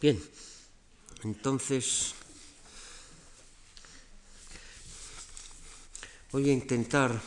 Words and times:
Bien, 0.00 0.20
entonces 1.22 2.14
voy 6.32 6.48
a 6.48 6.52
intentar 6.54 7.20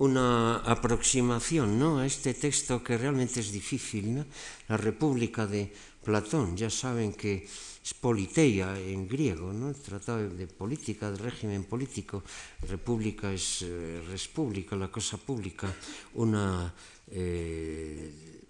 una 0.00 0.56
aproximación 0.64 1.78
¿no? 1.78 1.98
a 1.98 2.06
este 2.06 2.32
texto 2.32 2.82
que 2.82 2.96
realmente 2.96 3.40
es 3.40 3.52
difícil, 3.52 4.16
¿no? 4.16 4.24
la 4.68 4.76
República 4.76 5.46
de 5.46 5.72
Platón, 6.02 6.56
ya 6.56 6.70
saben 6.70 7.12
que 7.12 7.44
es 7.44 7.94
politeia 7.94 8.80
en 8.80 9.06
griego, 9.06 9.52
¿no? 9.52 9.72
tratado 9.74 10.24
de 10.24 10.46
política, 10.46 11.10
de 11.10 11.18
régimen 11.18 11.64
político, 11.64 12.24
república 12.64 13.30
es 13.30 13.60
eh, 13.60 14.00
república, 14.08 14.74
la 14.74 14.88
cosa 14.88 15.18
pública, 15.18 15.68
una, 16.14 16.72
eh, 17.12 18.40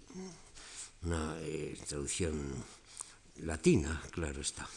una 1.03 1.35
eh, 1.41 1.77
traducción 1.85 2.47
latina, 3.43 4.01
claro 4.11 4.39
está. 4.39 4.67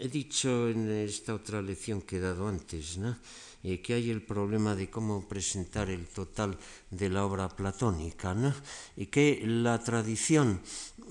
He 0.00 0.08
dicho 0.08 0.68
en 0.68 0.88
esta 0.90 1.34
otra 1.34 1.60
lección 1.60 2.02
que 2.02 2.16
he 2.16 2.20
dado 2.20 2.46
antes, 2.46 2.98
¿no? 2.98 3.16
eh, 3.64 3.80
que 3.82 3.94
hay 3.94 4.10
el 4.10 4.22
problema 4.22 4.76
de 4.76 4.88
cómo 4.88 5.26
presentar 5.26 5.90
el 5.90 6.06
total 6.06 6.56
de 6.90 7.08
la 7.08 7.24
obra 7.24 7.48
platónica, 7.48 8.34
¿no? 8.34 8.54
y 8.96 9.06
que 9.06 9.42
la 9.44 9.82
tradición 9.82 10.60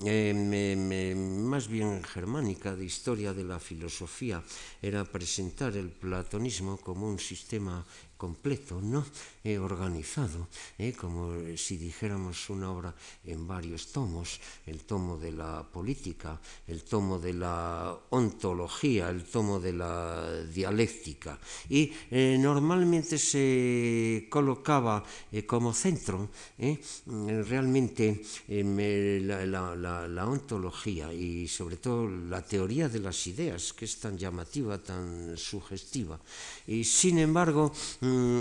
eh, 0.05 1.15
más 1.15 1.67
bien 1.67 2.03
germánica 2.03 2.75
de 2.75 2.85
historia 2.85 3.33
de 3.33 3.43
la 3.43 3.59
filosofía 3.59 4.43
era 4.81 5.03
presentar 5.03 5.75
el 5.75 5.89
platonismo 5.89 6.77
como 6.77 7.09
un 7.09 7.19
sistema 7.19 7.85
completo, 8.17 8.81
¿no? 8.81 9.05
Eh, 9.43 9.57
organizado, 9.57 10.49
eh, 10.77 10.93
como 10.93 11.31
si 11.55 11.77
dijéramos 11.77 12.49
una 12.49 12.71
obra 12.71 12.93
en 13.23 13.47
varios 13.47 13.93
tomos, 13.93 14.39
el 14.65 14.81
tomo 14.81 15.17
de 15.17 15.31
la 15.31 15.63
política, 15.63 16.39
el 16.67 16.83
tomo 16.83 17.19
de 17.19 17.33
la 17.33 17.97
ontología, 18.09 19.09
el 19.09 19.23
tomo 19.23 19.59
de 19.59 19.73
la 19.73 20.43
dialéctica. 20.43 21.39
Y 21.69 21.91
eh, 22.11 22.37
normalmente 22.39 23.17
se 23.17 24.27
colocaba 24.29 25.03
eh, 25.31 25.45
como 25.45 25.73
centro 25.73 26.29
realmente 27.47 28.21
la, 28.47 30.07
la 30.07 30.27
ontología 30.27 31.13
y 31.13 31.47
sobre 31.47 31.77
todo 31.77 32.09
la 32.09 32.41
teoría 32.41 32.89
de 32.89 32.99
las 32.99 33.27
ideas, 33.27 33.73
que 33.73 33.85
es 33.85 33.99
tan 33.99 34.17
llamativa, 34.17 34.77
tan 34.81 35.37
sugestiva. 35.37 36.19
Y 36.65 36.83
sin 36.83 37.19
embargo, 37.19 37.71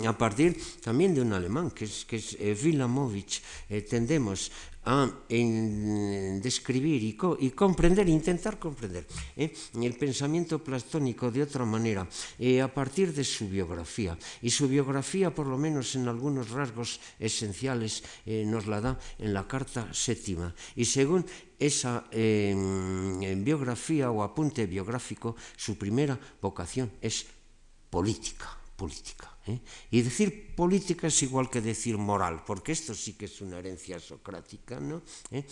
a 0.07 0.17
partir 0.17 0.57
también 0.83 1.15
de 1.15 1.21
un 1.21 1.33
alemán, 1.33 1.71
que 1.71 1.85
es, 1.85 2.05
que 2.05 2.17
es 2.17 2.37
eh, 2.39 2.55
Vilamovich, 2.55 3.43
eh, 3.69 3.83
tendemos 3.83 4.51
a 4.87 5.11
en, 5.29 6.41
describir 6.41 7.03
y, 7.03 7.15
co, 7.15 7.37
y, 7.41 7.51
comprender, 7.51 8.09
intentar 8.09 8.57
comprender 8.57 9.05
eh, 9.37 9.53
el 9.83 9.95
pensamiento 9.99 10.63
platónico 10.63 11.31
de 11.33 11.43
otra 11.43 11.65
manera, 11.65 12.07
a 12.07 12.69
partir 12.69 13.13
de 13.13 13.25
su 13.25 13.49
biografía. 13.49 14.17
Y 14.43 14.51
su 14.51 14.69
biografía, 14.69 15.35
por 15.35 15.49
lo 15.49 15.59
menos 15.59 15.97
en 15.97 16.07
algunos 16.07 16.51
rasgos 16.51 17.01
esenciales, 17.19 18.05
nos 18.47 18.67
la 18.67 18.81
da 18.81 18.99
en 19.19 19.35
la 19.35 19.49
carta 19.49 19.91
séptima. 19.93 20.55
Y 20.77 20.85
según 20.85 21.27
esa 21.59 22.05
eh, 22.11 23.35
biografía 23.39 24.11
o 24.11 24.23
apunte 24.23 24.67
biográfico, 24.67 25.37
su 25.57 25.77
primera 25.77 26.19
vocación 26.41 26.93
es 27.01 27.27
política, 27.89 28.59
política. 28.77 29.37
¿eh? 29.47 29.61
Y 29.91 30.03
decir 30.03 30.55
política 30.55 31.07
es 31.09 31.23
igual 31.23 31.51
que 31.51 31.61
decir 31.61 31.97
moral, 31.99 32.45
porque 32.45 32.73
esto 32.73 32.95
sí 32.95 33.15
que 33.15 33.25
es 33.25 33.41
una 33.41 33.59
herencia 33.59 33.99
socrática, 33.99 34.79
¿no? 34.79 35.03
¿Eh? 35.31 35.45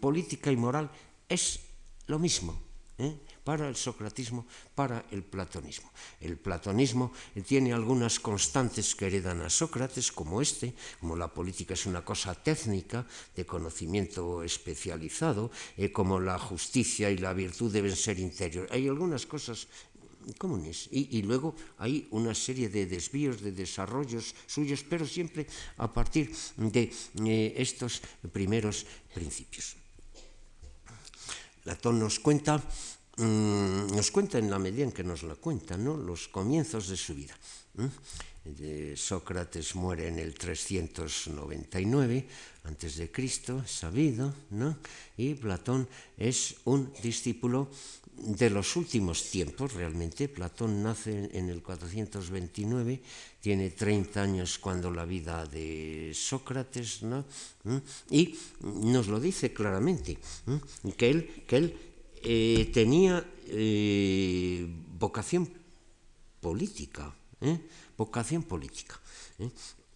Política 0.00 0.50
y 0.50 0.56
moral 0.56 0.90
es 1.28 1.60
lo 2.06 2.18
mismo. 2.18 2.72
¿eh? 2.98 3.16
para 3.44 3.68
el 3.68 3.74
socratismo, 3.74 4.46
para 4.74 5.06
el 5.10 5.24
platonismo. 5.24 5.90
El 6.20 6.36
platonismo 6.38 7.12
tiene 7.46 7.72
algunas 7.72 8.20
constantes 8.20 8.94
que 8.94 9.06
heredan 9.06 9.42
a 9.42 9.50
Sócrates, 9.50 10.12
como 10.12 10.40
este, 10.40 10.74
como 11.00 11.16
la 11.16 11.28
política 11.28 11.74
es 11.74 11.86
una 11.86 12.04
cosa 12.04 12.34
técnica, 12.34 13.06
de 13.34 13.44
conocimiento 13.44 14.42
especializado, 14.42 15.50
eh, 15.76 15.90
como 15.90 16.20
la 16.20 16.38
justicia 16.38 17.10
y 17.10 17.18
la 17.18 17.32
virtud 17.32 17.72
deben 17.72 17.96
ser 17.96 18.18
interiores. 18.18 18.70
Hay 18.70 18.86
algunas 18.86 19.26
cosas 19.26 19.66
Y, 20.90 21.18
y, 21.18 21.22
luego 21.22 21.54
hay 21.78 22.06
una 22.10 22.34
serie 22.34 22.68
de 22.68 22.86
desvíos, 22.86 23.40
de 23.40 23.52
desarrollos 23.52 24.34
suyos, 24.46 24.84
pero 24.88 25.06
siempre 25.06 25.46
a 25.78 25.92
partir 25.92 26.32
de 26.56 26.92
eh, 27.24 27.54
estos 27.56 28.02
primeros 28.32 28.86
principios. 29.14 29.76
Platón 31.62 32.00
nos 32.00 32.18
cuenta, 32.18 32.58
mmm, 33.18 33.86
nos 33.94 34.10
cuenta 34.10 34.38
en 34.38 34.50
la 34.50 34.58
medida 34.58 34.82
en 34.82 34.92
que 34.92 35.04
nos 35.04 35.22
la 35.22 35.36
cuenta, 35.36 35.76
¿no? 35.76 35.96
los 35.96 36.28
comienzos 36.28 36.88
de 36.88 36.96
su 36.96 37.14
vida. 37.14 37.38
Sócrates 38.96 39.76
muere 39.76 40.08
en 40.08 40.18
el 40.18 40.34
399 40.34 42.26
antes 42.64 42.96
de 42.96 43.10
Cristo, 43.10 43.62
sabido, 43.66 44.34
¿no? 44.50 44.78
Y 45.16 45.34
Platón 45.34 45.88
es 46.18 46.56
un 46.64 46.92
discípulo 47.02 47.70
de 48.16 48.50
los 48.50 48.76
últimos 48.76 49.30
tiempos, 49.30 49.74
realmente. 49.74 50.28
Platón 50.28 50.82
nace 50.82 51.30
en 51.32 51.48
el 51.48 51.62
429, 51.62 53.02
tiene 53.40 53.70
30 53.70 54.22
años 54.22 54.58
cuando 54.58 54.90
la 54.90 55.04
vida 55.04 55.46
de 55.46 56.12
Sócrates, 56.14 57.02
¿no? 57.02 57.24
¿Mm? 57.64 57.76
y 58.10 58.38
nos 58.62 59.08
lo 59.08 59.18
dice 59.18 59.52
claramente, 59.52 60.18
¿Mm? 60.46 60.88
que 60.90 61.10
él, 61.10 61.44
que 61.46 61.56
él 61.56 61.78
eh, 62.22 62.70
tenía 62.72 63.24
eh, 63.46 64.66
vocación 64.98 65.50
política, 66.40 67.12
¿eh? 67.40 67.58
vocación 67.96 68.42
política. 68.44 69.00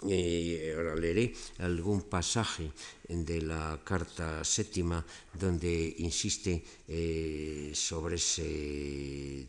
eh, 0.04 0.74
ahora 0.76 0.94
leeré 0.94 1.32
algún 1.58 2.02
pasaje 2.02 2.70
de 3.08 3.40
la 3.40 3.80
carta 3.82 4.44
séptima 4.44 5.04
donde 5.32 5.94
insiste 5.98 6.62
eh, 6.88 7.72
sobre 7.74 8.16
ese 8.16 9.46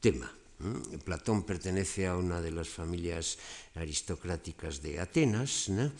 tema. 0.00 0.30
Platón 1.04 1.44
pertenece 1.44 2.06
a 2.06 2.16
una 2.16 2.40
de 2.40 2.50
las 2.50 2.68
familias 2.68 3.38
aristocráticas 3.74 4.80
de 4.82 4.98
Atenas, 4.98 5.68
¿no? 5.68 5.92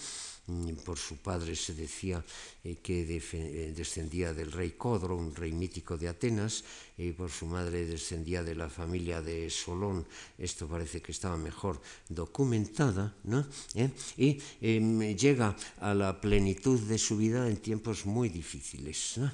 Por 0.85 0.99
su 0.99 1.17
padre 1.17 1.57
se 1.57 1.73
decía 1.73 2.23
eh, 2.63 2.77
que 2.83 3.01
eh, 3.01 3.73
descendía 3.75 4.35
del 4.35 4.53
rey 4.53 4.73
Codro, 4.73 5.17
un 5.17 5.35
rey 5.35 5.53
mítico 5.53 5.97
de 5.97 6.09
Atenas, 6.09 6.65
y 6.99 7.13
por 7.13 7.31
su 7.31 7.47
madre 7.47 7.87
descendía 7.87 8.43
de 8.43 8.55
la 8.55 8.69
familia 8.69 9.23
de 9.23 9.49
Solón, 9.49 10.07
esto 10.37 10.69
parece 10.69 11.01
que 11.01 11.13
estaba 11.13 11.37
mejor 11.37 11.81
documentada, 12.09 13.15
¿no? 13.25 13.47
¿Eh? 13.75 13.91
y 14.19 14.39
eh, 14.61 15.17
llega 15.19 15.57
a 15.81 15.95
la 15.95 16.21
plenitud 16.21 16.79
de 16.81 16.99
su 16.99 17.17
vida 17.17 17.49
en 17.49 17.57
tiempos 17.57 18.05
muy 18.05 18.29
difíciles, 18.29 19.17
¿no? 19.17 19.33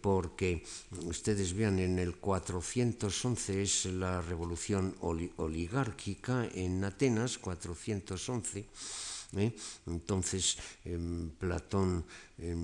Porque 0.00 0.64
ustedes 1.04 1.52
vean, 1.52 1.78
en 1.78 1.98
el 1.98 2.16
411 2.16 3.62
es 3.62 3.84
la 3.86 4.22
revolución 4.22 4.94
oligárquica 5.00 6.48
en 6.54 6.82
Atenas, 6.82 7.38
411, 7.38 8.66
¿Eh? 9.36 9.52
Entonces, 9.86 10.56
eh, 10.84 10.98
Platón 11.38 12.04
eh, 12.36 12.54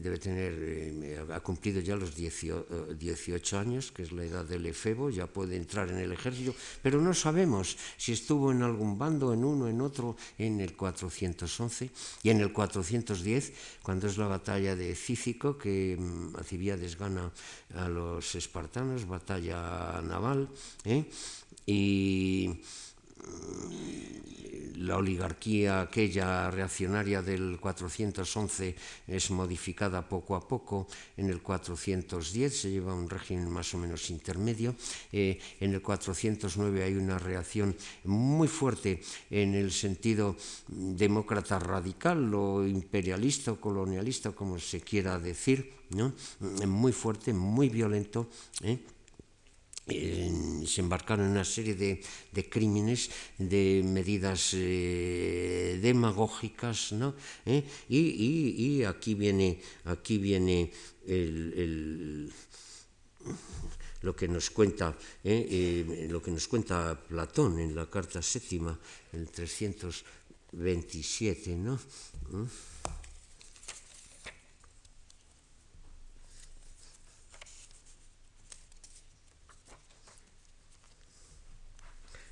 debe 0.00 0.16
tener, 0.16 0.54
eh, 0.56 1.26
ha 1.30 1.40
cumplido 1.40 1.80
ya 1.80 1.96
los 1.96 2.14
18, 2.16 2.94
18 2.96 3.58
años, 3.58 3.92
que 3.92 4.02
es 4.02 4.12
la 4.12 4.24
edad 4.24 4.44
del 4.44 4.64
efebo, 4.64 5.10
ya 5.10 5.26
puede 5.26 5.56
entrar 5.56 5.90
en 5.90 5.98
el 5.98 6.12
ejército, 6.12 6.54
pero 6.82 7.02
no 7.02 7.12
sabemos 7.12 7.76
si 7.98 8.12
estuvo 8.12 8.52
en 8.52 8.62
algún 8.62 8.96
bando, 8.96 9.34
en 9.34 9.44
uno, 9.44 9.68
en 9.68 9.82
otro, 9.82 10.16
en 10.38 10.60
el 10.60 10.74
411 10.76 11.90
y 12.22 12.30
en 12.30 12.40
el 12.40 12.54
410, 12.54 13.52
cuando 13.82 14.06
es 14.06 14.16
la 14.16 14.28
batalla 14.28 14.74
de 14.74 14.94
Cícico, 14.94 15.58
que 15.58 15.98
Alcibiades 16.38 16.96
gana 16.96 17.30
a 17.74 17.88
los 17.88 18.34
espartanos, 18.34 19.06
batalla 19.06 20.00
naval, 20.00 20.48
¿eh? 20.84 21.04
y 21.66 22.62
la 24.86 24.96
oligarquía 24.96 25.80
aquella 25.80 26.50
reaccionaria 26.50 27.22
del 27.22 27.58
411 27.60 28.76
es 29.08 29.30
modificada 29.30 30.08
poco 30.08 30.36
a 30.36 30.46
poco, 30.46 30.86
en 31.16 31.28
el 31.28 31.42
410 31.42 32.60
se 32.60 32.70
lleva 32.70 32.94
un 32.94 33.10
régimen 33.10 33.50
más 33.50 33.74
o 33.74 33.78
menos 33.78 34.10
intermedio, 34.10 34.74
eh, 35.12 35.38
en 35.60 35.74
el 35.74 35.82
409 35.82 36.84
hay 36.84 36.94
una 36.94 37.18
reacción 37.18 37.76
muy 38.04 38.48
fuerte 38.48 39.02
en 39.30 39.54
el 39.54 39.72
sentido 39.72 40.36
demócrata 40.68 41.58
radical 41.58 42.32
o 42.34 42.66
imperialista 42.66 43.52
o 43.52 43.60
colonialista, 43.60 44.32
como 44.32 44.58
se 44.58 44.80
quiera 44.80 45.18
decir, 45.18 45.72
¿no? 45.90 46.12
muy 46.66 46.92
fuerte, 46.92 47.32
muy 47.32 47.68
violento. 47.68 48.28
¿eh? 48.62 48.78
Se 49.86 50.80
embarcaron 50.80 51.26
en 51.26 51.32
una 51.32 51.44
serie 51.44 51.74
de, 51.76 52.00
de 52.32 52.48
crímenes, 52.48 53.10
de 53.38 53.82
medidas 53.84 54.50
eh, 54.54 55.78
demagógicas, 55.80 56.90
¿no? 56.92 57.14
¿Eh? 57.44 57.62
Y, 57.88 58.78
y, 58.78 58.84
aquí 58.84 59.14
viene, 59.14 59.60
aquí 59.84 60.18
viene 60.18 60.72
el, 61.06 61.52
el, 61.56 62.32
lo 64.02 64.16
que 64.16 64.26
nos 64.26 64.50
cuenta, 64.50 64.98
¿eh? 65.22 65.46
eh 65.48 66.08
lo 66.10 66.20
que 66.20 66.32
nos 66.32 66.48
cuenta 66.48 67.00
Platón 67.06 67.60
en 67.60 67.76
la 67.76 67.86
carta 67.86 68.20
séptima, 68.20 68.76
el 69.12 69.30
327, 69.30 71.54
¿no? 71.54 71.78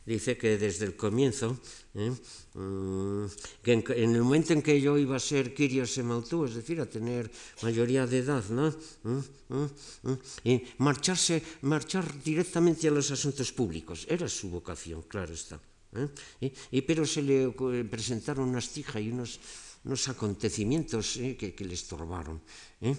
Dice 0.07 0.37
que 0.37 0.59
desde 0.59 0.85
el 0.85 0.97
comienzo, 0.97 1.59
¿eh? 1.95 2.13
mm, 2.55 3.27
que 3.63 3.73
en, 3.73 4.15
el 4.15 4.23
momento 4.23 4.53
en 4.53 4.63
que 4.63 4.81
yo 4.81 4.99
iba 4.99 5.17
a 5.17 5.21
ser 5.21 5.55
Kirio 5.55 5.87
Semautú, 5.87 6.45
es 6.45 6.55
decir, 6.55 6.81
a 6.81 6.87
tener 6.87 7.31
mayoría 7.63 8.07
de 8.07 8.19
edad, 8.19 8.45
¿no? 8.51 8.69
¿Mm? 9.03 9.21
¿Mm? 9.49 10.19
y 10.45 10.63
marcharse, 10.79 11.43
marchar 11.63 12.05
directamente 12.23 12.89
a 12.89 12.91
los 12.91 13.11
asuntos 13.11 13.53
públicos, 13.53 14.07
era 14.09 14.29
su 14.29 14.51
vocación, 14.51 15.03
claro 15.09 15.33
está. 15.33 15.61
¿eh? 15.95 16.53
Y, 16.71 16.83
pero 16.83 17.07
se 17.07 17.23
le 17.23 17.51
presentaron 17.89 18.49
unas 18.49 18.69
tijas 18.69 19.01
y 19.01 19.11
unos, 19.11 19.41
unos 19.85 20.09
acontecimientos 20.09 21.17
¿eh? 21.17 21.37
que, 21.37 21.55
que 21.55 21.65
le 21.65 21.75
estorbaron. 21.75 22.43
¿Eh? 22.81 22.97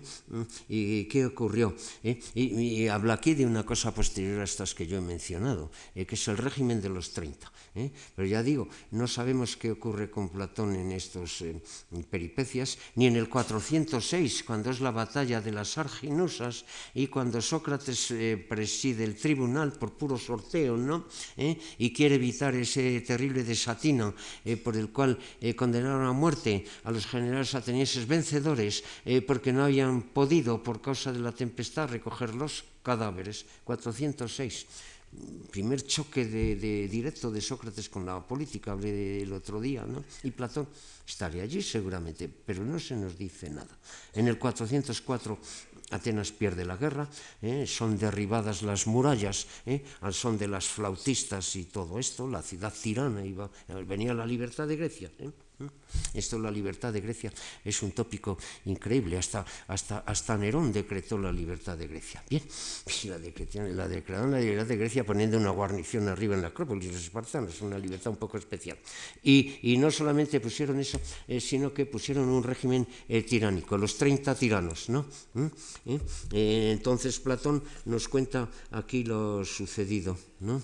¿Y 0.70 1.06
qué 1.06 1.26
ocurrió? 1.26 1.76
¿Eh? 2.04 2.20
Y, 2.34 2.88
habla 2.88 3.16
aquí 3.16 3.34
de 3.34 3.46
una 3.46 3.66
cosa 3.66 3.94
posterior 3.94 4.42
a 4.42 4.44
estas 4.44 4.74
que 4.74 4.88
yo 4.88 4.98
he 4.98 5.02
mencionado, 5.02 5.72
¿eh? 5.96 6.06
que 6.06 6.16
es 6.16 6.28
el 6.28 6.38
régimen 6.38 6.82
de 6.82 6.90
los 6.90 7.12
30. 7.12 7.52
¿eh? 7.76 7.92
Pero 8.16 8.28
ya 8.28 8.44
digo, 8.44 8.68
no 8.92 9.08
sabemos 9.08 9.58
qué 9.58 9.72
ocurre 9.72 10.10
con 10.10 10.30
Platón 10.30 10.76
en 10.76 10.92
estos 10.92 11.42
eh, 11.42 11.62
peripecias, 12.10 12.78
ni 12.96 13.08
en 13.08 13.16
el 13.16 13.30
406, 13.30 14.44
cuando 14.44 14.72
es 14.72 14.80
la 14.80 14.92
batalla 14.92 15.42
de 15.42 15.52
las 15.52 15.78
Arginusas 15.78 16.66
y 16.94 17.08
cuando 17.08 17.42
Sócrates 17.42 18.14
preside 18.48 19.04
el 19.04 19.16
tribunal 19.16 19.74
por 19.74 19.94
puro 19.94 20.18
sorteo, 20.18 20.78
¿no? 20.78 21.06
y 21.36 21.94
quiere 21.94 22.16
evitar 22.16 22.56
ese 22.56 23.02
terrible 23.02 23.44
desatino 23.44 24.14
por 24.64 24.76
el 24.76 24.90
cual 24.90 25.18
condenaron 25.56 26.06
a 26.06 26.12
muerte 26.12 26.66
a 26.84 26.92
los 26.92 27.06
generales 27.06 27.56
atenienses 27.56 28.08
vencedores 28.08 28.84
porque 29.28 29.52
no 29.52 29.64
habían 29.76 30.02
podido, 30.16 30.64
por 30.64 30.80
causa 30.80 31.12
de 31.12 31.20
la 31.20 31.36
tempestad, 31.36 31.90
recoger 31.90 32.34
los 32.34 32.64
cadáveres. 32.82 33.46
406 33.64 34.96
primer 35.50 35.80
choque 35.88 36.26
de, 36.28 36.60
de, 36.60 36.90
directo 36.92 37.32
de 37.32 37.40
Sócrates 37.40 37.88
con 37.88 38.06
la 38.06 38.20
política, 38.20 38.74
hablé 38.74 38.92
del 38.92 39.32
otro 39.32 39.62
día, 39.62 39.86
¿no? 39.88 40.04
y 40.24 40.32
Platón 40.32 40.68
estaría 41.08 41.44
allí 41.44 41.62
seguramente, 41.62 42.28
pero 42.28 42.66
no 42.66 42.78
se 42.80 42.98
nos 42.98 43.18
dice 43.18 43.50
nada. 43.50 43.72
En 44.12 44.28
el 44.28 44.38
404 44.38 45.40
Atenas 45.92 46.34
pierde 46.34 46.66
la 46.66 46.76
guerra, 46.76 47.08
¿eh? 47.42 47.64
son 47.66 47.96
derribadas 47.98 48.62
las 48.64 48.88
murallas 48.88 49.48
¿eh? 49.66 49.86
al 50.02 50.14
son 50.14 50.38
de 50.38 50.50
las 50.50 50.68
flautistas 50.68 51.56
y 51.56 51.66
todo 51.66 51.98
esto, 51.98 52.28
la 52.28 52.42
ciudad 52.42 52.74
tirana, 52.74 53.24
iba, 53.24 53.50
venía 53.88 54.14
la 54.14 54.26
libertad 54.26 54.68
de 54.68 54.76
Grecia. 54.76 55.12
¿eh? 55.20 55.32
Esto, 56.14 56.40
la 56.40 56.52
libertad 56.52 56.92
de 56.92 57.02
Grecia, 57.02 57.32
es 57.64 57.82
un 57.82 57.92
tópico 57.92 58.38
increíble. 58.66 59.18
Hasta, 59.18 59.46
hasta, 59.68 60.00
hasta 60.00 60.38
Nerón 60.38 60.72
decretó 60.72 61.18
la 61.18 61.32
libertad 61.32 61.78
de 61.78 61.88
Grecia. 61.88 62.24
Bien, 62.30 62.44
la 63.06 63.18
decretaron, 63.18 63.76
la 63.76 63.88
decretaron 63.88 64.32
la 64.32 64.40
libertad 64.40 64.68
de 64.68 64.78
Grecia 64.78 65.06
poniendo 65.06 65.38
una 65.38 65.52
guarnición 65.52 66.08
arriba 66.08 66.36
en 66.36 66.42
la 66.42 66.50
Acrópolis, 66.50 66.92
los 66.92 67.04
espartanos, 67.04 67.62
una 67.62 67.78
libertad 67.78 68.12
un 68.12 68.18
poco 68.18 68.38
especial. 68.38 68.78
Y, 69.24 69.60
y 69.62 69.78
no 69.78 69.92
solamente 69.92 70.40
pusieron 70.40 70.80
eso, 70.80 71.00
eh, 71.28 71.40
sino 71.40 71.74
que 71.74 71.86
pusieron 71.86 72.28
un 72.30 72.44
régimen 72.44 72.88
eh, 73.08 73.24
tiránico, 73.24 73.78
los 73.78 73.98
30 73.98 74.36
tiranos. 74.36 74.90
¿no? 74.90 75.06
¿Mm? 75.34 75.46
¿Eh? 75.86 76.72
Entonces 76.72 77.20
Platón 77.20 77.64
nos 77.86 78.08
cuenta 78.08 78.50
aquí 78.72 79.04
lo 79.04 79.44
sucedido. 79.46 80.18
¿no? 80.40 80.62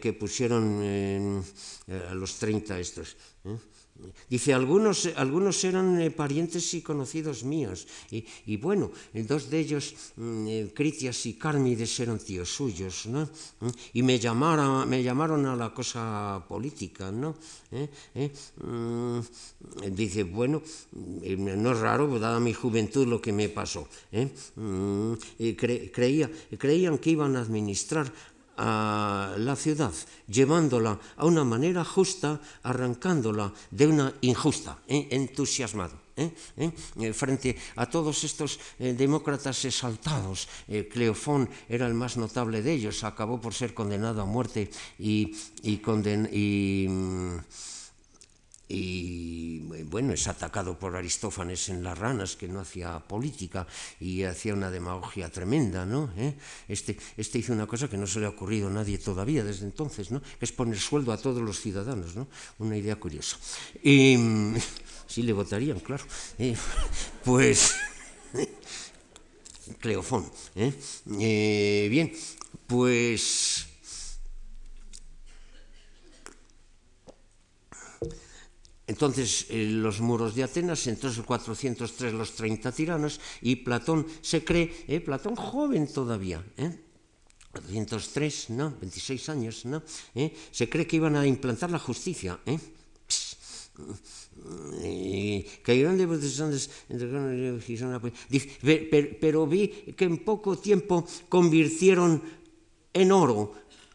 Que 0.00 0.12
pusieron 0.12 0.80
eh, 0.82 1.42
a 2.10 2.14
los 2.14 2.34
30 2.38 2.78
estos. 2.80 3.16
¿eh? 3.44 3.56
Dice, 4.28 4.54
algunos, 4.54 5.08
algunos 5.16 5.62
eran 5.64 6.00
eh, 6.00 6.10
parientes 6.10 6.72
y 6.74 6.80
conocidos 6.80 7.44
míos, 7.44 7.86
y, 8.10 8.56
bueno, 8.56 8.90
dos 9.12 9.50
de 9.50 9.60
ellos, 9.60 9.94
mm, 10.16 10.46
eh, 10.48 10.72
Critias 10.74 11.26
y 11.26 11.34
Cármides, 11.34 12.00
eran 12.00 12.18
tíos 12.18 12.48
suyos, 12.48 13.06
¿no? 13.06 13.28
Y 13.92 14.02
me 14.02 14.18
llamaron, 14.18 14.88
me 14.88 15.02
llamaron 15.02 15.44
a 15.46 15.54
la 15.54 15.72
cosa 15.72 16.42
política, 16.48 17.12
¿no? 17.12 17.36
¿Eh? 17.70 17.88
¿Eh? 18.14 18.30
Mm, 18.64 19.20
dice, 19.92 20.24
bueno, 20.24 20.62
no 20.92 21.72
es 21.72 21.78
raro, 21.78 22.18
dada 22.18 22.40
mi 22.40 22.54
juventud, 22.54 23.06
lo 23.06 23.20
que 23.20 23.32
me 23.32 23.50
pasó. 23.50 23.88
Mm, 24.56 25.12
cre 25.56 25.92
creía, 25.92 26.30
creían 26.58 26.98
que 26.98 27.10
iban 27.10 27.36
a 27.36 27.40
administrar 27.40 28.10
a 28.62 29.34
la 29.38 29.56
ciudad, 29.56 29.92
llevándola 30.28 30.98
a 31.16 31.26
una 31.26 31.42
manera 31.42 31.84
justa, 31.84 32.40
arrancándola 32.62 33.52
de 33.72 33.86
una 33.88 34.14
injusta, 34.20 34.78
¿eh? 34.86 35.08
entusiasmado. 35.10 36.00
¿eh? 36.14 36.30
¿Eh? 36.56 37.12
frente 37.12 37.56
a 37.74 37.90
todos 37.90 38.22
estos 38.22 38.60
demócratas 38.78 39.64
exaltados. 39.64 40.46
Cleofón 40.90 41.50
era 41.68 41.88
el 41.88 41.94
más 41.94 42.16
notable 42.16 42.62
de 42.62 42.72
ellos, 42.72 43.02
acabó 43.02 43.40
por 43.40 43.52
ser 43.52 43.74
condenado 43.74 44.22
a 44.22 44.26
muerte 44.26 44.70
y 45.00 45.34
mm, 45.66 47.38
y 48.72 49.52
bueno, 49.92 50.14
es 50.14 50.26
atacado 50.26 50.78
por 50.78 50.96
Aristófanes 50.96 51.68
en 51.68 51.84
las 51.84 51.98
ranas, 51.98 52.36
que 52.36 52.48
no 52.48 52.60
hacía 52.60 52.98
política 53.00 53.66
y 54.00 54.22
hacía 54.22 54.54
una 54.54 54.70
demagogia 54.70 55.30
tremenda, 55.30 55.84
¿no? 55.84 56.10
¿Eh? 56.16 56.34
Este, 56.66 56.96
este 57.18 57.38
hizo 57.38 57.52
una 57.52 57.66
cosa 57.66 57.88
que 57.88 57.98
no 57.98 58.06
se 58.06 58.20
le 58.20 58.26
ha 58.26 58.30
ocurrido 58.30 58.68
a 58.68 58.70
nadie 58.70 58.96
todavía 58.96 59.44
desde 59.44 59.66
entonces, 59.66 60.10
¿no? 60.10 60.22
Es 60.40 60.50
poner 60.52 60.78
sueldo 60.78 61.12
a 61.12 61.18
todos 61.18 61.42
los 61.42 61.60
ciudadanos, 61.60 62.16
¿no? 62.16 62.26
Una 62.58 62.76
idea 62.76 62.96
curiosa. 62.96 63.36
Y 63.82 64.16
sí 65.06 65.22
le 65.22 65.32
votarían, 65.34 65.80
claro. 65.80 66.04
Pues 67.24 67.74
Cleofón. 69.80 70.24
¿eh? 70.56 70.72
Eh, 71.20 71.88
bien, 71.90 72.12
pues 72.66 73.51
Entonces, 79.02 79.46
eh, 79.50 79.66
los 79.66 80.00
muros 80.00 80.36
de 80.36 80.44
Atenas, 80.44 80.86
entonces 80.86 81.18
el 81.18 81.24
403 81.26 82.14
los 82.14 82.38
30 82.38 82.70
tiranos, 82.70 83.18
y 83.42 83.56
Platón 83.56 84.06
se 84.20 84.44
cree, 84.44 84.70
eh, 84.86 85.00
Platón 85.00 85.34
joven 85.34 85.90
todavía, 85.92 86.38
¿eh? 86.56 86.70
403, 87.50 88.50
¿no? 88.50 88.70
26 88.80 89.28
años, 89.28 89.64
¿no? 89.64 89.82
¿Eh? 90.14 90.32
Se 90.52 90.70
cree 90.70 90.86
que 90.86 91.02
iban 91.02 91.16
a 91.16 91.26
implantar 91.26 91.72
la 91.72 91.80
justicia, 91.80 92.38
¿eh? 92.46 92.60
pero 99.20 99.46
vi 99.48 99.66
que 99.98 100.04
en 100.04 100.18
poco 100.18 100.56
tiempo 100.58 101.04
convirtieron 101.28 102.22
en 102.92 103.10
oro 103.10 103.52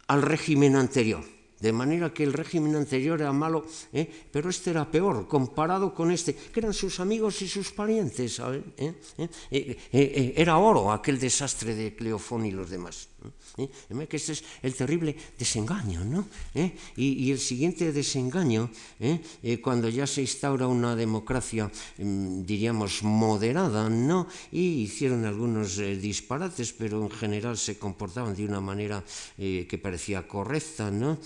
al 0.07 0.21
régimen 0.21 0.75
anterior. 0.75 1.36
De 1.59 1.71
manera 1.71 2.13
que 2.13 2.23
el 2.23 2.33
régimen 2.33 2.75
anterior 2.75 3.19
era 3.19 3.33
malo, 3.33 3.65
¿eh? 3.91 4.07
pero 4.31 4.49
este 4.49 4.69
era 4.69 4.89
peor 4.89 5.27
comparado 5.27 5.93
con 5.93 6.11
este, 6.11 6.35
que 6.35 6.59
eran 6.59 6.73
sus 6.73 6.99
amigos 6.99 7.41
y 7.41 7.47
sus 7.47 7.71
parientes. 7.71 8.35
¿sabes? 8.35 8.61
¿Eh? 8.77 8.93
¿Eh? 9.17 9.23
Eh, 9.23 9.29
¿Eh? 9.51 9.77
¿Eh? 9.91 10.33
era 10.37 10.57
oro 10.57 10.91
aquel 10.91 11.19
desastre 11.19 11.73
de 11.73 11.95
Cleofón 11.95 12.45
y 12.45 12.51
los 12.51 12.69
demás. 12.69 13.09
¿Eh? 13.57 14.07
que 14.07 14.17
este 14.17 14.33
es 14.33 14.43
el 14.61 14.75
terrible 14.75 15.15
desengaño, 15.37 16.03
¿no? 16.05 16.27
¿Eh? 16.53 16.75
Y, 16.95 17.31
el 17.31 17.39
siguiente 17.39 17.91
desengaño, 17.91 18.69
¿eh? 18.99 19.59
cuando 19.61 19.89
ya 19.89 20.07
se 20.07 20.21
instaura 20.21 20.67
una 20.67 20.95
democracia, 20.95 21.71
mm, 21.97 22.43
diríamos, 22.43 23.03
moderada, 23.03 23.89
¿no? 23.89 24.27
Y 24.51 24.83
hicieron 24.83 25.25
algunos 25.25 25.77
disparates, 25.77 26.73
pero 26.73 27.01
en 27.01 27.11
general 27.11 27.57
se 27.57 27.77
comportaban 27.77 28.35
de 28.35 28.45
una 28.45 28.61
manera 28.61 29.03
que 29.37 29.79
parecía 29.81 30.27
correcta, 30.27 30.91
¿no? 30.91 31.19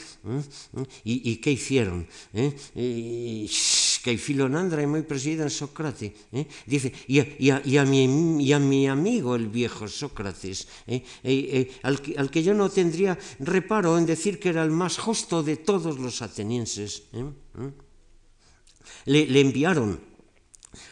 ¿Y, 1.03 1.37
qué 1.37 1.51
hicieron? 1.51 2.07
Que 4.01 4.17
Filonandra 4.17 4.81
é 4.81 4.89
moi 4.89 5.05
presida 5.05 5.45
en 5.45 5.53
Sócrates. 5.53 6.11
Eh? 6.33 6.49
Dice, 6.65 6.91
e 7.07 7.21
a, 7.21 7.25
e, 7.61 7.77
a, 7.77 7.85
mi, 7.85 8.85
amigo 8.89 9.37
el 9.37 9.47
viejo 9.47 9.87
Sócrates, 9.87 10.67
eh? 10.89 11.05
Eh, 11.23 11.69
al, 11.85 12.01
que, 12.01 12.41
yo 12.41 12.53
no 12.53 12.69
tendría 12.69 13.17
reparo 13.39 13.97
en 13.97 14.05
decir 14.05 14.41
que 14.41 14.49
era 14.49 14.65
el 14.65 14.71
más 14.73 14.97
justo 14.97 15.43
de 15.43 15.57
todos 15.57 15.99
los 15.99 16.21
atenienses. 16.21 17.07
Le 19.05 19.41
enviaron 19.41 20.10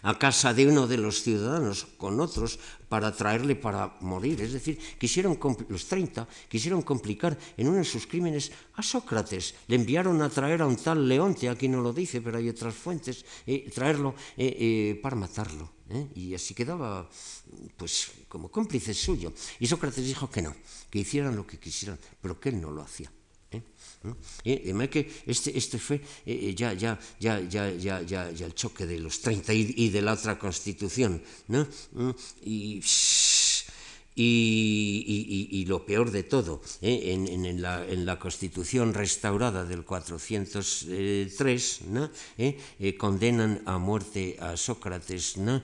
a 0.04 0.18
casa 0.18 0.54
de 0.54 0.68
uno 0.68 0.88
de 0.88 0.98
los 0.98 1.24
ciudadanos 1.24 1.88
con 1.98 2.20
otros 2.20 2.60
para 2.88 3.16
traerle 3.16 3.56
para 3.56 3.96
morir. 4.02 4.42
Es 4.42 4.54
decir, 4.54 4.80
quisieron, 4.98 5.40
los 5.70 5.86
30 5.86 6.28
quisieron 6.48 6.82
complicar 6.82 7.38
en 7.56 7.68
uno 7.68 7.78
de 7.78 7.86
sus 7.86 8.08
crímenes 8.08 8.52
a 8.76 8.84
Sócrates. 8.84 9.56
Le 9.68 9.76
enviaron 9.76 10.22
a 10.22 10.30
traer 10.30 10.62
a 10.62 10.68
un 10.68 10.76
tal 10.76 11.08
Leonte, 11.08 11.50
aquí 11.50 11.68
no 11.68 11.82
lo 11.82 11.94
dice, 11.94 12.22
pero 12.22 12.38
hay 12.38 12.50
otras 12.50 12.74
fuentes, 12.74 13.26
eh, 13.46 13.70
traerlo 13.74 14.16
eh, 14.38 14.56
eh, 14.60 15.00
para 15.02 15.16
matarlo. 15.16 15.72
¿eh? 15.90 16.08
Y 16.16 16.34
así 16.34 16.54
quedaba, 16.54 17.08
pues, 17.78 18.12
como 18.28 18.50
cómplice 18.50 18.94
suyo. 18.94 19.34
Y 19.60 19.68
Sócrates 19.68 20.06
dijo 20.06 20.30
que 20.30 20.42
no, 20.42 20.56
que 20.90 21.00
hicieran 21.00 21.36
lo 21.36 21.46
que 21.46 21.60
quisieran, 21.60 22.00
pero 22.22 22.40
que 22.40 22.50
él 22.50 22.62
no 22.62 22.72
lo 22.72 22.82
hacía. 22.82 23.12
¿Eh? 24.44 24.64
Eh, 24.66 24.90
que 24.90 25.12
este, 25.26 25.58
este 25.58 25.78
fue 25.80 26.02
eh, 26.26 26.54
ya, 26.56 26.74
ya, 26.74 27.00
ya, 27.20 27.40
ya, 27.42 27.70
ya, 27.72 28.02
ya, 28.02 28.32
ya 28.32 28.46
el 28.46 28.54
choque 28.54 28.86
de 28.86 29.00
los 29.00 29.22
30 29.22 29.54
y, 29.54 29.74
y 29.78 29.90
de 29.90 30.02
la 30.02 30.14
otra 30.14 30.38
constitución, 30.38 31.22
¿no? 31.48 31.68
Y, 32.44 32.82
y, 34.22 35.06
y, 35.08 35.48
y, 35.62 35.66
lo 35.66 35.86
peor 35.86 36.12
de 36.12 36.24
todo, 36.24 36.62
¿eh? 36.82 37.14
en, 37.14 37.28
en, 37.46 37.62
la, 37.62 37.88
en, 37.88 38.06
la, 38.06 38.20
Constitución 38.20 38.94
restaurada 38.94 39.64
del 39.64 39.86
403, 39.86 41.82
¿no? 41.88 42.12
¿Eh? 42.38 42.58
Eh, 42.80 42.98
condenan 42.98 43.62
a 43.66 43.78
muerte 43.78 44.36
a 44.42 44.58
Sócrates, 44.58 45.38
¿no? 45.38 45.64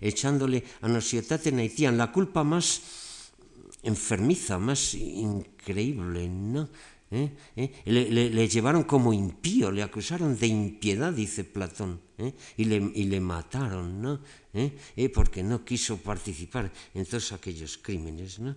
echándole 0.00 0.64
a 0.80 0.88
Nosietate 0.88 1.52
Naitian 1.52 1.98
la 1.98 2.10
culpa 2.12 2.42
más 2.42 2.80
enfermiza, 3.82 4.58
más 4.58 4.94
increíble, 4.94 6.28
¿no? 6.30 6.70
¿Eh? 7.12 7.30
¿Eh? 7.56 7.70
Le, 7.84 8.10
le, 8.10 8.30
le, 8.30 8.48
llevaron 8.48 8.84
como 8.84 9.12
impío, 9.12 9.70
le 9.70 9.82
acusaron 9.82 10.36
de 10.36 10.46
impiedad, 10.46 11.12
dice 11.12 11.44
Platón, 11.44 12.00
¿eh? 12.18 12.32
y, 12.56 12.64
le, 12.64 12.76
y, 12.94 13.04
le, 13.04 13.20
mataron, 13.20 14.00
¿no? 14.00 14.20
¿Eh? 14.54 15.08
Porque 15.14 15.42
no 15.42 15.64
quiso 15.64 15.98
participar 15.98 16.72
en 16.94 17.04
todos 17.04 17.32
aquellos 17.32 17.78
crímenes, 17.78 18.38
¿no? 18.38 18.56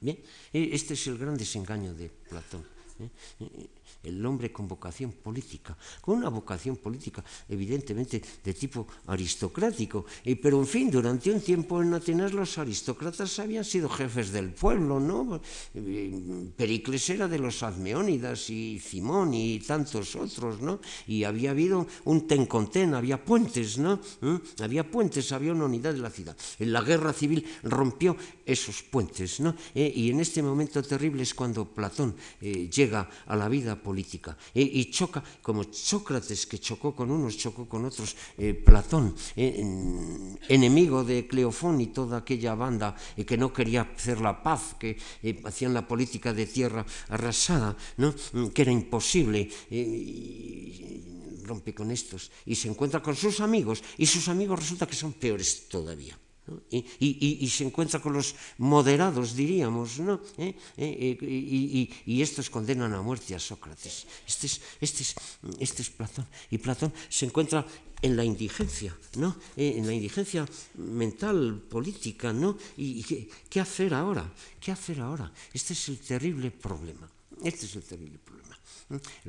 Bien, 0.00 0.18
este 0.52 0.94
es 0.94 1.06
el 1.06 1.16
gran 1.16 1.36
desengaño 1.36 1.94
de 1.94 2.10
Platón 2.10 2.66
el 4.02 4.24
hombre 4.26 4.52
con 4.52 4.66
vocación 4.66 5.12
política, 5.12 5.76
con 6.00 6.18
una 6.18 6.28
vocación 6.28 6.76
política 6.76 7.24
evidentemente 7.48 8.22
de 8.42 8.54
tipo 8.54 8.86
aristocrático, 9.06 10.04
pero 10.42 10.58
en 10.58 10.66
fin, 10.66 10.90
durante 10.90 11.30
un 11.30 11.40
tiempo 11.40 11.82
en 11.82 11.94
Atenas 11.94 12.32
los 12.32 12.58
aristócratas 12.58 13.38
habían 13.38 13.64
sido 13.64 13.88
jefes 13.88 14.32
del 14.32 14.50
pueblo, 14.50 14.98
¿no? 14.98 15.40
Pericles 16.56 17.10
era 17.10 17.28
de 17.28 17.38
los 17.38 17.62
Admeónidas 17.62 18.50
y 18.50 18.80
Simón 18.80 19.34
y 19.34 19.60
tantos 19.60 20.16
otros, 20.16 20.60
¿no? 20.60 20.80
Y 21.06 21.24
había 21.24 21.50
habido 21.50 21.86
un 22.04 22.26
ten 22.26 22.46
con 22.46 22.70
ten, 22.70 22.94
había 22.94 23.24
puentes, 23.24 23.78
¿no? 23.78 24.00
¿Mm? 24.20 24.36
Había 24.62 24.90
puentes, 24.90 25.30
había 25.32 25.52
una 25.52 25.66
unidad 25.66 25.94
de 25.94 26.00
la 26.00 26.10
ciudad. 26.10 26.36
En 26.58 26.72
la 26.72 26.82
guerra 26.82 27.12
civil 27.12 27.44
rompió 27.62 28.16
esos 28.44 28.82
puentes, 28.82 29.40
¿no? 29.40 29.54
Eh, 29.74 29.92
y 29.94 30.10
en 30.10 30.20
este 30.20 30.42
momento 30.42 30.82
terrible 30.82 31.22
es 31.22 31.34
cuando 31.34 31.64
Platón 31.64 32.14
eh, 32.40 32.68
llega 32.68 33.08
a 33.26 33.36
la 33.36 33.48
vida 33.48 33.76
política 33.76 33.91
política. 33.92 34.32
E, 34.56 34.64
y 34.64 34.88
choca, 34.88 35.20
como 35.44 35.68
Sócrates, 35.68 36.48
que 36.48 36.56
chocó 36.56 36.96
con 36.96 37.12
unos, 37.12 37.36
chocó 37.36 37.68
con 37.68 37.84
otros, 37.84 38.16
eh, 38.40 38.56
Platón, 38.56 39.12
eh, 39.36 39.60
enemigo 40.48 41.04
de 41.04 41.28
Cleofón 41.28 41.76
y 41.84 41.92
toda 41.92 42.24
aquella 42.24 42.56
banda 42.56 42.96
eh, 43.20 43.28
que 43.28 43.36
no 43.36 43.52
quería 43.52 43.84
hacer 43.84 44.24
la 44.24 44.40
paz, 44.40 44.80
que 44.80 44.96
eh, 44.96 45.44
hacían 45.44 45.76
la 45.76 45.84
política 45.84 46.32
de 46.32 46.48
tierra 46.48 46.86
arrasada, 47.12 47.76
¿no? 48.00 48.16
Mm, 48.32 48.48
que 48.56 48.62
era 48.64 48.72
imposible. 48.72 49.44
Eh, 49.68 51.12
rompe 51.42 51.74
con 51.74 51.90
estos 51.90 52.30
y 52.46 52.54
se 52.54 52.70
encuentra 52.70 53.02
con 53.02 53.16
sus 53.18 53.42
amigos 53.42 53.82
y 53.98 54.06
sus 54.06 54.30
amigos 54.30 54.62
resulta 54.62 54.86
que 54.86 54.94
son 54.94 55.12
peores 55.12 55.68
todavía. 55.68 56.16
¿No? 56.46 56.62
Y, 56.70 56.78
y, 56.98 57.38
y, 57.40 57.48
se 57.48 57.64
encuentra 57.64 58.00
con 58.00 58.12
los 58.12 58.34
moderados, 58.58 59.34
diríamos, 59.34 60.00
¿no? 60.00 60.20
¿Eh? 60.38 60.54
¿Eh? 60.76 61.88
Y, 62.06 62.22
estos 62.22 62.50
condenan 62.50 62.92
a 62.94 63.02
muerte 63.02 63.34
a 63.34 63.38
Sócrates. 63.38 64.06
Este 64.26 64.46
es, 64.46 64.60
este, 64.80 65.02
es, 65.02 65.14
este 65.58 65.82
es 65.82 65.90
Platón. 65.90 66.26
Y 66.50 66.58
Platón 66.58 66.92
se 67.08 67.26
encuentra 67.26 67.66
en 68.00 68.16
la 68.16 68.24
indigencia, 68.24 68.96
¿no? 69.16 69.36
Eh, 69.56 69.74
en 69.76 69.86
la 69.86 69.92
indigencia 69.92 70.46
mental, 70.74 71.62
política, 71.68 72.32
¿no? 72.32 72.58
¿Y, 72.76 73.02
qué, 73.04 73.28
qué 73.48 73.60
hacer 73.60 73.94
ahora? 73.94 74.30
¿Qué 74.60 74.72
hacer 74.72 75.00
ahora? 75.00 75.32
Este 75.52 75.74
es 75.74 75.88
el 75.88 76.00
terrible 76.00 76.50
problema. 76.50 77.08
Este 77.42 77.66
es 77.66 77.76
el 77.76 77.82
terrible 77.84 78.18
problema. 78.18 78.32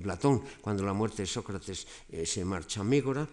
Platón, 0.02 0.44
cuando 0.62 0.84
la 0.84 0.94
muerte 0.94 1.22
de 1.24 1.28
Sócrates 1.28 1.88
eh, 2.10 2.26
se 2.26 2.44
marcha 2.44 2.82
a 2.82 2.84
Mégora, 2.84 3.28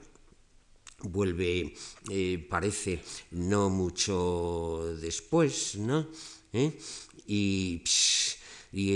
vuelve, 1.03 1.75
eh, 2.11 2.47
parece, 2.49 3.01
no 3.33 3.71
mucho 3.71 4.97
después, 5.01 5.77
¿no? 5.77 6.09
¿Eh? 6.53 6.73
Y, 7.27 7.83
y, 8.73 8.93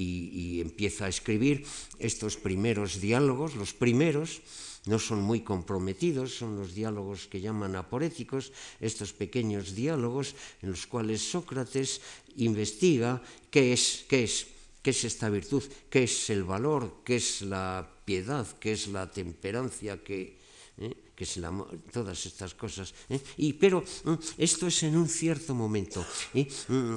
y, 0.00 0.60
empieza 0.60 1.06
a 1.06 1.08
escribir 1.08 1.64
estos 1.98 2.36
primeros 2.36 3.00
diálogos, 3.00 3.54
los 3.54 3.72
primeros, 3.74 4.40
no 4.86 4.98
son 4.98 5.20
muy 5.20 5.40
comprometidos, 5.40 6.34
son 6.34 6.56
los 6.56 6.74
diálogos 6.74 7.26
que 7.26 7.40
llaman 7.40 7.76
aporéticos, 7.76 8.52
estos 8.80 9.12
pequeños 9.12 9.74
diálogos 9.74 10.34
en 10.62 10.70
los 10.70 10.86
cuales 10.86 11.20
Sócrates 11.20 12.00
investiga 12.36 13.22
qué 13.50 13.72
es, 13.72 14.06
qué 14.08 14.24
es, 14.24 14.46
qué 14.82 14.90
es 14.90 15.04
esta 15.04 15.28
virtud, 15.28 15.62
qué 15.90 16.04
es 16.04 16.30
el 16.30 16.44
valor, 16.44 17.02
qué 17.04 17.16
es 17.16 17.42
la 17.42 17.86
piedad, 18.04 18.46
qué 18.58 18.72
es 18.72 18.88
la 18.88 19.10
temperancia, 19.10 20.02
qué, 20.02 20.37
¿eh? 20.80 21.07
Que 21.18 21.24
es 21.24 21.36
la, 21.38 21.50
todas 21.90 22.26
estas 22.26 22.54
cosas. 22.54 22.94
¿eh? 23.10 23.18
Y, 23.38 23.54
pero 23.54 23.82
mm, 23.82 24.38
esto 24.38 24.68
es 24.68 24.84
en 24.84 24.96
un 24.96 25.08
cierto 25.08 25.52
momento. 25.52 26.06
¿eh? 26.32 26.46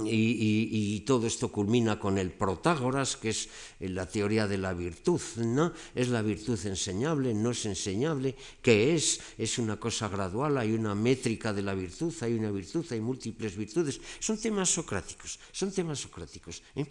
Y, 0.05 0.13
y, 0.13 0.69
y, 0.69 0.99
todo 0.99 1.25
esto 1.25 1.51
culmina 1.51 1.97
con 1.97 2.19
el 2.19 2.29
Protágoras, 2.29 3.17
que 3.17 3.29
es 3.29 3.49
la 3.79 4.05
teoría 4.05 4.45
de 4.45 4.59
la 4.59 4.75
virtud. 4.75 5.19
¿no? 5.37 5.73
Es 5.95 6.09
la 6.09 6.21
virtud 6.21 6.59
enseñable, 6.67 7.33
no 7.33 7.49
es 7.49 7.65
enseñable. 7.65 8.35
¿Qué 8.61 8.93
es? 8.93 9.19
Es 9.39 9.57
una 9.57 9.79
cosa 9.79 10.07
gradual, 10.07 10.59
hay 10.59 10.73
una 10.73 10.93
métrica 10.93 11.51
de 11.51 11.63
la 11.63 11.73
virtud, 11.73 12.13
hay 12.21 12.33
una 12.35 12.51
virtud, 12.51 12.85
hay 12.91 13.01
múltiples 13.01 13.57
virtudes. 13.57 13.99
Son 14.19 14.37
temas 14.37 14.69
socráticos, 14.69 15.39
son 15.51 15.71
temas 15.71 15.97
socráticos. 15.97 16.61
¿eh? 16.75 16.85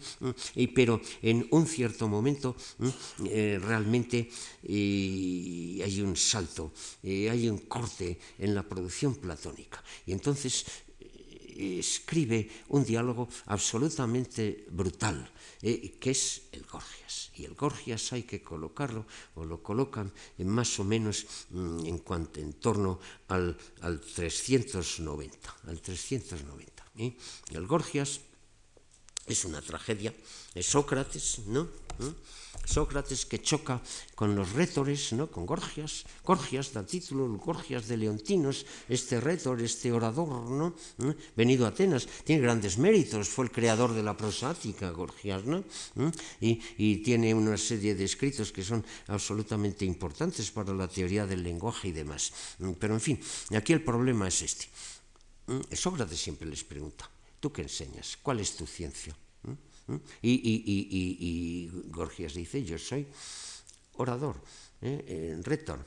Y, 0.55 0.67
pero 0.67 0.99
en 1.21 1.47
un 1.51 1.65
cierto 1.65 2.09
momento 2.09 2.57
eh, 3.23 3.57
realmente 3.63 4.29
eh, 4.63 5.81
hay 5.81 6.01
un 6.01 6.17
salto. 6.17 6.73
Eh, 7.01 7.20
hay 7.29 7.49
un 7.49 7.59
corte 7.59 8.19
en 8.39 8.55
la 8.55 8.63
producción 8.63 9.15
platónica. 9.15 9.83
Y 10.05 10.11
entonces 10.11 10.65
eh, 10.99 11.79
escribe 11.79 12.49
un 12.69 12.83
diálogo 12.83 13.27
absolutamente 13.47 14.65
brutal, 14.71 15.29
eh, 15.61 15.97
que 15.99 16.11
es 16.11 16.43
el 16.51 16.65
Gorgias. 16.65 17.31
Y 17.35 17.45
el 17.45 17.55
Gorgias 17.55 18.13
hay 18.13 18.23
que 18.23 18.41
colocarlo, 18.41 19.05
o 19.35 19.45
lo 19.45 19.61
colocan 19.61 20.11
en 20.37 20.47
más 20.47 20.79
o 20.79 20.83
menos 20.83 21.25
mm, 21.49 21.85
en, 21.85 21.97
cuanto, 21.99 22.39
en 22.39 22.53
torno 22.53 22.99
al, 23.27 23.57
al 23.81 24.01
390. 24.01 25.57
Al 25.67 25.81
390 25.81 26.81
¿eh? 26.97 27.15
El 27.51 27.67
Gorgias 27.67 28.21
es 29.25 29.45
una 29.45 29.61
tragedia, 29.61 30.13
es 30.53 30.65
Sócrates, 30.65 31.39
¿no? 31.47 31.63
¿Eh? 31.99 32.13
Sócrates 32.65 33.25
que 33.25 33.41
choca 33.41 33.81
con 34.15 34.35
los 34.35 34.53
rétores, 34.53 35.13
¿no? 35.13 35.29
con 35.29 35.45
Gorgias, 35.45 36.05
Gorgias 36.23 36.71
da 36.73 36.85
título, 36.85 37.27
Gorgias 37.37 37.87
de 37.87 37.97
Leontinos, 37.97 38.65
este 38.87 39.19
rétor, 39.19 39.61
este 39.61 39.91
orador, 39.91 40.49
¿no? 40.49 40.75
¿Eh? 41.01 41.15
venido 41.35 41.65
a 41.65 41.73
Atenas, 41.73 42.07
tiene 42.23 42.41
grandes 42.41 42.77
méritos, 42.77 43.27
fue 43.27 43.45
el 43.45 43.51
creador 43.51 43.93
de 43.93 44.03
la 44.03 44.15
prosática, 44.15 44.89
Gorgias, 44.91 45.43
¿no? 45.45 45.63
¿Eh? 45.97 46.59
y, 46.77 47.01
tiene 47.01 47.33
una 47.33 47.57
serie 47.57 47.95
de 47.95 48.05
escritos 48.05 48.51
que 48.51 48.63
son 48.63 48.85
absolutamente 49.07 49.85
importantes 49.85 50.51
para 50.51 50.73
la 50.73 50.87
teoría 50.87 51.25
del 51.25 51.43
lenguaje 51.43 51.89
y 51.89 51.91
demás. 51.91 52.31
Pero 52.79 52.93
en 52.93 53.01
fin, 53.01 53.19
aquí 53.55 53.73
el 53.73 53.83
problema 53.83 54.27
es 54.27 54.41
este. 54.41 54.69
Sócrates 55.73 56.21
siempre 56.21 56.47
les 56.47 56.63
pregunta, 56.63 57.09
¿Tú 57.41 57.51
qué 57.51 57.63
enseñas? 57.63 58.17
¿Cuál 58.21 58.39
es 58.39 58.55
tu 58.55 58.67
ciencia? 58.67 59.17
¿Mm? 59.41 59.70
¿Mm? 59.87 59.95
Y, 60.21 60.31
y, 60.31 60.63
y, 60.65 61.17
y, 61.19 61.89
Gorgias 61.89 62.33
dice, 62.33 62.63
yo 62.63 62.77
soy 62.77 63.05
orador, 63.97 64.41
¿eh? 64.81 65.39
retor, 65.43 65.85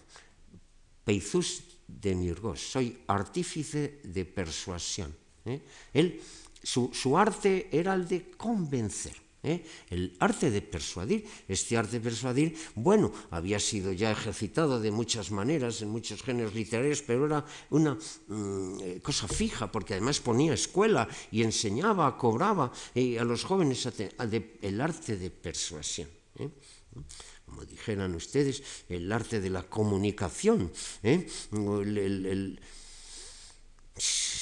peizús 1.04 1.62
de 1.86 2.14
Mirgos, 2.14 2.60
soy 2.60 3.04
artífice 3.06 4.00
de 4.04 4.24
persuasión. 4.24 5.14
¿eh? 5.44 5.60
Él, 5.92 6.20
su, 6.62 6.90
su 6.92 7.16
arte 7.16 7.68
era 7.70 7.94
el 7.94 8.08
de 8.08 8.30
convencer. 8.30 9.23
¿Eh? 9.44 9.64
El 9.90 10.16
arte 10.18 10.50
de 10.50 10.62
persuadir, 10.62 11.24
este 11.46 11.76
arte 11.76 12.00
de 12.00 12.00
persuadir, 12.00 12.56
bueno, 12.74 13.12
había 13.30 13.60
sido 13.60 13.92
ya 13.92 14.10
ejercitado 14.10 14.80
de 14.80 14.90
muchas 14.90 15.30
maneras 15.30 15.82
en 15.82 15.90
muchos 15.90 16.22
géneros 16.22 16.54
literarios, 16.54 17.02
pero 17.02 17.26
era 17.26 17.44
una 17.70 17.94
mm, 17.94 18.80
eh, 18.80 19.00
cosa 19.02 19.28
fija, 19.28 19.70
porque 19.70 19.94
además 19.94 20.20
ponía 20.20 20.54
escuela 20.54 21.06
y 21.30 21.42
enseñaba, 21.42 22.16
cobraba 22.16 22.72
eh, 22.94 23.18
a 23.18 23.24
los 23.24 23.44
jóvenes 23.44 23.86
el 23.86 24.80
arte 24.80 25.16
de 25.16 25.30
persuasión. 25.30 26.08
Como 27.44 27.64
dijeran 27.64 28.14
ustedes, 28.14 28.62
el 28.88 29.12
arte 29.12 29.40
de 29.40 29.50
la 29.50 29.62
comunicación, 29.62 30.72
el 31.02 32.58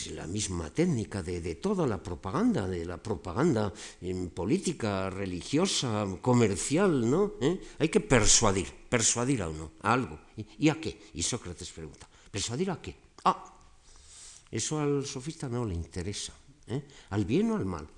la 0.09 0.27
misma 0.27 0.71
técnica 0.71 1.23
de, 1.23 1.41
de, 1.41 1.55
toda 1.57 1.87
la 1.87 2.03
propaganda, 2.03 2.67
de 2.67 2.85
la 2.85 2.97
propaganda 2.97 3.73
en 4.01 4.31
política, 4.31 5.09
religiosa, 5.11 6.07
comercial, 6.21 7.09
¿no? 7.09 7.35
¿Eh? 7.41 7.61
Hay 7.79 7.89
que 7.89 8.01
persuadir, 8.01 8.67
persuadir 8.89 9.43
a 9.43 9.49
uno, 9.49 9.73
a 9.83 9.93
algo. 9.93 10.19
¿Y, 10.59 10.69
a 10.69 10.81
qué? 10.81 11.11
Y 11.15 11.23
Sócrates 11.23 11.71
pregunta, 11.71 12.09
¿persuadir 12.31 12.71
a 12.71 12.81
qué? 12.81 12.97
Ah, 13.25 13.45
eso 14.51 14.81
al 14.81 15.07
sofista 15.07 15.49
no 15.49 15.65
le 15.65 15.75
interesa, 15.75 16.33
¿eh? 16.67 16.83
¿Al 17.11 17.25
bien 17.25 17.51
o 17.51 17.57
al 17.57 17.65
mal? 17.65 17.89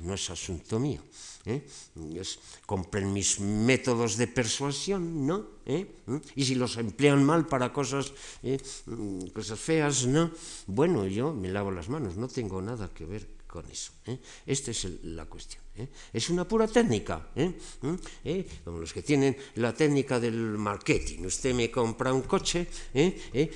no 0.00 0.14
es 0.14 0.30
asunto 0.30 0.78
mío. 0.78 1.00
¿Eh? 1.46 1.66
compren 2.66 3.12
mis 3.12 3.40
métodos 3.40 4.16
de 4.16 4.26
persuasión, 4.26 5.26
¿no? 5.26 5.46
¿Eh? 5.66 5.86
¿Mm? 6.06 6.16
Y 6.36 6.44
si 6.44 6.54
los 6.54 6.76
emplean 6.76 7.24
mal 7.24 7.46
para 7.46 7.72
cosas, 7.72 8.12
¿eh? 8.42 8.58
Mm, 8.86 9.26
cosas 9.28 9.58
feas, 9.58 10.06
¿no? 10.06 10.30
Bueno, 10.66 11.06
yo 11.06 11.32
me 11.32 11.48
lavo 11.48 11.70
las 11.70 11.88
manos, 11.88 12.16
no 12.16 12.28
tengo 12.28 12.62
nada 12.62 12.88
que 12.92 13.04
ver 13.04 13.33
con 13.54 13.70
eso. 13.70 13.92
¿eh? 14.06 14.18
Esta 14.44 14.72
es 14.72 14.82
la 15.04 15.26
cuestión. 15.26 15.62
¿eh? 15.76 15.86
Es 16.12 16.28
una 16.28 16.42
pura 16.42 16.66
técnica, 16.66 17.30
¿eh? 17.36 17.54
¿Mm? 17.82 17.94
¿Eh? 18.24 18.46
como 18.64 18.80
los 18.80 18.92
que 18.92 19.00
tienen 19.00 19.36
la 19.62 19.72
técnica 19.72 20.18
del 20.18 20.58
marketing. 20.58 21.22
Usted 21.22 21.54
me 21.54 21.70
compra 21.70 22.12
un 22.12 22.22
coche 22.22 22.66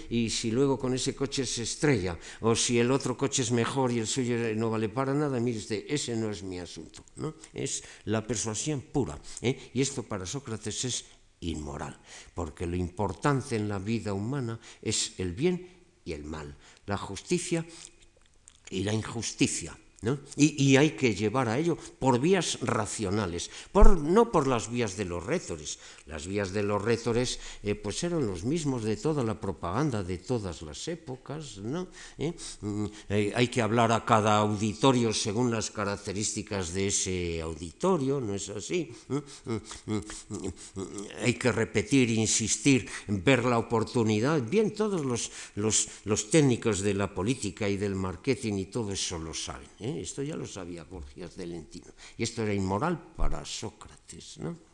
y 0.09 0.31
si 0.31 0.52
luego 0.52 0.78
con 0.78 0.95
ese 0.95 1.17
coche 1.17 1.45
se 1.45 1.64
estrella 1.64 2.17
o 2.43 2.55
si 2.55 2.78
el 2.78 2.93
otro 2.93 3.17
coche 3.19 3.43
es 3.43 3.50
mejor 3.50 3.90
y 3.90 3.99
el 3.99 4.07
suyo 4.07 4.38
no 4.55 4.71
vale 4.71 4.88
para 4.88 5.12
nada, 5.12 5.40
mire 5.40 5.59
usted, 5.59 5.83
ese 5.88 6.14
no 6.14 6.31
es 6.31 6.45
mi 6.45 6.61
asunto. 6.61 7.02
Es 7.52 7.83
la 8.05 8.25
persuasión 8.25 8.81
pura. 8.81 9.19
Y 9.43 9.81
esto 9.81 10.05
para 10.05 10.26
Sócrates 10.26 10.85
es 10.85 11.05
inmoral, 11.40 11.99
porque 12.35 12.67
lo 12.67 12.76
importante 12.76 13.57
en 13.57 13.69
la 13.69 13.81
vida 13.81 14.12
humana 14.14 14.61
es 14.81 15.19
el 15.19 15.33
bien 15.33 15.67
y 16.05 16.12
el 16.12 16.23
mal, 16.23 16.55
la 16.87 16.97
justicia 16.97 17.67
y 18.71 18.85
la 18.85 18.93
injusticia. 18.93 19.76
Y, 20.37 20.76
hay 20.76 20.93
que 20.93 21.14
llevar 21.14 21.49
a 21.49 21.59
ello 21.59 21.76
por 21.99 22.21
vías 22.21 22.59
racionales, 22.62 23.50
por, 23.73 23.99
no 23.99 24.31
por 24.31 24.47
las 24.47 24.71
vías 24.71 24.97
de 24.97 25.05
los 25.05 25.26
rétores. 25.26 25.81
Las 26.07 26.28
vías 26.28 26.52
de 26.52 26.62
los 26.62 26.81
rétores 26.81 27.40
eh, 27.64 27.75
pues 27.75 28.05
eran 28.05 28.25
los 28.25 28.45
mismos 28.45 28.85
de 28.85 28.97
toda 28.97 29.25
la 29.25 29.40
propaganda 29.40 30.05
de 30.05 30.19
todas 30.19 30.62
las 30.62 30.87
épocas. 30.87 31.59
¿no? 31.59 31.88
¿Eh? 32.17 32.33
Mm, 32.61 32.87
eh, 33.09 33.33
hay 33.35 33.49
que 33.49 33.61
hablar 33.61 33.90
a 33.90 34.05
cada 34.05 34.38
auditorio 34.38 35.12
según 35.12 35.50
las 35.50 35.73
características 35.73 36.73
de 36.73 36.87
ese 36.87 37.40
auditorio, 37.43 38.21
¿no 38.21 38.35
es 38.35 38.49
así? 38.50 38.95
¿Mm? 39.09 39.19
Mm, 39.87 40.87
hay 41.25 41.35
que 41.35 41.50
repetir, 41.50 42.11
insistir, 42.11 42.88
ver 43.09 43.45
la 43.45 43.59
oportunidad. 43.59 44.40
Bien, 44.43 44.73
todos 44.73 45.05
los, 45.05 45.33
los, 45.57 45.88
los 46.05 46.31
técnicos 46.31 46.83
de 46.83 46.95
la 46.95 47.12
política 47.12 47.69
y 47.69 47.76
del 47.76 47.97
marketing 47.97 48.55
y 48.59 48.67
todo 48.67 48.93
eso 48.93 49.19
lo 49.19 49.35
saben. 49.35 49.67
Esto 49.97 50.23
ya 50.23 50.37
lo 50.37 50.47
sabía 50.47 50.85
Gorgias 50.85 51.37
de 51.37 51.47
Lentino. 51.47 51.92
Y 52.16 52.23
esto 52.23 52.42
era 52.42 52.52
inmoral 52.52 53.12
para 53.16 53.45
Sócrates, 53.45 54.38
¿no? 54.38 54.67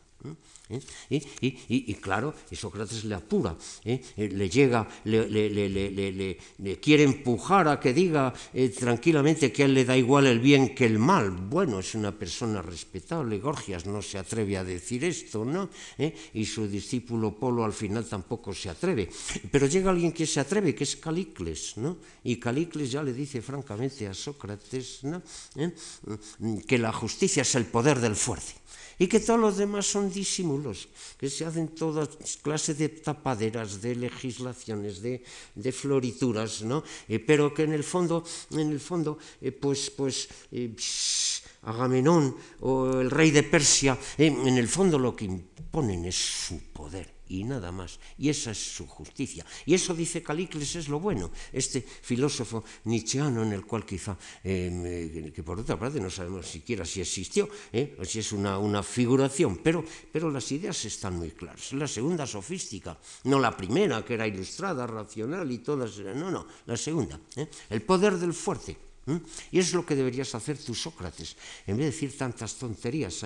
¿Eh? 0.71 0.81
Y, 1.11 1.47
y, 1.47 1.59
y, 1.69 1.95
claro, 1.97 2.33
Sócrates 2.51 3.05
le 3.05 3.15
apura, 3.15 3.55
¿eh? 3.85 4.01
Eh, 4.17 4.31
le 4.31 4.49
llega, 4.49 4.89
le, 5.05 6.39
quiere 6.81 7.05
empujar 7.05 7.69
a 7.69 7.79
que 7.79 7.93
diga 7.93 8.33
tranquilamente 8.79 9.53
que 9.53 9.63
a 9.63 9.67
él 9.67 9.75
le 9.75 9.85
da 9.85 9.95
igual 9.95 10.27
el 10.27 10.41
bien 10.41 10.75
que 10.75 10.87
el 10.87 10.99
mal. 10.99 11.31
Bueno, 11.31 11.81
es 11.81 11.95
una 11.95 12.17
persona 12.17 12.63
respetable, 12.63 13.41
Gorgias 13.41 13.85
no 13.85 14.01
se 14.01 14.17
atreve 14.17 14.57
a 14.57 14.65
decir 14.65 15.05
esto, 15.05 15.45
¿no? 15.45 15.69
Y 16.33 16.47
su 16.47 16.67
discípulo 16.67 17.39
Polo 17.39 17.63
al 17.63 17.75
final 17.75 18.07
tampoco 18.07 18.55
se 18.55 18.71
atreve. 18.71 19.11
Pero 19.51 19.67
llega 19.67 19.91
alguien 19.91 20.13
que 20.13 20.27
se 20.27 20.41
atreve, 20.41 20.75
que 20.75 20.85
es 20.85 20.97
Calicles, 20.97 21.77
¿no? 21.77 21.99
Y 22.25 22.37
Calicles 22.37 22.91
ya 22.91 23.03
le 23.03 23.13
dice 23.13 23.43
francamente 23.43 24.07
a 24.07 24.15
Sócrates, 24.15 25.05
¿no? 25.05 25.21
Que 26.67 26.79
la 26.79 26.93
justicia 26.93 27.43
es 27.43 27.55
el 27.55 27.67
poder 27.67 28.01
del 28.01 28.17
fuerte 28.17 28.65
y 28.99 29.07
que 29.07 29.21
todos 29.21 29.41
los 29.41 29.57
demás 29.57 29.87
son 29.87 30.11
disimulos, 30.11 30.89
que 31.19 31.31
se 31.31 31.45
hacen 31.45 31.69
todas 31.69 32.09
clases 32.43 32.79
de 32.79 32.89
tapaderas, 32.89 33.81
de 33.81 33.97
legislaciones, 33.97 35.03
de, 35.03 35.23
de 35.55 35.73
florituras, 35.73 36.63
¿no? 36.63 36.85
Eh, 37.09 37.19
pero 37.19 37.53
que 37.53 37.65
en 37.65 37.73
el 37.73 37.85
fondo, 37.85 38.25
en 38.53 38.71
el 38.71 38.81
fondo, 38.81 39.19
eh, 39.41 39.53
pues, 39.53 39.91
pues, 39.91 40.29
eh, 40.53 40.75
Agamenón 41.63 42.37
o 42.61 43.01
el 43.01 43.11
rey 43.11 43.31
de 43.31 43.43
Persia, 43.43 43.99
en 44.19 44.59
el 44.59 44.69
fondo 44.69 44.99
lo 44.99 45.17
que 45.17 45.25
imponen 45.25 46.05
es 46.05 46.17
su 46.17 46.61
poder 46.75 47.14
y 47.29 47.45
nada 47.45 47.73
más. 47.73 47.99
Y 48.19 48.29
esa 48.29 48.51
es 48.51 48.59
su 48.59 48.87
justicia. 48.87 49.45
Y 49.67 49.75
eso 49.75 49.95
dice 49.95 50.23
Calicles 50.23 50.77
es 50.77 50.89
lo 50.89 51.01
bueno, 51.01 51.31
este 51.53 51.81
filósofo 51.81 52.65
nietzscheano 52.85 53.43
en 53.43 53.53
el 53.53 53.65
cual 53.65 53.85
quizá, 53.85 54.17
eh, 54.43 55.33
que 55.35 55.43
por 55.43 55.61
otra 55.61 55.79
parte 55.79 56.01
no 56.01 56.11
sabemos 56.11 56.47
siquiera 56.47 56.85
si 56.85 57.01
existió, 57.01 57.49
eh, 57.73 57.97
o 57.99 58.05
si 58.05 58.19
es 58.21 58.33
una, 58.33 58.59
una 58.59 58.83
figuración, 58.83 59.59
pero, 59.59 59.85
pero 60.13 60.31
las 60.31 60.51
ideas 60.53 60.85
están 60.85 61.17
muy 61.17 61.31
claras. 61.31 61.73
La 61.73 61.89
segunda 61.89 62.27
sofística, 62.27 62.99
no 63.25 63.39
la 63.39 63.57
primera 63.57 64.05
que 64.05 64.15
era 64.15 64.27
ilustrada, 64.27 64.87
racional 64.87 65.51
y 65.51 65.59
todas, 65.59 65.99
no, 65.99 66.31
no, 66.31 66.47
la 66.67 66.77
segunda. 66.77 67.19
Eh, 67.37 67.49
el 67.71 67.83
poder 67.83 68.19
del 68.19 68.35
fuerte. 68.35 68.77
Y 69.53 69.59
es 69.59 69.75
lo 69.75 69.85
que 69.85 69.97
deberías 69.97 70.35
hacer 70.35 70.57
tú, 70.57 70.75
Sócrates, 70.75 71.37
en 71.67 71.77
vez 71.77 71.87
de 71.87 71.93
decir 71.93 72.17
tantas 72.17 72.57
tonterías 72.57 73.21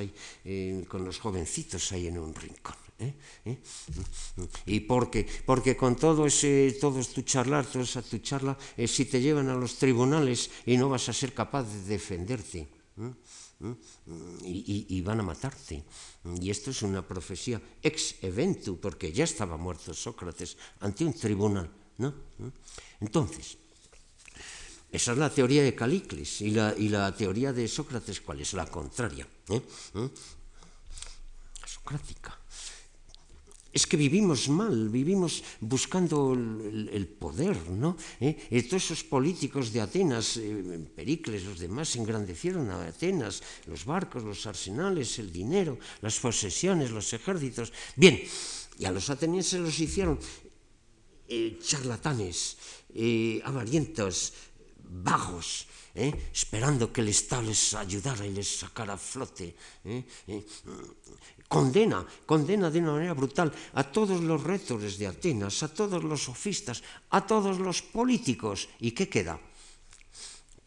eh, 0.44 0.84
con 0.88 1.04
los 1.04 1.18
jovencitos 1.18 1.92
ahí 1.92 2.08
en 2.08 2.18
un 2.18 2.34
rincón. 2.34 2.87
¿Eh? 2.98 3.14
¿Eh? 3.44 3.58
Y 4.66 4.80
porque, 4.80 5.26
porque 5.46 5.76
con 5.76 5.96
todo 5.96 6.26
ese, 6.26 6.76
todo 6.80 7.02
tu 7.04 7.22
charlar, 7.22 7.66
toda 7.66 7.84
esa 7.84 8.02
tu 8.02 8.18
charla, 8.18 8.56
si 8.86 9.04
te 9.04 9.20
llevan 9.20 9.48
a 9.48 9.54
los 9.54 9.76
tribunales 9.76 10.50
y 10.66 10.76
no 10.76 10.88
vas 10.88 11.08
a 11.08 11.12
ser 11.12 11.32
capaz 11.32 11.64
de 11.64 11.82
defenderte. 11.84 12.68
Y, 14.42 14.86
y, 14.88 15.00
van 15.02 15.20
a 15.20 15.22
matarte. 15.22 15.82
Y 16.40 16.50
esto 16.50 16.70
es 16.70 16.82
una 16.82 17.06
profecía 17.06 17.60
ex 17.82 18.16
eventu, 18.22 18.78
porque 18.78 19.12
ya 19.12 19.24
estaba 19.24 19.56
muerto 19.56 19.94
Sócrates 19.94 20.56
ante 20.80 21.04
un 21.04 21.12
tribunal. 21.12 21.70
¿no? 21.98 22.14
Entonces, 23.00 23.58
esa 24.90 25.12
es 25.12 25.18
la 25.18 25.30
teoría 25.30 25.62
de 25.62 25.74
Calicles 25.74 26.40
y 26.40 26.50
la, 26.50 26.74
y 26.76 26.88
la 26.88 27.14
teoría 27.14 27.52
de 27.52 27.68
Sócrates, 27.68 28.20
¿cuál 28.20 28.40
es? 28.40 28.54
La 28.54 28.66
contraria. 28.66 29.26
¿eh? 29.48 29.60
¿Eh? 29.94 30.08
Socrática. 31.66 32.38
Es 33.70 33.86
que 33.86 33.98
vivimos 33.98 34.48
mal, 34.48 34.88
vivimos 34.88 35.44
buscando 35.60 36.32
el, 36.32 37.06
poder, 37.06 37.68
¿no? 37.68 37.96
¿Eh? 38.18 38.64
todos 38.64 38.84
esos 38.84 39.04
políticos 39.04 39.72
de 39.72 39.82
Atenas, 39.82 40.38
eh, 40.38 40.88
Pericles, 40.96 41.44
los 41.44 41.58
demás, 41.58 41.94
engrandecieron 41.96 42.70
a 42.70 42.88
Atenas, 42.88 43.42
los 43.66 43.84
barcos, 43.84 44.24
los 44.24 44.46
arsenales, 44.46 45.18
el 45.18 45.30
dinero, 45.30 45.78
las 46.00 46.18
posesiones, 46.18 46.90
los 46.90 47.12
ejércitos. 47.12 47.72
Bien, 47.94 48.18
y 48.78 48.84
a 48.86 48.90
los 48.90 49.10
atenienses 49.10 49.60
los 49.60 49.78
hicieron 49.78 50.18
eh, 51.28 51.58
charlatanes, 51.60 52.56
eh, 52.94 53.42
avarientos, 53.44 54.32
vagos, 54.80 55.66
esperando 56.32 56.92
que 56.92 57.00
el 57.00 57.08
Estado 57.08 57.42
les 57.42 57.74
ayudara 57.74 58.24
y 58.24 58.32
les 58.32 58.48
sacara 58.48 58.94
a 58.94 58.98
flote. 58.98 59.56
Condena, 61.48 62.04
condena 62.26 62.70
de 62.70 62.78
una 62.78 62.92
manera 62.92 63.14
brutal 63.16 63.48
a 63.72 63.82
todos 63.82 64.20
los 64.20 64.44
rétores 64.44 65.00
de 65.00 65.08
Atenas, 65.08 65.62
a 65.64 65.72
todos 65.72 66.04
los 66.04 66.28
sofistas, 66.28 66.84
a 67.08 67.24
todos 67.24 67.58
los 67.58 67.80
políticos. 67.80 68.68
¿Y 68.80 68.92
qué 68.92 69.08
queda? 69.08 69.40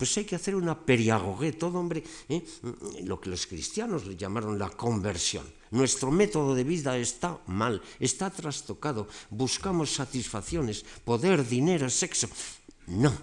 Pues 0.01 0.17
hay 0.17 0.25
que 0.25 0.35
hacer 0.35 0.55
una 0.55 0.73
periagogue, 0.73 1.53
todo 1.53 1.77
hombre, 1.77 2.03
lo 3.05 3.21
que 3.21 3.29
los 3.29 3.45
cristianos 3.45 4.07
le 4.07 4.17
llamaron 4.17 4.57
la 4.57 4.69
conversión. 4.73 5.45
Nuestro 5.69 6.09
método 6.09 6.55
de 6.55 6.63
vida 6.63 6.97
está 6.97 7.37
mal, 7.45 7.79
está 7.99 8.31
trastocado, 8.31 9.07
buscamos 9.29 9.93
satisfacciones, 9.93 10.83
poder, 11.05 11.47
dinero, 11.47 11.87
sexo. 11.91 12.27
No, 12.87 13.13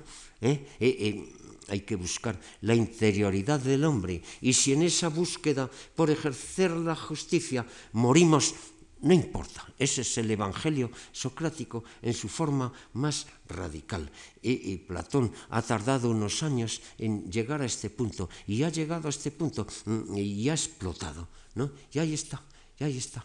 ¿eh? 0.40 0.78
Eh, 0.78 0.96
eh, 1.00 1.34
hay 1.68 1.80
que 1.80 1.96
buscar 1.96 2.38
la 2.62 2.74
interioridad 2.74 3.60
del 3.60 3.84
hombre. 3.84 4.22
Y 4.40 4.52
si 4.52 4.72
en 4.72 4.82
esa 4.82 5.08
búsqueda 5.08 5.70
por 5.94 6.10
ejercer 6.10 6.70
la 6.72 6.96
justicia 6.96 7.66
morimos, 7.92 8.54
no 9.00 9.14
importa. 9.14 9.64
Ese 9.78 10.02
es 10.02 10.18
el 10.18 10.30
Evangelio 10.30 10.90
socrático 11.12 11.84
en 12.02 12.14
su 12.14 12.28
forma 12.28 12.72
más 12.94 13.26
radical. 13.48 14.10
Y, 14.42 14.76
Platón 14.78 15.32
ha 15.50 15.62
tardado 15.62 16.10
unos 16.10 16.42
años 16.42 16.80
en 16.98 17.30
llegar 17.30 17.62
a 17.62 17.66
este 17.66 17.90
punto 17.90 18.28
y 18.46 18.62
ha 18.62 18.70
llegado 18.70 19.06
a 19.06 19.10
este 19.10 19.30
punto 19.30 19.66
mm, 19.84 20.16
y 20.16 20.48
ha 20.48 20.54
explotado. 20.54 21.28
¿no? 21.54 21.70
Y 21.92 21.98
ahí 21.98 22.14
está, 22.14 22.42
y 22.78 22.84
ahí 22.84 22.98
está. 22.98 23.24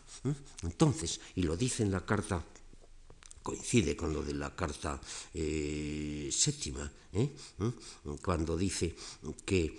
Entonces, 0.61 1.19
y 1.35 1.43
lo 1.43 1.57
dice 1.57 1.83
en 1.83 1.91
la 1.91 2.05
carta 2.05 2.43
coincide 3.43 3.95
con 3.95 4.13
lo 4.13 4.23
de 4.23 4.33
la 4.33 4.55
carta 4.55 4.99
eh, 5.33 6.29
séptima, 6.31 6.89
¿eh? 7.11 7.29
¿Mm? 7.59 8.15
cuando 8.23 8.57
dice 8.57 8.95
que, 9.45 9.77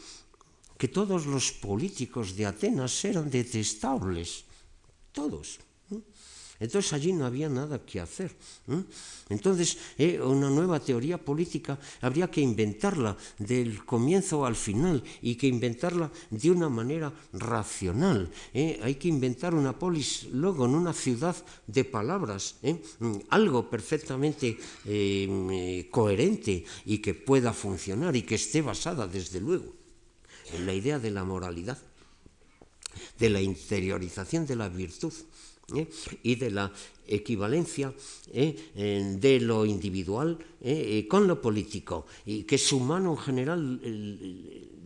que 0.78 0.88
todos 0.88 1.26
los 1.26 1.50
políticos 1.52 2.36
de 2.36 2.46
Atenas 2.46 3.04
eran 3.04 3.30
detestables, 3.30 4.44
todos. 5.10 5.58
Entonces 6.60 6.92
allí 6.92 7.12
no 7.12 7.26
había 7.26 7.48
nada 7.48 7.84
que 7.84 8.00
hacer. 8.00 8.34
Entonces, 9.28 9.76
eh, 9.98 10.20
una 10.20 10.50
nueva 10.50 10.78
teoría 10.78 11.18
política 11.18 11.78
habría 12.00 12.30
que 12.30 12.40
inventarla 12.40 13.16
del 13.38 13.84
comienzo 13.84 14.46
al 14.46 14.54
final 14.54 15.02
y 15.20 15.34
que 15.34 15.48
inventarla 15.48 16.10
de 16.30 16.50
una 16.50 16.68
manera 16.68 17.12
racional. 17.32 18.30
¿eh? 18.52 18.78
Hay 18.82 18.94
que 18.94 19.08
inventar 19.08 19.54
una 19.54 19.76
polis 19.76 20.28
luego 20.32 20.66
en 20.66 20.74
una 20.74 20.92
ciudad 20.92 21.36
de 21.66 21.84
palabras, 21.84 22.56
¿eh? 22.62 22.80
algo 23.30 23.68
perfectamente 23.68 24.58
coherente 25.90 26.64
y 26.86 26.98
que 26.98 27.14
pueda 27.14 27.52
funcionar 27.52 28.14
y 28.14 28.22
que 28.22 28.36
esté 28.36 28.62
basada, 28.62 29.08
desde 29.08 29.40
luego, 29.40 29.72
en 30.52 30.66
la 30.66 30.74
idea 30.74 30.98
de 30.98 31.10
la 31.10 31.24
moralidad, 31.24 31.78
de 33.18 33.30
la 33.30 33.40
interiorización 33.40 34.46
de 34.46 34.56
la 34.56 34.68
virtud 34.68 35.12
¿eh? 35.74 35.86
y 36.22 36.34
de 36.34 36.50
la 36.50 36.72
equivalencia 37.06 37.92
¿eh? 38.32 39.16
de 39.20 39.40
lo 39.40 39.64
individual 39.66 40.38
¿eh? 40.60 41.06
con 41.08 41.26
lo 41.26 41.40
político, 41.40 42.06
y 42.26 42.44
que 42.44 42.56
es 42.56 42.72
humano 42.72 43.12
en 43.12 43.18
general 43.18 43.80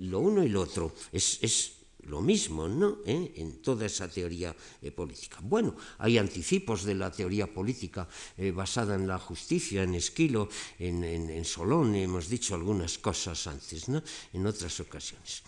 lo 0.00 0.20
uno 0.20 0.44
y 0.44 0.48
lo 0.48 0.62
otro. 0.62 0.92
Es, 1.12 1.38
es 1.42 1.77
lo 2.08 2.20
mismo, 2.20 2.68
¿no? 2.68 2.98
¿Eh? 3.04 3.32
En 3.36 3.62
toda 3.62 3.86
esa 3.86 4.08
teoría 4.08 4.54
eh, 4.82 4.90
política. 4.90 5.38
Bueno, 5.42 5.76
hay 5.98 6.18
anticipos 6.18 6.84
de 6.84 6.94
la 6.94 7.10
teoría 7.10 7.46
política 7.46 8.08
eh, 8.36 8.50
basada 8.50 8.94
en 8.94 9.06
la 9.06 9.18
justicia, 9.18 9.82
en 9.82 9.94
Esquilo, 9.94 10.48
en, 10.78 11.44
Solón, 11.44 11.94
hemos 11.94 12.28
dicho 12.28 12.54
algunas 12.54 12.98
cosas 12.98 13.46
antes, 13.46 13.88
¿no? 13.88 14.02
En 14.32 14.46
otras 14.46 14.80
ocasiones. 14.80 15.42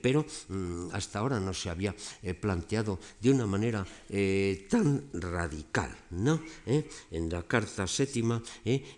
pero 0.00 0.24
mm, 0.48 0.88
hasta 0.92 1.18
ahora 1.18 1.38
no 1.38 1.52
se 1.52 1.70
había 1.70 1.94
planteado 2.40 2.98
de 3.20 3.30
una 3.30 3.46
manera 3.46 3.86
tan 4.68 5.10
radical, 5.12 5.94
¿no? 6.10 6.40
En 6.66 7.28
la 7.30 7.42
carta 7.42 7.86
séptima 7.86 8.42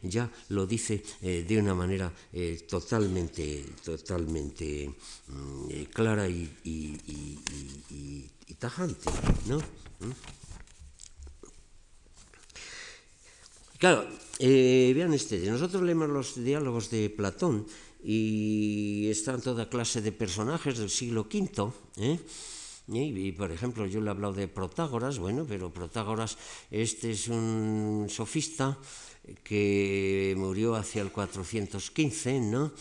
ya 0.02 0.30
lo 0.50 0.66
dice 0.66 1.02
de 1.20 1.58
una 1.58 1.74
manera 1.74 2.12
totalmente, 2.68 3.64
totalmente 3.84 4.94
mm, 5.28 5.84
clara 5.92 6.28
y, 6.28 6.50
tajante, 8.58 9.10
¿no? 9.46 9.58
¿Mm? 9.58 10.12
Claro, 13.78 14.08
eh, 14.38 14.92
vean 14.94 15.12
ustedes, 15.12 15.50
nosotros 15.50 15.82
leemos 15.82 16.08
los 16.08 16.42
diálogos 16.42 16.90
de 16.90 17.10
Platón 17.10 17.66
y 18.02 19.08
están 19.10 19.42
toda 19.42 19.68
clase 19.68 20.00
de 20.00 20.12
personajes 20.12 20.78
del 20.78 20.88
siglo 20.88 21.28
V, 21.28 21.72
¿eh? 21.98 22.18
Y, 22.86 23.32
por 23.32 23.50
ejemplo, 23.50 23.86
yo 23.86 24.00
le 24.00 24.08
he 24.08 24.10
hablado 24.10 24.34
de 24.34 24.46
Protágoras, 24.46 25.18
bueno, 25.18 25.46
pero 25.48 25.72
Protágoras, 25.72 26.36
este 26.70 27.12
es 27.12 27.28
un 27.28 28.08
sofista 28.10 28.78
que 29.42 30.34
murió 30.36 30.74
hacia 30.74 31.00
el 31.00 31.10
415, 31.10 32.40
¿no? 32.40 32.72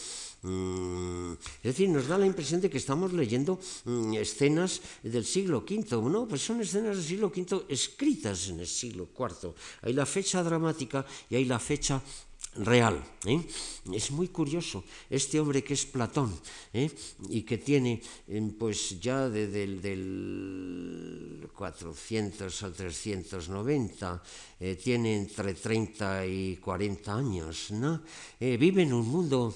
Mm, 0.43 1.33
es 1.33 1.63
decir, 1.63 1.89
nos 1.89 2.07
da 2.07 2.17
la 2.17 2.25
impresión 2.25 2.59
de 2.59 2.69
que 2.69 2.77
estamos 2.77 3.13
leyendo 3.13 3.59
mm, 3.85 4.13
escenas 4.15 4.81
del 5.01 5.25
siglo 5.25 5.63
V. 5.63 6.09
No, 6.09 6.27
pues 6.27 6.41
son 6.43 6.61
escenas 6.61 6.97
del 6.97 7.05
siglo 7.05 7.27
V 7.27 7.65
escritas 7.69 8.49
en 8.49 8.59
el 8.59 8.67
siglo 8.67 9.09
IV. 9.17 9.53
Hay 9.81 9.93
la 9.93 10.05
fecha 10.05 10.43
dramática 10.43 11.05
y 11.29 11.35
hay 11.35 11.45
la 11.45 11.59
fecha 11.59 12.01
real. 12.55 13.01
¿eh? 13.25 13.41
Es 13.93 14.11
muy 14.11 14.27
curioso 14.27 14.83
este 15.09 15.39
hombre 15.39 15.63
que 15.63 15.73
es 15.73 15.85
Platón 15.85 16.33
¿eh? 16.73 16.89
y 17.29 17.41
que 17.43 17.57
tiene 17.57 18.01
em, 18.27 18.51
pues 18.51 18.99
ya 18.99 19.29
desde 19.29 19.63
el 19.63 19.81
del 19.81 21.49
400 21.55 22.63
al 22.63 22.73
390, 22.73 24.23
eh, 24.59 24.75
tiene 24.75 25.17
entre 25.17 25.53
30 25.53 26.25
y 26.27 26.57
40 26.57 27.15
años, 27.15 27.71
¿no? 27.71 28.01
vive 28.39 28.83
en 28.83 28.93
un 28.93 29.07
mundo 29.07 29.53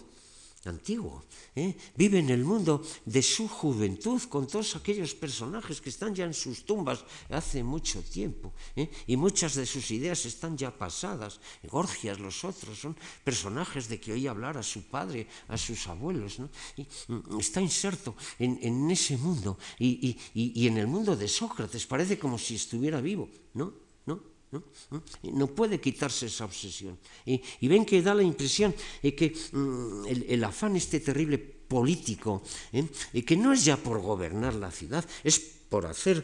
antiguo. 0.68 1.24
¿eh? 1.56 1.76
Vive 1.96 2.20
en 2.20 2.30
el 2.30 2.44
mundo 2.44 2.84
de 3.06 3.22
su 3.22 3.48
juventud 3.48 4.22
con 4.30 4.48
todos 4.48 4.76
aquellos 4.76 5.16
personajes 5.16 5.82
que 5.82 5.90
están 5.90 6.14
ya 6.14 6.26
en 6.26 6.34
sus 6.34 6.66
tumbas 6.66 7.04
hace 7.30 7.64
mucho 7.64 8.02
tiempo. 8.02 8.54
¿eh? 8.76 8.90
Y 9.08 9.18
muchas 9.18 9.56
de 9.56 9.66
sus 9.66 9.90
ideas 9.92 10.26
están 10.26 10.58
ya 10.58 10.76
pasadas. 10.76 11.40
Gorgias, 11.64 12.20
los 12.20 12.44
otros, 12.44 12.80
son 12.80 12.96
personajes 13.24 13.88
de 13.90 14.00
que 14.00 14.14
oía 14.14 14.32
hablar 14.32 14.58
a 14.58 14.64
su 14.64 14.84
padre, 14.84 15.28
a 15.48 15.58
sus 15.58 15.88
abuelos. 15.88 16.40
Y, 16.76 16.88
mm, 17.08 17.40
está 17.40 17.62
inserto 17.62 18.16
en, 18.40 18.92
ese 18.92 19.18
mundo. 19.18 19.58
Y, 19.80 20.18
y 20.34 20.68
en 20.68 20.78
el 20.78 20.88
mundo 20.88 21.16
de 21.16 21.28
Sócrates 21.28 21.86
parece 21.86 22.20
como 22.20 22.38
si 22.38 22.56
estuviera 22.56 23.02
vivo. 23.02 23.30
¿no? 23.54 23.87
¿No? 24.52 25.48
puede 25.48 25.80
quitarse 25.80 26.28
esa 26.28 26.46
obsesión. 26.46 26.98
Y, 27.26 27.68
ven 27.68 27.86
que 27.86 28.02
da 28.02 28.16
la 28.16 28.24
impresión 28.24 28.74
de 29.02 29.16
que 29.16 29.36
mm, 29.52 30.06
el, 30.28 30.44
afán 30.44 30.76
este 30.76 31.00
terrible 31.00 31.38
político, 31.38 32.42
¿eh? 32.72 32.88
que 33.24 33.36
no 33.36 33.52
es 33.54 33.66
ya 33.66 33.78
por 33.78 34.00
gobernar 34.02 34.56
la 34.56 34.72
ciudad, 34.72 35.06
es 35.24 35.40
por 35.40 35.86
hacer 35.86 36.24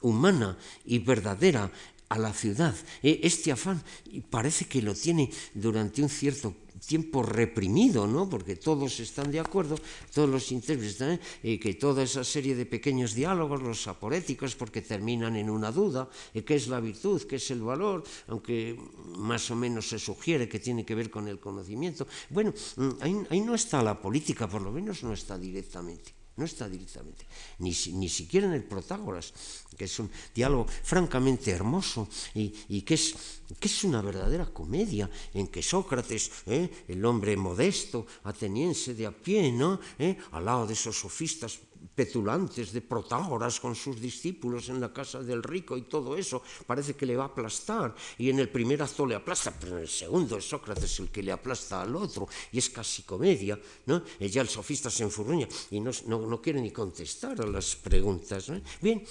humana 0.00 0.56
y 0.84 0.98
verdadera 0.98 1.70
a 2.08 2.18
la 2.18 2.32
ciudad. 2.32 2.74
¿eh? 3.02 3.20
Este 3.22 3.52
afán 3.52 3.82
parece 4.30 4.64
que 4.64 4.82
lo 4.82 4.94
tiene 4.94 5.30
durante 5.54 6.02
un 6.02 6.08
cierto 6.08 6.54
tiempo 6.78 7.22
reprimido, 7.22 8.06
¿no? 8.06 8.28
porque 8.28 8.56
todos 8.56 9.00
están 9.00 9.30
de 9.30 9.40
acuerdo, 9.40 9.76
todos 10.12 10.28
los 10.28 10.52
intérpretes 10.52 10.92
están, 10.92 11.20
y 11.42 11.58
que 11.58 11.74
toda 11.74 12.02
esa 12.02 12.24
serie 12.24 12.54
de 12.54 12.66
pequeños 12.66 13.14
diálogos, 13.14 13.62
los 13.62 13.86
aporéticos, 13.86 14.54
porque 14.54 14.82
terminan 14.82 15.36
en 15.36 15.50
una 15.50 15.72
duda, 15.72 16.08
qué 16.44 16.54
es 16.54 16.68
la 16.68 16.80
virtud, 16.80 17.22
qué 17.22 17.36
es 17.36 17.50
el 17.50 17.62
valor, 17.62 18.04
aunque 18.28 18.78
más 19.16 19.50
o 19.50 19.56
menos 19.56 19.88
se 19.88 19.98
sugiere 19.98 20.48
que 20.48 20.58
tiene 20.58 20.84
que 20.84 20.94
ver 20.94 21.10
con 21.10 21.28
el 21.28 21.38
conocimiento. 21.38 22.06
Bueno, 22.30 22.52
mm, 22.76 22.90
ahí 23.30 23.40
no 23.40 23.54
está 23.54 23.82
la 23.82 24.00
política, 24.00 24.48
por 24.48 24.62
lo 24.62 24.72
menos 24.72 25.02
no 25.02 25.12
está 25.12 25.38
directamente 25.38 26.17
no 26.38 26.44
está 26.44 26.68
directamente, 26.68 27.26
ni, 27.58 27.74
ni, 27.92 28.08
siquiera 28.08 28.46
en 28.46 28.54
el 28.54 28.64
Protágoras, 28.64 29.34
que 29.76 29.84
es 29.84 29.98
un 29.98 30.10
diálogo 30.34 30.66
francamente 30.66 31.50
hermoso 31.50 32.08
y, 32.34 32.54
y 32.68 32.82
que, 32.82 32.94
es, 32.94 33.14
que, 33.58 33.68
es, 33.68 33.84
una 33.84 34.00
verdadera 34.00 34.46
comedia 34.46 35.10
en 35.34 35.48
que 35.48 35.62
Sócrates, 35.62 36.30
¿eh? 36.46 36.84
el 36.88 37.04
hombre 37.04 37.36
modesto, 37.36 38.06
ateniense 38.24 38.94
de 38.94 39.06
a 39.06 39.10
pie, 39.10 39.52
¿no? 39.52 39.80
¿Eh? 39.98 40.16
al 40.30 40.44
lado 40.44 40.66
de 40.66 40.74
esos 40.74 40.96
sofistas 40.98 41.58
petulantes 41.98 42.70
de 42.70 42.78
Protágoras 42.78 43.58
con 43.58 43.74
sus 43.74 43.98
discípulos 43.98 44.68
en 44.68 44.78
la 44.78 44.94
casa 44.94 45.18
del 45.18 45.42
rico 45.42 45.76
y 45.76 45.82
todo 45.90 46.14
eso, 46.14 46.40
parece 46.64 46.94
que 46.94 47.04
le 47.04 47.16
va 47.18 47.24
a 47.24 47.34
aplastar. 47.34 47.90
Y 48.18 48.30
en 48.30 48.38
el 48.38 48.48
primer 48.48 48.80
acto 48.80 49.04
le 49.04 49.16
aplasta, 49.16 49.50
pero 49.50 49.74
en 49.74 49.82
el 49.82 49.88
segundo 49.88 50.38
es 50.38 50.48
Sócrates 50.48 51.00
el 51.00 51.10
que 51.10 51.24
le 51.24 51.32
aplasta 51.32 51.82
al 51.82 51.96
otro, 51.96 52.28
y 52.52 52.58
es 52.58 52.70
casi 52.70 53.02
comedia. 53.02 53.58
¿no? 53.86 54.04
Y 54.20 54.28
ya 54.28 54.42
el 54.42 54.48
sofista 54.48 54.90
se 54.90 55.02
enfurruña 55.02 55.48
y 55.72 55.80
no, 55.80 55.90
no, 56.06 56.40
quiere 56.40 56.60
ni 56.62 56.70
contestar 56.70 57.40
a 57.40 57.46
las 57.46 57.74
preguntas. 57.74 58.46
Bien, 58.80 59.02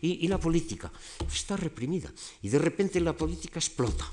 y, 0.00 0.24
y 0.24 0.26
la 0.26 0.40
política 0.40 0.90
está 1.24 1.56
reprimida, 1.56 2.12
y 2.42 2.48
de 2.48 2.58
repente 2.58 2.98
la 2.98 3.16
política 3.16 3.60
explota, 3.60 4.10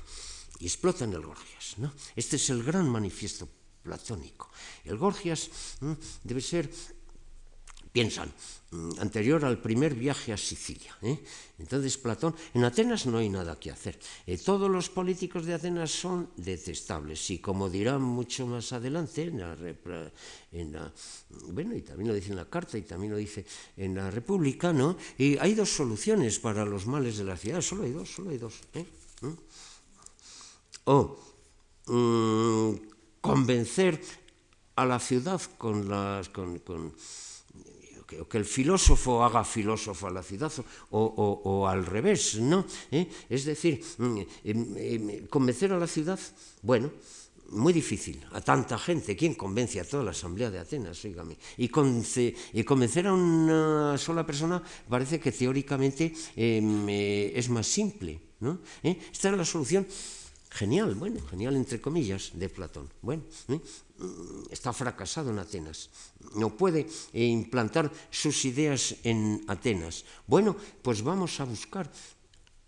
y 0.60 0.66
explota 0.66 1.02
en 1.02 1.14
el 1.14 1.26
Gorgias. 1.26 1.78
¿no? 1.78 1.92
Este 2.14 2.36
es 2.36 2.48
el 2.50 2.62
gran 2.62 2.88
manifiesto 2.88 3.48
platónico. 3.82 4.50
El 4.84 4.98
Gorgias 4.98 5.50
debe 6.22 6.40
ser 6.40 6.70
piensan, 7.92 8.32
mm, 8.70 9.00
anterior 9.00 9.44
al 9.44 9.58
primer 9.58 9.94
viaje 9.94 10.32
a 10.32 10.36
Sicilia. 10.36 10.96
¿eh? 11.02 11.18
Entonces 11.58 11.98
Platón, 11.98 12.34
en 12.54 12.64
Atenas 12.64 13.06
no 13.06 13.18
hay 13.18 13.28
nada 13.28 13.58
que 13.58 13.70
hacer. 13.70 13.98
Eh, 14.26 14.38
todos 14.38 14.70
los 14.70 14.88
políticos 14.88 15.44
de 15.46 15.54
Atenas 15.54 15.90
son 15.90 16.30
detestables 16.36 17.30
y 17.30 17.38
como 17.38 17.68
dirán 17.68 18.02
mucho 18.02 18.46
más 18.46 18.72
adelante, 18.72 19.22
en 19.22 20.72
la, 20.72 20.92
bueno, 21.52 21.74
y 21.74 21.82
también 21.82 22.08
lo 22.08 22.14
dice 22.14 22.30
en 22.30 22.36
la 22.36 22.48
carta 22.48 22.78
y 22.78 22.82
también 22.82 23.12
lo 23.12 23.18
dice 23.18 23.44
en 23.76 23.94
la 23.94 24.10
República, 24.10 24.72
¿no? 24.72 24.96
Y 25.18 25.36
hay 25.38 25.54
dos 25.54 25.70
soluciones 25.70 26.38
para 26.38 26.64
los 26.64 26.86
males 26.86 27.18
de 27.18 27.24
la 27.24 27.36
ciudad, 27.36 27.60
solo 27.60 27.84
hay 27.84 27.92
dos, 27.92 28.08
solo 28.08 28.30
hay 28.30 28.38
dos. 28.38 28.60
¿eh? 28.74 28.86
¿Mm? 29.22 29.32
O 30.84 31.18
mm, 31.86 32.74
convencer 33.20 34.00
a 34.76 34.86
la 34.86 34.98
ciudad 34.98 35.40
con 35.58 35.88
las... 35.88 36.28
Con, 36.30 36.60
que, 38.10 38.26
que, 38.26 38.38
el 38.38 38.44
filósofo 38.44 39.22
haga 39.22 39.44
filósofo 39.44 40.08
a 40.08 40.10
la 40.10 40.22
ciudad 40.22 40.52
o, 40.90 41.00
o, 41.44 41.68
al 41.68 41.86
revés, 41.86 42.40
¿no? 42.40 42.66
¿Eh? 42.90 43.06
Es 43.28 43.44
decir, 43.44 43.80
eh, 44.44 45.26
convencer 45.30 45.72
a 45.72 45.78
la 45.78 45.86
ciudad, 45.86 46.18
bueno, 46.62 46.90
muy 47.50 47.72
difícil 47.72 48.24
a 48.32 48.40
tanta 48.40 48.78
gente. 48.78 49.16
¿Quién 49.16 49.34
convence 49.34 49.80
a 49.80 49.84
toda 49.84 50.02
la 50.02 50.10
Asamblea 50.10 50.50
de 50.50 50.58
Atenas? 50.58 51.04
Oígame. 51.04 51.36
Y, 51.56 51.68
conce, 51.68 52.34
y 52.52 52.64
convencer 52.64 53.06
a 53.06 53.12
una 53.12 53.98
sola 53.98 54.26
persona 54.26 54.62
parece 54.88 55.18
que 55.20 55.32
teóricamente 55.32 56.12
eh, 56.36 57.32
es 57.34 57.48
más 57.48 57.66
simple. 57.66 58.20
¿no? 58.40 58.60
¿Eh? 58.82 58.98
Esta 59.12 59.28
era 59.28 59.36
la 59.36 59.44
solución 59.44 59.86
genial, 60.50 60.94
bueno, 60.94 61.20
genial 61.30 61.56
entre 61.56 61.80
comillas, 61.80 62.32
de 62.34 62.48
Platón. 62.48 62.90
Bueno, 63.00 63.22
¿eh? 63.48 63.60
está 64.50 64.72
fracasado 64.72 65.30
en 65.30 65.38
Atenas. 65.38 65.90
No 66.34 66.56
puede 66.56 66.86
eh, 67.12 67.24
implantar 67.24 67.90
sus 68.10 68.44
ideas 68.44 68.96
en 69.04 69.44
Atenas. 69.46 70.04
Bueno, 70.26 70.56
pues 70.82 71.02
vamos 71.02 71.38
a 71.40 71.44
buscar 71.44 71.90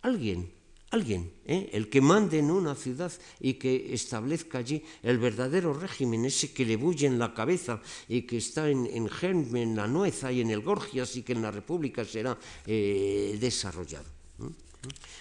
alguien 0.03 0.51
alguien, 0.93 1.33
¿eh? 1.47 1.71
el 1.73 1.89
que 1.89 2.03
mande 2.03 2.39
en 2.39 2.51
una 2.51 2.75
ciudad 2.75 3.11
y 3.41 3.55
que 3.55 3.95
establezca 3.95 4.59
allí 4.59 4.85
el 5.03 5.17
verdadero 5.17 5.73
régimen, 5.73 6.27
ese 6.27 6.53
que 6.53 6.67
le 6.67 6.77
bulle 6.77 7.07
en 7.07 7.19
la 7.19 7.33
cabeza 7.33 7.81
y 8.09 8.29
que 8.29 8.37
está 8.37 8.69
en, 8.69 8.85
en 8.85 9.09
Germe, 9.09 9.63
en 9.63 9.75
la 9.75 9.87
Nueza 9.87 10.31
y 10.31 10.43
en 10.43 10.51
el 10.51 10.61
Gorgias 10.61 11.17
y 11.17 11.23
que 11.23 11.33
en 11.33 11.41
la 11.41 11.51
República 11.51 12.05
será 12.05 12.37
desarrollado. 12.67 14.05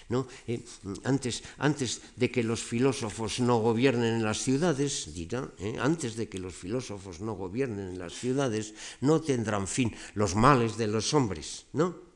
¿No? 0.08 0.26
Eh, 0.46 0.64
antes, 1.04 1.42
antes 1.58 2.02
de 2.16 2.30
que 2.30 2.42
los 2.42 2.62
filósofos 2.62 3.40
no 3.40 3.58
gobiernen 3.58 4.18
en 4.18 4.24
las 4.24 4.42
ciudades, 4.42 5.14
dirá, 5.14 5.48
¿eh? 5.58 5.78
antes 5.80 6.16
de 6.16 6.28
que 6.28 6.38
los 6.38 6.54
filósofos 6.54 7.20
no 7.20 7.34
gobiernen 7.34 7.94
en 7.94 7.98
las 7.98 8.12
ciudades, 8.12 8.74
no 9.00 9.20
tendrán 9.20 9.66
fin 9.66 9.94
los 10.14 10.34
males 10.34 10.76
de 10.76 10.88
los 10.88 11.14
hombres, 11.14 11.66
¿no? 11.72 12.12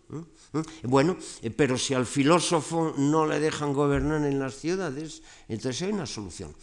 Bueno, 0.82 1.18
eh, 1.42 1.50
pero 1.50 1.76
si 1.78 1.94
al 1.94 2.06
filósofo 2.06 2.94
no 2.96 3.26
le 3.26 3.40
dejan 3.40 3.72
gobernar 3.72 4.24
en 4.24 4.38
las 4.38 4.54
ciudades, 4.54 5.22
entonces 5.48 5.82
hay 5.82 5.92
una 5.92 6.06
solución. 6.06 6.54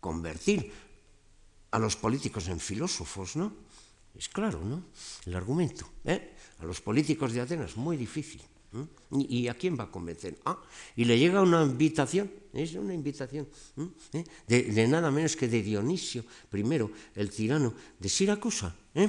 Convertir 0.00 0.72
a 1.70 1.78
los 1.78 1.96
políticos 1.96 2.48
en 2.48 2.60
filósofos, 2.60 3.36
¿no? 3.36 3.52
Es 4.14 4.28
claro, 4.28 4.60
¿no? 4.64 4.84
El 5.26 5.36
argumento. 5.36 5.88
A 6.04 6.64
los 6.64 6.80
políticos 6.80 7.32
de 7.32 7.40
Atenas, 7.40 7.76
muy 7.76 7.96
difícil. 7.96 8.42
¿Eh? 8.74 8.86
¿Y 9.28 9.48
a 9.48 9.54
quién 9.54 9.78
va 9.78 9.84
a 9.84 9.90
convencer? 9.90 10.38
Ah, 10.44 10.58
y 10.96 11.04
le 11.04 11.18
llega 11.18 11.40
una 11.42 11.62
invitación, 11.62 12.30
es 12.52 12.74
una 12.74 12.94
invitación 12.94 13.46
¿eh? 14.12 14.24
de, 14.46 14.88
nada 14.88 15.10
menos 15.10 15.36
que 15.36 15.48
de 15.48 15.62
Dionisio, 15.62 16.24
primero, 16.50 16.90
el 17.14 17.30
tirano 17.30 17.74
de 17.98 18.08
Siracusa. 18.08 18.74
¿eh? 18.94 19.08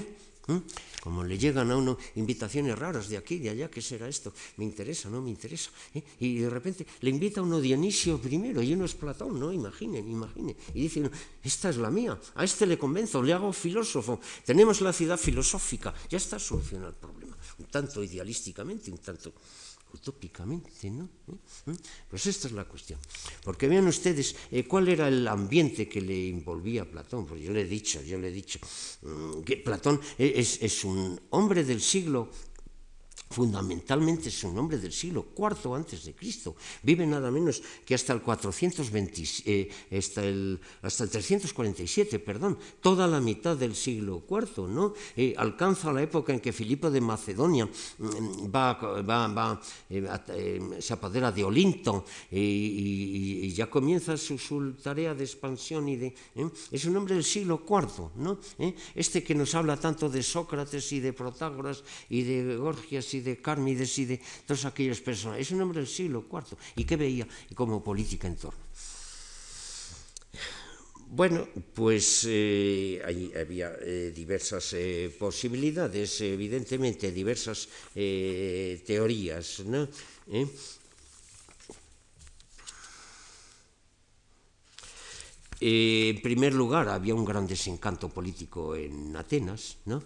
Como 1.01 1.23
le 1.23 1.37
llegan 1.37 1.71
a 1.71 1.77
uno 1.77 1.97
invitaciones 2.15 2.77
raras 2.77 3.07
de 3.07 3.17
aquí, 3.17 3.39
de 3.39 3.49
allá, 3.49 3.69
¿qué 3.69 3.81
será 3.81 4.07
esto? 4.07 4.33
Me 4.57 4.65
interesa, 4.65 5.09
no 5.09 5.21
me 5.21 5.29
interesa. 5.29 5.71
¿eh? 5.93 6.03
Y 6.19 6.39
de 6.39 6.49
repente 6.49 6.85
le 6.99 7.09
invita 7.09 7.39
a 7.39 7.43
uno 7.43 7.61
Dionisio 7.61 8.19
primero 8.19 8.61
y 8.61 8.73
uno 8.73 8.85
es 8.85 8.95
Platón, 8.95 9.39
¿no? 9.39 9.53
Imaginen, 9.53 10.09
imaginen. 10.09 10.55
Y 10.73 10.81
dice 10.83 11.09
esta 11.43 11.69
es 11.69 11.77
la 11.77 11.89
mía, 11.89 12.19
a 12.35 12.43
este 12.43 12.65
le 12.65 12.77
convenzo, 12.77 13.23
le 13.23 13.33
hago 13.33 13.53
filósofo. 13.53 14.19
Tenemos 14.45 14.81
la 14.81 14.91
ciudad 14.91 15.17
filosófica, 15.17 15.93
ya 16.09 16.17
está 16.17 16.39
solucionado 16.39 16.89
el 16.89 16.95
problema. 16.95 17.22
Un 17.59 17.65
tanto 17.65 18.03
idealísticamente, 18.03 18.91
un 18.91 18.97
tanto 18.97 19.33
utópicamente, 19.93 20.89
¿no? 20.89 21.05
¿Eh? 21.27 21.71
¿Eh? 21.71 21.75
Pues 22.09 22.25
esta 22.25 22.47
es 22.47 22.53
la 22.53 22.65
cuestión. 22.65 22.99
Porque 23.43 23.67
vean 23.67 23.87
ustedes 23.87 24.35
eh, 24.51 24.65
cuál 24.65 24.87
era 24.89 25.07
el 25.07 25.27
ambiente 25.27 25.87
que 25.87 26.01
le 26.01 26.29
envolvía 26.29 26.81
a 26.81 26.85
Platón. 26.85 27.25
Pues 27.25 27.41
yo 27.41 27.51
le 27.51 27.61
he 27.61 27.65
dicho, 27.65 28.01
yo 28.01 28.17
le 28.17 28.29
he 28.29 28.31
dicho 28.31 28.59
mmm, 29.03 29.41
que 29.43 29.57
Platón 29.57 29.99
es, 30.17 30.61
es 30.61 30.83
un 30.83 31.19
hombre 31.29 31.63
del 31.63 31.81
siglo 31.81 32.29
fundamentalmente 33.33 34.29
es 34.29 34.43
un 34.43 34.55
hombre 34.57 34.77
del 34.77 34.93
siglo 34.93 35.27
IV 35.35 35.75
antes 35.75 36.05
de 36.05 36.13
Cristo. 36.13 36.55
Vive 36.83 37.05
nada 37.05 37.29
menos 37.31 37.61
que 37.83 37.95
hasta 37.95 38.13
el 38.13 38.21
420, 38.21 39.23
eh, 39.45 39.69
347, 39.89 42.19
perdón, 42.19 42.57
toda 42.79 43.07
la 43.07 43.19
mitad 43.19 43.57
del 43.57 43.75
siglo 43.75 44.23
IV, 44.29 44.69
¿no? 44.69 44.93
Eh, 45.17 45.33
alcanza 45.37 45.91
la 45.91 46.03
época 46.03 46.31
en 46.31 46.39
que 46.39 46.53
Filipo 46.53 46.89
de 46.91 47.01
Macedonia 47.01 47.65
mm, 47.65 48.53
va, 48.53 48.73
va, 49.01 49.27
va 49.27 49.59
eh, 49.89 50.77
se 50.79 50.93
apodera 50.93 51.31
de 51.31 51.43
Olinto 51.43 52.05
y, 52.31 53.51
ya 53.53 53.69
comienza 53.69 54.17
su, 54.17 54.37
su, 54.37 54.73
tarea 54.73 55.13
de 55.13 55.23
expansión 55.23 55.87
y 55.89 55.97
de 55.97 56.13
es 56.71 56.85
un 56.85 56.95
hombre 56.97 57.15
del 57.15 57.23
siglo 57.23 57.63
IV, 57.67 58.11
¿no? 58.17 58.37
Este 58.95 59.23
que 59.23 59.35
nos 59.35 59.55
habla 59.55 59.77
tanto 59.77 60.09
de 60.09 60.21
Sócrates 60.21 60.91
y 60.91 60.99
de 60.99 61.13
Protágoras 61.13 61.83
y 62.09 62.23
de 62.23 62.57
Gorgias 62.57 63.13
y 63.13 63.21
de 63.23 63.41
Cármides 63.41 63.97
y 63.99 64.05
de 64.05 64.21
todos 64.45 64.65
aquellos 64.65 65.01
personajes. 65.01 65.47
Es 65.47 65.51
un 65.51 65.61
hombre 65.61 65.79
del 65.79 65.87
siglo 65.87 66.25
IV. 66.31 66.57
¿Y 66.75 66.83
qué 66.83 66.95
veía 66.95 67.27
como 67.55 67.83
política 67.83 68.27
en 68.27 68.35
torno? 68.35 68.59
Bueno, 71.15 71.47
pues 71.75 72.25
eh, 72.27 72.99
había 73.39 73.75
eh, 73.79 74.11
diversas 74.15 74.73
eh, 74.73 75.15
posibilidades, 75.19 76.21
evidentemente 76.21 77.11
diversas 77.11 77.69
teorías, 77.93 79.61
en 85.59 86.21
primer 86.23 86.55
lugar, 86.55 86.89
había 86.89 87.13
un 87.13 87.23
gran 87.23 87.45
desencanto 87.45 88.09
político 88.09 88.75
en 88.75 89.15
Atenas, 89.15 89.77
¿no? 89.85 90.01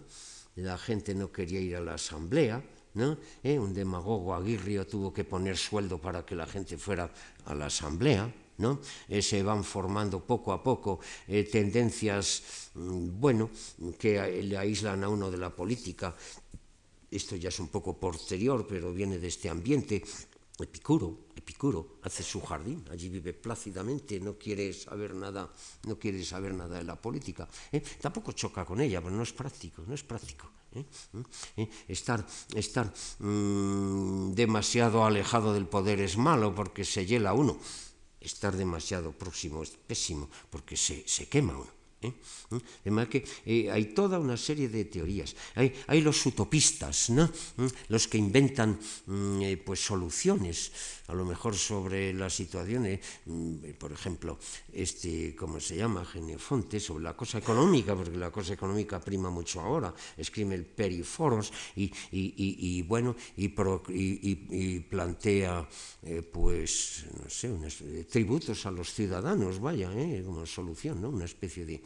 La 0.57 0.77
gente 0.77 1.15
no 1.15 1.31
quería 1.31 1.61
ir 1.61 1.77
a 1.77 1.79
la 1.79 1.93
asamblea, 1.93 2.61
¿Eh? 3.43 3.59
Un 3.59 3.73
demagogo 3.73 4.33
aguirrio 4.33 4.87
tuvo 4.87 5.13
que 5.13 5.23
poner 5.23 5.57
sueldo 5.57 6.01
para 6.01 6.25
que 6.25 6.35
la 6.35 6.47
gente 6.47 6.77
fuera 6.77 7.11
a 7.45 7.53
la 7.53 7.67
asamblea, 7.67 8.33
¿no? 8.57 8.79
Eh, 9.07 9.21
se 9.21 9.43
van 9.43 9.63
formando 9.63 10.19
poco 10.25 10.51
a 10.51 10.63
poco 10.63 10.99
eh, 11.27 11.43
tendencias, 11.43 12.71
mmm, 12.73 13.19
bueno, 13.19 13.49
que 13.99 14.41
le 14.41 14.57
aíslan 14.57 15.03
a 15.03 15.09
uno 15.09 15.29
de 15.29 15.37
la 15.37 15.53
política. 15.53 16.15
Esto 17.09 17.35
ya 17.35 17.49
es 17.49 17.59
un 17.59 17.67
poco 17.69 17.97
posterior, 17.97 18.65
pero 18.67 18.91
viene 18.91 19.19
de 19.19 19.27
este 19.27 19.47
ambiente. 19.47 20.03
Epicuro, 20.59 21.29
Epicuro 21.35 21.99
hace 22.01 22.23
su 22.23 22.41
jardín, 22.41 22.83
allí 22.89 23.09
vive 23.09 23.31
plácidamente, 23.31 24.19
no 24.19 24.39
quiere 24.39 24.73
saber 24.73 25.13
nada, 25.13 25.53
no 25.85 25.99
quiere 25.99 26.25
saber 26.25 26.55
nada 26.55 26.79
de 26.79 26.83
la 26.83 26.99
política. 26.99 27.47
Tampoco 28.01 28.31
choca 28.31 28.65
con 28.65 28.81
ella, 28.81 28.99
pero 28.99 29.15
no 29.15 29.21
es 29.21 29.33
práctico, 29.33 29.83
no 29.85 29.93
es 29.93 30.01
práctico. 30.01 30.56
¿Eh? 30.73 31.69
Estar, 31.87 32.25
estar 32.55 32.93
mmm, 33.19 34.33
demasiado 34.33 35.05
alejado 35.05 35.53
del 35.53 35.67
poder 35.67 36.01
es 36.01 36.17
malo 36.17 36.53
porque 36.55 36.85
se 36.85 37.05
hiela 37.05 37.33
uno. 37.33 37.57
Estar 38.19 38.55
demasiado 38.57 39.11
próximo 39.11 39.63
es 39.63 39.71
pésimo 39.71 40.29
porque 40.49 40.75
se, 40.75 41.07
se 41.07 41.29
quema 41.29 41.53
uno. 41.57 41.76
¿Eh? 41.99 42.13
De 42.85 42.91
manera 42.91 43.09
que 43.09 43.25
eh, 43.45 43.71
hay 43.71 43.85
toda 43.97 44.19
una 44.19 44.37
serie 44.37 44.69
de 44.69 44.85
teorías. 44.85 45.35
Hay, 45.55 45.73
hay 45.87 46.01
los 46.01 46.23
utopistas, 46.25 47.09
¿no? 47.09 47.29
los 47.89 48.07
que 48.07 48.19
inventan 48.19 48.77
eh, 49.41 49.57
pues 49.65 49.83
soluciones, 49.83 50.71
a 51.07 51.15
lo 51.15 51.25
mejor 51.25 51.55
sobre 51.55 52.13
las 52.13 52.35
situaciones, 52.35 52.99
por 53.79 53.91
ejemplo, 53.91 54.37
este, 54.71 55.35
¿cómo 55.35 55.59
se 55.59 55.77
llama? 55.77 56.05
Genefonte, 56.05 56.79
sobre 56.79 57.03
la 57.03 57.15
cosa 57.15 57.39
económica, 57.39 57.95
porque 57.95 58.17
la 58.17 58.29
cosa 58.29 58.53
económica 58.53 58.99
prima 58.99 59.29
mucho 59.31 59.61
ahora, 59.61 59.93
escribe 60.17 60.53
el 60.53 60.65
Periforos 60.65 61.51
y, 61.75 61.85
y, 62.11 62.33
y, 62.37 62.57
y 62.59 62.81
bueno, 62.83 63.15
y, 63.37 63.47
pro, 63.47 63.81
y 63.89 64.79
plantea, 64.81 65.67
eh, 66.03 66.21
pues, 66.21 67.05
no 67.23 67.29
sé, 67.29 67.51
unos 67.51 67.83
tributos 68.09 68.65
a 68.65 68.71
los 68.71 68.93
ciudadanos, 68.93 69.59
vaya, 69.59 69.91
¿eh? 69.93 70.23
como 70.25 70.45
solución, 70.45 71.01
¿no? 71.01 71.09
Una 71.09 71.25
especie 71.25 71.65
de 71.65 71.81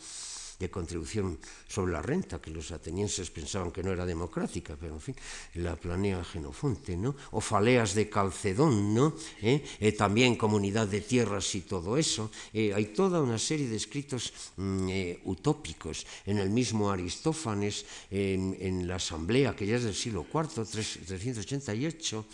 de 0.62 0.70
contribución 0.70 1.40
sobre 1.68 1.92
la 1.92 2.02
renta, 2.02 2.40
que 2.40 2.52
los 2.52 2.72
atenienses 2.72 3.32
pensaban 3.32 3.72
que 3.72 3.82
no 3.82 3.92
era 3.92 4.06
democrática, 4.06 4.78
pero 4.80 4.94
en 4.94 5.02
fin, 5.02 5.16
la 5.56 5.76
planea 5.76 6.24
Genofonte, 6.24 6.96
¿no? 6.96 7.16
O 7.32 7.42
Faleas 7.42 7.96
de 7.98 8.08
Calcedón, 8.08 8.94
¿no? 8.94 9.18
¿Eh? 9.42 9.66
Eh, 9.80 9.92
también 9.94 10.38
comunidad 10.38 10.88
de 10.88 11.02
tierras 11.02 11.56
y 11.56 11.62
todo 11.62 11.98
eso. 11.98 12.30
Eh, 12.54 12.72
hay 12.74 12.94
toda 12.94 13.22
una 13.22 13.40
serie 13.40 13.68
de 13.68 13.76
escritos 13.76 14.32
mm, 14.58 15.26
utópicos. 15.26 16.06
En 16.26 16.38
el 16.38 16.52
mismo 16.52 16.92
Aristófanes, 16.92 17.86
en, 18.12 18.88
la 18.88 18.96
Asamblea, 18.96 19.56
que 19.56 19.66
ya 19.66 19.78
es 19.78 19.84
del 19.84 19.96
siglo 19.96 20.26
IV, 20.32 20.66
388, 20.66 22.26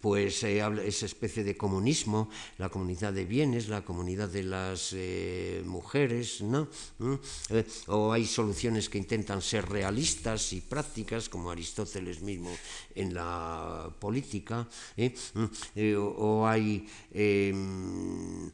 pues 0.00 0.42
eh, 0.44 0.62
esa 0.84 1.06
especie 1.06 1.42
de 1.42 1.56
comunismo, 1.56 2.30
la 2.58 2.68
comunidad 2.68 3.12
de 3.12 3.24
bienes, 3.24 3.68
la 3.68 3.84
comunidad 3.84 4.28
de 4.28 4.44
las 4.44 4.92
eh, 4.92 5.62
mujeres, 5.66 6.42
¿no? 6.42 6.68
¿Mm? 6.98 7.14
Eh, 7.50 7.66
o 7.88 8.12
hay 8.12 8.24
soluciones 8.24 8.88
que 8.88 8.98
intentan 8.98 9.42
ser 9.42 9.68
realistas 9.68 10.52
y 10.52 10.60
prácticas, 10.60 11.28
como 11.28 11.50
Aristóteles 11.50 12.22
mismo 12.22 12.50
en 12.94 13.14
la 13.14 13.90
política, 13.98 14.68
¿Mm? 14.96 15.94
o, 15.98 16.46
hay, 16.46 16.86
em, 17.12 18.50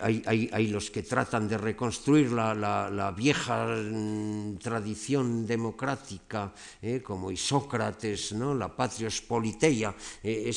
hay, 0.00 0.22
hay, 0.24 0.50
hay, 0.52 0.66
los 0.68 0.90
que 0.90 1.02
tratan 1.02 1.48
de 1.48 1.58
reconstruir 1.58 2.30
la, 2.30 2.54
la, 2.54 3.10
vieja 3.10 3.66
mm, 3.66 4.58
tradición 4.58 5.46
democrática, 5.46 6.54
como 7.02 7.30
Isócrates, 7.32 8.32
¿no? 8.32 8.54
la 8.54 8.74
patrios 8.74 9.20
politeia, 9.20 9.94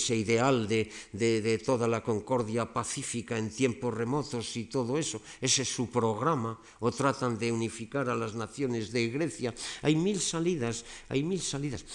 ese 0.03 0.19
ideal 0.19 0.67
de, 0.67 0.91
de, 1.13 1.57
toda 1.63 1.87
la 1.87 2.03
concordia 2.03 2.67
pacífica 2.67 3.37
en 3.37 3.47
tiempos 3.49 3.93
remotos 3.95 4.57
y 4.57 4.65
todo 4.65 4.99
eso, 4.99 5.21
ese 5.39 5.61
es 5.61 5.71
su 5.71 5.87
programa, 5.87 6.59
o 6.83 6.91
tratan 6.91 7.39
de 7.39 7.51
unificar 7.51 8.09
a 8.09 8.15
las 8.15 8.35
naciones 8.35 8.91
de 8.91 9.07
Grecia. 9.07 9.55
Hay 9.81 9.95
mil 9.95 10.19
salidas, 10.19 10.83
hay 11.07 11.23
mil 11.23 11.39
salidas. 11.39 11.85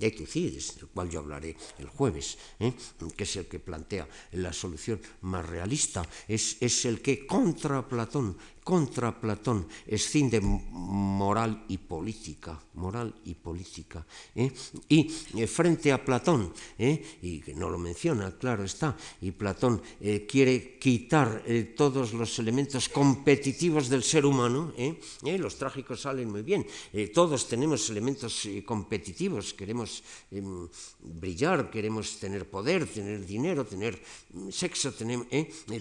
Y 0.00 0.06
hay 0.06 0.12
Tucídides, 0.12 0.76
del 0.76 0.88
cual 0.88 1.10
yo 1.10 1.20
hablaré 1.20 1.54
el 1.78 1.88
jueves, 1.88 2.38
¿eh? 2.58 2.72
que 3.14 3.24
es 3.24 3.36
el 3.36 3.44
que 3.44 3.60
plantea 3.60 4.08
la 4.32 4.50
solución 4.50 4.98
más 5.20 5.44
realista, 5.44 6.08
es, 6.26 6.56
es 6.60 6.86
el 6.86 7.02
que 7.02 7.26
contra 7.26 7.86
Platón 7.86 8.38
contra 8.70 9.10
Platón, 9.10 9.66
escinde 9.82 10.38
moral 10.38 11.66
y 11.66 11.78
política, 11.78 12.54
moral 12.74 13.10
y 13.24 13.34
política. 13.34 14.06
¿eh? 14.36 14.46
Y 14.86 15.10
eh, 15.34 15.48
frente 15.48 15.90
a 15.90 15.98
Platón, 15.98 16.54
¿eh? 16.78 17.18
y 17.20 17.40
que 17.40 17.52
no 17.52 17.68
lo 17.68 17.78
menciona, 17.82 18.30
claro 18.38 18.62
está, 18.62 18.96
y 19.20 19.32
Platón 19.32 19.82
quiere 20.28 20.78
quitar 20.78 21.42
todos 21.74 22.14
los 22.14 22.38
elementos 22.38 22.88
competitivos 22.88 23.88
del 23.88 24.04
ser 24.04 24.24
humano, 24.24 24.72
los 25.20 25.56
trágicos 25.56 26.02
salen 26.02 26.30
muy 26.30 26.42
bien, 26.42 26.64
todos 27.12 27.48
tenemos 27.48 27.90
elementos 27.90 28.46
competitivos, 28.64 29.52
queremos 29.52 30.04
em, 30.30 30.68
brillar, 31.02 31.70
queremos 31.70 32.20
tener 32.20 32.48
poder, 32.48 32.86
tener 32.86 33.26
dinero, 33.26 33.64
tener 33.64 34.00
mm, 34.32 34.50
sexo, 34.50 34.92
tener, 34.92 35.26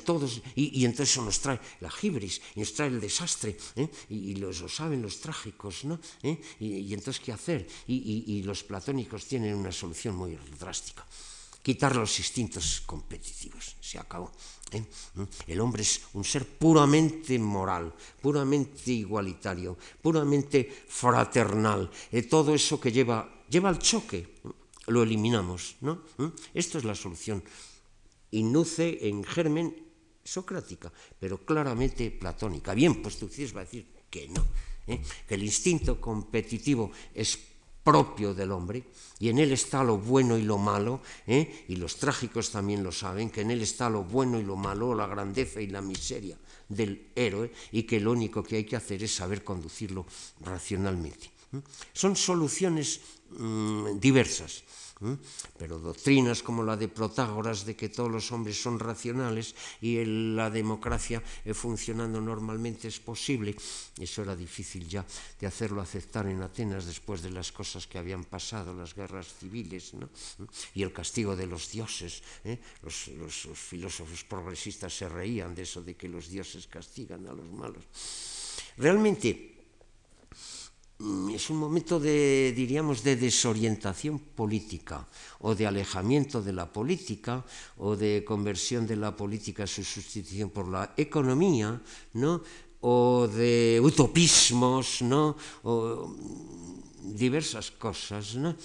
todos, 0.03 0.41
y, 0.55 0.85
entonces 0.85 1.11
eso 1.11 1.23
nos 1.23 1.39
trae 1.39 1.59
la 1.81 1.91
gibris, 1.91 2.41
y 2.55 2.61
el 2.85 2.99
desastre, 2.99 3.57
¿eh? 3.75 3.89
y, 4.09 4.35
lo 4.35 4.53
saben 4.53 5.01
los 5.01 5.19
trágicos, 5.19 5.85
¿no? 5.85 5.99
¿Eh? 6.23 6.39
Y, 6.59 6.93
entonces, 6.93 7.21
¿qué 7.23 7.31
hacer? 7.31 7.67
Y, 7.87 8.43
los 8.43 8.63
platónicos 8.63 9.25
tienen 9.25 9.55
una 9.55 9.71
solución 9.71 10.15
muy 10.15 10.37
drástica. 10.59 11.05
Quitar 11.61 11.95
los 11.95 12.17
instintos 12.19 12.81
competitivos. 12.85 13.75
Se 13.81 13.99
acabó. 13.99 14.31
¿eh? 14.71 14.83
¿Mm? 15.15 15.23
El 15.47 15.59
hombre 15.59 15.83
es 15.83 16.01
un 16.13 16.23
ser 16.23 16.47
puramente 16.47 17.37
moral, 17.37 17.93
puramente 18.21 18.91
igualitario, 18.91 19.77
puramente 20.01 20.63
fraternal. 20.87 21.91
todo 22.29 22.55
eso 22.55 22.79
que 22.79 22.91
lleva, 22.91 23.29
lleva 23.49 23.69
al 23.69 23.79
choque, 23.79 24.35
lo 24.87 25.03
eliminamos. 25.03 25.75
¿no? 25.81 26.03
Esto 26.53 26.77
es 26.77 26.85
la 26.85 26.95
solución. 26.95 27.43
Induce 28.31 29.07
en 29.07 29.23
germen 29.23 29.88
socrática, 30.29 30.91
pero 31.19 31.43
claramente 31.43 32.11
platónica. 32.11 32.73
Bien, 32.73 33.01
pues 33.01 33.17
Tucídides 33.17 33.55
va 33.55 33.61
a 33.61 33.65
decir 33.65 33.85
que 34.09 34.27
no, 34.29 34.45
¿eh? 34.87 35.01
que 35.27 35.35
el 35.35 35.43
instinto 35.43 35.99
competitivo 35.99 36.91
es 37.13 37.37
propio 37.83 38.33
del 38.33 38.51
hombre 38.51 38.83
y 39.19 39.29
en 39.29 39.39
él 39.39 39.51
está 39.51 39.83
lo 39.83 39.97
bueno 39.97 40.37
y 40.37 40.43
lo 40.43 40.57
malo, 40.57 41.01
¿eh? 41.25 41.65
y 41.67 41.75
los 41.77 41.97
trágicos 41.97 42.51
también 42.51 42.83
lo 42.83 42.91
saben, 42.91 43.29
que 43.29 43.41
en 43.41 43.51
él 43.51 43.61
está 43.61 43.89
lo 43.89 44.03
bueno 44.03 44.39
y 44.39 44.43
lo 44.43 44.55
malo, 44.55 44.93
la 44.93 45.07
grandeza 45.07 45.61
y 45.61 45.67
la 45.67 45.81
miseria 45.81 46.37
del 46.67 47.09
héroe 47.15 47.51
y 47.71 47.83
que 47.83 47.99
lo 47.99 48.11
único 48.11 48.43
que 48.43 48.57
hay 48.57 48.63
que 48.63 48.75
hacer 48.75 49.03
es 49.03 49.15
saber 49.15 49.43
conducirlo 49.43 50.05
racionalmente. 50.41 51.31
¿eh? 51.53 51.61
Son 51.93 52.15
soluciones 52.15 53.01
mmm, 53.31 53.97
diversas 53.99 54.63
pero 55.57 55.79
doctrinas 55.79 56.43
como 56.43 56.63
la 56.63 56.75
de 56.75 56.91
Protágoras 56.91 57.63
de 57.63 57.75
que 57.75 57.87
todos 57.87 58.11
los 58.11 58.31
hombres 58.31 58.61
son 58.61 58.79
racionales 58.79 59.55
y 59.79 60.03
la 60.35 60.49
democracia 60.49 61.23
eh, 61.45 61.53
funcionando 61.53 62.19
normalmente 62.19 62.87
es 62.87 62.99
posible, 62.99 63.55
eso 63.97 64.21
era 64.21 64.35
difícil 64.35 64.87
ya 64.87 65.05
de 65.39 65.47
hacerlo 65.47 65.81
aceptar 65.81 66.27
en 66.27 66.41
Atenas 66.41 66.85
después 66.85 67.21
de 67.21 67.31
las 67.31 67.51
cosas 67.51 67.87
que 67.87 67.97
habían 67.97 68.23
pasado, 68.25 68.73
las 68.73 68.93
guerras 68.93 69.27
civiles 69.39 69.93
y 70.75 70.83
el 70.83 70.91
castigo 70.91 71.35
de 71.35 71.47
los 71.47 71.71
dioses. 71.71 72.21
¿eh? 72.43 72.59
Los, 72.83 73.07
los 73.07 73.47
filósofos 73.57 74.23
progresistas 74.23 74.95
se 74.95 75.07
reían 75.07 75.55
de 75.55 75.63
eso, 75.63 75.81
de 75.81 75.95
que 75.95 76.09
los 76.09 76.27
dioses 76.29 76.67
castigan 76.67 77.27
a 77.27 77.33
los 77.33 77.47
malos. 77.51 77.83
Realmente, 78.77 79.58
es 81.33 81.49
un 81.49 81.57
momento 81.57 81.99
de, 81.99 82.51
diríamos, 82.55 83.03
de 83.03 83.15
desorientación 83.15 84.19
política 84.19 85.07
o 85.39 85.55
de 85.55 85.65
alejamiento 85.65 86.41
de 86.41 86.51
la 86.51 86.67
política 86.67 87.45
o 87.77 87.95
de 87.95 88.25
conversión 88.27 88.85
de 88.85 88.97
la 88.97 89.15
política 89.15 89.63
a 89.63 89.67
su 89.67 89.83
sustitución 89.83 90.49
por 90.49 90.67
la 90.67 90.93
economía, 90.97 91.81
¿no? 92.13 92.43
o 92.81 93.27
de 93.27 93.79
utopismos, 93.83 95.01
¿no? 95.01 95.35
Diversas 97.03 97.71
cosas, 97.71 98.35
¿no? 98.35 98.55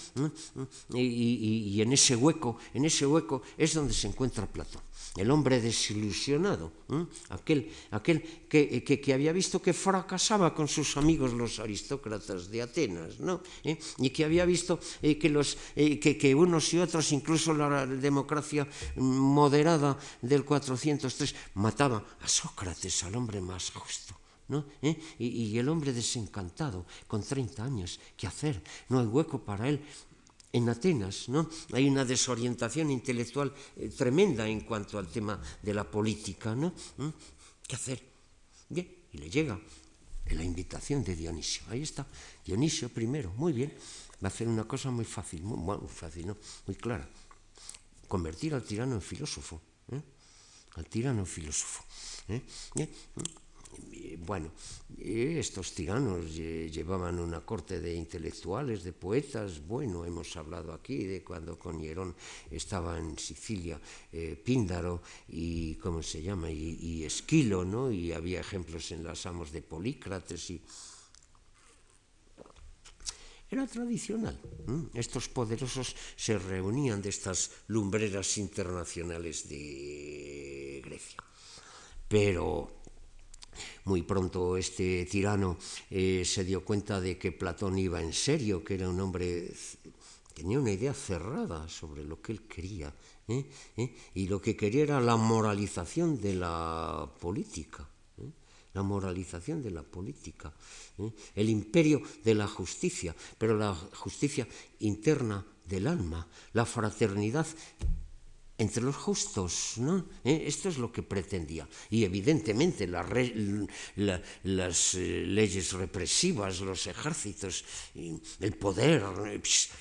Y, 0.94 1.80
en 1.80 1.92
ese 1.92 2.16
hueco, 2.16 2.58
en 2.72 2.84
ese 2.84 3.06
hueco 3.06 3.42
es 3.56 3.74
donde 3.74 3.94
se 3.94 4.08
encuentra 4.08 4.46
Platón 4.46 4.82
el 5.16 5.30
hombre 5.30 5.60
desilusionado, 5.60 6.72
¿eh? 6.90 7.06
aquel, 7.30 7.70
aquel 7.92 8.22
que, 8.48 8.82
que, 8.82 9.14
había 9.14 9.32
visto 9.32 9.62
que 9.62 9.72
fracasaba 9.72 10.54
con 10.54 10.66
sus 10.66 10.96
amigos 10.96 11.32
los 11.32 11.60
aristócratas 11.60 12.50
de 12.50 12.62
Atenas, 12.62 13.20
¿no? 13.20 13.40
¿Eh? 13.62 13.78
y 13.98 14.10
que 14.10 14.24
había 14.24 14.44
visto 14.44 14.80
eh, 15.02 15.16
que, 15.16 15.28
los, 15.28 15.56
que, 15.74 16.18
que, 16.18 16.34
unos 16.34 16.72
y 16.74 16.78
otros, 16.78 17.12
incluso 17.12 17.54
la 17.54 17.86
democracia 17.86 18.66
moderada 18.96 19.96
del 20.20 20.44
403, 20.44 21.34
mataba 21.54 22.04
a 22.20 22.26
Sócrates, 22.26 23.04
al 23.04 23.14
hombre 23.14 23.40
más 23.40 23.70
justo. 23.70 24.23
¿No? 24.48 24.66
¿Eh? 24.82 25.00
Y, 25.18 25.26
y, 25.26 25.58
el 25.58 25.68
hombre 25.70 25.92
desencantado, 25.92 26.84
con 27.06 27.22
30 27.22 27.64
años, 27.64 27.98
¿qué 28.14 28.26
hacer? 28.26 28.62
No 28.90 29.00
hay 29.00 29.06
hueco 29.06 29.42
para 29.42 29.68
él 29.68 29.80
en 30.54 30.68
Atenas, 30.68 31.28
¿no? 31.28 31.50
Hay 31.72 31.88
una 31.88 32.04
desorientación 32.04 32.90
intelectual 32.92 33.52
eh, 33.76 33.88
tremenda 33.88 34.46
en 34.46 34.60
cuanto 34.60 34.98
al 34.98 35.08
tema 35.08 35.42
de 35.60 35.74
la 35.74 35.82
política, 35.82 36.54
¿no? 36.54 36.72
¿Mm? 36.96 37.08
¿Qué 37.66 37.74
hacer? 37.74 38.00
Bien, 38.68 38.88
y 39.12 39.18
le 39.18 39.28
llega 39.28 39.58
la 40.30 40.44
invitación 40.44 41.02
de 41.02 41.16
Dionisio. 41.16 41.64
Ahí 41.70 41.82
está, 41.82 42.06
Dionisio 42.46 42.88
primero, 42.88 43.32
muy 43.36 43.52
bien. 43.52 43.74
Va 44.22 44.28
a 44.28 44.32
hacer 44.32 44.46
una 44.46 44.62
cosa 44.62 44.92
muy 44.92 45.04
fácil, 45.04 45.42
muy, 45.42 45.76
fácil, 45.88 46.28
¿no? 46.28 46.36
Muy 46.66 46.76
clara. 46.76 47.08
Convertir 48.06 48.54
al 48.54 48.62
tirano 48.62 48.94
en 48.94 49.02
filósofo. 49.02 49.60
¿eh? 49.90 50.00
Al 50.76 50.86
tirano 50.86 51.20
en 51.20 51.26
filósofo. 51.26 51.82
¿eh? 52.28 52.42
Bueno, 54.18 54.52
estos 54.98 55.72
tiranos 55.72 56.34
llevaban 56.34 57.18
una 57.18 57.40
corte 57.40 57.80
de 57.80 57.94
intelectuales, 57.94 58.82
de 58.82 58.92
poetas. 58.92 59.66
Bueno, 59.66 60.04
hemos 60.04 60.36
hablado 60.36 60.72
aquí 60.72 61.04
de 61.04 61.22
cuando 61.22 61.58
con 61.58 61.80
Hierón 61.80 62.14
estaba 62.50 62.98
en 62.98 63.18
Sicilia, 63.18 63.80
eh, 64.12 64.40
Píndaro 64.42 65.02
y, 65.28 65.74
¿cómo 65.76 66.02
se 66.02 66.22
llama? 66.22 66.50
Y, 66.50 67.04
Esquilo, 67.04 67.64
¿no? 67.64 67.90
Y 67.90 68.12
había 68.12 68.40
ejemplos 68.40 68.90
en 68.92 69.04
las 69.04 69.26
amos 69.26 69.52
de 69.52 69.62
Polícrates 69.62 70.50
y... 70.50 70.62
Era 73.50 73.66
tradicional. 73.66 74.40
Estos 74.94 75.28
poderosos 75.28 75.94
se 76.16 76.38
reunían 76.38 77.00
de 77.02 77.10
estas 77.10 77.50
lumbreras 77.68 78.38
internacionales 78.38 79.48
de 79.48 80.82
Grecia. 80.84 81.22
Pero 82.08 82.82
muy 83.84 84.02
pronto 84.02 84.56
este 84.56 85.06
tirano 85.06 85.56
eh, 85.90 86.22
se 86.24 86.44
dio 86.44 86.64
cuenta 86.64 87.00
de 87.00 87.18
que 87.18 87.32
Platón 87.32 87.78
iba 87.78 88.00
en 88.00 88.12
serio, 88.12 88.62
que 88.62 88.74
era 88.74 88.88
un 88.88 89.00
hombre, 89.00 89.52
tenía 90.34 90.58
una 90.58 90.72
idea 90.72 90.94
cerrada 90.94 91.68
sobre 91.68 92.04
lo 92.04 92.20
que 92.20 92.32
él 92.32 92.42
quería, 92.42 92.94
¿eh? 93.28 93.44
¿Eh? 93.76 93.94
y 94.14 94.28
lo 94.28 94.40
que 94.40 94.56
quería 94.56 94.82
era 94.82 95.00
la 95.00 95.16
moralización 95.16 96.20
de 96.20 96.34
la 96.34 97.10
política 97.20 97.88
la 98.74 98.82
moralización 98.82 99.62
de 99.62 99.70
la 99.70 99.82
política, 99.82 100.52
el 101.34 101.48
imperio 101.48 102.02
de 102.24 102.34
la 102.34 102.48
justicia, 102.48 103.14
pero 103.38 103.56
la 103.56 103.72
justicia 103.72 104.46
interna 104.80 105.46
del 105.64 105.86
alma, 105.86 106.26
la 106.52 106.66
fraternidad 106.66 107.46
entre 108.56 108.82
los 108.82 108.96
justos, 108.96 109.74
¿no? 109.78 110.06
¿Eh? 110.24 110.44
Esto 110.46 110.68
es 110.68 110.78
lo 110.78 110.92
que 110.92 111.02
pretendía. 111.02 111.68
Y 111.90 112.04
evidentemente 112.04 112.86
la 112.86 113.02
la, 113.96 114.22
las 114.44 114.94
eh, 114.94 115.24
leyes 115.26 115.72
represivas, 115.72 116.60
los 116.60 116.86
ejércitos, 116.86 117.64
el 117.94 118.56
poder, 118.56 119.02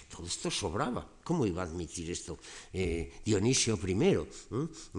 todo 0.09 0.27
esto 0.27 0.49
sobraba. 0.49 1.12
¿Cómo 1.23 1.45
iba 1.45 1.63
a 1.63 1.65
admitir 1.65 2.11
esto 2.11 2.37
eh, 2.73 3.21
Dionisio 3.23 3.79
I? 3.79 4.19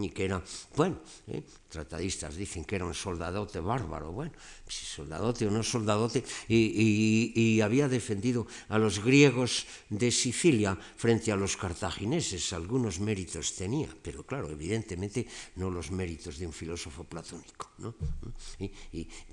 Y 0.00 0.10
que 0.10 0.24
era, 0.24 0.42
bueno, 0.74 1.00
eh, 1.28 1.42
tratadistas 1.68 2.36
dicen 2.36 2.64
que 2.64 2.76
era 2.76 2.86
un 2.86 2.94
soldadote 2.94 3.60
bárbaro, 3.60 4.12
bueno, 4.12 4.32
si 4.66 4.86
soldadote 4.86 5.46
o 5.46 5.50
no 5.50 5.62
soldadote, 5.62 6.24
y, 6.48 7.60
había 7.60 7.88
defendido 7.88 8.46
a 8.68 8.78
los 8.78 9.02
griegos 9.02 9.66
de 9.88 10.10
Sicilia 10.10 10.76
frente 10.96 11.32
a 11.32 11.36
los 11.36 11.56
cartagineses, 11.56 12.52
algunos 12.52 13.00
méritos 13.00 13.54
tenía, 13.54 13.88
pero 14.02 14.24
claro, 14.24 14.50
evidentemente 14.50 15.26
no 15.56 15.70
los 15.70 15.90
méritos 15.90 16.38
de 16.38 16.46
un 16.46 16.52
filósofo 16.52 17.04
platónico. 17.04 17.70
¿no? 17.78 17.94
Y, 18.58 18.70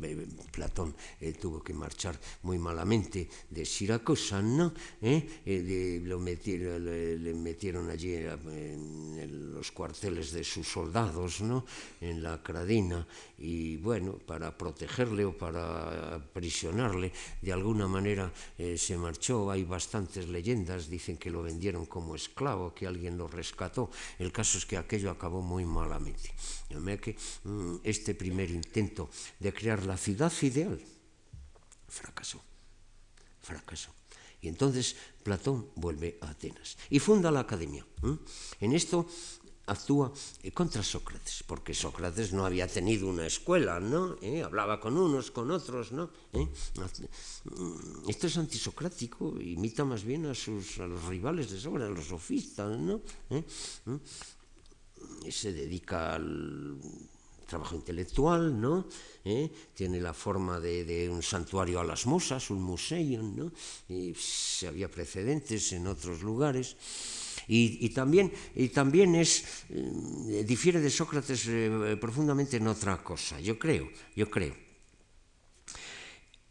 eh, 0.02 0.28
Platón 0.52 0.96
tuvo 1.40 1.64
que 1.64 1.74
marchar 1.74 2.20
muy 2.44 2.58
malamente 2.58 3.30
de 3.50 3.66
Siracusa, 3.66 4.42
¿no? 4.42 4.74
lo 5.02 6.20
metieron 6.20 6.81
le, 6.86 7.34
metieron 7.34 7.90
allí 7.90 8.16
en, 8.16 9.54
los 9.54 9.72
cuarteles 9.72 10.32
de 10.32 10.44
sus 10.44 10.68
soldados, 10.68 11.42
¿no? 11.42 11.66
en 12.00 12.24
la 12.24 12.42
Cradina, 12.42 13.06
y 13.38 13.78
bueno, 13.78 14.14
para 14.18 14.58
protegerle 14.58 15.26
o 15.26 15.38
para 15.38 16.16
aprisionarle, 16.16 17.12
de 17.42 17.54
alguna 17.54 17.88
manera 17.88 18.32
eh, 18.58 18.78
se 18.78 18.98
marchó. 18.98 19.52
Hay 19.52 19.64
bastantes 19.64 20.28
leyendas, 20.30 20.90
dicen 20.90 21.18
que 21.18 21.30
lo 21.30 21.44
vendieron 21.44 21.86
como 21.86 22.16
esclavo, 22.16 22.74
que 22.74 22.88
alguien 22.88 23.18
lo 23.18 23.28
rescató. 23.28 23.90
El 24.18 24.32
caso 24.32 24.58
es 24.58 24.66
que 24.66 24.78
aquello 24.78 25.12
acabó 25.12 25.42
muy 25.42 25.66
malamente. 25.66 26.34
mm, 27.44 27.76
este 27.84 28.16
primer 28.16 28.50
intento 28.50 29.10
de 29.40 29.54
crear 29.54 29.86
la 29.86 29.98
ciudad 29.98 30.32
ideal 30.42 30.80
fracasó. 31.92 32.42
Fracasó. 33.42 33.94
Y 34.42 34.48
entonces 34.48 34.96
Platón 35.24 35.70
vuelve 35.76 36.18
a 36.22 36.30
Atenas 36.30 36.78
y 36.90 37.00
funda 37.00 37.32
la 37.32 37.42
academia. 37.42 37.86
En 38.60 38.74
esto 38.74 39.08
actúa 39.68 40.12
eh, 40.44 40.52
contra 40.52 40.84
Sócrates, 40.84 41.44
porque 41.48 41.74
Sócrates 41.74 42.34
no 42.34 42.46
había 42.46 42.68
tenido 42.68 43.08
una 43.08 43.26
escuela, 43.26 43.80
¿no? 43.80 44.18
¿Eh? 44.22 44.44
Hablaba 44.44 44.80
con 44.80 44.98
unos, 44.98 45.32
con 45.32 45.52
otros, 45.52 45.92
¿no? 45.92 46.10
¿Eh? 46.34 46.48
Esto 48.08 48.28
es 48.28 48.38
antisocrático, 48.38 49.40
imita 49.40 49.86
más 49.86 50.04
bien 50.04 50.26
a, 50.26 50.36
sus, 50.36 50.78
los 50.78 51.06
rivales 51.06 51.52
de 51.52 51.60
Sócrates, 51.60 51.90
a 51.90 51.98
los 51.98 52.08
sofistas, 52.08 52.78
¿no? 52.78 53.02
Se 55.30 55.54
dedica 55.54 56.16
al 56.16 56.78
trabajo 57.52 57.76
intelectual, 57.76 58.56
¿no? 58.56 58.88
¿Eh? 59.26 59.52
Tiene 59.76 60.00
la 60.00 60.14
forma 60.14 60.60
de, 60.60 61.10
un 61.12 61.22
santuario 61.22 61.82
a 61.82 61.84
las 61.84 62.06
musas, 62.06 62.50
un 62.50 62.64
museo, 62.64 63.22
¿no? 63.22 63.52
Y 63.90 64.16
se 64.16 64.68
había 64.68 64.90
precedentes 64.90 65.74
en 65.74 65.88
otros 65.88 66.24
lugares. 66.24 66.78
Y, 67.48 67.90
también, 67.90 68.32
y 68.56 68.70
también 68.70 69.16
es, 69.16 69.44
eh, 69.70 70.46
difiere 70.48 70.80
de 70.80 70.90
Sócrates 70.90 71.44
eh, 71.50 71.98
profundamente 72.00 72.56
en 72.56 72.68
otra 72.68 73.04
cosa, 73.04 73.42
yo 73.42 73.60
creo, 73.60 73.90
yo 74.16 74.30
creo, 74.30 74.56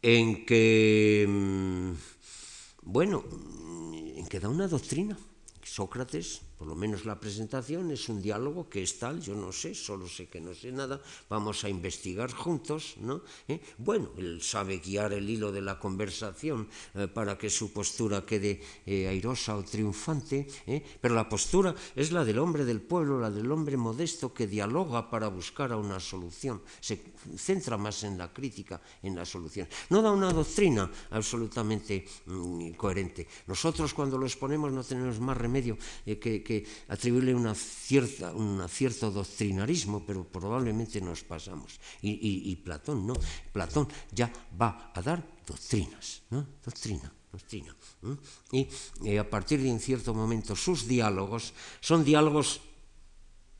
en 0.02 0.44
que, 0.44 1.24
mm, 1.26 1.92
bueno, 2.82 3.24
en 4.16 4.26
que 4.26 4.40
da 4.40 4.50
una 4.50 4.68
doctrina. 4.68 5.16
Sócrates 5.62 6.42
por 6.60 6.68
lo 6.68 6.76
menos 6.76 7.06
la 7.06 7.18
presentación 7.18 7.90
es 7.90 8.10
un 8.10 8.20
diálogo 8.20 8.68
que 8.68 8.82
es 8.82 8.98
tal, 8.98 9.18
yo 9.22 9.34
no 9.34 9.50
sé, 9.50 9.74
solo 9.74 10.06
sé 10.06 10.28
que 10.28 10.42
no 10.42 10.52
sé 10.52 10.70
nada, 10.70 11.00
vamos 11.30 11.64
a 11.64 11.70
investigar 11.70 12.30
juntos, 12.34 12.96
¿no? 13.00 13.22
¿Eh? 13.48 13.58
Bueno, 13.78 14.10
él 14.18 14.42
sabe 14.42 14.76
guiar 14.76 15.14
el 15.14 15.24
hilo 15.24 15.52
de 15.52 15.62
la 15.62 15.78
conversación 15.78 16.68
eh, 16.92 17.08
para 17.08 17.38
que 17.38 17.48
su 17.48 17.72
postura 17.72 18.26
quede 18.26 18.60
eh, 18.84 19.08
airosa 19.08 19.56
o 19.56 19.64
triunfante, 19.64 20.46
pero 21.00 21.14
la 21.14 21.30
postura 21.30 21.74
es 21.96 22.12
la 22.12 22.26
del 22.26 22.38
hombre 22.38 22.66
del 22.66 22.82
pueblo, 22.82 23.18
la 23.18 23.30
del 23.30 23.50
hombre 23.50 23.78
modesto 23.78 24.34
que 24.34 24.46
dialoga 24.46 25.08
para 25.08 25.28
buscar 25.28 25.72
a 25.72 25.78
una 25.78 25.98
solución, 25.98 26.60
se 26.78 27.00
centra 27.38 27.78
más 27.78 28.04
en 28.04 28.18
la 28.18 28.34
crítica, 28.34 28.82
en 29.02 29.16
la 29.16 29.24
solución. 29.24 29.66
No 29.88 30.02
da 30.02 30.12
una 30.12 30.30
doctrina 30.30 30.90
absolutamente 31.08 32.04
mm, 32.26 32.72
coherente. 32.72 33.26
Nosotros 33.46 33.94
cuando 33.94 34.18
lo 34.18 34.26
exponemos 34.26 34.70
no 34.70 34.84
tenemos 34.84 35.18
más 35.20 35.38
remedio 35.38 35.78
que 36.04 36.49
que 36.50 36.66
atribuirle 36.90 37.30
una 37.30 37.54
cierta, 37.54 38.34
un 38.34 38.66
cierto 38.66 39.14
doctrinarismo, 39.14 40.02
pero 40.02 40.26
probablemente 40.26 40.98
nos 40.98 41.22
pasamos. 41.22 41.78
Y, 42.02 42.10
y, 42.10 42.50
y 42.50 42.56
Platón 42.56 43.06
no, 43.06 43.14
Platón 43.54 43.86
ya 44.10 44.26
va 44.60 44.90
a 44.92 45.00
dar 45.00 45.22
doctrinas, 45.46 46.26
¿no? 46.30 46.58
Doctrina. 46.58 47.06
Doctrina. 47.30 47.70
¿eh? 48.50 48.66
Y 49.02 49.16
a 49.16 49.30
partir 49.30 49.62
de 49.62 49.70
un 49.70 49.78
cierto 49.78 50.12
momento 50.12 50.56
sus 50.56 50.88
diálogos 50.88 51.54
son 51.78 52.02
diálogos 52.02 52.60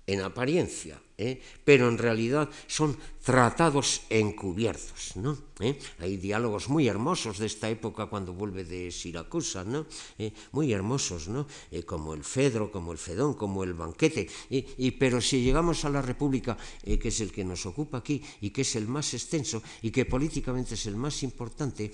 en 0.05 0.23
apariencia, 0.23 1.01
¿eh? 1.21 1.41
pero 1.65 1.89
en 1.89 1.99
realidad 1.99 2.49
son 2.67 2.97
tratados 3.23 4.03
encubiertos. 4.09 5.17
¿no? 5.17 5.37
¿Eh? 5.61 5.79
Hay 5.99 6.17
diálogos 6.17 6.69
muy 6.69 6.89
hermosos 6.89 7.39
de 7.39 7.47
esta 7.47 7.69
época 7.69 8.07
cuando 8.07 8.33
vuelve 8.33 8.65
de 8.65 8.91
Siracusa, 8.91 9.63
¿no? 9.63 9.87
¿Eh? 10.19 10.33
muy 10.53 10.73
hermosos, 10.73 11.29
¿no? 11.29 11.47
como 11.85 12.15
el 12.15 12.25
Fedro, 12.25 12.73
como 12.73 12.93
el 12.93 12.99
Fedón, 12.99 13.35
como 13.35 13.63
el 13.63 13.75
banquete. 13.75 14.29
Y, 14.49 14.91
pero 14.93 15.21
si 15.21 15.43
llegamos 15.43 15.85
a 15.85 15.91
la 15.91 16.01
República, 16.01 16.57
que 16.83 17.09
es 17.09 17.21
el 17.21 17.31
que 17.31 17.45
nos 17.45 17.67
ocupa 17.67 17.99
aquí 17.99 18.23
y 18.41 18.51
que 18.51 18.63
es 18.63 18.75
el 18.77 18.89
más 18.89 19.13
extenso 19.13 19.63
y 19.83 19.91
que 19.91 20.07
políticamente 20.07 20.75
es 20.75 20.87
el 20.87 20.97
más 20.97 21.23
importante, 21.23 21.93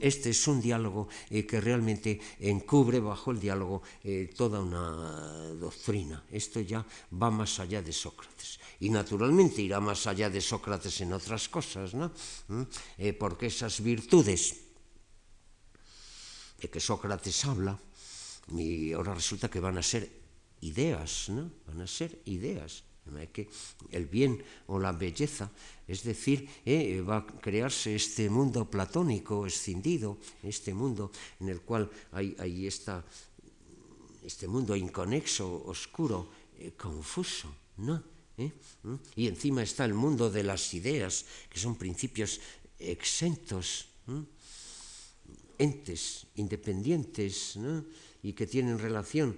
este 0.00 0.30
es 0.30 0.48
un 0.48 0.60
diálogo 0.60 1.08
que 1.28 1.60
realmente 1.60 2.20
encubre 2.40 2.98
bajo 2.98 3.30
el 3.30 3.40
diálogo 3.40 3.82
toda 4.36 4.60
una 4.60 5.54
doctrina. 5.54 6.24
Esto 6.30 6.60
ya 6.60 6.84
va 7.12 7.30
más 7.30 7.60
allá 7.60 7.82
de 7.82 7.92
Sócrates 7.92 8.39
y 8.80 8.90
naturalmente 8.90 9.62
irá 9.62 9.80
más 9.80 10.06
allá 10.06 10.30
de 10.30 10.40
Sócrates 10.40 11.00
en 11.00 11.12
otras 11.12 11.48
cosas, 11.48 11.94
¿no? 11.94 12.12
¿Mm? 12.48 12.62
Eh, 12.98 13.12
porque 13.12 13.46
esas 13.46 13.80
virtudes 13.80 14.56
de 16.60 16.68
que 16.68 16.80
Sócrates 16.80 17.44
habla, 17.44 17.78
y 18.56 18.92
ahora 18.92 19.14
resulta 19.14 19.48
que 19.48 19.60
van 19.60 19.78
a 19.78 19.82
ser 19.82 20.10
ideas, 20.60 21.28
¿no? 21.28 21.50
Van 21.66 21.80
a 21.80 21.86
ser 21.86 22.20
ideas. 22.26 22.84
Que 23.32 23.48
el 23.90 24.06
bien 24.06 24.38
o 24.68 24.78
la 24.78 24.92
belleza, 24.92 25.50
es 25.88 26.04
decir, 26.04 26.48
eh, 26.64 27.00
va 27.00 27.16
a 27.18 27.26
crearse 27.26 27.96
este 27.96 28.30
mundo 28.30 28.70
platónico, 28.70 29.46
escindido, 29.46 30.18
este 30.44 30.72
mundo 30.72 31.10
en 31.40 31.48
el 31.48 31.60
cual 31.62 31.90
hay, 32.12 32.36
hay 32.38 32.68
esta, 32.68 33.02
este 34.22 34.46
mundo 34.46 34.76
inconexo, 34.76 35.64
oscuro, 35.66 36.28
eh, 36.58 36.72
confuso, 36.76 37.50
¿no? 37.78 38.19
¿Eh? 38.40 38.52
¿Mm? 38.82 38.94
Y 39.16 39.28
encima 39.28 39.62
está 39.62 39.84
el 39.84 39.94
mundo 39.94 40.30
de 40.30 40.42
las 40.42 40.72
ideas, 40.74 41.24
que 41.48 41.60
son 41.60 41.76
principios 41.76 42.40
exentos, 42.78 43.86
entes 45.58 46.26
independientes 46.36 47.58
y 48.22 48.32
que 48.32 48.46
tienen 48.46 48.78
relación 48.78 49.36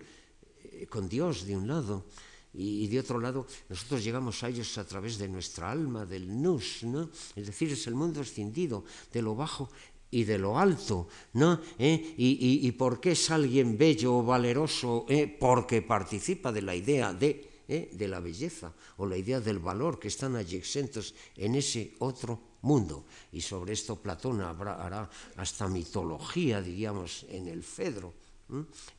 eh, 0.62 0.86
con 0.86 1.08
Dios 1.08 1.44
de 1.44 1.56
un 1.56 1.66
lado 1.66 2.06
y, 2.54 2.86
de 2.86 3.00
otro 3.00 3.18
lado 3.18 3.46
nosotros 3.68 4.04
llegamos 4.04 4.42
a 4.42 4.48
ellos 4.48 4.76
a 4.78 4.86
través 4.86 5.18
de 5.18 5.26
nuestra 5.28 5.70
alma, 5.70 6.06
del 6.06 6.28
nus, 6.40 6.84
¿no? 6.84 7.10
es 7.34 7.46
decir, 7.46 7.72
es 7.72 7.86
el 7.86 7.94
mundo 7.94 8.20
escindido 8.20 8.84
de 9.12 9.22
lo 9.22 9.34
bajo 9.34 9.68
y 10.10 10.24
de 10.24 10.38
lo 10.38 10.58
alto, 10.58 11.08
¿no? 11.32 11.58
¿Eh? 11.78 12.14
Y, 12.18 12.60
y, 12.68 12.72
por 12.72 13.00
qué 13.00 13.12
es 13.12 13.30
alguien 13.30 13.78
bello 13.78 14.18
o 14.18 14.22
valeroso? 14.22 15.06
Porque 15.40 15.80
participa 15.80 16.52
de 16.52 16.60
la 16.60 16.76
idea 16.76 17.14
de 17.14 17.51
¿eh? 17.72 17.90
de 17.92 18.08
la 18.08 18.20
belleza 18.20 18.72
o 18.98 19.06
la 19.06 19.16
idea 19.16 19.40
del 19.40 19.58
valor 19.58 19.98
que 19.98 20.08
están 20.08 20.36
allí 20.36 20.56
exentos 20.56 21.14
en 21.36 21.54
ese 21.56 21.96
otro 21.98 22.60
mundo. 22.62 23.04
Y 23.32 23.40
sobre 23.40 23.72
esto 23.72 23.96
Platón 23.96 24.40
hará 24.40 25.08
hasta 25.36 25.68
mitología, 25.68 26.60
diríamos, 26.60 27.24
en 27.28 27.48
el 27.48 27.64
Fedro. 27.64 28.12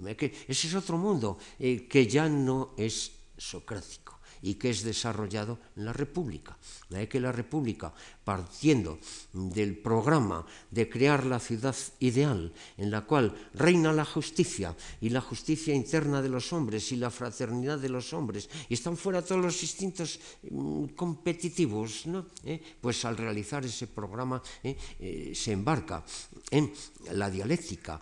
ese 0.09 0.67
es 0.67 0.73
otro 0.75 0.97
mundo 0.97 1.37
eh, 1.59 1.87
que 1.87 2.07
ya 2.07 2.27
no 2.27 2.73
es 2.75 3.11
socrático 3.37 4.02
y 4.43 4.55
que 4.55 4.69
es 4.69 4.83
desarrollado 4.83 5.57
en 5.75 5.85
la 5.85 5.93
República. 5.93 6.57
De 6.89 7.07
que 7.07 7.19
la 7.19 7.31
República, 7.31 7.93
partiendo 8.23 8.99
del 9.31 9.77
programa 9.77 10.45
de 10.69 10.89
crear 10.89 11.25
la 11.25 11.39
ciudad 11.39 11.75
ideal 11.99 12.53
en 12.77 12.91
la 12.91 13.01
cual 13.01 13.33
reina 13.55 13.91
la 13.91 14.05
justicia 14.05 14.75
y 15.01 15.09
la 15.09 15.21
justicia 15.21 15.73
interna 15.73 16.21
de 16.21 16.29
los 16.29 16.53
hombres 16.53 16.91
y 16.91 16.97
la 16.97 17.09
fraternidad 17.09 17.79
de 17.79 17.89
los 17.89 18.13
hombres, 18.13 18.49
y 18.69 18.75
están 18.75 18.97
fuera 18.97 19.23
todos 19.23 19.41
los 19.41 19.63
instintos 19.63 20.19
mm, 20.51 20.93
competitivos, 20.93 22.05
¿no? 22.05 22.27
¿Eh? 22.43 22.61
pues 22.81 23.05
al 23.05 23.17
realizar 23.17 23.65
ese 23.65 23.87
programa 23.87 24.41
¿eh? 24.63 24.75
Eh, 24.99 25.31
se 25.33 25.53
embarca 25.53 26.03
en 26.51 26.71
la 27.11 27.29
dialéctica 27.29 27.99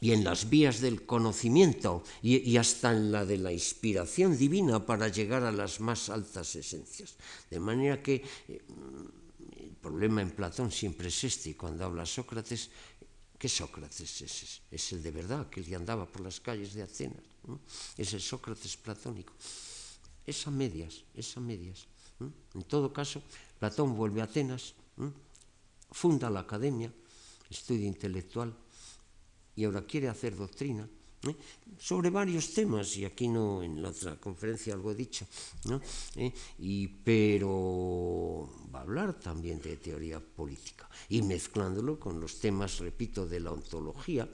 y 0.00 0.12
en 0.12 0.24
las 0.24 0.48
vías 0.48 0.80
del 0.80 1.04
conocimiento 1.04 2.02
y, 2.22 2.56
hasta 2.56 2.92
en 2.92 3.12
la 3.12 3.24
de 3.24 3.36
la 3.36 3.52
inspiración 3.52 4.36
divina 4.36 4.84
para 4.84 5.08
llegar 5.08 5.44
a 5.44 5.52
las 5.52 5.80
más 5.80 6.08
altas 6.08 6.56
esencias. 6.56 7.16
De 7.50 7.60
manera 7.60 8.02
que 8.02 8.24
eh, 8.48 8.62
el 9.60 9.72
problema 9.80 10.22
en 10.22 10.30
Platón 10.30 10.72
siempre 10.72 11.08
es 11.08 11.24
este, 11.24 11.56
cuando 11.56 11.84
habla 11.84 12.06
Sócrates, 12.06 12.70
¿Qué 13.40 13.48
Sócrates 13.48 14.02
es 14.02 14.20
ese? 14.20 14.60
Es 14.70 14.92
el 14.92 15.02
de 15.02 15.10
verdad, 15.12 15.48
que 15.48 15.60
el 15.60 15.74
andaba 15.74 16.04
por 16.04 16.20
las 16.20 16.40
calles 16.40 16.74
de 16.74 16.82
Atenas. 16.82 17.24
Es 17.96 18.12
el 18.12 18.20
Sócrates 18.20 18.76
platónico. 18.76 19.32
Es 20.26 20.46
a 20.46 20.50
medias, 20.50 21.04
es 21.14 21.34
a 21.38 21.40
medias. 21.40 21.86
En 22.20 22.62
todo 22.64 22.92
caso, 22.92 23.22
Platón 23.58 23.96
vuelve 23.96 24.20
a 24.20 24.24
Atenas, 24.24 24.74
funda 25.90 26.28
la 26.28 26.40
academia, 26.40 26.92
estudia 27.48 27.86
intelectual 27.86 28.52
y 29.56 29.64
ahora 29.64 29.82
quiere 29.86 30.08
hacer 30.08 30.36
doctrina 30.36 30.88
¿eh? 31.28 31.36
sobre 31.78 32.10
varios 32.10 32.52
temas, 32.52 32.96
y 32.96 33.04
aquí 33.04 33.28
no, 33.28 33.62
en 33.62 33.82
la 33.82 33.90
otra 33.90 34.16
conferencia 34.16 34.74
algo 34.74 34.92
he 34.92 34.94
dicho, 34.94 35.26
¿no? 35.64 35.80
¿Eh? 36.16 36.32
y, 36.58 36.86
pero 36.88 38.48
va 38.74 38.80
a 38.80 38.82
hablar 38.82 39.18
también 39.18 39.60
de 39.60 39.76
teoría 39.76 40.20
política, 40.20 40.88
y 41.08 41.22
mezclándolo 41.22 41.98
con 41.98 42.20
los 42.20 42.38
temas, 42.38 42.78
repito, 42.78 43.26
de 43.26 43.40
la 43.40 43.52
ontología, 43.52 44.28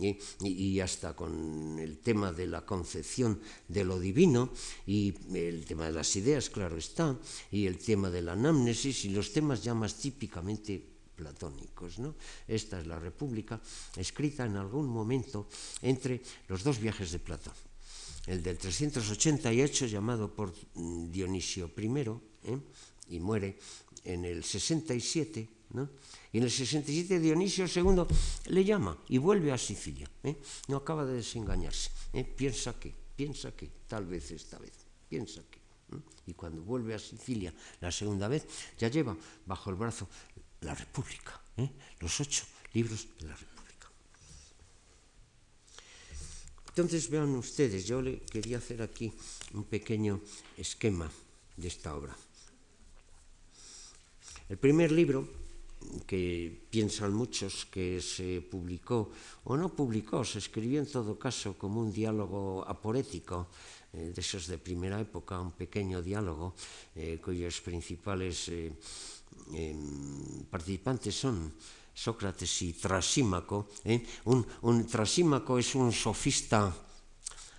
¿eh? 0.00 0.18
y, 0.40 0.80
hasta 0.80 1.14
con 1.14 1.78
el 1.78 1.98
tema 1.98 2.32
de 2.32 2.46
la 2.46 2.64
concepción 2.64 3.40
de 3.66 3.84
lo 3.84 3.98
divino 3.98 4.50
y 4.86 5.14
el 5.34 5.64
tema 5.64 5.86
de 5.86 5.92
las 5.92 6.14
ideas, 6.16 6.50
claro 6.50 6.76
está, 6.76 7.16
y 7.50 7.66
el 7.66 7.78
tema 7.78 8.10
de 8.10 8.22
la 8.22 8.32
anamnesis 8.32 9.04
y 9.04 9.10
los 9.10 9.32
temas 9.32 9.62
ya 9.62 9.74
más 9.74 9.94
típicamente 9.94 10.97
platónicos. 11.18 11.98
¿no? 11.98 12.14
Esta 12.46 12.78
es 12.78 12.86
la 12.86 12.98
República, 12.98 13.60
escrita 13.96 14.46
en 14.46 14.56
algún 14.56 14.86
momento 14.86 15.50
entre 15.82 16.22
los 16.46 16.62
dos 16.62 16.78
viajes 16.78 17.10
de 17.10 17.18
Platón. 17.18 17.54
El 18.26 18.42
del 18.42 18.56
388, 18.56 19.86
llamado 19.86 20.30
por 20.30 20.54
Dionisio 21.10 21.72
I, 21.76 21.86
¿eh? 22.44 22.58
y 23.08 23.18
muere 23.18 23.58
en 24.04 24.24
el 24.24 24.44
67, 24.44 25.48
¿no? 25.70 25.88
y 26.30 26.38
en 26.38 26.44
el 26.44 26.50
67 26.50 27.18
Dionisio 27.18 27.64
II 27.64 28.04
le 28.52 28.64
llama 28.64 28.96
y 29.08 29.18
vuelve 29.18 29.50
a 29.50 29.58
Sicilia. 29.58 30.08
¿eh? 30.22 30.36
No 30.68 30.76
acaba 30.76 31.04
de 31.04 31.14
desengañarse. 31.14 31.90
¿eh? 32.12 32.22
Piensa 32.22 32.78
que, 32.78 32.94
piensa 33.16 33.52
que, 33.52 33.70
tal 33.88 34.06
vez 34.06 34.30
esta 34.30 34.58
vez, 34.58 34.72
piensa 35.08 35.42
que. 35.50 35.58
Y 36.26 36.34
cuando 36.34 36.60
vuelve 36.60 36.92
a 36.92 36.98
Sicilia 36.98 37.52
la 37.80 37.90
segunda 37.90 38.28
vez, 38.28 38.44
ya 38.78 38.88
lleva 38.88 39.16
bajo 39.46 39.70
el 39.70 39.76
brazo 39.76 40.06
la 40.68 40.74
República, 40.74 41.40
¿eh? 41.56 41.70
los 42.00 42.20
ocho 42.20 42.44
libros 42.74 43.08
de 43.18 43.26
la 43.26 43.34
República. 43.34 43.88
Entonces 46.68 47.08
vean 47.08 47.34
ustedes, 47.36 47.86
yo 47.86 48.02
le 48.02 48.20
quería 48.20 48.58
hacer 48.58 48.82
aquí 48.82 49.10
un 49.54 49.64
pequeño 49.64 50.20
esquema 50.58 51.10
de 51.56 51.68
esta 51.68 51.96
obra. 51.96 52.14
El 54.50 54.58
primer 54.58 54.92
libro 54.92 55.26
que 56.06 56.68
piensan 56.68 57.14
muchos 57.14 57.64
que 57.64 58.02
se 58.02 58.42
publicó 58.42 59.10
o 59.44 59.56
no 59.56 59.72
publicó, 59.72 60.22
se 60.22 60.36
escribió 60.36 60.80
en 60.80 60.90
todo 60.92 61.18
caso 61.18 61.56
como 61.56 61.80
un 61.80 61.92
diálogo 61.92 62.62
aporético 62.68 63.48
eh, 63.94 64.12
de 64.12 64.20
esos 64.20 64.46
de 64.48 64.58
primera 64.58 65.00
época, 65.00 65.40
un 65.40 65.52
pequeño 65.52 66.02
diálogo 66.02 66.52
eh, 66.94 67.18
cuyos 67.24 67.62
principales 67.62 68.52
eh, 69.54 69.76
participantes 70.50 71.14
son 71.14 71.52
Sócrates 71.94 72.62
y 72.62 72.72
Trasímaco. 72.74 73.68
¿eh? 73.84 74.04
Un, 74.24 74.46
un, 74.62 74.86
Trasímaco 74.86 75.58
es 75.58 75.74
un 75.74 75.92
sofista 75.92 76.74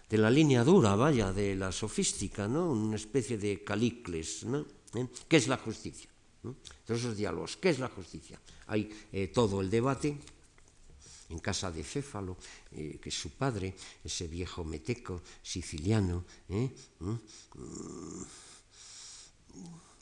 de 0.09 0.17
la 0.17 0.31
línea 0.31 0.63
dura, 0.63 0.95
vaya, 0.95 1.31
de 1.31 1.55
la 1.55 1.71
sofística, 1.71 2.47
¿no? 2.47 2.71
Una 2.71 2.95
especie 2.95 3.37
de 3.37 3.63
calicles, 3.63 4.43
¿no? 4.45 4.65
¿Eh? 4.95 5.07
¿Qué 5.27 5.37
es 5.37 5.47
la 5.47 5.57
justicia? 5.57 6.09
¿Eh? 6.43 6.53
Todos 6.85 7.01
esos 7.01 7.17
diálogos, 7.17 7.57
¿qué 7.57 7.69
es 7.69 7.79
la 7.79 7.89
justicia? 7.89 8.39
Hay 8.67 8.89
eh, 9.11 9.27
todo 9.27 9.61
el 9.61 9.69
debate 9.69 10.17
en 11.29 11.39
casa 11.39 11.71
de 11.71 11.83
Céfalo, 11.83 12.37
eh, 12.71 12.97
que 13.01 13.09
es 13.09 13.15
su 13.15 13.31
padre, 13.31 13.75
ese 14.03 14.27
viejo 14.27 14.63
meteco 14.63 15.21
siciliano, 15.41 16.25
¿eh? 16.49 16.69
¿Eh? 17.01 17.05
Mm. 17.53 18.23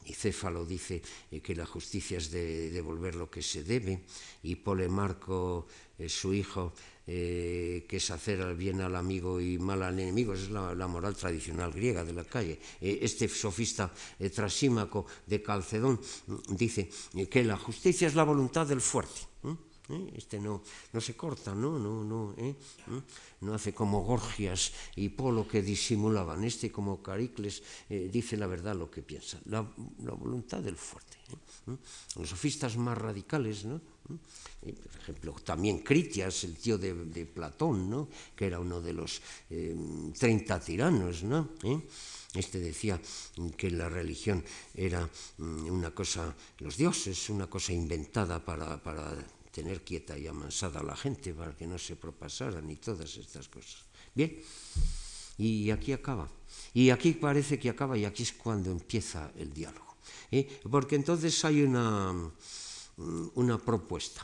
Y 0.08 0.14
Céfalo 0.14 0.66
dice 0.66 1.02
eh, 1.32 1.42
que 1.42 1.56
la 1.56 1.66
justicia 1.66 2.18
es 2.18 2.32
de 2.32 2.72
devolver 2.72 3.16
lo 3.16 3.30
que 3.30 3.42
se 3.42 3.64
debe, 3.64 4.04
y 4.44 4.56
Polemarco, 4.56 5.68
eh, 6.00 6.10
su 6.10 6.34
hijo, 6.34 6.74
eh, 7.08 7.86
que 7.88 7.98
es 7.98 8.12
hacer 8.12 8.56
bien 8.56 8.82
al 8.82 8.96
amigo 8.96 9.42
y 9.42 9.58
mal 9.58 9.82
al 9.82 10.00
enemigo, 10.00 10.34
esa 10.34 10.44
es 10.44 10.52
la, 10.52 10.76
la 10.76 10.88
moral 10.88 11.16
tradicional 11.16 11.72
griega 11.72 12.04
de 12.04 12.14
la 12.14 12.24
calle. 12.24 12.60
Eh, 12.80 13.00
este 13.02 13.28
sofista 13.28 13.92
trasímaco 14.34 15.06
de 15.26 15.42
Calcedón 15.42 16.00
mm, 16.28 16.56
dice 16.56 16.90
que 17.30 17.44
la 17.44 17.58
justicia 17.58 18.08
es 18.08 18.16
la 18.16 18.24
voluntad 18.24 18.68
del 18.68 18.82
fuerte. 18.82 19.22
¿Eh? 19.90 20.14
Este 20.16 20.40
no, 20.40 20.62
no 20.94 21.02
se 21.02 21.16
corta, 21.16 21.54
no, 21.54 21.80
no, 21.80 22.04
no, 22.04 22.34
¿eh? 22.38 22.56
¿Mm? 22.88 23.46
no 23.46 23.54
hace 23.54 23.74
como 23.74 24.04
Gorgias 24.04 24.74
y 24.96 25.10
Polo 25.10 25.48
que 25.48 25.62
disimulaban. 25.62 26.44
Este 26.44 26.72
como 26.72 27.02
Caricles 27.02 27.64
eh, 27.90 28.10
dice 28.12 28.38
la 28.38 28.48
verdad 28.48 28.76
lo 28.76 28.90
que 28.90 29.02
piensa, 29.02 29.40
la, 29.46 29.66
la 30.04 30.12
voluntad 30.14 30.60
del 30.60 30.76
fuerte. 30.76 31.18
¿eh? 31.30 31.36
¿Mm? 31.68 32.20
Los 32.20 32.30
sofistas 32.30 32.78
más 32.78 32.98
radicales, 32.98 33.66
¿no? 33.66 33.82
¿Mm? 34.08 34.16
Por 34.62 35.02
ejemplo, 35.02 35.36
también 35.44 35.80
Critias, 35.80 36.44
el 36.44 36.58
tío 36.58 36.78
de, 36.78 37.26
Platón, 37.26 37.90
¿no? 37.90 38.10
que 38.36 38.48
era 38.48 38.60
uno 38.60 38.82
de 38.82 38.94
los 38.94 39.22
eh, 39.50 39.76
30 40.18 40.60
tiranos, 40.60 41.24
¿no? 41.24 41.52
Este 42.34 42.60
decía 42.60 43.00
que 43.56 43.72
la 43.72 43.88
religión 43.88 44.44
era 44.74 45.10
una 45.38 45.92
cosa, 45.92 46.36
los 46.60 46.76
dioses, 46.76 47.30
una 47.30 47.48
cosa 47.48 47.72
inventada 47.72 48.44
para 48.44 48.82
tener 49.58 49.82
quieta 49.82 50.14
y 50.16 50.28
amansada 50.28 50.82
a 50.82 50.84
la 50.84 50.96
gente 50.96 51.34
para 51.34 51.58
que 51.58 51.66
no 51.66 51.80
se 51.80 51.96
propasaran 51.96 52.70
y 52.70 52.76
todas 52.76 53.18
estas 53.18 53.50
cosas. 53.50 53.82
Bien, 54.14 54.38
y 55.40 55.72
aquí 55.72 55.94
acaba. 55.94 56.30
Y 56.76 56.92
aquí 56.92 57.14
parece 57.18 57.58
que 57.58 57.74
acaba 57.74 57.98
y 57.98 58.06
aquí 58.06 58.22
es 58.22 58.34
cuando 58.34 58.70
empieza 58.70 59.32
el 59.36 59.52
diálogo. 59.52 59.98
¿eh? 60.30 60.46
Porque 60.70 60.96
entonces 60.96 61.34
hay 61.44 61.64
una, 61.64 62.14
una 63.34 63.58
propuesta. 63.58 64.22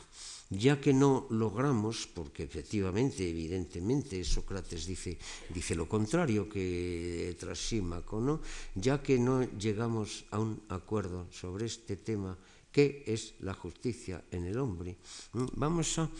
Ya 0.50 0.78
que 0.80 0.92
no 0.92 1.26
logramos, 1.30 2.06
porque 2.06 2.44
efectivamente, 2.44 3.28
evidentemente, 3.28 4.22
Sócrates 4.22 4.86
dice, 4.86 5.18
dice 5.50 5.74
lo 5.74 5.88
contrario 5.88 6.48
que 6.48 7.34
Trasímaco, 7.40 8.20
¿no? 8.20 8.40
ya 8.76 9.02
que 9.02 9.18
no 9.18 9.42
llegamos 9.58 10.26
a 10.30 10.38
un 10.38 10.62
acuerdo 10.68 11.26
sobre 11.32 11.66
este 11.66 11.96
tema, 11.96 12.38
qué 12.74 13.04
es 13.06 13.34
la 13.38 13.54
justicia 13.54 14.24
en 14.32 14.46
el 14.46 14.58
hombre. 14.58 14.98
Vamos 15.32 15.96
a 16.00 16.10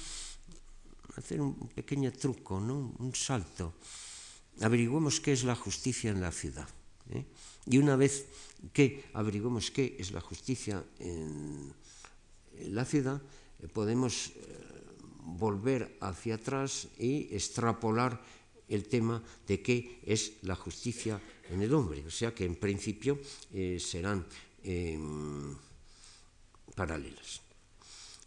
hacer 1.16 1.40
un 1.40 1.68
pequeño 1.74 2.12
truco, 2.12 2.61
¿no? 2.61 2.94
un 3.00 3.12
salto. 3.12 3.74
Averiguemos 4.61 5.18
qué 5.18 5.32
es 5.32 5.42
la 5.42 5.57
justicia 5.57 6.12
en 6.12 6.20
la 6.20 6.30
ciudad. 6.30 6.68
¿eh? 7.11 7.24
Y 7.66 7.78
una 7.78 7.96
vez 7.96 8.26
que 8.72 9.11
averiguemos 9.14 9.72
qué 9.72 9.96
es 9.98 10.12
la 10.12 10.20
justicia 10.20 10.84
en, 11.00 11.74
la 12.70 12.84
ciudad, 12.84 13.20
eh, 13.61 13.66
podemos 13.66 14.28
eh, 14.28 14.32
volver 15.24 15.98
hacia 16.00 16.36
atrás 16.36 16.86
y 17.00 17.34
extrapolar 17.34 18.22
el 18.68 18.86
tema 18.86 19.20
de 19.48 19.61
qué 19.61 19.98
es 20.07 20.38
la 20.42 20.55
justicia 20.55 21.20
en 21.50 21.62
el 21.62 21.74
hombre. 21.74 22.07
O 22.07 22.11
sea 22.12 22.32
que 22.32 22.44
en 22.44 22.55
principio 22.55 23.18
serán 23.78 24.24
eh, 24.62 24.96
paralelas. 26.74 27.42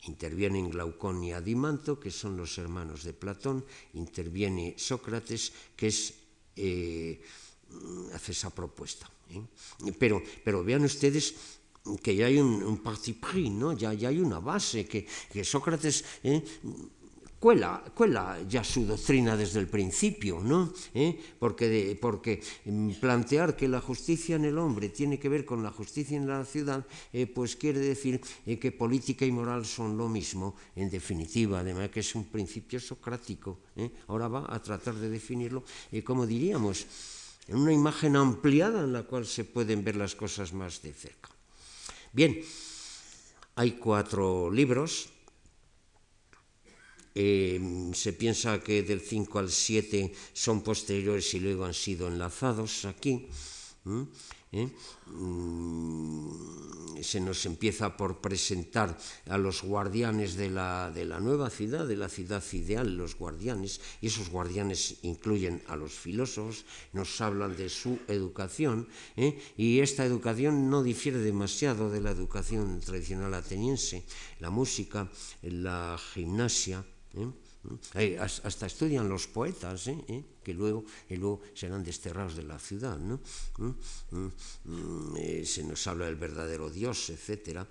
Intervienen 0.07 0.69
Glaucón 0.69 1.23
y 1.23 1.33
Adimanto, 1.33 1.99
que 1.99 2.11
son 2.11 2.37
los 2.37 2.57
hermanos 2.57 3.03
de 3.03 3.13
Platón, 3.13 3.65
interviene 3.93 4.75
Sócrates, 4.77 5.51
que 5.75 5.91
eh, 6.55 7.21
hace 8.13 8.31
esa 8.31 8.49
propuesta. 8.49 9.09
¿eh? 9.31 9.41
Pero, 9.99 10.23
pero 10.43 10.63
vean 10.63 10.85
ustedes 10.85 11.35
que 12.01 12.15
ya 12.15 12.27
hay 12.27 12.37
un, 12.37 12.63
un 12.63 12.77
parti 12.79 13.13
pris, 13.13 13.51
¿no? 13.51 13.73
ya, 13.73 13.93
ya 13.93 14.09
hay 14.09 14.19
una 14.19 14.39
base, 14.39 14.85
que, 14.85 15.07
que 15.31 15.43
Sócrates 15.43 16.03
¿eh? 16.23 16.43
Cuela, 17.47 17.81
cuela 17.95 18.37
ya 18.45 18.61
su 18.61 18.83
doctrina 18.83 19.37
desde 19.37 19.61
el 19.61 19.67
principio, 19.67 20.41
¿no? 20.43 20.73
¿Eh? 20.93 21.17
Porque, 21.39 21.97
porque 22.01 22.43
mm, 22.65 22.99
plantear 22.99 23.55
que 23.55 23.69
la 23.69 23.79
justicia 23.79 24.35
en 24.35 24.43
el 24.43 24.57
hombre 24.57 24.89
tiene 24.89 25.17
que 25.17 25.29
ver 25.29 25.45
con 25.45 25.63
la 25.63 25.71
justicia 25.71 26.17
en 26.17 26.27
la 26.27 26.43
ciudad, 26.43 26.85
eh, 27.13 27.25
pues 27.25 27.55
quiere 27.55 27.79
decir 27.79 28.19
eh, 28.45 28.59
que 28.59 28.73
política 28.73 29.25
y 29.25 29.31
moral 29.31 29.65
son 29.65 29.95
lo 29.95 30.09
mismo, 30.09 30.57
en 30.75 30.89
definitiva, 30.89 31.61
además 31.61 31.87
que 31.87 32.01
es 32.01 32.15
un 32.15 32.25
principio 32.25 32.81
socrático. 32.81 33.59
Ahora 34.07 34.27
va 34.27 34.53
a 34.53 34.61
tratar 34.61 34.95
de 34.95 35.07
definirlo, 35.07 35.63
eh, 35.93 36.03
como 36.03 36.27
diríamos, 36.27 36.85
en 37.47 37.55
una 37.55 37.71
imagen 37.71 38.17
ampliada 38.17 38.83
en 38.83 38.91
la 38.91 39.03
cual 39.03 39.25
se 39.25 39.45
pueden 39.45 39.85
ver 39.85 39.95
las 39.95 40.15
cosas 40.15 40.51
más 40.51 40.81
de 40.81 40.91
cerca. 40.91 41.29
Bien, 42.11 42.43
hay 43.55 43.71
cuatro 43.79 44.51
libros, 44.51 45.15
eh, 47.19 47.89
se 47.93 48.13
piensa 48.13 48.61
que 48.61 48.83
del 48.83 49.01
5 49.01 49.39
al 49.39 49.49
7 49.49 50.13
son 50.33 50.61
posteriores 50.61 51.33
y 51.33 51.39
luego 51.39 51.65
han 51.65 51.73
sido 51.73 52.07
enlazados 52.07 52.85
aquí. 52.85 53.25
¿eh? 54.51 54.69
Mm, 55.07 57.01
se 57.01 57.19
nos 57.19 57.43
empieza 57.47 57.97
por 57.97 58.21
presentar 58.21 58.95
a 59.29 59.37
los 59.39 59.63
guardianes 59.63 60.35
de 60.35 60.51
la, 60.51 60.91
de 60.93 61.05
la 61.05 61.19
nueva 61.19 61.49
ciudad, 61.49 61.87
de 61.87 61.97
la 61.97 62.07
ciudad 62.07 62.43
ideal, 62.53 62.95
los 62.95 63.15
guardianes, 63.15 63.81
y 63.99 64.07
esos 64.07 64.29
guardianes 64.29 64.97
incluyen 65.01 65.63
a 65.67 65.75
los 65.75 65.93
filósofos, 65.93 66.65
nos 66.93 67.19
hablan 67.19 67.57
de 67.57 67.69
su 67.69 67.97
educación, 68.07 68.87
¿eh? 69.15 69.41
y 69.57 69.79
esta 69.79 70.05
educación 70.05 70.69
no 70.69 70.83
difiere 70.83 71.17
demasiado 71.17 71.89
de 71.89 72.01
la 72.01 72.11
educación 72.11 72.79
tradicional 72.79 73.33
ateniense, 73.33 74.05
la 74.39 74.51
música, 74.51 75.09
la 75.41 75.97
gimnasia. 76.13 76.85
¿Eh? 77.17 78.17
hasta 78.19 78.65
estudian 78.65 79.09
los 79.09 79.27
poetas, 79.27 79.87
¿eh? 79.87 79.97
¿Eh? 80.07 80.23
que 80.43 80.53
luego, 80.53 80.85
luego 81.09 81.41
serán 81.53 81.83
desterrados 81.83 82.35
de 82.35 82.43
la 82.43 82.57
ciudad. 82.59 82.97
Eh, 85.17 85.45
se 85.45 85.63
nos 85.63 85.85
habla 85.87 86.05
del 86.05 86.15
verdadero 86.15 86.69
Dios, 86.69 87.09
etc. 87.09 87.65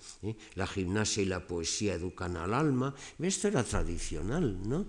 La 0.54 0.66
gimnasia 0.66 1.22
y 1.22 1.26
la 1.26 1.46
poesía 1.46 1.94
educan 1.94 2.36
al 2.36 2.52
alma. 2.52 2.94
Esto 3.18 3.48
era 3.48 3.64
tradicional. 3.64 4.60
¿no? 4.68 4.86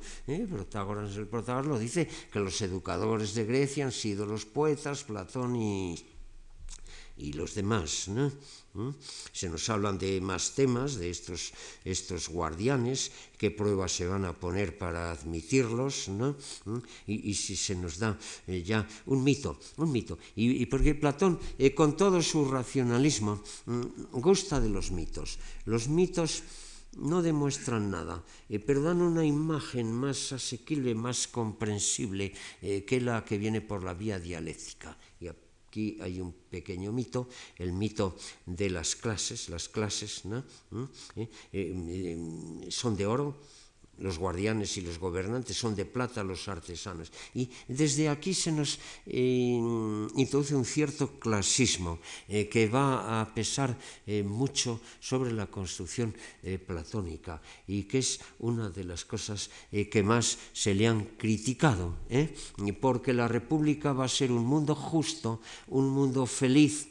Protágoras, 0.50 1.16
el 1.16 1.28
Protágoras 1.28 1.68
lo 1.68 1.80
dice 1.80 2.08
que 2.32 2.40
los 2.40 2.60
educadores 2.62 3.34
de 3.34 3.46
Grecia 3.46 3.86
han 3.86 3.94
sido 3.94 4.26
los 4.26 4.46
poetas, 4.46 5.06
Platón 5.06 5.56
y, 5.56 5.96
y 7.16 7.34
los 7.34 7.56
demás. 7.56 8.10
Se 9.32 9.50
nos 9.50 9.70
hablan 9.70 9.98
de 9.98 10.22
más 10.22 10.54
temas, 10.54 10.96
de 10.96 11.10
estos, 11.10 11.54
estos 11.84 12.30
guardianes, 12.30 13.12
qué 13.38 13.52
pruebas 13.52 13.92
se 13.92 14.08
van 14.08 14.26
a 14.26 14.34
poner 14.34 14.78
para 14.78 15.12
admitirlos, 15.12 16.10
¿no? 16.10 16.36
Y, 17.06 17.34
si 17.34 17.56
se 17.56 17.76
nos 17.76 17.98
da 17.98 18.18
eh, 18.48 18.64
ya 18.64 18.88
un 19.06 19.24
mito, 19.24 19.60
un 19.78 19.92
mito. 19.92 20.18
Y, 20.36 20.66
porque 20.66 20.96
Platón, 20.96 21.40
eh, 21.58 21.74
con 21.74 21.96
todo 21.96 22.22
su 22.22 22.46
racionalismo, 22.46 23.42
gusta 24.12 24.60
de 24.60 24.70
los 24.70 24.92
mitos. 24.92 25.40
Los 25.66 25.88
mitos 25.88 26.44
no 26.98 27.22
demuestran 27.22 27.92
nada, 27.92 28.24
eh, 28.50 28.58
pero 28.58 28.82
dan 28.82 29.02
una 29.02 29.26
imagen 29.26 29.94
más 29.94 30.34
asequible, 30.34 30.96
más 30.96 31.28
comprensible 31.28 32.34
que 32.62 33.02
la 33.02 33.24
que 33.24 33.38
viene 33.38 33.62
por 33.62 33.84
la 33.84 33.94
vía 33.94 34.20
dialéctica. 34.20 34.98
Aquí 35.78 35.96
hay 36.02 36.20
un 36.20 36.34
pequeño 36.34 36.92
mito, 36.92 37.30
el 37.56 37.72
mito 37.72 38.18
de 38.48 38.68
las 38.72 38.96
clases. 38.96 39.48
Las 39.48 39.70
clases 39.70 40.26
¿no? 40.26 40.44
¿Mm? 40.72 40.84
¿Eh? 41.18 41.30
Eh, 41.54 42.68
son 42.72 42.98
de 42.98 43.06
oro, 43.06 43.38
los 44.00 44.18
guardianes 44.18 44.78
y 44.78 44.82
los 44.82 45.00
gobernantes 45.00 45.58
son 45.58 45.76
de 45.76 45.86
plata 45.86 46.24
los 46.24 46.48
artesanos. 46.48 47.12
Y 47.34 47.50
desde 47.68 48.10
aquí 48.10 48.34
se 48.34 48.52
nos 48.52 48.80
eh, 49.06 49.60
introduce 50.16 50.56
un 50.56 50.66
cierto 50.66 51.20
clasismo 51.20 52.00
eh, 52.28 52.48
que 52.48 52.68
va 52.68 53.22
a 53.22 53.34
pesar 53.34 53.78
eh, 54.06 54.24
mucho 54.24 54.82
sobre 55.00 55.32
la 55.32 55.48
construcción 55.48 56.16
platónica 56.66 57.42
y 57.68 57.84
que 57.84 58.00
es 58.00 58.20
una 58.40 58.70
de 58.70 58.84
las 58.84 59.04
cosas 59.04 59.50
que 59.72 60.04
más 60.04 60.38
se 60.54 60.74
le 60.74 60.88
han 60.88 61.04
criticado, 61.18 61.96
porque 62.80 63.14
la 63.14 63.28
república 63.28 63.92
va 63.94 64.06
a 64.06 64.10
ser 64.10 64.32
un 64.32 64.46
mundo 64.46 64.76
justo, 64.76 65.42
un 65.68 65.90
mundo 65.90 66.26
feliz, 66.26 66.88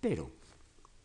pero 0.00 0.30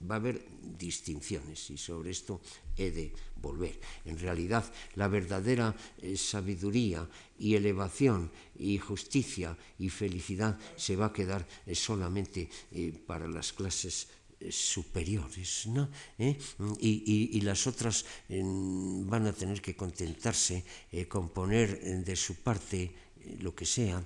va 0.09 0.15
a 0.15 0.17
haber 0.17 0.48
distinciones 0.77 1.69
y 1.69 1.77
sobre 1.77 2.11
esto 2.11 2.41
he 2.77 2.91
de 2.91 3.13
volver. 3.35 3.79
En 4.05 4.17
realidad, 4.19 4.63
la 4.95 5.07
verdadera 5.07 5.75
eh, 6.01 6.17
sabiduría 6.17 7.07
y 7.37 7.55
elevación 7.55 8.31
y 8.57 8.77
justicia 8.77 9.57
y 9.77 9.89
felicidad 9.89 10.57
se 10.75 10.95
va 10.95 11.07
a 11.07 11.13
quedar 11.13 11.47
eh, 11.65 11.75
solamente 11.75 12.49
eh, 12.71 12.93
para 13.05 13.27
las 13.27 13.53
clases 13.53 14.07
superiores, 14.51 15.67
¿no? 15.67 15.89
Y, 16.79 17.41
las 17.41 17.67
otras 17.67 18.05
van 18.29 19.27
a 19.27 19.33
tener 19.33 19.61
que 19.61 19.75
contentarse 19.75 20.63
con 21.09 21.27
poner 21.27 22.05
de 22.05 22.15
su 22.15 22.35
parte 22.35 22.89
lo 23.41 23.53
que 23.53 23.65
sea 23.65 24.01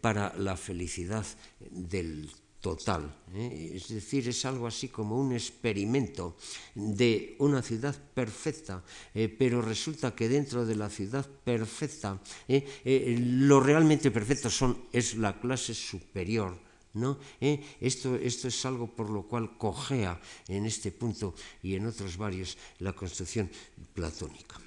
para 0.00 0.32
la 0.38 0.56
felicidad 0.56 1.26
del 1.70 2.32
total. 2.64 3.12
¿eh? 3.36 3.76
Es 3.76 3.88
decir, 3.88 4.26
es 4.26 4.42
algo 4.46 4.66
así 4.66 4.88
como 4.88 5.20
un 5.20 5.34
experimento 5.36 6.34
de 6.74 7.36
una 7.38 7.60
ciudad 7.60 7.92
perfecta, 7.92 8.82
eh, 9.12 9.28
pero 9.28 9.60
resulta 9.60 10.16
que 10.16 10.30
dentro 10.30 10.64
de 10.64 10.74
la 10.74 10.88
ciudad 10.88 11.28
perfecta, 11.28 12.16
eh, 12.48 13.20
lo 13.20 13.60
realmente 13.60 14.10
perfecto 14.10 14.48
son, 14.48 14.88
es 14.92 15.14
la 15.20 15.38
clase 15.38 15.74
superior. 15.74 16.56
¿No? 16.94 17.18
Esto, 17.40 18.14
esto 18.14 18.46
es 18.46 18.64
algo 18.64 18.86
por 18.86 19.10
lo 19.10 19.26
cual 19.26 19.58
cojea 19.58 20.14
en 20.46 20.64
este 20.64 20.92
punto 20.92 21.34
y 21.60 21.74
en 21.74 21.86
otros 21.86 22.16
varios 22.16 22.56
la 22.78 22.92
construcción 22.92 23.50
platónica. 23.92 24.60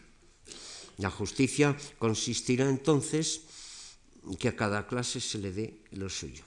La 0.97 1.09
justicia 1.09 1.71
consistirá 1.97 2.67
entonces 2.67 3.47
que 4.37 4.49
a 4.49 4.57
cada 4.57 4.85
clase 4.87 5.21
se 5.21 5.39
le 5.39 5.53
dé 5.53 5.79
lo 5.91 6.09
suyo. 6.09 6.46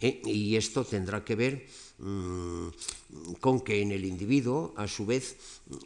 ¿Eh? 0.00 0.20
Y 0.24 0.56
esto 0.56 0.84
tendrá 0.84 1.24
que 1.24 1.34
ver 1.34 1.66
mmm, 1.98 2.68
con 3.40 3.60
que 3.60 3.82
en 3.82 3.92
el 3.92 4.04
individuo, 4.04 4.74
a 4.76 4.86
su 4.88 5.06
vez, 5.06 5.36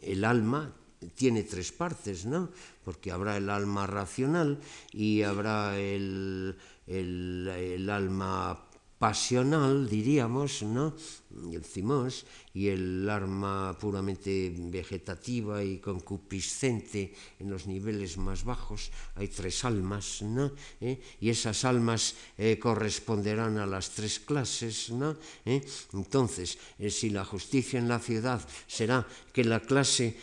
el 0.01 0.25
alma 0.25 0.73
tiene 1.15 1.43
tres 1.43 1.71
partes, 1.71 2.25
¿no? 2.25 2.49
Porque 2.83 3.11
habrá 3.11 3.37
el 3.37 3.49
alma 3.49 3.87
racional 3.87 4.59
y 4.91 5.23
habrá 5.23 5.79
el, 5.79 6.55
el, 6.87 7.47
el 7.47 7.89
alma 7.89 8.67
pasional, 9.01 9.89
diríamos, 9.89 10.61
¿no? 10.61 10.93
el 11.51 11.65
cimos, 11.65 12.23
y 12.53 12.67
el 12.67 13.09
arma 13.09 13.75
puramente 13.79 14.53
vegetativa 14.55 15.63
y 15.63 15.79
concupiscente 15.79 17.11
en 17.39 17.49
los 17.49 17.65
niveles 17.65 18.17
más 18.17 18.43
bajos. 18.43 18.91
Hay 19.15 19.27
tres 19.29 19.65
almas, 19.65 20.21
¿no? 20.21 20.51
¿Eh? 20.79 21.01
Y 21.19 21.31
esas 21.31 21.65
almas 21.65 22.13
eh, 22.37 22.59
corresponderán 22.59 23.57
a 23.57 23.65
las 23.65 23.89
tres 23.89 24.19
clases, 24.19 24.91
¿no? 24.91 25.17
¿Eh? 25.45 25.65
Entonces, 25.93 26.59
si 26.89 27.09
la 27.09 27.25
justicia 27.25 27.79
en 27.79 27.87
la 27.87 27.97
ciudad 27.97 28.45
será 28.67 29.07
que 29.33 29.43
la 29.43 29.61
clase 29.61 30.15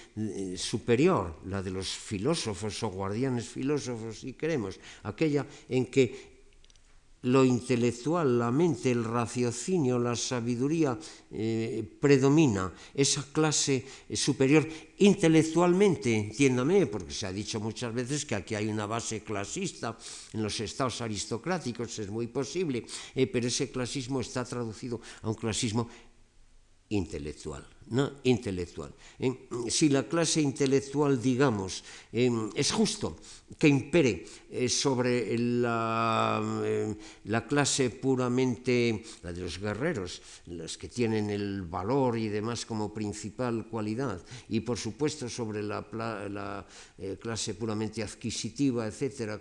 superior, 0.55 1.41
la 1.47 1.63
de 1.63 1.73
los 1.73 1.89
filósofos 1.89 2.81
o 2.85 2.89
guardianes 2.91 3.49
filósofos, 3.49 4.21
si 4.21 4.35
queremos, 4.35 4.79
aquella 5.03 5.45
en 5.69 5.87
que 5.87 6.38
lo 7.23 7.45
intelectual, 7.45 8.39
la 8.39 8.51
mente, 8.51 8.91
el 8.91 9.03
raciocinio, 9.03 9.99
la 9.99 10.15
sabiduría 10.15 10.99
eh, 11.31 11.83
predomina. 12.01 12.73
Esa 12.95 13.27
clase 13.33 13.85
eh, 14.09 14.17
superior 14.17 14.67
intelectualmente, 14.99 16.15
entiéndame, 16.15 16.87
porque 16.87 17.13
se 17.13 17.27
ha 17.27 17.33
dicho 17.33 17.59
muchas 17.61 17.93
veces 17.93 18.25
que 18.25 18.37
aquí 18.37 18.55
hay 18.55 18.69
una 18.69 18.87
base 18.87 19.23
clasista 19.25 19.97
en 20.33 20.43
los 20.43 20.61
estados 20.61 21.01
aristocráticos, 21.01 21.99
es 21.99 22.11
muy 22.11 22.29
posible, 22.29 22.87
eh, 23.15 23.27
pero 23.27 23.49
ese 23.49 23.71
clasismo 23.71 24.21
está 24.21 24.45
traducido 24.45 25.01
a 25.23 25.29
un 25.29 25.35
clasismo 25.35 25.89
intelectual. 26.89 27.78
Intelectual. 28.25 28.93
Si 29.69 29.89
la 29.89 30.09
clase 30.09 30.41
intelectual, 30.41 31.21
digamos, 31.21 31.85
es 32.13 32.73
justo 32.73 33.17
que 33.57 33.69
impere 33.69 34.27
eh, 34.51 34.69
sobre 34.69 35.39
la, 35.39 36.41
eh, 36.65 36.95
la, 37.25 37.47
clase 37.47 37.91
puramente, 37.91 39.03
la 39.23 39.33
de 39.33 39.41
los 39.41 39.59
guerreros, 39.59 40.21
los 40.47 40.77
que 40.77 40.89
tienen 40.89 41.31
el 41.31 41.63
valor 41.63 42.19
y 42.19 42.29
demás 42.29 42.67
como 42.67 42.93
principal 42.93 43.67
cualidad, 43.67 44.21
y 44.51 44.61
por 44.61 44.77
supuesto 44.77 45.29
sobre 45.29 45.63
la, 45.63 46.67
eh, 46.99 47.17
clase 47.21 47.55
puramente 47.55 48.03
adquisitiva, 48.03 48.87
etcétera, 48.87 49.41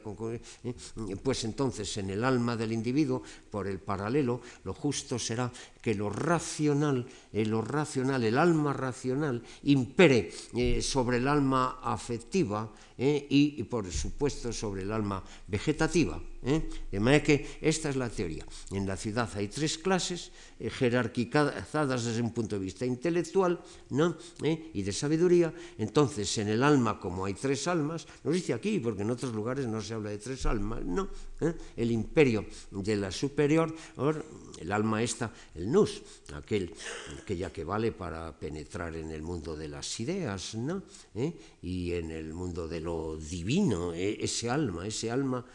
eh, 0.64 0.74
pues 1.22 1.44
entonces 1.44 1.98
en 1.98 2.10
el 2.10 2.24
alma 2.24 2.56
del 2.56 2.72
individuo, 2.72 3.22
por 3.52 3.68
el 3.68 3.80
paralelo, 3.80 4.42
lo 4.64 4.74
justo 4.74 5.20
será 5.20 5.52
que 5.82 5.96
lo 5.96 6.10
racional, 6.10 7.08
lo 7.32 7.62
racional, 7.62 8.24
el 8.24 8.37
alma 8.38 8.74
racional 8.74 9.42
impere 9.64 10.32
eh, 10.56 10.82
sobre 10.82 11.18
el 11.18 11.28
alma 11.28 11.80
afectiva 11.84 12.72
eh, 12.98 13.28
y, 13.30 13.64
por 13.64 13.92
supuesto, 13.92 14.54
sobre 14.54 14.84
el 14.84 14.92
alma 14.92 15.24
vegetativa. 15.48 16.20
¿Eh? 16.44 16.70
De 16.92 17.00
manera 17.00 17.24
que 17.24 17.58
esta 17.62 17.90
es 17.90 17.96
la 17.96 18.10
teoría. 18.10 18.46
En 18.72 18.88
la 18.88 18.98
ciudad 18.98 19.30
hay 19.36 19.48
tres 19.48 19.78
clases 19.78 20.32
eh, 20.60 20.70
jerarquizadas 20.70 22.06
desde 22.06 22.22
un 22.22 22.32
punto 22.32 22.58
de 22.58 22.66
vista 22.66 22.86
intelectual 22.86 23.60
¿no? 23.90 24.18
¿Eh? 24.44 24.72
y 24.74 24.82
de 24.82 24.92
sabiduría. 24.92 25.54
Entonces, 25.78 26.38
en 26.38 26.50
el 26.50 26.64
alma, 26.64 27.00
como 27.00 27.26
hay 27.26 27.34
tres 27.34 27.68
almas, 27.68 28.08
nos 28.24 28.34
dice 28.34 28.54
aquí, 28.54 28.80
porque 28.80 29.02
en 29.02 29.12
otros 29.12 29.34
lugares 29.34 29.68
no 29.68 29.82
se 29.82 29.94
habla 29.94 30.10
de 30.10 30.18
tres 30.18 30.46
almas, 30.46 30.84
no. 30.84 31.10
¿eh? 31.42 31.54
El 31.76 31.92
imperio 31.92 32.46
de 32.72 32.96
la 32.96 33.12
superior, 33.12 33.74
or, 33.98 34.26
el 34.60 34.72
alma 34.72 35.04
esta, 35.04 35.32
el 35.56 35.72
nus, 35.72 36.02
aquel, 36.34 36.74
aquella 37.22 37.52
que 37.52 37.64
vale 37.64 37.92
para 37.92 38.38
penetrar 38.38 38.96
en 38.96 39.12
el 39.12 39.22
mundo 39.22 39.56
de 39.56 39.70
las 39.70 40.00
ideas, 40.00 40.56
¿no? 40.56 40.84
¿Eh? 41.16 41.34
y 41.62 41.94
en 41.94 42.12
el 42.12 42.34
mundo 42.34 42.68
de 42.68 42.82
lo 42.82 43.18
divino, 43.18 43.94
¿eh? 43.94 44.18
ese 44.20 44.50
alma, 44.50 44.88
ese 44.88 45.12
alma 45.12 45.46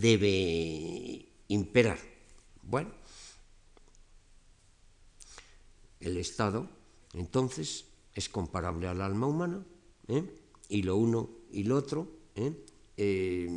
debe 0.00 1.26
imperar. 1.48 1.98
Bueno, 2.62 2.90
El 6.00 6.16
Estado, 6.18 6.68
entonces, 7.14 7.86
es 8.14 8.28
comparable 8.28 8.86
al 8.86 9.00
alma 9.00 9.26
humana, 9.26 9.64
¿eh? 10.08 10.24
y 10.68 10.82
lo 10.82 10.96
uno 10.96 11.30
y 11.52 11.64
lo 11.64 11.76
otro 11.76 12.08
¿eh? 12.34 12.52
Eh, 12.96 13.48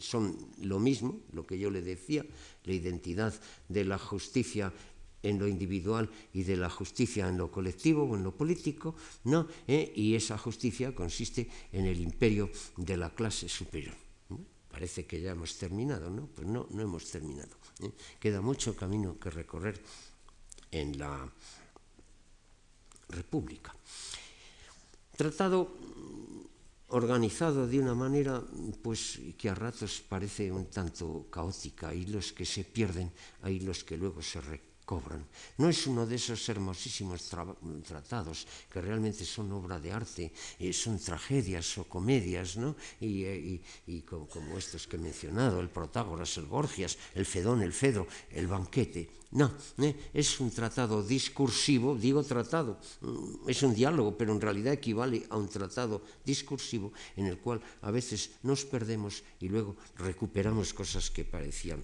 son 0.00 0.36
lo 0.62 0.78
mismo, 0.78 1.20
lo 1.32 1.46
que 1.46 1.58
yo 1.58 1.70
le 1.70 1.82
decía, 1.82 2.24
la 2.64 2.72
identidad 2.72 3.34
de 3.68 3.84
la 3.84 3.98
justicia 3.98 4.72
en 5.22 5.38
lo 5.38 5.46
individual 5.46 6.10
y 6.32 6.42
de 6.42 6.56
la 6.56 6.70
justicia 6.70 7.28
en 7.28 7.38
lo 7.38 7.50
colectivo 7.50 8.04
o 8.04 8.16
en 8.16 8.24
lo 8.24 8.34
político, 8.34 8.96
¿no? 9.24 9.46
y 9.68 10.14
esa 10.14 10.36
justicia 10.36 10.94
consiste 10.94 11.48
en 11.70 11.86
el 11.86 12.00
imperio 12.00 12.50
de 12.76 12.96
la 12.96 13.10
clase 13.10 13.48
superior. 13.48 14.01
Parece 14.72 15.04
que 15.04 15.20
ya 15.20 15.32
hemos 15.32 15.56
terminado, 15.58 16.08
¿no? 16.08 16.26
Pues 16.26 16.48
no, 16.48 16.66
no 16.70 16.82
hemos 16.82 17.04
terminado. 17.10 17.54
Queda 18.18 18.40
mucho 18.40 18.74
camino 18.74 19.18
que 19.20 19.28
recorrer 19.28 19.78
en 20.70 20.98
la 20.98 21.30
República. 23.10 23.76
Tratado 25.14 25.76
organizado 26.88 27.66
de 27.66 27.78
una 27.78 27.94
manera 27.94 28.42
pues 28.82 29.20
que 29.36 29.48
a 29.48 29.54
ratos 29.54 30.02
parece 30.08 30.50
un 30.52 30.66
tanto 30.66 31.26
caótica, 31.30 31.88
hay 31.88 32.06
los 32.06 32.32
que 32.32 32.44
se 32.44 32.64
pierden, 32.64 33.12
hay 33.42 33.60
los 33.60 33.84
que 33.84 33.96
luego 33.96 34.20
se 34.22 34.40
recobran. 34.82 35.24
No 35.58 35.68
es 35.68 35.86
uno 35.86 36.06
de 36.06 36.16
esos 36.16 36.48
hermosísimos 36.48 37.30
tratados 37.86 38.46
que 38.70 38.80
realmente 38.80 39.24
son 39.24 39.52
obra 39.52 39.78
de 39.78 39.92
arte, 39.92 40.32
eh, 40.58 40.72
son 40.72 40.98
tragedias 40.98 41.78
o 41.78 41.84
comedias, 41.84 42.56
¿no? 42.56 42.74
Y, 43.00 43.24
eh, 43.24 43.60
como, 44.04 44.26
como, 44.26 44.58
estos 44.58 44.86
que 44.86 44.96
he 44.96 44.98
mencionado, 44.98 45.60
el 45.60 45.70
Protágoras, 45.70 46.36
el 46.36 46.46
Gorgias, 46.46 46.98
el 47.14 47.26
Fedón, 47.26 47.62
el 47.62 47.72
Fedro, 47.72 48.06
el 48.30 48.46
Banquete, 48.46 49.22
no, 49.32 49.50
¿eh? 49.78 50.10
es 50.12 50.40
un 50.40 50.50
tratado 50.50 51.02
discursivo, 51.02 51.96
digo 51.96 52.22
tratado, 52.22 52.78
mm, 53.00 53.48
es 53.48 53.62
un 53.62 53.72
diálogo, 53.72 54.18
pero 54.18 54.32
en 54.32 54.40
realidad 54.40 54.74
equivale 54.74 55.24
a 55.30 55.38
un 55.38 55.48
tratado 55.48 56.02
discursivo 56.24 56.92
en 57.16 57.26
el 57.26 57.38
cual 57.38 57.62
a 57.80 57.90
veces 57.90 58.32
nos 58.42 58.66
perdemos 58.66 59.22
y 59.40 59.48
luego 59.48 59.76
recuperamos 59.96 60.74
cosas 60.74 61.10
que 61.10 61.24
parecían 61.24 61.80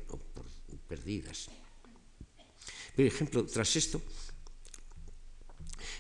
perdidas. 0.87 1.49
Por 2.99 3.07
ejemplo, 3.07 3.47
tras 3.47 3.77
esto, 3.77 4.03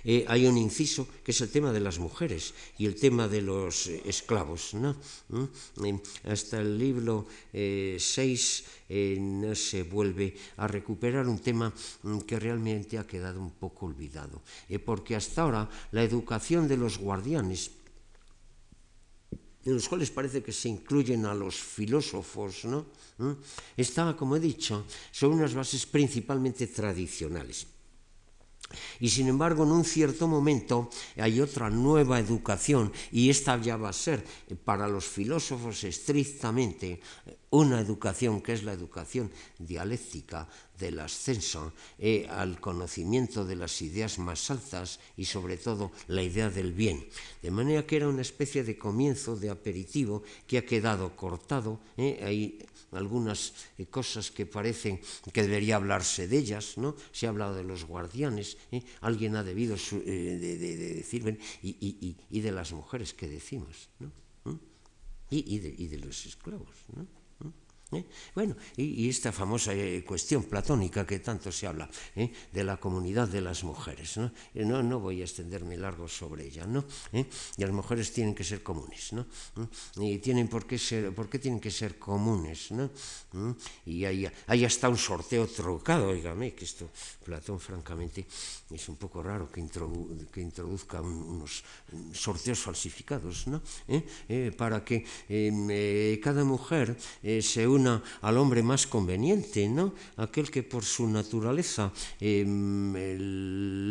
eh, 0.02 0.24
hay 0.26 0.46
un 0.46 0.58
inciso 0.58 1.06
que 1.22 1.30
es 1.30 1.40
el 1.40 1.48
tema 1.48 1.70
de 1.70 1.78
las 1.78 2.00
mujeres 2.00 2.52
y 2.76 2.86
el 2.86 2.96
tema 2.96 3.28
de 3.28 3.40
los 3.40 3.86
eh, 3.86 4.02
esclavos. 4.04 4.74
¿Mm? 4.74 5.44
Eh, 5.84 6.02
hasta 6.24 6.58
el 6.58 6.76
libro 6.76 7.28
6 7.52 8.64
no 9.20 9.54
se 9.54 9.84
vuelve 9.84 10.34
a 10.56 10.66
recuperar 10.66 11.28
un 11.28 11.38
tema 11.38 11.72
mm, 12.02 12.26
que 12.26 12.40
realmente 12.40 12.98
ha 12.98 13.06
quedado 13.06 13.38
un 13.38 13.52
poco 13.52 13.86
olvidado, 13.86 14.42
porque 14.84 15.14
hasta 15.14 15.42
ahora 15.42 15.70
la 15.92 16.02
educación 16.02 16.66
de 16.66 16.78
los 16.78 16.98
guardianes 16.98 17.77
en 19.64 19.74
los 19.74 19.88
cuales 19.88 20.10
parece 20.10 20.42
que 20.42 20.52
se 20.52 20.68
incluyen 20.68 21.26
a 21.26 21.34
los 21.34 21.56
filósofos, 21.56 22.64
¿no? 22.64 22.86
¿Mm? 23.18 23.32
Está, 23.76 24.16
como 24.16 24.36
he 24.36 24.40
dicho, 24.40 24.86
sobre 25.10 25.36
unas 25.36 25.54
bases 25.54 25.86
principalmente 25.86 26.66
tradicionales. 26.68 27.66
Y 29.00 29.08
sin 29.08 29.28
embargo, 29.28 29.64
en 29.64 29.70
un 29.70 29.84
cierto 29.84 30.28
momento 30.28 30.90
hay 31.16 31.40
otra 31.40 31.70
nueva 31.70 32.18
educación 32.18 32.92
y 33.10 33.30
esta 33.30 33.60
ya 33.60 33.76
va 33.76 33.88
a 33.88 33.94
ser 33.94 34.24
para 34.64 34.88
los 34.88 35.06
filósofos 35.06 35.84
estrictamente 35.84 37.00
una 37.50 37.80
educación 37.80 38.42
que 38.42 38.52
es 38.52 38.62
la 38.62 38.72
educación 38.72 39.30
dialéctica 39.58 40.46
del 40.78 41.00
ascenso 41.00 41.72
eh, 41.98 42.26
al 42.28 42.60
conocimiento 42.60 43.44
de 43.44 43.56
las 43.56 43.80
ideas 43.80 44.18
más 44.18 44.50
altas 44.50 45.00
y 45.16 45.24
sobre 45.24 45.56
todo 45.56 45.90
la 46.08 46.22
idea 46.22 46.50
del 46.50 46.72
bien. 46.72 47.06
De 47.42 47.50
manera 47.50 47.86
que 47.86 47.96
era 47.96 48.08
una 48.08 48.22
especie 48.22 48.64
de 48.64 48.76
comienzo, 48.76 49.36
de 49.36 49.50
aperitivo, 49.50 50.22
que 50.46 50.58
ha 50.58 50.66
quedado 50.66 51.16
cortado. 51.16 51.80
Eh, 51.96 52.20
hay 52.22 52.58
algunas 52.92 53.52
eh, 53.76 53.86
cosas 53.86 54.30
que 54.30 54.46
parecen 54.46 55.00
que 55.32 55.42
debería 55.42 55.76
hablarse 55.76 56.28
de 56.28 56.38
ellas, 56.38 56.78
¿no? 56.78 56.96
Se 57.12 57.26
ha 57.26 57.30
hablado 57.30 57.54
de 57.54 57.64
los 57.64 57.84
guardianes, 57.84 58.56
¿eh? 58.72 58.82
alguien 59.00 59.36
ha 59.36 59.44
debido 59.44 59.76
de, 59.76 60.38
de, 60.38 60.76
decir, 60.94 61.38
y, 61.62 61.68
y, 61.80 62.16
y, 62.30 62.40
de 62.40 62.52
las 62.52 62.72
mujeres 62.72 63.12
que 63.14 63.28
decimos, 63.28 63.90
¿no? 63.98 64.12
¿Mm? 64.44 64.58
Y, 65.30 65.58
de, 65.58 65.74
y 65.76 65.86
de 65.88 65.98
los 65.98 66.24
esclavos, 66.24 66.76
¿no? 66.96 67.17
¿Eh? 67.90 68.04
Bueno, 68.34 68.54
y, 68.76 69.08
esta 69.08 69.32
famosa 69.32 69.72
eh, 69.72 70.04
cuestión 70.04 70.44
platónica 70.44 71.06
que 71.06 71.20
tanto 71.20 71.50
se 71.50 71.66
habla 71.66 71.88
¿eh? 72.16 72.30
de 72.52 72.62
la 72.62 72.76
comunidad 72.76 73.28
de 73.28 73.40
las 73.40 73.64
mujeres, 73.64 74.18
¿no? 74.18 74.30
¿no? 74.52 74.82
No, 74.82 75.00
voy 75.00 75.22
a 75.22 75.24
extenderme 75.24 75.78
largo 75.78 76.06
sobre 76.06 76.44
ella, 76.46 76.66
¿no? 76.66 76.84
Y 77.12 77.24
las 77.56 77.70
mujeres 77.70 78.12
tienen 78.12 78.34
que 78.34 78.44
ser 78.44 78.62
comunes, 78.62 79.14
¿no? 79.14 79.26
Y 79.96 80.18
tienen 80.18 80.48
por 80.48 80.66
qué 80.66 80.76
ser, 80.78 81.14
por 81.14 81.30
qué 81.30 81.38
tienen 81.38 81.60
que 81.60 81.70
ser 81.70 81.98
comunes, 81.98 82.70
¿no? 82.72 82.90
Y 83.86 84.04
hay, 84.04 84.28
hay 84.46 84.64
hasta 84.66 84.90
un 84.90 84.98
sorteo 84.98 85.46
trocado, 85.46 86.08
oígame, 86.08 86.52
que 86.52 86.64
esto 86.66 86.90
Platón 87.24 87.60
francamente 87.60 88.26
es 88.70 88.88
un 88.88 88.96
poco 88.96 89.22
raro 89.22 89.50
que, 89.50 89.64
que 90.32 90.40
introduzca 90.40 91.00
unos 91.00 91.64
sorteos 92.12 92.58
falsificados, 92.58 93.46
¿no? 93.46 93.62
para 94.56 94.84
que 94.84 95.04
em, 95.28 96.20
cada 96.20 96.44
mujer 96.44 96.96
se 97.40 97.66
al 97.86 98.36
hombre 98.36 98.62
más 98.62 98.86
conveniente, 98.86 99.68
¿no? 99.68 99.94
aquel 100.16 100.50
que 100.50 100.62
por 100.62 100.84
su 100.84 101.08
naturaleza 101.08 101.92
em, 102.20 102.96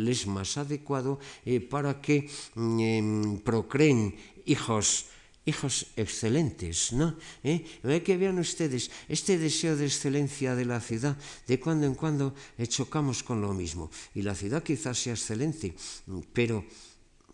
es 0.06 0.26
más 0.26 0.56
adecuado 0.56 1.18
eh, 1.44 1.60
para 1.60 2.00
que 2.00 2.28
em, 2.56 3.38
procreen 3.38 4.14
hijos 4.46 5.06
hijos 5.48 5.86
excelentes, 5.96 6.92
¿no? 6.92 7.16
¿Eh? 7.42 7.64
Que 8.04 8.16
vean 8.20 8.38
ustedes 8.38 8.90
este 9.08 9.38
deseo 9.38 9.76
de 9.76 9.86
excelencia 9.86 10.54
de 10.54 10.66
la 10.66 10.78
ciudad, 10.78 11.16
de 11.48 11.58
cuando 11.58 11.86
en 11.86 11.94
cuando 11.96 12.34
eh, 12.58 12.66
chocamos 12.66 13.22
con 13.22 13.40
lo 13.40 13.54
mismo. 13.54 13.90
Y 14.14 14.20
la 14.20 14.34
ciudad 14.34 14.62
quizás 14.62 14.98
sea 14.98 15.14
excelente, 15.14 15.74
pero 16.34 16.64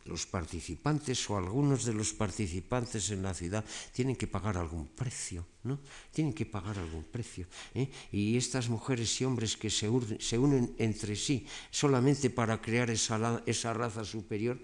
los 0.05 0.27
participantes 0.27 1.29
o 1.31 1.37
algunos 1.37 1.85
de 1.85 1.95
los 1.95 2.13
participantes 2.13 3.11
en 3.11 3.23
la 3.23 3.33
ciudad 3.33 3.65
tienen 3.93 4.17
que 4.17 4.27
pagar 4.27 4.57
algún 4.57 4.89
precio, 4.89 5.47
¿no? 5.65 5.81
Tienen 6.13 6.35
que 6.35 6.45
pagar 6.45 6.79
algún 6.79 7.05
precio. 7.05 7.47
¿eh? 7.75 7.89
Y 8.13 8.37
estas 8.37 8.69
mujeres 8.69 9.21
y 9.21 9.25
hombres 9.25 9.57
que 9.57 9.71
se, 9.71 9.89
unen 9.89 10.75
entre 10.79 11.17
sí 11.17 11.47
solamente 11.71 12.29
para 12.29 12.61
crear 12.61 12.91
esa, 12.91 13.43
esa 13.47 13.73
raza 13.73 14.05
superior, 14.05 14.61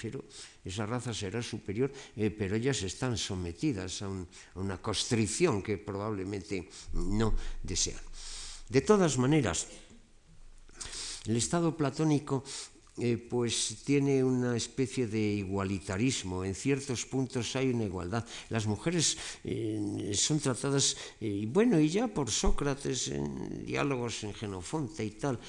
pero 0.00 0.24
esa 0.64 0.84
raza 0.84 1.14
será 1.14 1.42
superior, 1.42 1.90
eh, 2.16 2.30
pero 2.30 2.56
ellas 2.56 2.82
están 2.82 3.16
sometidas 3.16 4.02
a, 4.02 4.08
un, 4.08 4.28
a 4.54 4.60
una 4.60 4.76
constricción 4.80 5.62
que 5.62 5.78
probablemente 5.78 6.68
no 6.92 7.34
desean. 7.62 8.00
De 8.68 8.80
todas 8.80 9.16
maneras, 9.18 9.66
el 11.26 11.36
estado 11.36 11.76
platónico 11.76 12.42
eh, 12.98 13.16
pues 13.16 13.82
tiene 13.84 14.22
una 14.22 14.54
especie 14.54 15.06
de 15.06 15.18
igualitarismo. 15.18 16.44
En 16.44 16.54
ciertos 16.54 17.06
puntos 17.06 17.56
hay 17.56 17.70
una 17.70 17.84
igualdad. 17.84 18.26
Las 18.50 18.66
mujeres 18.66 19.16
eh, 19.44 20.12
son 20.14 20.40
tratadas, 20.40 20.96
eh, 21.18 21.46
bueno, 21.48 21.80
y 21.80 21.88
ya 21.88 22.08
por 22.08 22.30
Sócrates, 22.30 23.08
en 23.08 23.64
diálogos 23.64 24.24
en 24.24 24.34
Genofonte 24.34 25.04
y 25.04 25.12
tal, 25.12 25.40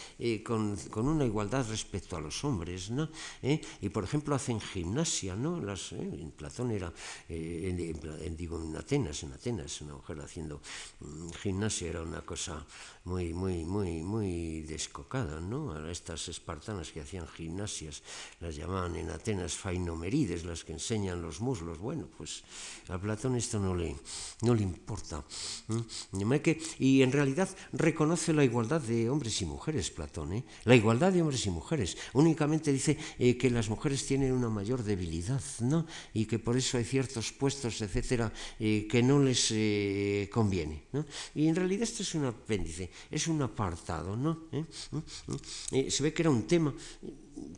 con, 0.46 0.78
con, 0.90 1.08
una 1.08 1.26
igualdad 1.26 1.68
respecto 1.70 2.16
a 2.16 2.22
los 2.22 2.44
hombres, 2.46 2.90
¿no? 2.92 3.10
Y 3.42 3.90
por 3.90 4.06
ejemplo 4.06 4.36
hacen 4.36 4.62
gimnasia, 4.62 5.36
¿no? 5.36 5.60
Las, 5.60 5.92
en 5.92 6.32
Platón 6.32 6.72
era, 6.72 6.94
en, 7.28 8.38
digo 8.38 8.62
en 8.62 8.76
Atenas, 8.78 9.22
en 9.24 9.34
Atenas, 9.34 9.82
una 9.82 9.96
mujer 9.96 10.22
haciendo 10.22 10.62
mm, 11.02 11.30
gimnasia 11.42 11.90
era 11.90 12.02
una 12.02 12.22
cosa 12.22 12.66
muy, 13.06 13.34
muy, 13.34 13.66
muy, 13.66 14.02
muy 14.02 14.62
descocada, 14.62 15.42
¿no? 15.42 15.74
A 15.74 15.92
estas 15.92 16.30
espartanas 16.30 16.92
que 16.92 17.02
hacían 17.02 17.28
gimnasias, 17.28 18.02
las 18.40 18.56
llamaban 18.56 18.96
en 18.96 19.10
Atenas 19.10 19.56
fainomerides, 19.56 20.46
las 20.46 20.64
que 20.64 20.72
enseñan 20.72 21.22
los 21.22 21.42
muslos. 21.42 21.80
Bueno, 21.80 22.08
pues 22.18 22.44
a 22.88 22.98
Platón 22.98 23.36
esto 23.36 23.60
no 23.60 23.76
le, 23.76 23.96
no 24.42 24.56
le 24.56 24.64
importa. 24.64 25.24
Y 26.80 27.02
en 27.02 27.12
realidad 27.12 27.50
reconoce 27.74 28.32
la 28.32 28.46
igualdad 28.46 28.80
de 28.80 29.10
hombres 29.10 29.42
y 29.42 29.46
mujeres, 29.46 29.92
Platón, 29.92 30.34
¿eh? 30.34 30.46
La 30.64 30.76
igualdad 30.76 31.12
de 31.12 31.22
hombres 31.22 31.46
y 31.46 31.50
mujeres. 31.50 31.98
Únicamente 32.14 32.72
dice 32.72 32.98
eh, 33.20 33.38
que 33.38 33.50
las 33.50 33.68
mujeres 33.68 34.06
tienen 34.06 34.32
una 34.32 34.50
mayor 34.50 34.82
debilidad, 34.82 35.44
¿no? 35.60 35.86
Y 36.14 36.26
que 36.26 36.40
por 36.40 36.56
eso 36.56 36.78
hay 36.78 36.86
ciertos 36.86 37.34
puestos, 37.34 37.82
etcétera, 37.82 38.32
eh, 38.60 38.88
que 38.90 39.04
no 39.04 39.20
les 39.20 39.52
eh, 39.52 40.30
conviene, 40.32 40.86
¿no? 40.94 41.06
Y 41.36 41.50
en 41.50 41.56
realidad 41.56 41.84
esto 41.84 42.04
es 42.04 42.16
un 42.16 42.26
apéndice 42.26 42.93
es 43.10 43.28
un 43.28 43.42
apartado, 43.42 44.16
¿no? 44.16 44.44
¿Eh? 44.52 44.66
¿Eh? 44.92 45.02
¿Eh? 45.72 45.92
se 45.92 46.04
ve 46.04 46.14
que 46.14 46.22
era 46.22 46.30
un 46.30 46.44
tema 46.44 46.74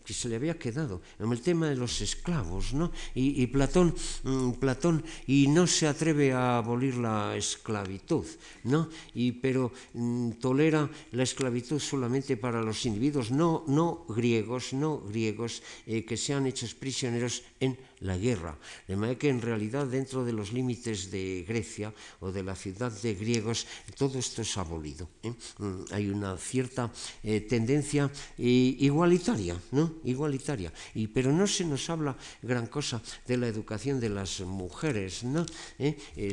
que 0.04 0.14
se 0.14 0.30
le 0.30 0.36
había 0.36 0.58
quedado, 0.58 1.02
el 1.20 1.42
tema 1.42 1.68
de 1.68 1.76
los 1.76 2.00
esclavos, 2.02 2.74
¿no? 2.74 2.92
Y, 3.14 3.42
y 3.42 3.48
Platón, 3.48 3.94
mm, 4.24 4.52
Platón, 4.62 5.04
y 5.28 5.48
no 5.48 5.68
se 5.68 5.88
atreve 5.88 6.32
a 6.32 6.58
abolir 6.58 6.96
la 6.96 7.36
esclavitud, 7.36 8.26
¿no? 8.64 8.90
Y, 9.14 9.34
pero 9.34 9.72
mm, 9.94 10.32
tolera 10.40 10.90
la 11.12 11.24
esclavitud 11.24 11.80
solamente 11.80 12.38
para 12.38 12.62
los 12.62 12.86
individuos 12.86 13.32
no, 13.32 13.64
no 13.68 14.06
griegos, 14.08 14.74
no 14.74 15.02
griegos, 15.02 15.64
eh, 15.88 16.06
que 16.06 16.18
sean 16.18 16.46
hechos 16.46 16.74
prisioneros 16.74 17.44
en 17.60 17.78
la 18.06 18.18
guerra. 18.18 18.58
De 18.88 18.96
manera 18.96 19.20
que 19.20 19.30
en 19.30 19.42
realidad 19.42 19.88
dentro 19.88 20.24
de 20.24 20.34
los 20.34 20.54
límites 20.54 21.12
de 21.12 21.44
Grecia 21.48 21.94
o 22.20 22.32
de 22.32 22.44
la 22.44 22.56
ciudad 22.56 22.92
de 22.92 23.16
griegos, 23.16 23.66
todo 23.98 24.20
esto 24.20 24.42
es 24.42 24.58
abolido. 24.58 25.10
¿eh? 25.24 25.34
Mm, 25.58 25.92
hay 25.92 26.10
una 26.10 26.38
cierta 26.38 26.92
eh, 27.24 27.42
tendencia 27.42 28.12
eh, 28.38 28.76
igualitaria, 28.80 29.58
¿no? 29.72 29.96
Igualitaria. 30.04 30.72
Y, 30.94 31.08
pero 31.08 31.32
no 31.32 31.48
se 31.48 31.66
nos 31.66 31.90
habla 31.90 32.16
gran 32.42 32.68
cosa 32.68 33.02
de 33.28 33.38
la 33.38 33.48
educación 33.48 34.00
de 34.00 34.10
las 34.10 34.42
mujeres, 34.42 35.24
¿no? 35.24 35.46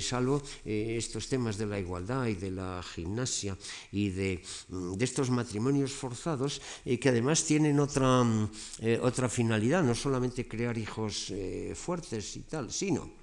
salvo 0.01 0.43
estos 0.65 1.29
temas 1.29 1.57
de 1.57 1.67
la 1.67 1.79
igualdad 1.79 2.27
y 2.27 2.35
de 2.35 2.51
la 2.51 2.83
gimnasia 2.83 3.57
y 3.91 4.11
de, 4.11 4.43
mm, 4.69 4.95
de 4.95 5.05
estos 5.05 5.31
matrimonios 5.31 5.93
forzados 5.93 6.61
que 6.85 7.09
además 7.09 7.45
tienen 7.45 7.81
otra, 7.81 8.23
mm, 8.23 8.51
otra 9.03 9.29
finalidad, 9.29 9.83
no 9.83 9.95
solamente 9.95 10.47
crear 10.47 10.77
hijos 10.77 11.33
fuertes 11.75 12.37
y 12.37 12.41
tal, 12.41 12.73
sino 12.73 13.23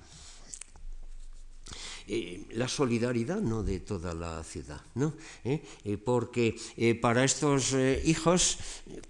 eh, 2.11 2.41
la 2.53 2.67
solidaridad 2.67 3.39
no 3.39 3.61
de 3.61 3.81
toda 3.81 4.15
la 4.15 4.43
ciudad, 4.43 4.81
¿no? 4.95 5.13
¿Eh? 5.45 5.61
Eh, 5.85 5.97
porque 5.97 6.57
para 6.99 7.23
estos 7.23 7.75
hijos 8.03 8.57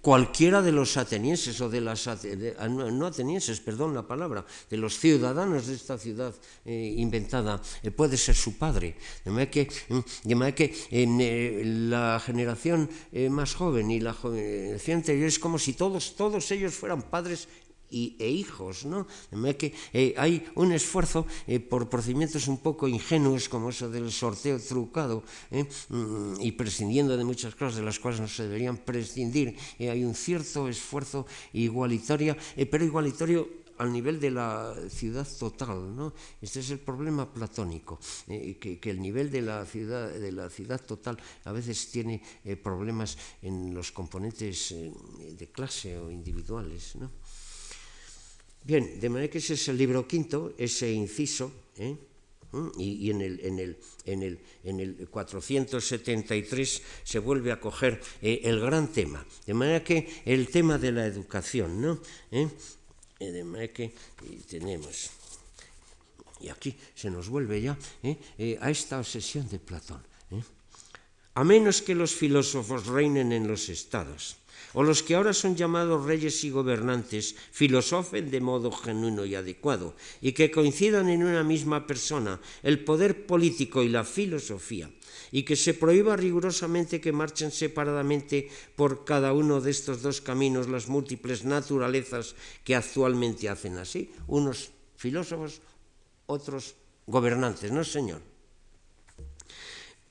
cualquiera 0.02 0.60
de 0.60 0.70
los 0.70 0.98
atenienses 0.98 1.58
o 1.62 1.70
de 1.70 1.80
las 1.80 2.06
ah, 2.08 2.18
no 2.68 3.06
atenienses, 3.06 3.58
perdón 3.60 3.94
la 3.94 4.06
palabra, 4.06 4.44
de 4.68 4.76
los 4.76 4.98
ciudadanos 4.98 5.66
de 5.68 5.76
esta 5.76 5.96
ciudad 5.96 6.34
inventada 6.66 7.62
puede 7.96 8.18
ser 8.18 8.34
su 8.36 8.58
padre. 8.58 8.96
De 9.24 9.30
manera 9.30 9.50
que, 9.50 9.70
mm, 9.88 10.28
de 10.28 10.54
que 10.54 10.68
la 11.88 12.20
generación 12.20 12.90
más 13.30 13.54
joven 13.54 13.90
y 13.90 14.00
la 14.00 14.12
generación 14.12 15.02
es 15.06 15.38
como 15.38 15.58
si 15.58 15.72
todos, 15.72 16.16
todos 16.16 16.50
ellos 16.50 16.74
fueran 16.74 17.00
padres 17.00 17.48
y, 17.90 18.16
e 18.18 18.28
hijos, 18.28 18.84
¿no? 18.86 19.06
que 19.58 19.74
eh, 19.92 20.14
hay 20.16 20.46
un 20.54 20.72
esfuerzo 20.72 21.26
eh, 21.46 21.60
por 21.60 21.88
procedimientos 21.88 22.48
un 22.48 22.58
poco 22.58 22.88
ingenuos 22.88 23.48
como 23.48 23.70
eso 23.70 23.90
del 23.90 24.10
sorteo 24.10 24.58
trucado 24.60 25.22
¿eh? 25.50 25.66
mm, 25.88 26.40
y 26.40 26.52
prescindiendo 26.52 27.16
de 27.16 27.24
muchas 27.24 27.54
cosas 27.54 27.76
de 27.76 27.82
las 27.82 27.98
cuales 27.98 28.20
no 28.20 28.28
se 28.28 28.44
deberían 28.44 28.78
prescindir. 28.78 29.56
hay 29.78 30.04
un 30.04 30.14
cierto 30.14 30.68
esfuerzo 30.68 31.26
igualitario, 31.52 32.36
pero 32.70 32.84
igualitario 32.84 33.60
al 33.78 33.90
nivel 33.92 34.20
de 34.20 34.30
la 34.30 34.74
ciudad 34.90 35.26
total. 35.38 35.96
¿no? 35.96 36.12
Este 36.40 36.60
es 36.60 36.70
el 36.70 36.78
problema 36.78 37.32
platónico, 37.32 37.98
que, 38.26 38.78
que, 38.78 38.90
el 38.90 39.00
nivel 39.00 39.30
de 39.30 39.40
la, 39.40 39.64
ciudad, 39.64 40.10
de 40.10 40.32
la 40.32 40.50
ciudad 40.50 40.80
total 40.84 41.16
a 41.44 41.52
veces 41.52 41.90
tiene 41.90 42.22
problemas 42.62 43.16
en 43.40 43.72
los 43.74 43.90
componentes 43.90 44.74
de 44.74 45.50
clase 45.50 45.98
o 45.98 46.10
individuales. 46.10 46.96
¿no? 46.96 47.10
Bien, 48.62 49.00
de 49.00 49.08
manera 49.08 49.30
que 49.30 49.38
ese 49.38 49.54
es 49.54 49.68
el 49.68 49.78
libro 49.78 50.06
quinto, 50.06 50.54
ese 50.58 50.92
inciso, 50.92 51.50
¿eh? 51.76 51.96
¿Mm? 52.52 52.68
y, 52.78 53.10
en, 53.10 53.20
el, 53.20 53.40
en, 53.40 53.58
el, 53.58 53.78
en, 54.04 54.22
el, 54.22 54.40
en, 54.64 54.80
el, 54.80 55.08
473 55.08 56.82
se 57.04 57.18
vuelve 57.20 57.52
a 57.52 57.60
coger 57.60 58.00
eh, 58.20 58.42
el 58.44 58.60
gran 58.60 58.88
tema. 58.88 59.24
De 59.46 59.54
manera 59.54 59.84
que 59.84 60.22
el 60.24 60.48
tema 60.48 60.76
de 60.76 60.92
la 60.92 61.06
educación, 61.06 61.80
¿no? 61.80 62.00
¿Eh? 62.30 62.48
de 63.20 63.44
manera 63.44 63.72
que 63.72 63.92
tenemos, 64.48 65.10
y 66.40 66.48
aquí 66.48 66.74
se 66.94 67.10
nos 67.10 67.28
vuelve 67.28 67.60
ya 67.60 67.76
a 68.60 68.70
esta 68.70 68.98
obsesión 68.98 69.46
de 69.48 69.58
Platón. 69.58 70.00
A 71.34 71.44
menos 71.44 71.82
que 71.82 71.94
los 71.94 72.14
filósofos 72.14 72.86
reinen 72.86 73.32
en 73.32 73.46
los 73.46 73.68
estados 73.68 74.39
o 74.74 74.82
los 74.82 75.02
que 75.02 75.14
ahora 75.14 75.32
son 75.32 75.56
llamados 75.56 76.04
reyes 76.04 76.44
y 76.44 76.50
gobernantes 76.50 77.34
filosofen 77.50 78.30
de 78.30 78.40
modo 78.40 78.70
genuino 78.70 79.24
y 79.24 79.34
adecuado, 79.34 79.94
y 80.20 80.32
que 80.32 80.50
coincidan 80.50 81.08
en 81.08 81.24
una 81.24 81.42
misma 81.42 81.86
persona 81.86 82.40
el 82.62 82.84
poder 82.84 83.26
político 83.26 83.82
y 83.82 83.88
la 83.88 84.04
filosofía, 84.04 84.90
y 85.32 85.42
que 85.42 85.56
se 85.56 85.74
prohíba 85.74 86.16
rigurosamente 86.16 87.00
que 87.00 87.12
marchen 87.12 87.50
separadamente 87.50 88.48
por 88.76 89.04
cada 89.04 89.32
uno 89.32 89.60
de 89.60 89.70
estos 89.70 90.02
dos 90.02 90.20
caminos 90.20 90.68
las 90.68 90.88
múltiples 90.88 91.44
naturalezas 91.44 92.34
que 92.64 92.76
actualmente 92.76 93.48
hacen 93.48 93.78
así, 93.78 94.10
unos 94.26 94.70
filósofos, 94.96 95.62
otros 96.26 96.74
gobernantes, 97.06 97.72
¿no, 97.72 97.82
señor? 97.82 98.29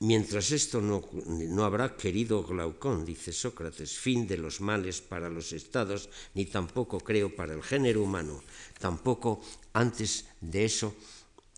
Mientras 0.00 0.50
esto 0.50 0.80
no, 0.80 1.04
no, 1.26 1.62
habrá 1.62 1.94
querido 1.94 2.42
Glaucón, 2.42 3.04
dice 3.04 3.32
Sócrates, 3.32 3.98
fin 3.98 4.26
de 4.26 4.38
los 4.38 4.62
males 4.62 5.02
para 5.02 5.28
los 5.28 5.52
estados, 5.52 6.08
ni 6.32 6.46
tampoco 6.46 7.00
creo 7.00 7.36
para 7.36 7.52
el 7.52 7.62
género 7.62 8.02
humano. 8.02 8.42
Tampoco 8.78 9.42
antes 9.74 10.24
de 10.40 10.64
eso, 10.64 10.96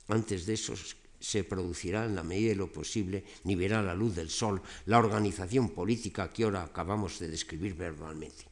antes 0.08 0.44
de 0.44 0.54
eso 0.54 0.74
se 1.20 1.44
producirá 1.44 2.04
en 2.04 2.16
la 2.16 2.24
medida 2.24 2.48
de 2.48 2.56
lo 2.56 2.72
posible, 2.72 3.22
ni 3.44 3.54
verá 3.54 3.80
la 3.80 3.94
luz 3.94 4.16
del 4.16 4.28
sol, 4.28 4.60
la 4.86 4.98
organización 4.98 5.70
política 5.70 6.32
que 6.32 6.42
ahora 6.42 6.64
acabamos 6.64 7.20
de 7.20 7.28
describir 7.28 7.74
verbalmente. 7.74 8.50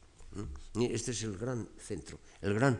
Este 0.79 1.11
es 1.11 1.23
el 1.23 1.37
gran 1.37 1.67
centro, 1.77 2.17
el 2.39 2.53
gran 2.53 2.79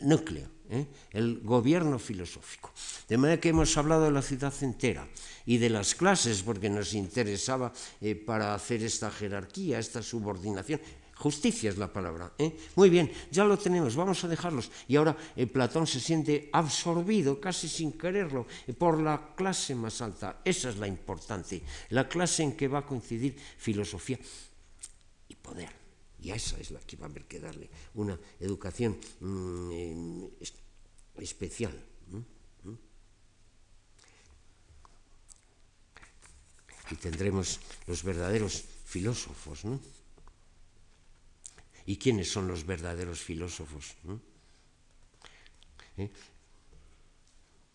núcleo, 0.00 0.48
¿eh? 0.70 0.86
el 1.12 1.40
gobierno 1.40 1.98
filosófico. 1.98 2.72
De 3.08 3.18
manera 3.18 3.40
que 3.40 3.50
hemos 3.50 3.76
hablado 3.76 4.04
de 4.04 4.12
la 4.12 4.22
ciudad 4.22 4.52
entera 4.62 5.06
y 5.46 5.58
de 5.58 5.70
las 5.70 5.94
clases, 5.94 6.42
porque 6.42 6.68
nos 6.68 6.94
interesaba 6.94 7.72
eh, 8.00 8.14
para 8.14 8.54
hacer 8.54 8.82
esta 8.82 9.10
jerarquía, 9.10 9.78
esta 9.78 10.02
subordinación. 10.02 10.80
Justicia 11.14 11.70
es 11.70 11.78
la 11.78 11.92
palabra. 11.92 12.32
¿eh? 12.38 12.56
Muy 12.76 12.90
bien, 12.90 13.10
ya 13.30 13.44
lo 13.44 13.58
tenemos, 13.58 13.96
vamos 13.96 14.22
a 14.22 14.28
dejarlos. 14.28 14.70
Y 14.86 14.94
ahora 14.94 15.16
Platón 15.52 15.86
se 15.86 15.98
siente 15.98 16.48
absorbido, 16.52 17.40
casi 17.40 17.68
sin 17.68 17.92
quererlo, 17.92 18.46
por 18.78 19.00
la 19.00 19.34
clase 19.34 19.74
más 19.74 20.00
alta. 20.00 20.40
Esa 20.44 20.68
es 20.68 20.76
la 20.76 20.86
importante, 20.86 21.62
la 21.90 22.08
clase 22.08 22.44
en 22.44 22.52
que 22.52 22.68
va 22.68 22.80
a 22.80 22.86
coincidir 22.86 23.36
filosofía 23.56 24.18
y 25.28 25.34
poder. 25.34 25.77
Y 26.20 26.30
a 26.30 26.34
esa 26.34 26.58
es 26.58 26.70
la 26.70 26.80
que 26.80 26.96
va 26.96 27.06
a 27.06 27.08
haber 27.10 27.26
que 27.26 27.38
darle 27.38 27.70
una 27.94 28.18
educación 28.40 28.98
mmm, 29.20 30.26
especial. 31.18 31.72
Y 36.90 36.94
tendremos 36.96 37.60
los 37.86 38.02
verdaderos 38.02 38.64
filósofos. 38.84 39.64
¿no? 39.64 39.78
¿Y 41.84 41.98
quiénes 41.98 42.30
son 42.30 42.48
los 42.48 42.64
verdaderos 42.64 43.20
filósofos? 43.20 43.94
¿Eh? 45.98 46.10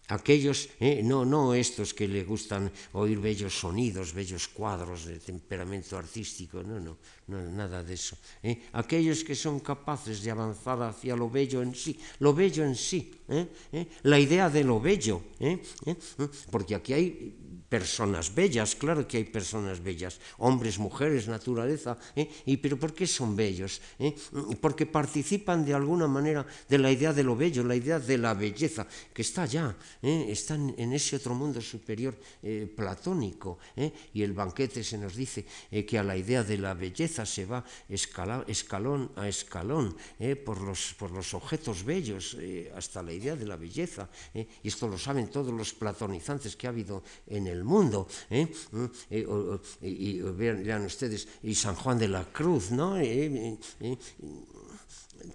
aquellos, 0.08 0.70
eh, 0.80 1.02
no, 1.04 1.24
no 1.24 1.54
estos 1.54 1.94
que 1.94 2.08
le 2.08 2.24
gustan 2.24 2.72
oír 2.94 3.20
bellos 3.20 3.56
sonidos, 3.56 4.12
bellos 4.12 4.48
cuadros 4.52 5.06
de 5.06 5.20
temperamento 5.20 5.98
artístico, 5.98 6.64
no, 6.64 6.80
no, 6.80 6.98
no 7.28 7.38
nada 7.50 7.84
de 7.84 7.94
eso. 7.94 8.18
Eh, 8.44 8.68
aquellos 8.74 9.24
que 9.24 9.36
son 9.36 9.60
capaces 9.60 10.22
de 10.22 10.32
avanzar 10.32 10.82
hacia 10.84 11.16
lo 11.16 11.30
bello 11.30 11.62
en 11.62 11.74
sí, 11.74 11.98
lo 12.20 12.34
bello 12.34 12.66
en 12.66 12.76
sí, 12.76 13.12
eh, 13.30 13.48
eh, 13.72 13.88
la 14.04 14.20
idea 14.20 14.50
de 14.50 14.64
lo 14.64 14.80
bello, 14.80 15.24
eh, 15.40 15.62
eh, 15.86 15.96
eh 15.96 16.28
porque 16.52 16.76
aquí 16.76 16.94
hay 16.94 17.36
personas 17.74 18.30
bellas, 18.30 18.76
claro 18.76 19.08
que 19.08 19.18
hay 19.18 19.24
personas 19.24 19.82
bellas, 19.82 20.20
hombres, 20.38 20.78
mujeres, 20.78 21.28
naturaleza, 21.28 21.98
¿eh? 22.16 22.30
¿Y, 22.46 22.58
pero 22.58 22.78
¿por 22.78 22.94
qué 22.94 23.08
son 23.08 23.36
bellos? 23.36 23.82
¿Eh? 23.98 24.14
Porque 24.62 24.86
participan 24.86 25.66
de 25.66 25.74
alguna 25.74 26.06
manera 26.06 26.46
de 26.70 26.78
la 26.78 26.92
idea 26.92 27.12
de 27.12 27.24
lo 27.24 27.36
bello, 27.36 27.64
la 27.64 27.76
idea 27.76 27.98
de 27.98 28.20
la 28.20 28.36
belleza, 28.36 28.86
que 29.12 29.24
está 29.24 29.50
allá, 29.50 29.76
¿eh? 30.04 30.28
está 30.30 30.54
en 30.54 30.94
ese 30.94 31.16
otro 31.16 31.34
mundo 31.34 31.62
superior 31.62 32.14
eh, 32.44 32.70
platónico, 32.70 33.58
y 34.14 34.22
el 34.22 34.34
banquete 34.34 34.84
se 34.84 35.00
nos 35.00 35.16
dice 35.16 35.44
que 35.88 35.98
a 35.98 36.04
la 36.04 36.16
idea 36.16 36.44
de 36.44 36.60
la 36.60 36.76
belleza 36.76 37.26
se 37.26 37.48
va 37.48 37.66
escalón 37.90 39.12
a 39.16 39.28
escalón, 39.28 39.98
por, 40.46 40.62
los, 40.62 40.94
por 40.94 41.10
los 41.10 41.34
objetos 41.34 41.84
bellos, 41.84 42.38
hasta 42.76 43.02
la 43.02 43.14
idea 43.14 43.36
de 43.36 43.48
la 43.48 43.58
belleza, 43.58 44.10
y 44.36 44.68
esto 44.68 44.88
lo 44.88 45.00
saben 45.00 45.30
todos 45.30 45.52
los 45.52 45.74
platonizantes 45.74 46.56
que 46.56 46.68
ha 46.68 46.70
habido 46.70 47.02
en 47.26 47.48
el 47.48 47.63
mundo. 47.64 48.08
¿eh? 48.30 48.48
Eh, 49.10 49.26
o, 49.28 49.60
y, 49.82 50.22
vean, 50.22 50.86
ustedes, 50.86 51.28
y 51.44 51.56
San 51.56 51.76
Juan 51.76 51.98
de 51.98 52.08
la 52.08 52.26
Cruz, 52.26 52.72
¿no? 52.72 52.98
Eh, 52.98 53.58
eh 53.80 53.98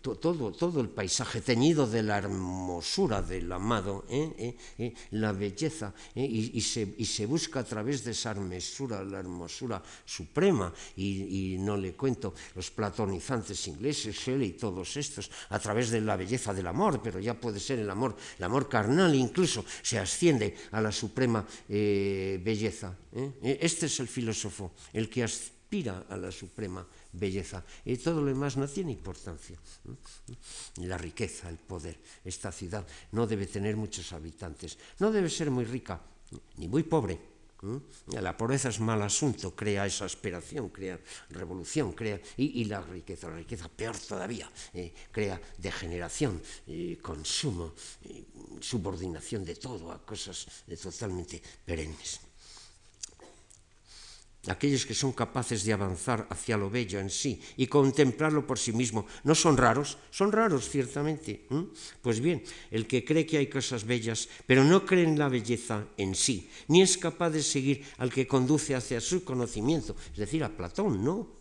todo, 0.01 0.53
todo 0.53 0.81
el 0.81 0.89
paisaje 0.89 1.41
teñido 1.41 1.87
de 1.87 2.03
la 2.03 2.19
hermosura 2.19 3.23
del 3.23 3.51
amado, 3.51 4.05
¿eh? 4.09 4.57
¿Eh? 4.79 4.95
la 5.13 5.33
belleza, 5.33 5.95
y, 6.15 6.61
se, 6.61 6.95
y, 6.97 7.05
se, 7.05 7.27
busca 7.27 7.61
a 7.61 7.65
través 7.65 8.05
de 8.05 8.13
esa 8.13 8.33
hermosura, 8.33 9.03
la 9.05 9.21
hermosura 9.21 9.83
suprema, 10.05 10.73
y, 10.97 11.55
y, 11.55 11.59
no 11.59 11.77
le 11.77 11.95
cuento 11.95 12.35
los 12.55 12.71
platonizantes 12.71 13.67
ingleses, 13.69 14.17
Shelley 14.17 14.49
y 14.51 14.53
todos 14.53 14.97
estos, 14.97 15.31
a 15.51 15.59
través 15.59 15.91
de 15.91 16.01
la 16.01 16.17
belleza 16.17 16.53
del 16.53 16.67
amor, 16.67 17.01
pero 17.03 17.21
ya 17.21 17.35
puede 17.35 17.61
ser 17.61 17.79
el 17.79 17.91
amor, 17.91 18.17
el 18.39 18.45
amor 18.45 18.69
carnal 18.69 19.15
incluso, 19.15 19.65
se 19.83 19.99
asciende 19.99 20.57
a 20.73 20.81
la 20.81 20.93
suprema 20.93 21.47
belleza. 21.69 22.97
Este 23.43 23.87
es 23.87 24.01
el 24.01 24.09
filósofo, 24.09 24.73
el 24.93 25.09
que 25.09 25.25
aspira 25.25 26.07
a 26.09 26.17
la 26.17 26.33
suprema 26.33 26.87
belleza. 27.13 27.65
Y 27.85 27.97
todo 27.97 28.21
lo 28.21 28.27
demás 28.27 28.57
no 28.57 28.69
tiene 28.69 28.93
importancia. 28.93 29.59
La 30.77 30.99
riqueza, 30.99 31.49
el 31.49 31.59
poder. 31.59 31.99
Esta 32.25 32.53
ciudad 32.53 32.87
no 33.13 33.27
debe 33.27 33.47
tener 33.47 33.77
muchos 33.77 34.13
habitantes, 34.13 34.79
no 34.99 35.11
debe 35.11 35.31
ser 35.31 35.51
muy 35.51 35.65
rica, 35.65 36.01
ni 36.57 36.69
muy 36.69 36.83
pobre. 36.83 37.39
La 38.21 38.37
pobreza 38.37 38.69
es 38.69 38.79
mal 38.79 39.03
asunto, 39.03 39.51
crea 39.51 39.85
esa 39.85 40.05
aspiración, 40.05 40.69
crea 40.69 41.01
revolución, 41.31 41.91
crea 41.93 42.21
y, 42.37 42.65
la 42.67 42.81
riqueza, 42.81 43.29
la 43.29 43.37
riqueza 43.37 43.69
peor 43.69 43.99
todavía, 43.99 44.49
eh, 44.75 44.95
crea 45.11 45.41
degeneración, 45.59 46.41
consumo, 47.03 47.75
subordinación 48.61 49.45
de 49.45 49.57
todo 49.57 49.91
a 49.91 49.99
cosas 50.07 50.47
totalmente 50.81 51.43
perennes 51.67 52.28
aquellos 54.51 54.87
que 54.87 54.95
son 54.95 55.13
capaces 55.13 55.65
de 55.65 55.73
avanzar 55.73 56.27
hacia 56.31 56.57
lo 56.57 56.71
bello 56.71 57.01
en 57.01 57.11
sí 57.11 57.41
y 57.57 57.67
contemplarlo 57.67 58.47
por 58.47 58.59
sí 58.59 58.73
mismo, 58.73 59.07
¿no 59.25 59.35
son 59.35 59.57
raros? 59.57 59.99
Son 60.11 60.33
raros, 60.33 60.69
ciertamente. 60.69 61.47
Pues 62.03 62.21
bien, 62.21 62.43
el 62.71 62.87
que 62.87 63.05
cree 63.05 63.27
que 63.27 63.39
hay 63.39 63.47
cosas 63.47 63.85
bellas, 63.85 64.29
pero 64.47 64.65
no 64.65 64.85
cree 64.85 65.05
en 65.05 65.19
la 65.19 65.29
belleza 65.29 65.87
en 65.97 66.15
sí, 66.15 66.49
ni 66.69 66.83
es 66.83 66.99
capaz 66.99 67.31
de 67.31 67.43
seguir 67.43 67.85
al 67.99 68.13
que 68.13 68.27
conduce 68.27 68.75
hacia 68.75 69.01
su 69.01 69.25
conocimiento, 69.25 69.97
es 70.13 70.19
decir, 70.19 70.43
a 70.45 70.57
Platón, 70.57 71.05
¿no? 71.05 71.38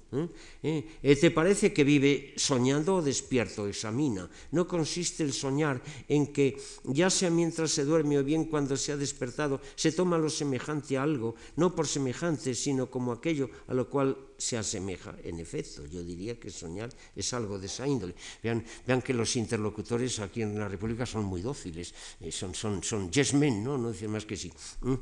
¿Eh? 0.63 0.87
¿Eh? 1.03 1.15
¿Te 1.15 1.31
parece 1.31 1.73
que 1.73 1.83
vive 1.83 2.33
soñando 2.35 2.95
o 2.95 3.01
despierto? 3.01 3.67
Examina. 3.67 4.29
No 4.51 4.67
consiste 4.67 5.23
el 5.23 5.33
soñar 5.33 5.81
en 6.07 6.33
que, 6.33 6.57
ya 6.83 7.09
sea 7.09 7.29
mientras 7.29 7.71
se 7.71 7.85
duerme 7.85 8.17
o 8.19 8.23
bien 8.23 8.45
cuando 8.45 8.77
se 8.77 8.91
ha 8.91 8.97
despertado, 8.97 9.61
se 9.75 9.91
toma 9.91 10.17
lo 10.17 10.29
semejante 10.29 10.97
a 10.97 11.03
algo, 11.03 11.35
no 11.55 11.75
por 11.75 11.87
semejante, 11.87 12.55
sino 12.55 12.89
como 12.89 13.11
aquello 13.11 13.49
a 13.67 13.73
lo 13.73 13.89
cual 13.89 14.17
se 14.37 14.57
asemeja. 14.57 15.15
En 15.23 15.39
efecto, 15.39 15.85
yo 15.85 16.03
diría 16.03 16.39
que 16.39 16.49
soñar 16.49 16.89
es 17.15 17.33
algo 17.33 17.57
de 17.57 17.65
esa 17.65 17.87
índole. 17.87 18.15
Vean, 18.43 18.63
vean 18.85 19.01
que 19.01 19.13
los 19.13 19.35
interlocutores 19.35 20.19
aquí 20.19 20.41
en 20.41 20.57
la 20.57 20.67
República 20.67 21.05
son 21.05 21.25
muy 21.25 21.41
dóciles, 21.41 21.93
eh, 22.21 22.31
son, 22.31 22.53
son, 22.53 22.83
son 22.83 23.11
yes 23.11 23.33
men, 23.33 23.63
¿no? 23.63 23.77
no 23.77 23.91
dicen 23.91 24.11
más 24.11 24.25
que 24.25 24.37
sí. 24.37 24.51
¿Mm? 24.81 24.93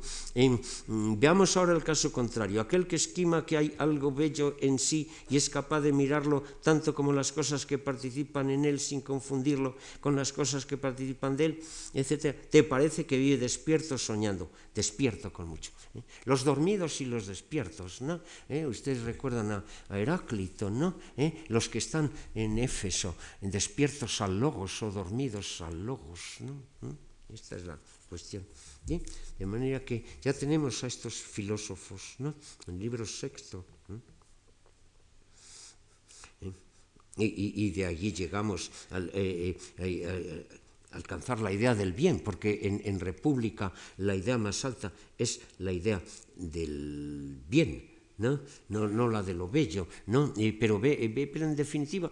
Mm, 0.86 1.20
veamos 1.20 1.56
ahora 1.56 1.72
el 1.72 1.84
caso 1.84 2.10
contrario. 2.10 2.60
Aquel 2.60 2.86
que 2.86 2.96
esquima 2.96 3.44
que 3.44 3.56
hay 3.56 3.74
algo 3.78 4.10
bello 4.10 4.56
en 4.60 4.78
sí 4.78 5.10
y 5.28 5.36
es 5.36 5.50
capaz 5.50 5.80
de 5.80 5.92
mirarlo 5.92 6.42
tanto 6.62 6.94
como 6.94 7.12
las 7.12 7.32
cosas 7.32 7.66
que 7.66 7.78
participan 7.78 8.50
en 8.50 8.64
él 8.64 8.80
sin 8.80 9.00
confundirlo 9.00 9.76
con 10.00 10.16
las 10.16 10.32
cosas 10.32 10.64
que 10.64 10.76
participan 10.76 11.36
de 11.36 11.44
él, 11.44 11.60
etc. 11.94 12.34
¿Te 12.50 12.62
parece 12.62 13.04
que 13.06 13.18
vive 13.18 13.36
despierto 13.36 13.98
soñando? 13.98 14.50
Despierto 14.74 15.32
con 15.32 15.48
mucho. 15.48 15.72
¿eh? 15.94 16.02
Los 16.24 16.44
dormidos 16.44 17.00
y 17.00 17.06
los 17.06 17.26
despiertos, 17.26 18.00
¿no? 18.00 18.20
¿Eh? 18.48 18.66
Ustedes 18.66 19.02
recuerdan 19.02 19.25
recuerdan 19.26 19.64
a, 19.90 19.98
Heráclito, 19.98 20.70
¿no? 20.70 20.98
¿Eh? 21.16 21.44
Los 21.48 21.68
que 21.68 21.78
están 21.78 22.10
en 22.34 22.58
Éfeso, 22.58 23.16
despiertos 23.40 24.20
al 24.20 24.38
logos 24.38 24.82
o 24.82 24.90
dormidos 24.90 25.60
al 25.60 25.84
logos, 25.84 26.38
¿no? 26.40 26.54
¿Mm? 26.86 27.34
Esta 27.34 27.56
es 27.56 27.66
la 27.66 27.78
cuestión. 28.08 28.46
De 28.86 29.46
manera 29.46 29.84
que 29.84 30.04
ya 30.22 30.32
tenemos 30.32 30.84
a 30.84 30.86
estos 30.86 31.14
filósofos, 31.14 32.14
¿no? 32.18 32.34
En 32.68 32.78
libro 32.78 33.04
sexto. 33.04 33.64
¿Eh? 36.40 36.54
Y, 37.18 37.70
de 37.70 37.86
allí 37.86 38.12
llegamos 38.12 38.70
al, 38.90 39.10
eh, 39.12 39.56
alcanzar 40.92 41.40
la 41.40 41.50
idea 41.50 41.74
del 41.74 41.92
bien, 41.92 42.20
porque 42.20 42.60
en, 42.62 42.80
en, 42.84 43.00
República 43.00 43.72
la 43.96 44.14
idea 44.14 44.38
más 44.38 44.64
alta 44.64 44.92
es 45.18 45.40
la 45.58 45.72
idea 45.72 46.00
del 46.36 47.40
bien, 47.48 47.95
¿no? 48.18 48.40
No, 48.68 48.88
no 48.88 49.08
la 49.08 49.22
de 49.22 49.34
lo 49.34 49.48
bello, 49.48 49.86
¿no? 50.06 50.32
pero, 50.58 50.80
ve, 50.80 51.28
pero 51.32 51.46
en 51.46 51.56
definitiva 51.56 52.10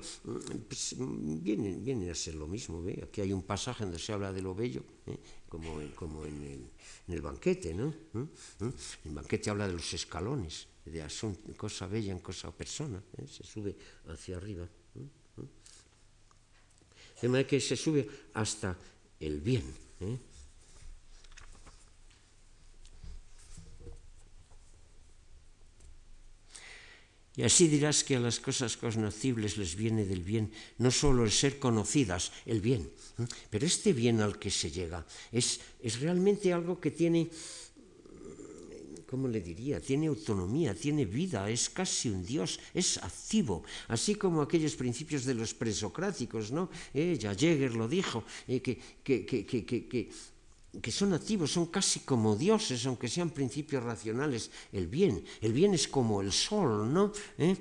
pues, 0.68 0.94
viene, 0.98 1.78
viene, 1.78 2.11
a 2.11 2.14
ser 2.14 2.34
lo 2.34 2.46
mismo. 2.46 2.82
¿ve? 2.82 3.02
Aquí 3.07 3.20
hay 3.20 3.32
un 3.32 3.42
pasaje 3.42 3.84
donde 3.84 3.98
se 3.98 4.12
habla 4.12 4.32
de 4.32 4.42
lo 4.42 4.55
bello, 4.55 4.82
¿eh? 5.07 5.16
como, 5.48 5.80
como 5.94 6.24
en, 6.26 6.70
el, 7.09 7.20
banquete. 7.20 7.74
¿no? 7.74 7.88
¿Eh? 7.88 8.26
¿Eh? 8.61 8.72
El 9.07 9.12
banquete 9.12 9.50
habla 9.50 9.66
de 9.66 9.74
los 9.74 9.94
escalones, 9.94 10.68
de 10.84 11.05
cosa 11.57 11.86
bella 11.86 12.12
en 12.12 12.20
cosa 12.20 12.50
persona, 12.50 13.02
se 13.26 13.44
sube 13.44 13.76
hacia 14.09 14.36
arriba. 14.36 14.68
De 17.22 17.28
manera 17.28 17.48
que 17.48 17.61
se 17.61 17.76
sube 17.76 18.07
hasta 18.34 18.76
el 19.18 19.40
bien. 19.40 19.64
Y 27.37 27.43
así 27.43 27.66
dirás 27.66 28.05
que 28.05 28.14
a 28.14 28.22
las 28.22 28.39
cosas 28.39 28.76
conocibles 28.76 29.59
les 29.59 29.74
viene 29.74 30.07
del 30.07 30.22
bien 30.22 30.53
no 30.78 30.91
solo 30.91 31.24
el 31.24 31.32
ser 31.32 31.59
conocidas, 31.59 32.30
el 32.47 32.61
bien, 32.61 32.87
pero 33.51 33.66
este 33.66 33.93
bien 33.93 34.20
al 34.20 34.39
que 34.39 34.51
se 34.51 34.70
llega 34.70 35.05
es, 35.32 35.59
es 35.82 35.99
realmente 35.99 36.53
algo 36.53 36.78
que 36.78 36.93
tiene, 36.93 37.26
¿cómo 39.11 39.26
le 39.26 39.41
diría? 39.41 39.80
Tiene 39.80 40.07
autonomía, 40.07 40.76
tiene 40.78 41.07
vida, 41.07 41.51
es 41.51 41.70
casi 41.70 42.09
un 42.09 42.24
Dios, 42.24 42.61
es 42.72 42.99
activo, 43.03 43.64
así 43.89 44.14
como 44.14 44.41
aquellos 44.41 44.76
principios 44.76 45.24
de 45.24 45.35
los 45.35 45.55
presocráticos, 45.55 46.53
¿no? 46.53 46.70
Eh, 46.95 47.18
ya 47.18 47.35
Jäger 47.35 47.74
lo 47.74 47.89
dijo, 47.89 48.22
eh, 48.47 48.62
que, 48.62 48.78
que, 49.03 49.26
que, 49.26 49.45
que 49.66 50.09
que 50.81 50.91
son 50.91 51.12
activos, 51.12 51.53
son 51.53 51.66
casi 51.66 52.01
como 52.01 52.37
dioses, 52.37 52.87
aunque 52.87 53.09
sean 53.09 53.31
principios 53.31 53.83
racionales. 53.83 54.51
El 54.72 54.87
bien, 54.87 55.25
el 55.41 55.53
bien 55.53 55.75
es 55.75 55.89
como 55.89 56.20
el 56.20 56.33
sol, 56.33 56.93
¿no? 56.93 57.12
¿Eh? 57.39 57.57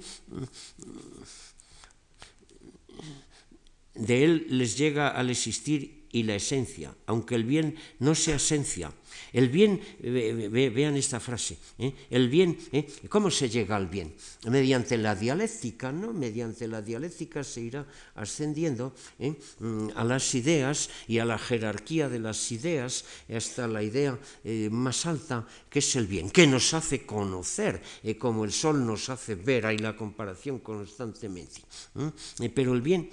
De 3.93 4.23
él 4.23 4.47
les 4.49 4.77
llega 4.77 5.09
al 5.09 5.29
existir 5.29 6.07
y 6.11 6.23
la 6.23 6.35
esencia, 6.35 6.95
aunque 7.05 7.35
el 7.35 7.43
bien 7.43 7.75
no 7.99 8.15
sea 8.15 8.35
esencia, 8.37 8.93
el 9.31 9.49
bien, 9.49 9.81
vean 10.01 10.95
esta 10.95 11.19
frase, 11.19 11.57
¿eh? 11.77 11.93
el 12.09 12.29
bien, 12.29 12.57
¿eh? 12.71 12.87
¿cómo 13.09 13.31
se 13.31 13.49
llega 13.49 13.75
al 13.75 13.87
bien? 13.87 14.13
Mediante 14.47 14.97
la 14.97 15.15
dialéctica, 15.15 15.91
¿no? 15.91 16.13
Mediante 16.13 16.67
la 16.67 16.81
dialéctica 16.81 17.43
se 17.43 17.61
irá 17.61 17.85
ascendiendo 18.15 18.93
¿eh? 19.19 19.33
mm, 19.59 19.89
a 19.95 20.03
las 20.03 20.35
ideas 20.35 20.89
y 21.07 21.19
a 21.19 21.25
la 21.25 21.37
jerarquía 21.37 22.09
de 22.09 22.19
las 22.19 22.51
ideas 22.51 23.05
hasta 23.33 23.67
la 23.67 23.81
idea 23.81 24.17
más 24.69 25.05
alta 25.05 25.47
que 25.69 25.79
es 25.79 25.95
el 25.95 26.07
bien, 26.07 26.29
que 26.29 26.45
nos 26.45 26.73
hace 26.73 27.05
conocer, 27.05 27.81
como 28.19 28.45
el 28.45 28.51
sol 28.51 28.85
nos 28.85 29.09
hace 29.09 29.35
ver, 29.35 29.65
hay 29.65 29.77
la 29.77 29.95
comparación 29.95 30.59
constantemente. 30.59 31.61
Pero 32.53 32.73
el 32.73 32.81
bien 32.81 33.09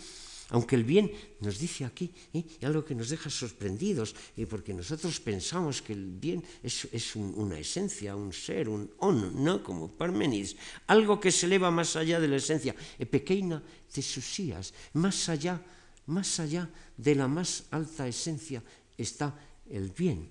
aunque 0.50 0.76
el 0.76 0.84
bien 0.84 1.10
nos 1.40 1.58
dice 1.58 1.84
aquí 1.84 2.10
¿eh? 2.34 2.44
algo 2.62 2.84
que 2.84 2.94
nos 2.94 3.08
deja 3.08 3.30
sorprendidos, 3.30 4.14
¿eh? 4.36 4.46
porque 4.46 4.74
nosotros 4.74 5.18
pensamos 5.20 5.82
que 5.82 5.92
el 5.92 6.06
bien 6.06 6.42
es, 6.62 7.16
una 7.16 7.58
esencia, 7.58 8.14
un 8.14 8.32
ser, 8.32 8.68
un 8.68 8.90
on, 8.98 9.42
¿no? 9.42 9.62
como 9.62 9.90
Parmenides, 9.90 10.56
algo 10.86 11.18
que 11.18 11.30
se 11.30 11.46
eleva 11.46 11.70
más 11.70 11.96
allá 11.96 12.20
de 12.20 12.28
la 12.28 12.36
esencia, 12.36 12.74
e 12.98 13.06
pequeña 13.06 13.62
tesusías, 13.90 14.74
más 14.94 15.28
allá, 15.28 15.62
más 16.06 16.38
allá 16.38 16.68
de 16.96 17.14
la 17.14 17.26
más 17.26 17.70
alta 17.70 18.06
esencia 18.06 18.62
está 18.98 19.34
el 19.70 19.90
bien. 19.90 20.28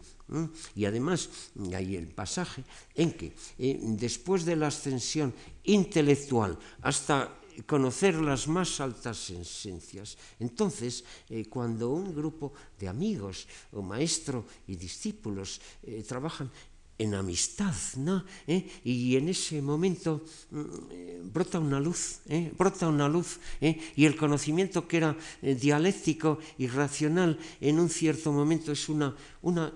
Y 0.75 0.85
además 0.85 1.29
hay 1.73 1.95
el 1.95 2.07
pasaje 2.07 2.63
en 2.93 3.13
que 3.13 3.33
eh, 3.57 3.79
después 3.97 4.45
de 4.45 4.55
la 4.55 4.67
ascensión 4.67 5.33
intelectual 5.63 6.53
hasta 6.81 7.38
conocer 7.65 8.15
las 8.15 8.47
más 8.47 8.79
altas 8.79 9.29
esencias. 9.29 10.17
Entonces, 10.39 11.03
eh, 11.29 11.45
cuando 11.45 11.89
un 11.89 12.13
grupo 12.13 12.53
de 12.79 12.87
amigos 12.87 13.47
o 13.71 13.81
maestro 13.81 14.45
y 14.67 14.75
discípulos 14.75 15.61
eh, 15.83 16.03
trabajan 16.07 16.51
en 16.97 17.15
amistad, 17.15 17.73
¿no? 17.95 18.25
¿Eh? 18.45 18.67
Y 18.83 19.15
en 19.15 19.29
ese 19.29 19.61
momento 19.61 20.25
mm, 20.51 21.31
brota 21.31 21.59
una 21.59 21.79
luz, 21.79 22.19
brota 22.57 22.89
una 22.89 23.07
luz, 23.07 23.39
y 23.61 24.03
el 24.05 24.17
conocimiento 24.17 24.85
que 24.85 24.97
era 24.97 25.17
dialéctico 25.41 26.39
y 26.57 26.67
racional 26.67 27.39
en 27.61 27.79
un 27.79 27.89
cierto 27.89 28.33
momento 28.33 28.73
es 28.73 28.89
una, 28.89 29.15
una 29.41 29.73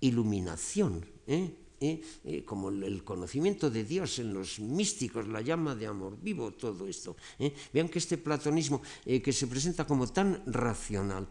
iluminación, 0.00 1.06
¿eh? 1.26 1.65
Eh, 1.78 2.42
como 2.46 2.70
el 2.70 3.04
conocimiento 3.04 3.68
de 3.68 3.84
Dios 3.84 4.18
en 4.18 4.32
los 4.32 4.58
místicos, 4.60 5.28
la 5.28 5.42
llama 5.42 5.74
de 5.74 5.86
amor 5.86 6.16
vivo, 6.20 6.52
todo 6.52 6.88
esto. 6.88 7.16
¿eh? 7.38 7.52
Vean 7.72 7.90
que 7.90 7.98
este 7.98 8.16
platonismo 8.16 8.80
que 9.04 9.32
se 9.32 9.46
presenta 9.46 9.86
como 9.86 10.06
tan 10.08 10.42
racional 10.46 11.28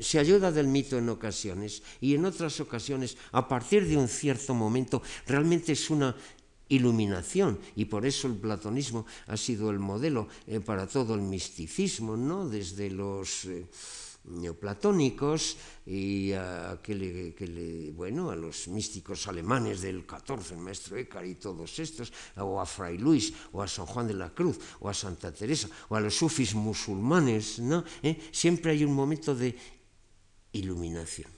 se 0.00 0.18
ayuda 0.18 0.50
del 0.50 0.66
mito 0.66 0.98
en 0.98 1.08
ocasiones 1.08 1.82
y 2.00 2.14
en 2.14 2.24
otras 2.24 2.58
ocasiones, 2.58 3.16
a 3.30 3.46
partir 3.46 3.86
de 3.86 3.96
un 3.96 4.08
cierto 4.08 4.52
momento, 4.52 5.02
realmente 5.26 5.72
es 5.72 5.90
una 5.90 6.16
iluminación 6.68 7.58
y 7.76 7.84
por 7.84 8.06
eso 8.06 8.26
el 8.26 8.34
platonismo 8.34 9.06
ha 9.28 9.36
sido 9.36 9.70
el 9.70 9.78
modelo 9.78 10.28
para 10.64 10.86
todo 10.86 11.14
el 11.14 11.22
misticismo, 11.22 12.16
¿no? 12.16 12.48
desde 12.48 12.90
los 12.90 13.46
neoplatónicos 14.30 15.56
y 15.86 16.32
a, 16.32 16.78
que 16.82 16.94
le, 16.94 17.90
bueno, 17.92 18.30
a 18.30 18.36
los 18.36 18.68
místicos 18.68 19.26
alemanes 19.26 19.80
del 19.82 20.06
14, 20.06 20.54
el 20.54 20.60
maestro 20.60 20.96
Eckhart 20.96 21.26
y 21.26 21.34
todos 21.34 21.78
estos, 21.78 22.12
o 22.36 22.60
a 22.60 22.66
Fray 22.66 22.98
Luis, 22.98 23.32
o 23.52 23.62
a 23.62 23.68
San 23.68 23.86
Juan 23.86 24.06
de 24.06 24.14
la 24.14 24.30
Cruz, 24.30 24.58
o 24.80 24.88
a 24.88 24.94
Santa 24.94 25.32
Teresa, 25.32 25.68
o 25.88 25.96
a 25.96 26.00
los 26.00 26.14
sufis 26.14 26.54
musulmanes, 26.54 27.58
¿no? 27.58 27.84
¿Eh? 28.02 28.30
Siempre 28.32 28.72
hay 28.72 28.84
un 28.84 28.94
momento 28.94 29.34
de 29.34 29.56
iluminación. 30.52 31.30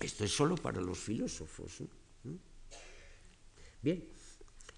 Esto 0.00 0.24
es 0.24 0.30
solo 0.30 0.56
para 0.56 0.80
los 0.80 0.98
filósofos. 0.98 1.80
¿no? 2.24 2.38
Bien, 3.80 4.04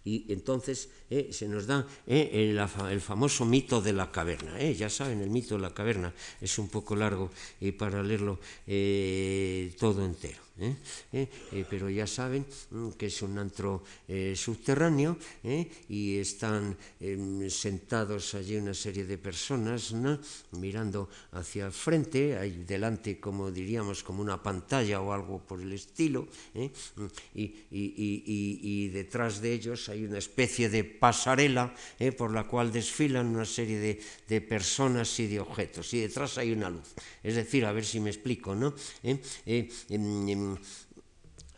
y 0.04 0.32
entonces 0.32 0.88
eh, 1.11 1.28
se 1.30 1.48
nos 1.48 1.66
da 1.66 1.86
eh, 2.07 2.30
el, 2.32 2.59
el, 2.59 3.00
famoso 3.00 3.44
mito 3.44 3.80
de 3.80 3.92
la 3.92 4.11
caverna. 4.11 4.59
Eh, 4.59 4.74
ya 4.74 4.90
saben, 4.90 5.20
el 5.20 5.30
mito 5.30 5.54
de 5.54 5.62
la 5.62 5.74
caverna 5.74 6.12
es 6.40 6.59
un 6.59 6.68
poco 6.68 6.96
largo 6.96 7.30
y 7.61 7.72
para 7.72 8.02
leerlo 8.02 8.38
todo 9.78 10.04
entero. 10.04 10.46
¿eh? 10.61 10.76
¿Eh? 11.12 11.28
Eh, 11.52 11.64
pero 11.68 11.90
ya 11.90 12.07
saben 12.07 12.46
mm, 12.70 12.90
que 12.96 13.07
es 13.07 13.22
un 13.22 13.38
antro 13.38 13.82
subterráneo 14.34 15.18
y 15.88 16.16
están 16.16 16.76
em, 17.00 17.48
sentados 17.50 18.34
allí 18.34 18.57
una 18.57 18.74
serie 18.74 19.04
de 19.04 19.18
personas 19.18 19.94
mirando 20.52 21.09
hacia 21.32 21.66
el 21.66 21.72
frente, 21.72 22.36
hay 22.36 22.64
delante 22.64 23.20
como 23.20 23.50
diríamos 23.50 24.02
como 24.02 24.22
una 24.22 24.42
pantalla 24.42 25.00
o 25.00 25.12
algo 25.12 25.40
por 25.40 25.61
el 25.61 25.72
estilo 25.72 26.28
mm, 26.54 27.07
y, 27.34 27.42
y, 27.42 27.82
y, 27.96 28.61
y 28.62 28.88
detrás 28.88 29.40
de 29.40 29.52
ellos 29.52 29.88
hay 29.88 30.04
una 30.04 30.18
especie 30.18 30.68
de 30.68 30.84
pasarela 30.99 31.74
por 32.16 32.32
la 32.32 32.44
cual 32.44 32.72
desfilan 32.72 33.34
una 33.34 33.44
serie 33.44 33.78
de, 33.78 34.01
de, 34.28 34.40
personas 34.40 35.18
y 35.20 35.26
de 35.26 35.40
objetos 35.40 35.92
y 35.94 36.01
detrás 36.01 36.38
hay 36.38 36.53
una 36.53 36.70
luz. 36.70 36.94
Es 37.22 37.34
decir, 37.34 37.64
a 37.64 37.72
ver 37.72 37.84
si 37.84 38.01
me 38.01 38.11
explico, 38.11 38.55
¿no? 38.55 38.74
Em, 39.03 39.18
em, 39.47 40.57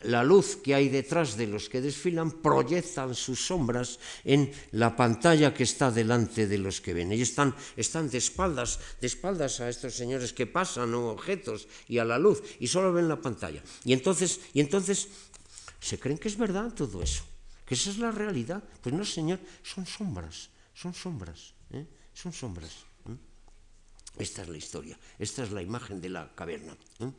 la 0.03 0.23
luz 0.23 0.55
que 0.63 0.75
hay 0.75 0.87
detrás 0.87 1.35
de 1.35 1.47
los 1.47 1.67
que 1.67 1.81
desfilan 1.81 2.31
proyectan 2.31 3.15
sus 3.15 3.47
sombras 3.47 3.99
en 4.23 4.51
la 4.71 4.95
pantalla 4.95 5.53
que 5.53 5.63
está 5.63 5.91
delante 5.91 6.47
de 6.47 6.57
los 6.57 6.79
que 6.79 6.93
ven. 6.93 7.11
Ellos 7.11 7.29
están, 7.29 7.55
están 7.75 8.09
de 8.09 8.17
espaldas, 8.17 8.79
de 9.01 9.07
espaldas 9.07 9.59
a 9.59 9.67
estos 9.67 9.93
señores 9.93 10.31
que 10.31 10.47
pasan 10.47 10.93
o 10.93 11.11
objetos 11.11 11.67
y 11.87 11.97
a 11.97 12.05
la 12.05 12.17
luz 12.17 12.41
y 12.59 12.67
solo 12.67 12.93
ven 12.93 13.09
la 13.09 13.19
pantalla. 13.19 13.61
Y 13.83 13.91
entonces, 13.91 14.39
y 14.53 14.61
entonces 14.61 15.09
se 15.79 15.99
creen 15.99 16.17
que 16.17 16.27
es 16.27 16.37
verdad 16.37 16.71
todo 16.73 17.01
eso, 17.03 17.23
que 17.69 17.75
esa 17.75 17.91
es 17.91 17.99
la 17.99 18.09
realidad. 18.09 18.63
Pues 18.81 18.95
no, 18.95 19.05
señor, 19.05 19.39
son 19.61 19.85
sombras, 19.85 20.49
son 20.73 20.91
sombras, 20.91 21.53
¿eh? 21.69 21.85
son 22.15 22.33
sombras. 22.33 22.71
¿eh? 23.05 23.15
Esta 24.17 24.41
es 24.41 24.49
la 24.49 24.57
historia, 24.57 24.97
esta 25.19 25.43
es 25.43 25.51
la 25.51 25.61
imagen 25.61 26.01
de 26.01 26.09
la 26.09 26.33
caverna. 26.33 26.75
¿eh? 26.97 27.11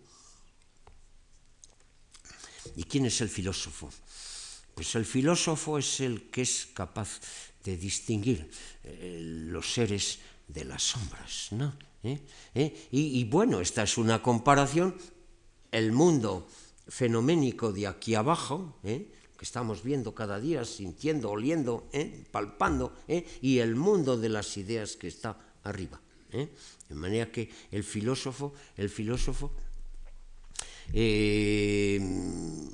¿Y 2.74 2.82
quién 2.82 3.06
es 3.06 3.20
el 3.20 3.28
filósofo? 3.28 3.92
Pues 4.74 4.92
el 4.96 5.06
filósofo 5.06 5.78
es 5.78 6.00
el 6.00 6.30
que 6.30 6.42
es 6.42 6.66
capaz 6.74 7.20
de 7.62 7.76
distinguir 7.76 8.50
eh, 8.82 9.20
los 9.22 9.72
seres 9.72 10.18
de 10.48 10.64
las 10.64 10.82
sombras. 10.82 11.52
¿no? 11.52 11.76
¿Eh? 12.02 12.26
¿Eh? 12.56 12.88
Y, 12.90 13.20
y, 13.20 13.24
bueno, 13.24 13.60
esta 13.60 13.84
es 13.84 13.96
una 13.98 14.20
comparación, 14.20 14.96
el 15.70 15.92
mundo 15.92 16.48
fenoménico 16.88 17.72
de 17.72 17.86
aquí 17.86 18.16
abajo, 18.16 18.80
que 19.40 19.46
estamos 19.46 19.82
viendo 19.82 20.14
cada 20.14 20.38
día, 20.38 20.66
sintiendo, 20.66 21.30
oliendo, 21.30 21.88
palpando, 22.30 22.92
y 23.40 23.60
el 23.60 23.74
mundo 23.74 24.18
de 24.18 24.28
las 24.28 24.58
ideas 24.58 24.96
que 24.96 25.08
está 25.08 25.38
arriba. 25.64 25.98
De 26.30 26.94
manera 26.94 27.32
que 27.32 27.48
el 27.70 27.82
filósofo, 27.82 28.52
el 28.76 28.90
filósofo 28.90 29.50
eh, 30.92 32.00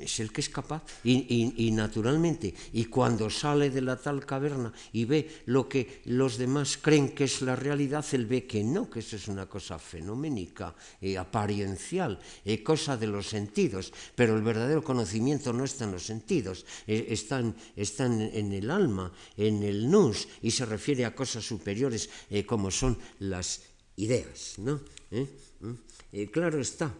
es 0.00 0.20
el 0.20 0.32
que 0.32 0.40
es 0.40 0.48
capaz. 0.48 0.82
Y, 1.04 1.70
naturalmente, 1.72 2.54
y 2.72 2.86
cuando 2.86 3.28
sale 3.28 3.70
de 3.70 3.82
la 3.82 3.96
tal 3.96 4.24
caverna 4.24 4.72
y 4.92 5.04
ve 5.04 5.42
lo 5.46 5.68
que 5.68 6.02
los 6.06 6.38
demás 6.38 6.78
creen 6.78 7.10
que 7.10 7.24
es 7.24 7.42
la 7.42 7.56
realidad, 7.56 8.04
él 8.12 8.26
ve 8.26 8.46
que 8.46 8.62
no, 8.62 8.88
que 8.88 9.00
eso 9.00 9.16
es 9.16 9.28
una 9.28 9.46
cosa 9.46 9.78
fenoménica, 9.78 10.74
eh, 11.00 11.18
apariencial, 11.18 12.18
eh, 12.44 12.62
cosa 12.62 12.96
de 12.96 13.06
los 13.06 13.26
sentidos. 13.26 13.92
Pero 14.14 14.36
el 14.36 14.42
verdadero 14.42 14.82
conocimiento 14.82 15.52
no 15.52 15.64
está 15.64 15.84
en 15.84 15.92
los 15.92 16.06
sentidos, 16.06 16.64
está, 16.86 17.40
en, 17.40 18.52
el 18.52 18.70
alma, 18.70 19.12
en 19.36 19.62
el 19.62 19.90
nous, 19.90 20.28
y 20.42 20.50
se 20.50 20.64
refiere 20.64 21.04
a 21.04 21.14
cosas 21.14 21.44
superiores 21.44 22.08
como 22.46 22.70
son 22.70 22.98
las 23.18 23.62
ideas. 23.96 24.54
¿no? 24.58 24.80
¿Mm? 25.10 25.95
Claro 26.32 26.60
está. 26.60 26.94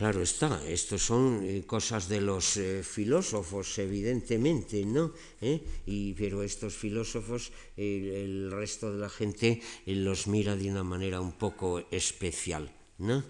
Claro 0.00 0.22
está, 0.22 0.64
estos 0.66 1.02
son 1.02 1.44
eh, 1.44 1.64
cosas 1.66 2.08
de 2.08 2.22
los 2.22 2.56
eh, 2.56 2.82
filósofos, 2.82 3.78
evidentemente, 3.78 4.82
¿no? 4.86 5.12
¿Eh? 5.42 5.60
Y, 5.84 6.14
pero 6.14 6.42
estos 6.42 6.72
filósofos, 6.72 7.52
el 7.76 8.50
resto 8.50 8.90
de 8.90 8.98
la 8.98 9.10
gente 9.10 9.60
los 9.84 10.26
mira 10.26 10.56
de 10.56 10.70
una 10.70 10.84
manera 10.84 11.20
un 11.20 11.32
poco 11.32 11.84
especial, 11.90 12.72
¿no? 12.96 13.22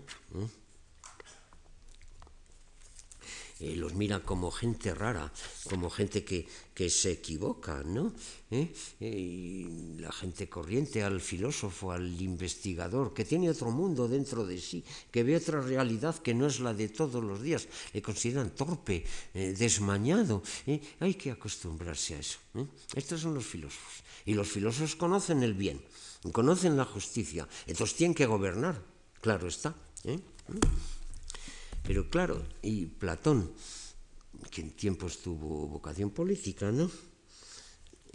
Eh, 3.61 3.77
los 3.77 3.95
mira 3.95 4.21
como 4.21 4.51
gente 4.51 4.95
rara, 4.95 5.31
como 5.69 5.91
gente 5.91 6.25
que, 6.25 6.47
que 6.75 6.89
se 6.89 7.13
equivoca, 7.13 7.83
¿no? 7.85 8.13
¿Eh? 8.51 8.73
y 8.99 10.01
la 10.01 10.11
gente 10.11 10.49
corriente, 10.49 11.05
al 11.05 11.21
filósofo, 11.21 11.93
al 11.93 12.21
investigador, 12.21 13.15
que 13.15 13.25
tiene 13.25 13.51
otro 13.51 13.71
mundo 13.71 14.09
dentro 14.09 14.45
de 14.45 14.59
sí, 14.59 14.83
que 15.11 15.23
ve 15.23 15.37
otra 15.37 15.61
realidad 15.61 16.17
que 16.19 16.35
no 16.35 16.47
es 16.47 16.59
la 16.59 16.75
de 16.75 16.89
todos 16.89 17.23
los 17.23 17.43
días, 17.43 17.69
le 17.93 18.03
consideran 18.03 18.51
torpe, 18.51 19.05
eh, 19.35 19.55
desmañado. 19.57 20.43
Hay 20.99 21.15
que 21.15 21.31
acostumbrarse 21.31 22.15
a 22.15 22.19
eso. 22.19 22.39
Estos 22.95 23.21
son 23.21 23.35
los 23.35 23.47
filósofos. 23.47 24.03
Y 24.25 24.35
los 24.35 24.49
filósofos 24.49 24.97
conocen 24.97 25.43
el 25.43 25.55
bien, 25.55 25.81
conocen 26.33 26.77
la 26.77 26.85
justicia, 26.85 27.47
entonces 27.67 27.97
tienen 27.97 28.15
que 28.15 28.27
gobernar, 28.27 28.83
claro 29.21 29.49
está. 29.49 29.75
Pero 31.83 32.09
claro, 32.09 32.45
y 32.63 32.87
Platón, 32.87 33.53
que 34.51 34.61
en 34.61 34.71
tiempos 34.73 35.19
tuvo 35.19 35.67
vocación 35.67 36.11
política, 36.11 36.71
¿no? 36.71 36.91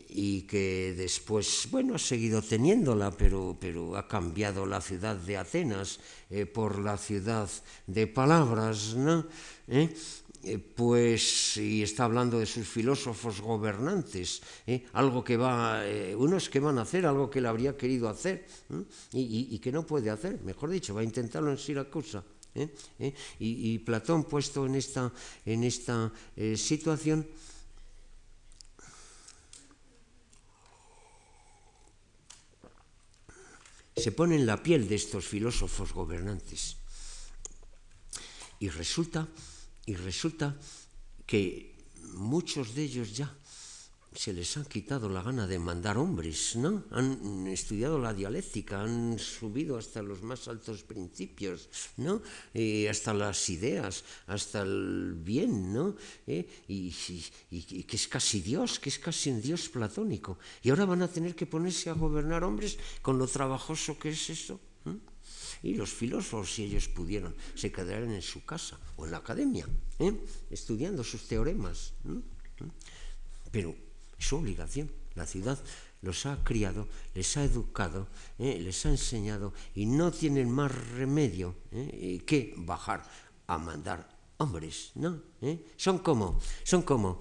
y 0.09 0.43
que 0.43 0.93
después, 0.95 1.67
bueno, 1.71 1.95
ha 1.95 1.99
seguido 1.99 2.41
teniéndola, 2.41 3.11
pero, 3.11 3.57
pero 3.59 3.97
ha 3.97 4.07
cambiado 4.07 4.65
la 4.65 4.81
ciudad 4.81 5.15
de 5.15 5.37
Atenas 5.37 5.99
eh, 6.29 6.45
por 6.45 6.79
la 6.79 6.97
ciudad 6.97 7.49
de 7.87 8.07
palabras, 8.07 8.95
¿no? 8.95 9.25
¿Eh? 9.67 9.93
Eh, 10.43 10.59
pues, 10.59 11.57
y 11.57 11.81
está 11.81 12.05
hablando 12.05 12.39
de 12.39 12.45
sus 12.45 12.67
filósofos 12.67 13.41
gobernantes, 13.41 14.43
algo 14.93 15.23
que 15.23 15.37
va, 15.37 15.81
unos 16.17 16.49
que 16.49 16.59
van 16.59 16.77
a 16.77 16.83
hacer, 16.83 17.07
algo 17.07 17.31
que 17.31 17.39
él 17.39 17.47
habría 17.47 17.75
querido 17.75 18.07
hacer 18.07 18.45
y, 19.11 19.47
y, 19.49 19.57
que 19.57 19.71
no 19.71 19.87
puede 19.87 20.11
hacer, 20.11 20.39
mejor 20.43 20.69
dicho, 20.69 20.93
va 20.93 21.01
a 21.01 21.03
intentarlo 21.03 21.49
en 21.49 21.57
Siracusa. 21.57 22.23
¿Eh? 22.55 22.73
¿Eh? 22.99 23.13
Y, 23.39 23.79
Platón 23.79 24.23
puesto 24.23 24.65
en 24.65 24.75
esta, 24.75 25.11
en 25.45 25.63
esta 25.63 26.11
eh, 26.35 26.57
situación, 26.57 27.27
se 33.95 34.11
pone 34.11 34.35
en 34.35 34.45
la 34.45 34.61
piel 34.61 34.87
de 34.87 34.95
estos 34.95 35.25
filósofos 35.25 35.93
gobernantes. 35.93 36.77
Y 38.59 38.69
resulta, 38.69 39.27
y 39.85 39.95
resulta 39.95 40.55
que 41.25 41.75
muchos 42.13 42.73
de 42.75 42.83
ellos 42.83 43.15
ya 43.15 43.33
se 44.15 44.33
les 44.33 44.57
ha 44.57 44.63
quitado 44.63 45.09
la 45.09 45.21
gana 45.21 45.45
de 45.45 45.59
mandar 45.59 45.97
hombres, 45.97 46.55
¿no? 46.55 46.85
Han 46.91 47.47
estudiado 47.47 47.99
la 47.99 48.13
dialéctica, 48.13 48.81
han 48.81 49.19
subido 49.19 49.77
hasta 49.77 50.01
los 50.01 50.23
más 50.23 50.47
altos 50.47 50.83
principios, 50.83 51.69
¿no? 51.97 52.21
Eh, 52.53 52.89
hasta 52.89 53.13
las 53.13 53.49
ideas, 53.49 54.03
hasta 54.27 54.61
el 54.61 55.15
bien, 55.19 55.73
¿no? 55.73 55.95
Eh, 56.27 56.47
y, 56.67 56.91
que 57.83 57.95
es 57.95 58.07
casi 58.07 58.41
Dios, 58.41 58.79
que 58.79 58.89
es 58.89 58.99
casi 58.99 59.29
un 59.29 59.41
Dios 59.41 59.69
platónico. 59.69 60.39
Y 60.63 60.69
ahora 60.69 60.85
van 60.85 61.01
a 61.01 61.07
tener 61.07 61.35
que 61.35 61.45
ponerse 61.45 61.89
a 61.89 61.93
gobernar 61.93 62.43
hombres 62.43 62.77
con 63.01 63.17
lo 63.17 63.27
trabajoso 63.27 63.99
que 63.99 64.09
es 64.09 64.29
eso. 64.29 64.59
Y 65.63 65.73
los 65.73 65.91
filósofos, 65.91 66.53
si 66.53 66.63
ellos 66.63 66.87
pudieran, 66.87 67.33
se 67.55 67.71
quedarían 67.71 68.13
en 68.13 68.21
su 68.21 68.45
casa 68.45 68.79
o 68.97 69.05
en 69.05 69.11
la 69.11 69.17
academia, 69.17 69.67
¿eh? 69.99 70.13
estudiando 70.51 71.03
sus 71.03 71.27
teoremas. 71.27 71.93
Pero 73.51 73.75
es 74.17 74.25
su 74.25 74.37
obligación. 74.37 74.91
La 75.15 75.25
ciudad 75.25 75.57
los 76.01 76.25
ha 76.25 76.43
criado, 76.43 76.87
les 77.13 77.35
ha 77.37 77.43
educado, 77.43 78.07
¿eh? 78.37 78.59
les 78.61 78.85
ha 78.85 78.89
enseñado 78.89 79.53
y 79.73 79.85
no 79.85 80.11
tienen 80.11 80.49
más 80.49 80.71
remedio 80.93 81.55
¿eh? 81.71 82.21
que 82.25 82.53
bajar 82.57 83.03
a 83.47 83.57
mandar 83.57 84.07
hombres, 84.37 84.91
¿no? 84.95 85.21
¿Eh? 85.41 85.65
Son 85.77 85.99
como, 85.99 86.39
son 86.63 86.83
como 86.83 87.19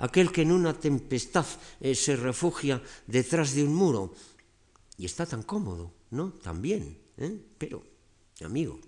aquel 0.00 0.32
que 0.32 0.42
en 0.42 0.52
una 0.52 0.72
tempestad 0.74 1.46
se 1.94 2.16
refugia 2.16 2.82
detrás 3.06 3.54
de 3.54 3.62
un 3.62 3.74
muro 3.74 4.14
y 4.96 5.04
está 5.04 5.26
tan 5.26 5.42
cómodo, 5.42 5.92
¿no? 6.10 6.32
También, 6.32 6.98
pero, 7.58 7.84
amigo, 8.42 8.80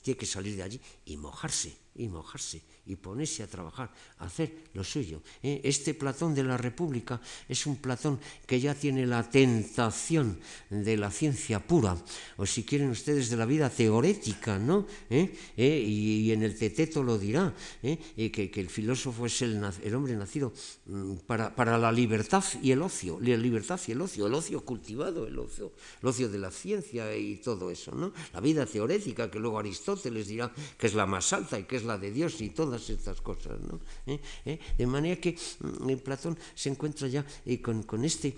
tiene 0.00 0.18
que 0.18 0.26
salir 0.26 0.56
de 0.56 0.62
allí 0.62 0.80
y 1.06 1.16
mojarse, 1.16 1.76
y 1.96 2.08
mojarse, 2.08 2.62
y 2.86 2.96
ponerse 2.96 3.42
a 3.42 3.46
trabajar, 3.46 3.90
a 4.18 4.26
hacer 4.26 4.70
lo 4.74 4.82
suyo. 4.82 5.22
¿eh? 5.42 5.60
Este 5.62 5.94
Platón 5.94 6.34
de 6.34 6.42
la 6.42 6.56
República 6.56 7.20
es 7.48 7.66
un 7.66 7.76
Platón 7.76 8.18
que 8.46 8.60
ya 8.60 8.74
tiene 8.74 9.06
la 9.06 9.28
tentación 9.28 10.38
de 10.70 10.96
la 10.96 11.10
ciencia 11.10 11.60
pura, 11.60 11.96
o 12.36 12.46
si 12.46 12.64
quieren 12.64 12.90
ustedes 12.90 13.30
de 13.30 13.36
la 13.36 13.46
vida 13.46 13.70
teorética, 13.70 14.58
¿no? 14.58 14.86
¿Eh? 15.10 15.32
¿Eh? 15.56 15.84
Y, 15.86 16.32
en 16.32 16.42
el 16.42 16.58
Teteto 16.58 17.02
lo 17.02 17.18
dirá, 17.18 17.54
que, 17.82 18.50
el 18.54 18.68
filósofo 18.68 19.26
es 19.26 19.42
el, 19.42 19.62
el 19.82 19.94
hombre 19.94 20.16
nacido 20.16 20.52
mm, 20.86 21.16
para, 21.26 21.54
para, 21.54 21.78
la 21.78 21.92
libertad 21.92 22.44
y 22.62 22.72
el 22.72 22.82
ocio, 22.82 23.18
la 23.20 23.36
libertad 23.36 23.80
y 23.86 23.92
el 23.92 24.00
ocio, 24.00 24.26
el 24.26 24.34
ocio 24.34 24.64
cultivado, 24.64 25.26
el 25.26 25.38
ocio, 25.38 25.72
el 26.00 26.08
ocio 26.08 26.28
de 26.28 26.38
la 26.38 26.50
ciencia 26.50 27.14
y 27.16 27.36
todo 27.36 27.70
eso, 27.70 27.92
¿no? 27.94 28.12
La 28.32 28.40
vida 28.40 28.66
teorética, 28.66 29.30
que 29.30 29.38
luego 29.38 29.58
Aristóteles 29.58 30.26
dirá 30.26 30.52
que 30.78 30.86
es 30.86 30.94
la 30.94 31.06
más 31.06 31.32
alta 31.32 31.58
y 31.58 31.64
que 31.64 31.76
es 31.76 31.84
la 31.84 31.98
de 31.98 32.10
Dios 32.10 32.40
y 32.40 32.50
todo 32.50 32.71
todas 32.72 32.88
estas 32.88 33.20
cosas. 33.20 33.60
¿no? 33.60 33.80
¿Eh? 34.06 34.18
¿Eh? 34.46 34.58
De 34.78 34.86
manera 34.86 35.20
que 35.20 35.36
mm, 35.36 36.00
Platón 36.00 36.38
se 36.54 36.70
encuentra 36.70 37.06
ya 37.08 37.24
eh, 37.44 37.60
con, 37.60 37.82
con, 37.82 38.04
este 38.04 38.32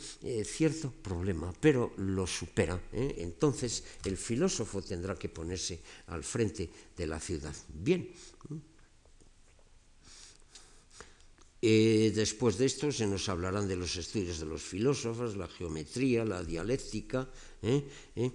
cierto 0.44 0.90
problema, 0.90 1.52
pero 1.60 1.94
lo 1.98 2.26
supera. 2.26 2.80
Entonces 2.92 3.84
el 4.04 4.16
filósofo 4.16 4.82
tendrá 4.82 5.14
que 5.14 5.28
ponerse 5.28 5.80
al 6.08 6.24
frente 6.24 6.68
de 6.96 7.06
la 7.06 7.20
ciudad. 7.20 7.54
Bien. 7.68 8.10
después 11.64 12.58
de 12.58 12.66
esto 12.66 12.92
se 12.92 13.06
nos 13.06 13.28
hablarán 13.28 13.66
de 13.68 13.76
los 13.76 13.96
estudios 13.96 14.38
de 14.38 14.46
los 14.46 14.62
filósofos, 14.62 15.36
la 15.36 15.48
geometría, 15.48 16.24
la 16.24 16.42
dialéctica, 16.44 17.28
¿eh? 17.64 17.84
¿Eh? 18.16 18.30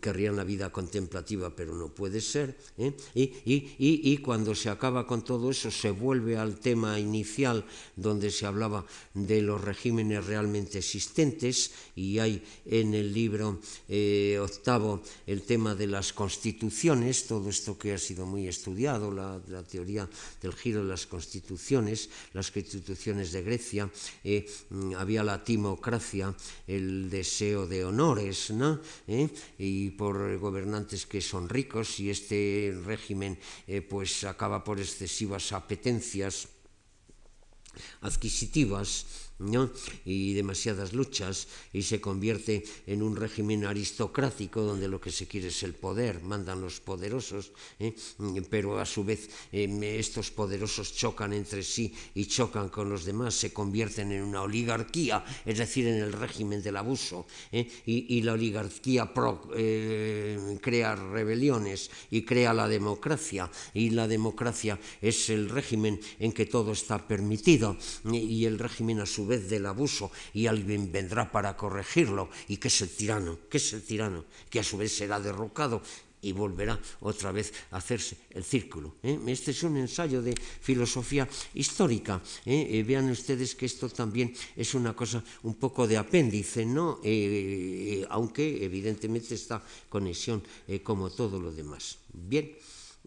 querrían 0.00 0.36
la 0.36 0.44
vida 0.44 0.72
contemplativa, 0.72 1.54
pero 1.54 1.74
no 1.74 1.88
puede 1.88 2.20
ser. 2.20 2.56
¿eh? 2.78 2.92
Y, 3.14 4.16
cuando 4.18 4.54
se 4.54 4.68
acaba 4.68 5.06
con 5.06 5.22
todo 5.22 5.50
eso, 5.50 5.70
se 5.70 5.90
vuelve 5.90 6.36
al 6.36 6.58
tema 6.58 6.98
inicial 6.98 7.64
donde 7.96 8.30
se 8.30 8.46
hablaba 8.46 8.84
de 9.14 9.42
los 9.42 9.60
regímenes 9.60 10.26
realmente 10.26 10.78
existentes, 10.78 11.72
y 11.94 12.18
hay 12.18 12.42
en 12.64 12.94
el 12.94 13.12
libro 13.12 13.60
octavo 14.40 15.02
el 15.26 15.42
tema 15.42 15.74
de 15.74 15.86
las 15.86 16.12
constituciones, 16.12 17.26
todo 17.26 17.50
esto 17.50 17.76
que 17.76 17.92
ha 17.92 17.98
sido 17.98 18.26
muy 18.26 18.48
estudiado, 18.48 19.10
la, 19.10 19.40
la 19.48 19.62
teoría 19.62 20.08
del 20.40 20.54
giro 20.54 20.82
de 20.82 20.88
las 20.88 21.06
constituciones, 21.06 22.08
las 22.32 22.50
constituciones 22.50 23.32
de 23.32 23.42
Grecia, 23.42 23.90
había 24.96 25.24
la 25.24 25.42
timocracia, 25.44 26.34
el 26.66 27.10
deseo 27.10 27.66
de 27.66 27.84
honores, 27.84 28.50
¿no? 28.62 28.80
¿Eh? 29.08 29.28
y 29.58 29.90
por 29.90 30.38
gobernantes 30.38 31.04
que 31.04 31.20
son 31.20 31.48
ricos 31.48 31.98
y 31.98 32.10
este 32.10 32.70
régimen 32.86 33.36
eh, 33.66 33.82
pues 33.82 34.22
acaba 34.22 34.62
por 34.62 34.78
excesivas 34.78 35.50
apetencias 35.50 36.46
adquisitivas 38.02 39.21
y 40.04 40.34
demasiadas 40.34 40.92
luchas 40.92 41.48
y 41.72 41.82
se 41.82 42.00
convierte 42.00 42.62
en 42.86 43.02
un 43.02 43.16
régimen 43.16 43.64
aristocrático 43.64 44.62
donde 44.62 44.88
lo 44.88 45.00
que 45.00 45.10
se 45.10 45.26
quiere 45.26 45.48
es 45.48 45.62
el 45.62 45.74
poder, 45.74 46.22
mandan 46.22 46.60
los 46.60 46.80
poderosos, 46.80 47.52
¿eh? 47.78 47.94
pero 48.48 48.78
a 48.78 48.86
su 48.86 49.04
vez 49.04 49.28
em, 49.50 49.82
estos 49.82 50.30
poderosos 50.30 50.94
chocan 50.94 51.32
entre 51.32 51.62
sí 51.62 51.92
y 52.14 52.26
chocan 52.26 52.68
con 52.68 52.88
los 52.88 53.04
demás, 53.04 53.34
se 53.34 53.52
convierten 53.52 54.12
en 54.12 54.22
una 54.22 54.42
oligarquía, 54.42 55.24
es 55.44 55.58
decir, 55.58 55.86
en 55.86 55.98
el 55.98 56.12
régimen 56.12 56.62
del 56.62 56.76
abuso, 56.76 57.26
¿eh? 57.50 57.66
y, 57.86 58.22
la 58.22 58.34
oligarquía 58.34 59.12
eh, 59.56 60.58
crea 60.60 60.94
rebeliones 60.94 61.90
y 62.10 62.22
crea 62.22 62.54
la 62.54 62.68
democracia, 62.68 63.50
y 63.74 63.90
la 63.90 64.06
democracia 64.06 64.78
es 65.00 65.30
el 65.30 65.48
régimen 65.48 66.00
en 66.18 66.32
que 66.32 66.46
todo 66.46 66.72
está 66.72 67.08
permitido, 67.08 67.76
y 68.12 68.44
el 68.44 68.58
régimen 68.58 69.00
a 69.00 69.06
su 69.06 69.26
vez 69.26 69.31
del 69.38 69.66
abuso 69.66 70.10
y 70.32 70.46
alguien 70.46 70.90
vendrá 70.92 71.30
para 71.30 71.56
corregirlo. 71.56 72.30
¿Y 72.48 72.56
qué 72.58 72.68
es 72.68 72.80
el 72.82 72.90
tirano? 72.90 73.38
¿Qué 73.50 73.58
es 73.58 73.72
el 73.72 73.82
tirano? 73.82 74.24
Que 74.50 74.60
a 74.60 74.64
su 74.64 74.76
vez 74.76 74.96
será 74.96 75.20
derrocado 75.20 75.82
y 76.22 76.32
volverá 76.32 76.78
otra 77.00 77.32
vez 77.32 77.52
a 77.72 77.78
hacerse 77.78 78.16
el 78.30 78.44
círculo. 78.44 78.96
¿eh? 79.02 79.18
Este 79.26 79.50
es 79.50 79.62
un 79.64 79.76
ensayo 79.76 80.22
de 80.22 80.34
filosofía 80.34 81.28
histórica. 81.54 82.22
¿eh? 82.46 82.78
Eh, 82.78 82.82
vean 82.84 83.10
ustedes 83.10 83.54
que 83.56 83.66
esto 83.66 83.90
también 83.90 84.32
es 84.56 84.74
una 84.74 84.94
cosa 84.94 85.22
un 85.42 85.54
poco 85.54 85.86
de 85.86 85.98
apéndice, 85.98 86.64
¿no? 86.64 87.00
aunque 88.08 88.64
evidentemente 88.64 89.34
está 89.34 89.62
conexión 89.88 90.42
como 90.84 91.10
todo 91.10 91.40
lo 91.40 91.50
demás. 91.50 91.98
Bien, 92.12 92.54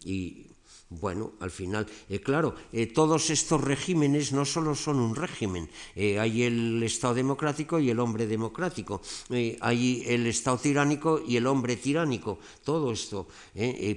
y 0.04 0.46
bueno, 0.88 1.32
al 1.40 1.50
final, 1.50 1.86
eh, 2.08 2.20
claro, 2.20 2.54
eh, 2.72 2.86
todos 2.86 3.30
estos 3.30 3.60
regímenes 3.60 4.32
no 4.32 4.44
solo 4.44 4.74
son 4.74 5.00
un 5.00 5.16
régimen, 5.16 5.68
eh, 5.96 6.20
hay 6.20 6.44
el 6.44 6.82
Estado 6.82 7.14
democrático 7.14 7.80
y 7.80 7.90
el 7.90 7.98
hombre 7.98 8.26
democrático, 8.26 9.00
hay 9.60 10.04
el 10.06 10.26
Estado 10.26 10.58
tiránico 10.58 11.20
y 11.26 11.36
el 11.36 11.46
hombre 11.46 11.76
tiránico, 11.76 12.38
todo 12.64 12.92
esto, 12.92 13.26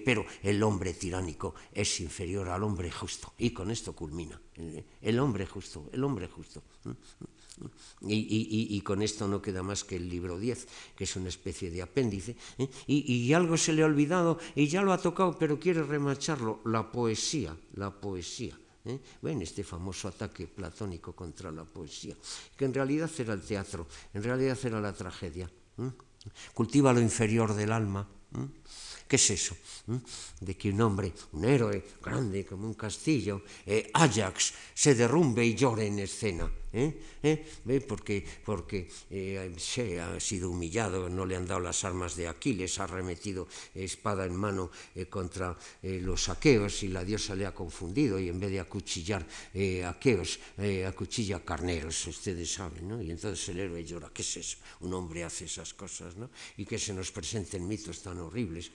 pero 0.03 0.25
el 0.41 0.61
hombre 0.63 0.93
tiránico 0.93 1.53
es 1.71 1.99
inferior 1.99 2.49
al 2.49 2.63
hombre 2.63 2.91
justo, 2.91 3.33
y 3.37 3.51
con 3.51 3.69
esto 3.69 3.93
culmina, 3.93 4.39
el 5.01 5.19
hombre 5.19 5.45
justo, 5.45 5.89
el 5.93 6.03
hombre 6.03 6.27
justo. 6.27 6.63
Y, 8.01 8.81
con 8.81 9.01
esto 9.01 9.27
no 9.27 9.41
queda 9.41 9.63
más 9.63 9.83
que 9.83 9.97
el 9.97 10.09
libro 10.09 10.39
10, 10.39 10.67
que 10.95 11.03
es 11.03 11.15
una 11.15 11.29
especie 11.29 11.69
de 11.69 11.81
apéndice, 11.81 12.35
¿eh? 12.57 12.69
y, 12.87 13.33
algo 13.33 13.57
se 13.57 13.73
le 13.73 13.83
ha 13.83 13.85
olvidado 13.85 14.39
y 14.55 14.67
ya 14.67 14.81
lo 14.81 14.93
ha 14.93 14.97
tocado, 14.97 15.37
pero 15.37 15.59
quiere 15.59 15.83
remacharlo, 15.83 16.61
la 16.65 16.91
poesía, 16.91 17.55
la 17.73 17.91
poesía. 17.91 18.57
¿eh? 18.85 18.99
Este 19.41 19.63
famoso 19.63 20.07
ataque 20.07 20.47
platónico 20.47 21.13
contra 21.13 21.51
la 21.51 21.65
poesía, 21.65 22.15
que 22.55 22.65
en 22.65 22.73
realidad 22.73 23.09
era 23.17 23.33
el 23.33 23.41
teatro, 23.41 23.87
en 24.13 24.23
realidad 24.23 24.57
era 24.63 24.79
la 24.79 24.93
tragedia. 24.93 25.49
¿eh? 25.77 25.91
Cultiva 26.53 26.93
lo 26.93 27.01
inferior 27.01 27.53
del 27.53 27.71
alma. 27.71 28.07
¿Qué 29.07 29.15
es 29.15 29.29
eso? 29.31 29.55
De 30.39 30.55
que 30.55 30.69
un 30.69 30.81
hombre, 30.81 31.11
un 31.31 31.43
héroe 31.45 31.83
grande 32.03 32.45
como 32.45 32.67
un 32.67 32.75
castillo, 32.75 33.41
Ajax, 33.93 34.53
se 34.75 34.93
derrumbe 34.93 35.43
y 35.43 35.55
llore 35.55 35.87
en 35.87 35.97
escena. 35.97 36.47
¿Eh? 36.71 37.01
¿Eh? 37.23 37.81
Porque, 37.87 38.23
porque 38.45 38.87
eh, 39.09 39.53
se 39.57 39.99
ha 39.99 40.19
sido 40.19 40.51
humillado, 40.51 41.09
no 41.09 41.25
le 41.25 41.35
han 41.35 41.47
dado 41.47 41.61
las 41.61 41.83
armas 41.83 42.15
de 42.15 42.27
Aquiles, 42.27 42.79
ha 42.79 42.85
remetido 42.85 43.47
espada 43.73 44.25
en 44.25 44.35
mano 44.35 44.69
eh, 44.93 45.07
contra 45.07 45.57
los 45.81 46.29
aqueos 46.29 46.83
y 46.83 46.89
la 46.89 47.03
diosa 47.03 47.35
le 47.35 47.45
ha 47.45 47.55
confundido 47.55 48.19
y 48.19 48.29
en 48.29 48.39
vez 48.39 48.51
de 48.51 48.59
acuchillar 48.59 49.25
aqueos, 49.85 50.39
acuchilla 50.85 51.43
carneros, 51.43 52.07
ustedes 52.07 52.53
saben, 52.53 52.87
¿no? 52.87 53.01
Y 53.01 53.11
entonces 53.11 53.49
el 53.49 53.59
héroe 53.59 53.83
llora, 53.83 54.11
¿qué 54.13 54.21
es 54.21 54.37
eso? 54.37 54.57
Un 54.81 54.93
hombre 54.93 55.23
hace 55.23 55.45
esas 55.45 55.73
cosas, 55.73 56.15
¿no? 56.17 56.29
Y 56.57 56.65
que 56.65 56.77
se 56.77 56.93
nos 56.93 57.11
presenten 57.11 57.67
mitos 57.67 58.01
tan 58.01 58.19
horribles 58.19 58.71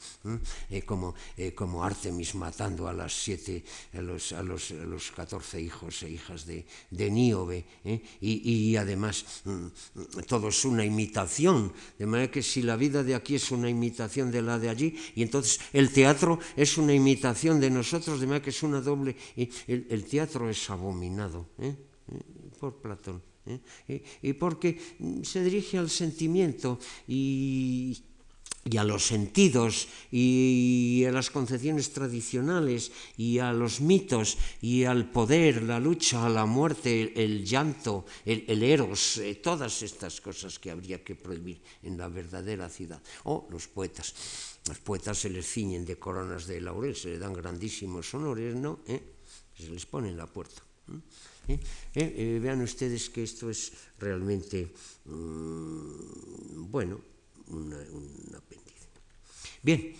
como, 0.86 1.14
como 1.54 1.84
Artemis 1.84 2.34
matando 2.34 2.88
a 2.88 2.92
las 2.92 3.12
siete, 3.12 3.64
a 3.92 4.00
los, 4.00 4.32
a 4.32 4.42
los, 4.42 4.70
a 4.72 4.84
los 4.84 5.10
14 5.12 5.60
hijos 5.60 6.02
e 6.02 6.10
hijas 6.10 6.46
de, 6.46 6.66
de 6.90 7.10
Níobe, 7.10 7.64
¿eh? 7.84 8.02
y, 8.20 8.70
y, 8.70 8.76
además 8.76 9.42
mm, 9.44 9.66
todo 10.26 10.48
es 10.48 10.64
una 10.64 10.84
imitación, 10.84 11.72
de 11.98 12.06
manera 12.06 12.30
que 12.30 12.42
si 12.42 12.62
la 12.62 12.76
vida 12.76 13.02
de 13.02 13.14
aquí 13.14 13.36
es 13.36 13.50
una 13.50 13.68
imitación 13.68 14.30
de 14.30 14.42
la 14.42 14.58
de 14.58 14.68
allí, 14.68 14.96
y 15.14 15.22
entonces 15.22 15.60
el 15.72 15.92
teatro 15.92 16.38
es 16.56 16.78
una 16.78 16.94
imitación 16.94 17.60
de 17.60 17.70
nosotros, 17.70 18.20
de 18.20 18.26
manera 18.26 18.42
que 18.42 18.50
es 18.50 18.62
una 18.62 18.80
doble, 18.80 19.16
el, 19.66 20.04
teatro 20.04 20.48
es 20.48 20.70
abominado 20.70 21.48
¿eh? 21.58 21.76
¿Eh? 22.12 22.22
por 22.58 22.80
Platón. 22.80 23.22
Y 24.22 24.32
porque 24.32 24.80
se 25.22 25.44
dirige 25.44 25.76
al 25.76 25.90
sentimiento 25.90 26.78
y 27.06 28.02
y 28.64 28.78
a 28.78 28.84
los 28.84 29.06
sentidos 29.06 29.88
y 30.10 31.04
a 31.06 31.12
las 31.12 31.30
concepciones 31.30 31.92
tradicionales 31.92 32.92
y 33.16 33.38
a 33.38 33.52
los 33.52 33.80
mitos 33.80 34.38
y 34.60 34.84
al 34.84 35.10
poder, 35.10 35.62
la 35.62 35.78
lucha, 35.78 36.28
la 36.28 36.46
muerte, 36.46 37.12
el 37.22 37.44
llanto, 37.44 38.06
el, 38.24 38.62
eros, 38.62 39.18
eh, 39.18 39.36
todas 39.36 39.82
estas 39.82 40.20
cosas 40.20 40.58
que 40.58 40.70
habría 40.70 41.04
que 41.04 41.14
prohibir 41.14 41.60
en 41.82 41.98
la 41.98 42.08
verdadera 42.08 42.68
ciudad. 42.68 43.02
O 43.24 43.46
los 43.50 43.68
poetas. 43.68 44.14
Los 44.66 44.78
poetas 44.78 45.18
se 45.18 45.28
les 45.28 45.44
ciñen 45.44 45.84
de 45.84 45.98
coronas 45.98 46.46
de 46.46 46.60
laurel, 46.60 46.96
se 46.96 47.10
les 47.10 47.20
dan 47.20 47.34
grandísimos 47.34 48.14
honores, 48.14 48.56
¿no? 48.56 48.80
¿Eh? 48.86 49.00
Se 49.52 49.68
les 49.68 49.84
pone 49.84 50.08
en 50.08 50.16
la 50.16 50.26
puerta. 50.26 50.62
¿Eh? 51.46 52.40
vean 52.40 52.62
ustedes 52.62 53.10
que 53.10 53.22
esto 53.22 53.50
es 53.50 53.72
realmente, 53.98 54.72
mm, 55.04 56.70
bueno, 56.70 57.13
un 57.48 58.34
apéndice. 58.36 58.88
Bien, 59.62 59.94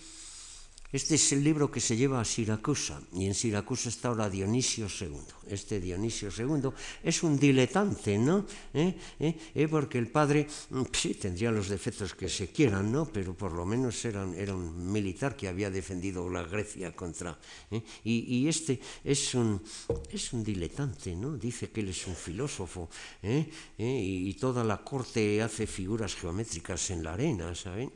este 0.92 1.16
es 1.16 1.32
el 1.32 1.42
libro 1.42 1.72
que 1.72 1.80
se 1.80 1.96
lleva 1.96 2.20
a 2.20 2.24
Siracusa, 2.24 3.02
y 3.14 3.26
en 3.26 3.34
Siracusa 3.34 3.88
está 3.88 4.08
ahora 4.08 4.30
Dionisio 4.30 4.86
II. 4.86 5.18
Este 5.48 5.80
Dionisio 5.80 6.30
II 6.36 6.70
es 7.02 7.22
un 7.22 7.38
diletante, 7.38 8.18
¿no? 8.18 8.46
¿Eh? 8.72 8.94
¿Eh? 9.18 9.36
¿Eh? 9.54 9.68
Porque 9.68 9.98
el 9.98 10.08
padre, 10.08 10.46
mm, 10.70 10.82
sí, 10.92 11.14
tendría 11.14 11.50
los 11.50 11.68
defectos 11.68 12.14
que 12.14 12.28
se 12.28 12.48
quieran, 12.48 12.90
¿no? 12.90 13.06
Pero 13.06 13.34
por 13.34 13.52
lo 13.52 13.64
menos 13.64 14.04
era, 14.04 14.24
un 14.24 14.92
militar 14.92 15.36
que 15.36 15.48
había 15.48 15.70
defendido 15.70 16.28
la 16.28 16.42
Grecia 16.42 16.94
contra... 16.94 17.38
¿eh? 17.70 17.82
Y, 18.04 18.48
este 18.48 18.80
es 19.02 19.34
un, 19.34 19.62
es 20.10 20.32
un 20.32 20.44
diletante, 20.44 21.14
¿no? 21.14 21.36
Dice 21.36 21.70
que 21.70 21.80
él 21.80 21.88
es 21.88 22.06
un 22.06 22.14
filósofo, 22.14 22.88
¿eh? 23.22 23.48
¿Eh? 23.78 24.00
Y, 24.02 24.34
toda 24.34 24.64
la 24.64 24.82
corte 24.82 25.40
hace 25.42 25.66
figuras 25.66 26.14
geométricas 26.16 26.90
en 26.90 27.02
la 27.02 27.14
arena, 27.14 27.54
¿saben? 27.54 27.92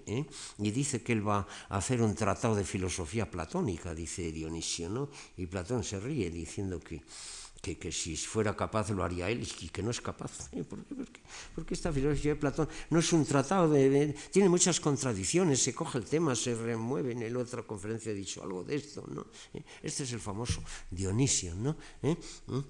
Y 0.58 0.70
dice 0.70 1.02
que 1.02 1.12
él 1.12 1.26
va 1.26 1.46
a 1.68 1.76
hacer 1.76 2.00
un 2.00 2.14
tratado 2.14 2.54
de 2.54 2.64
filosofía 2.64 3.30
platónica, 3.30 3.94
dice 3.94 4.32
Dionisio, 4.32 4.88
¿no? 4.88 5.10
Y 5.36 5.46
Platón 5.46 5.84
se 5.84 6.00
ríe 6.00 6.30
diciendo 6.30 6.80
que, 6.80 7.02
que, 7.60 7.78
que, 7.78 7.90
si 7.92 8.16
fuera 8.16 8.56
capaz 8.56 8.90
lo 8.90 9.02
haría 9.02 9.28
él 9.30 9.46
y 9.60 9.68
que 9.68 9.82
no 9.82 9.90
es 9.90 10.00
capaz. 10.00 10.48
¿Por, 10.68 10.84
qué? 10.84 10.94
Porque, 10.94 11.20
porque, 11.54 11.74
esta 11.74 11.92
filosofía 11.92 12.34
de 12.34 12.40
Platón 12.40 12.68
no 12.90 12.98
es 13.00 13.12
un 13.12 13.24
tratado, 13.24 13.72
tiene 14.30 14.48
muchas 14.48 14.80
contradicciones, 14.80 15.62
se 15.62 15.74
coge 15.74 15.98
el 15.98 16.04
tema, 16.04 16.34
se 16.34 16.54
remueve, 16.54 17.12
en 17.12 17.32
la 17.32 17.38
otra 17.38 17.62
conferencia 17.62 18.12
he 18.12 18.14
dicho 18.14 18.42
algo 18.42 18.64
de 18.64 18.76
esto. 18.76 19.04
¿no? 19.08 19.26
¿Eh? 19.54 19.62
Este 19.82 20.04
es 20.04 20.12
el 20.12 20.20
famoso 20.20 20.62
Dionisio, 20.90 21.54
¿no? 21.54 21.76
¿Eh? 22.02 22.16
¿Mm? 22.46 22.60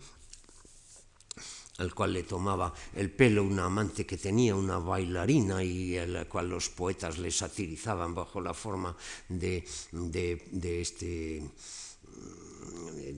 al 1.78 1.94
cual 1.94 2.12
le 2.12 2.24
tomaba 2.24 2.74
el 2.97 3.10
pelo 3.10 3.44
una 3.44 3.66
amante 3.66 4.05
que 4.05 4.16
tenía, 4.16 4.55
una 4.56 4.78
bailarina, 4.78 5.62
y 5.62 5.97
a 5.97 6.06
la 6.06 6.24
cual 6.24 6.51
los 6.51 6.69
poetas 6.70 7.19
le 7.19 7.31
satirizaban 7.31 8.15
bajo 8.15 8.40
la 8.40 8.52
forma 8.52 8.97
de, 9.28 9.65
de, 9.93 10.43
de 10.51 10.81
este 10.81 11.43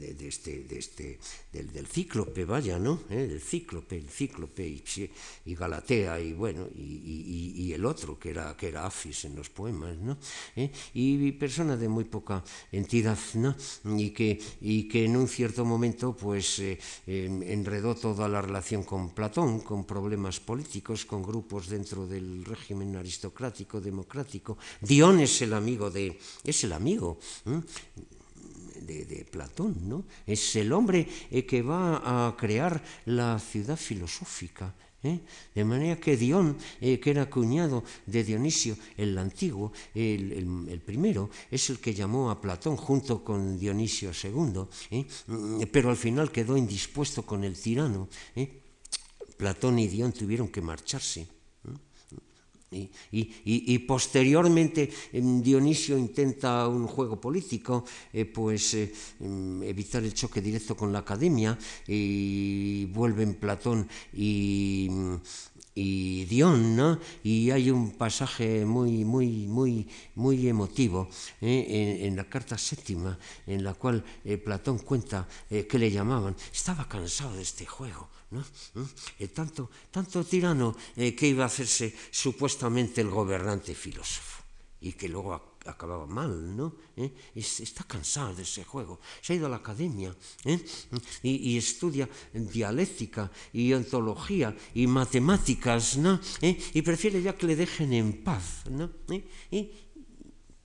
de, 0.01 0.29
este, 0.29 0.65
de 0.65 0.79
este, 0.79 1.19
del, 1.53 1.73
del, 1.73 1.87
cíclope, 1.87 2.45
vaya, 2.45 2.79
¿no? 2.79 3.03
¿Eh? 3.11 3.27
Del 3.27 3.41
cíclope, 3.41 3.97
el 3.97 4.09
cíclope 4.09 4.67
y, 4.67 4.83
y 5.45 5.55
Galatea 5.55 6.21
y 6.21 6.33
bueno, 6.33 6.67
y, 6.75 7.55
y, 7.57 7.73
el 7.73 7.85
otro 7.85 8.19
que 8.19 8.31
era, 8.31 8.57
que 8.57 8.69
era 8.69 8.87
Afis 8.87 9.25
en 9.27 9.37
los 9.37 9.51
poemas, 9.51 9.97
¿no? 9.99 10.19
¿Eh? 10.57 10.71
Y 10.95 11.33
persona 11.33 11.77
de 11.77 11.89
muy 11.89 12.05
poca 12.05 12.43
entidad, 12.73 13.19
¿no? 13.35 13.55
Y 13.97 14.11
que, 14.11 14.41
y 14.61 14.89
que 14.89 15.05
en 15.05 15.17
un 15.17 15.29
cierto 15.29 15.65
momento 15.65 16.17
pues 16.17 16.59
eh, 16.59 16.79
enredó 17.07 17.95
toda 17.95 18.29
la 18.29 18.41
relación 18.43 18.83
con 18.83 19.11
Platón, 19.11 19.61
con 19.61 19.85
problemas 19.85 20.41
políticos, 20.41 21.05
con 21.05 21.23
grupos 21.23 21.69
dentro 21.69 22.07
del 22.07 22.45
régimen 22.45 22.97
aristocrático, 22.97 23.81
democrático. 23.81 24.59
Dion 24.81 25.21
es 25.21 25.43
el 25.43 25.53
amigo 25.53 25.91
de, 25.91 26.19
es 26.45 26.65
el 26.65 26.73
amigo. 26.73 27.19
¿eh? 27.47 27.61
De, 29.05 29.25
Platón, 29.25 29.89
¿no? 29.89 30.05
Es 30.27 30.57
el 30.57 30.73
hombre 30.73 31.07
eh, 31.31 31.47
que 31.47 31.63
va 31.63 32.29
a 32.29 32.37
crear 32.37 32.83
la 33.07 33.39
ciudad 33.39 33.77
filosófica. 33.77 34.75
¿eh? 35.03 35.21
De 35.55 35.65
manera 35.65 35.97
que 35.97 36.17
Dion, 36.17 36.57
eh, 36.81 36.99
que 36.99 37.11
era 37.11 37.31
cuñado 37.31 37.85
de 38.07 38.25
Dionisio 38.25 38.77
el 38.97 39.17
antiguo, 39.19 39.73
el, 39.95 40.33
el, 40.69 40.81
primero, 40.81 41.31
es 41.51 41.71
el 41.71 41.79
que 41.79 41.95
llamó 41.95 42.31
a 42.31 42.41
Platón 42.41 42.77
junto 42.77 43.25
con 43.25 43.59
Dionisio 43.59 44.11
II, 44.13 45.07
pero 45.73 45.91
al 45.91 45.97
final 45.97 46.31
quedó 46.31 46.57
indispuesto 46.57 47.25
con 47.25 47.45
el 47.45 47.59
tirano. 47.59 48.09
Platón 49.37 49.79
y 49.79 49.89
Dion 49.89 50.13
tuvieron 50.13 50.49
que 50.49 50.61
marcharse. 50.61 51.40
Y, 52.73 52.89
y, 53.11 53.33
y, 53.45 53.79
posteriormente 53.81 54.89
Dionisio 55.13 55.99
intenta 55.99 56.69
un 56.69 56.87
juego 56.87 57.21
político, 57.21 57.85
eh, 58.13 58.27
pues 58.27 58.75
eh, 58.75 58.93
evitar 59.63 60.05
el 60.05 60.15
choque 60.15 60.41
directo 60.41 60.77
con 60.77 60.93
la 60.93 61.01
academia, 61.01 61.59
y 61.89 62.87
vuelven 62.87 63.35
Platón 63.35 63.89
y, 64.13 64.89
y 65.75 66.27
Dion, 66.27 66.77
¿no? 66.77 67.01
Y 67.25 67.51
hay 67.51 67.73
un 67.73 67.91
pasaje 67.91 68.65
muy, 68.65 69.05
muy, 69.05 69.49
muy, 69.49 69.89
muy 70.15 70.47
emotivo 70.47 71.09
¿eh? 71.41 71.99
en, 72.03 72.15
la 72.15 72.29
carta 72.29 72.57
séptima, 72.57 73.19
en 73.49 73.65
la 73.65 73.75
cual 73.75 74.05
Platón 74.45 74.79
cuenta 74.79 75.27
que 75.49 75.77
le 75.77 75.91
llamaban. 75.91 76.37
Estaba 76.53 76.87
cansado 76.87 77.35
de 77.35 77.43
este 77.43 77.67
juego, 77.67 78.09
¿no? 78.31 78.45
¿Eh? 79.19 79.29
tanto, 79.29 79.71
tanto 79.91 80.25
tirano 80.25 80.77
eh, 80.97 81.15
que 81.15 81.27
iba 81.27 81.45
a 81.45 81.47
hacerse 81.47 81.95
supuestamente 82.11 83.01
el 83.01 83.11
gobernante 83.11 83.75
filósofo 83.75 84.45
y 84.81 84.93
que 84.93 85.09
luego 85.09 85.35
acababa 85.67 86.07
mal, 86.07 86.57
¿no? 86.57 86.75
¿Eh? 86.97 87.13
Está 87.35 87.85
cansado 87.85 88.35
de 88.35 88.43
ese 88.45 88.65
juego. 88.65 89.01
Se 89.21 89.33
ha 89.33 89.37
ido 89.37 89.47
a 89.47 89.51
la 89.51 89.57
academia 89.57 90.15
¿eh? 90.45 90.59
y, 91.23 91.59
estudia 91.59 92.09
dialéctica 92.33 93.31
y 93.53 93.73
ontología 93.75 94.57
y 94.75 94.87
matemáticas, 94.87 95.99
¿no? 95.99 96.19
Y 96.41 96.81
prefiere 96.81 97.21
ya 97.21 97.37
que 97.37 97.47
le 97.47 97.57
dejen 97.57 97.93
en 97.93 98.25
paz, 98.25 98.65
¿no? 98.71 98.91
Y, 99.51 99.71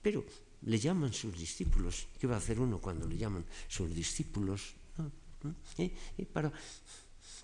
pero 0.00 0.24
le 0.62 0.78
llaman 0.78 1.12
sus 1.12 1.36
discípulos. 1.36 2.06
¿Qué 2.18 2.26
va 2.26 2.36
a 2.36 2.38
hacer 2.38 2.58
uno 2.58 2.78
cuando 2.78 3.06
le 3.06 3.18
llaman 3.18 3.44
sus 3.68 3.94
discípulos? 3.94 4.74
¿no? 4.96 5.54
Para 6.32 6.52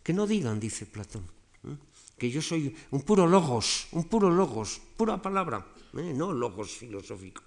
que 0.03 0.13
no 0.13 0.27
digan, 0.27 0.59
dice 0.61 0.87
Platón, 0.87 1.23
¿eh? 1.65 1.77
que 2.19 2.31
yo 2.31 2.43
soy 2.43 2.75
un 2.91 3.03
puro 3.03 3.27
logos, 3.27 3.89
un 3.93 4.05
puro 4.05 4.31
logos, 4.31 4.81
pura 4.97 5.21
palabra 5.21 5.67
eh, 5.95 6.13
no 6.15 6.33
logos 6.33 6.71
filosófico. 6.71 7.43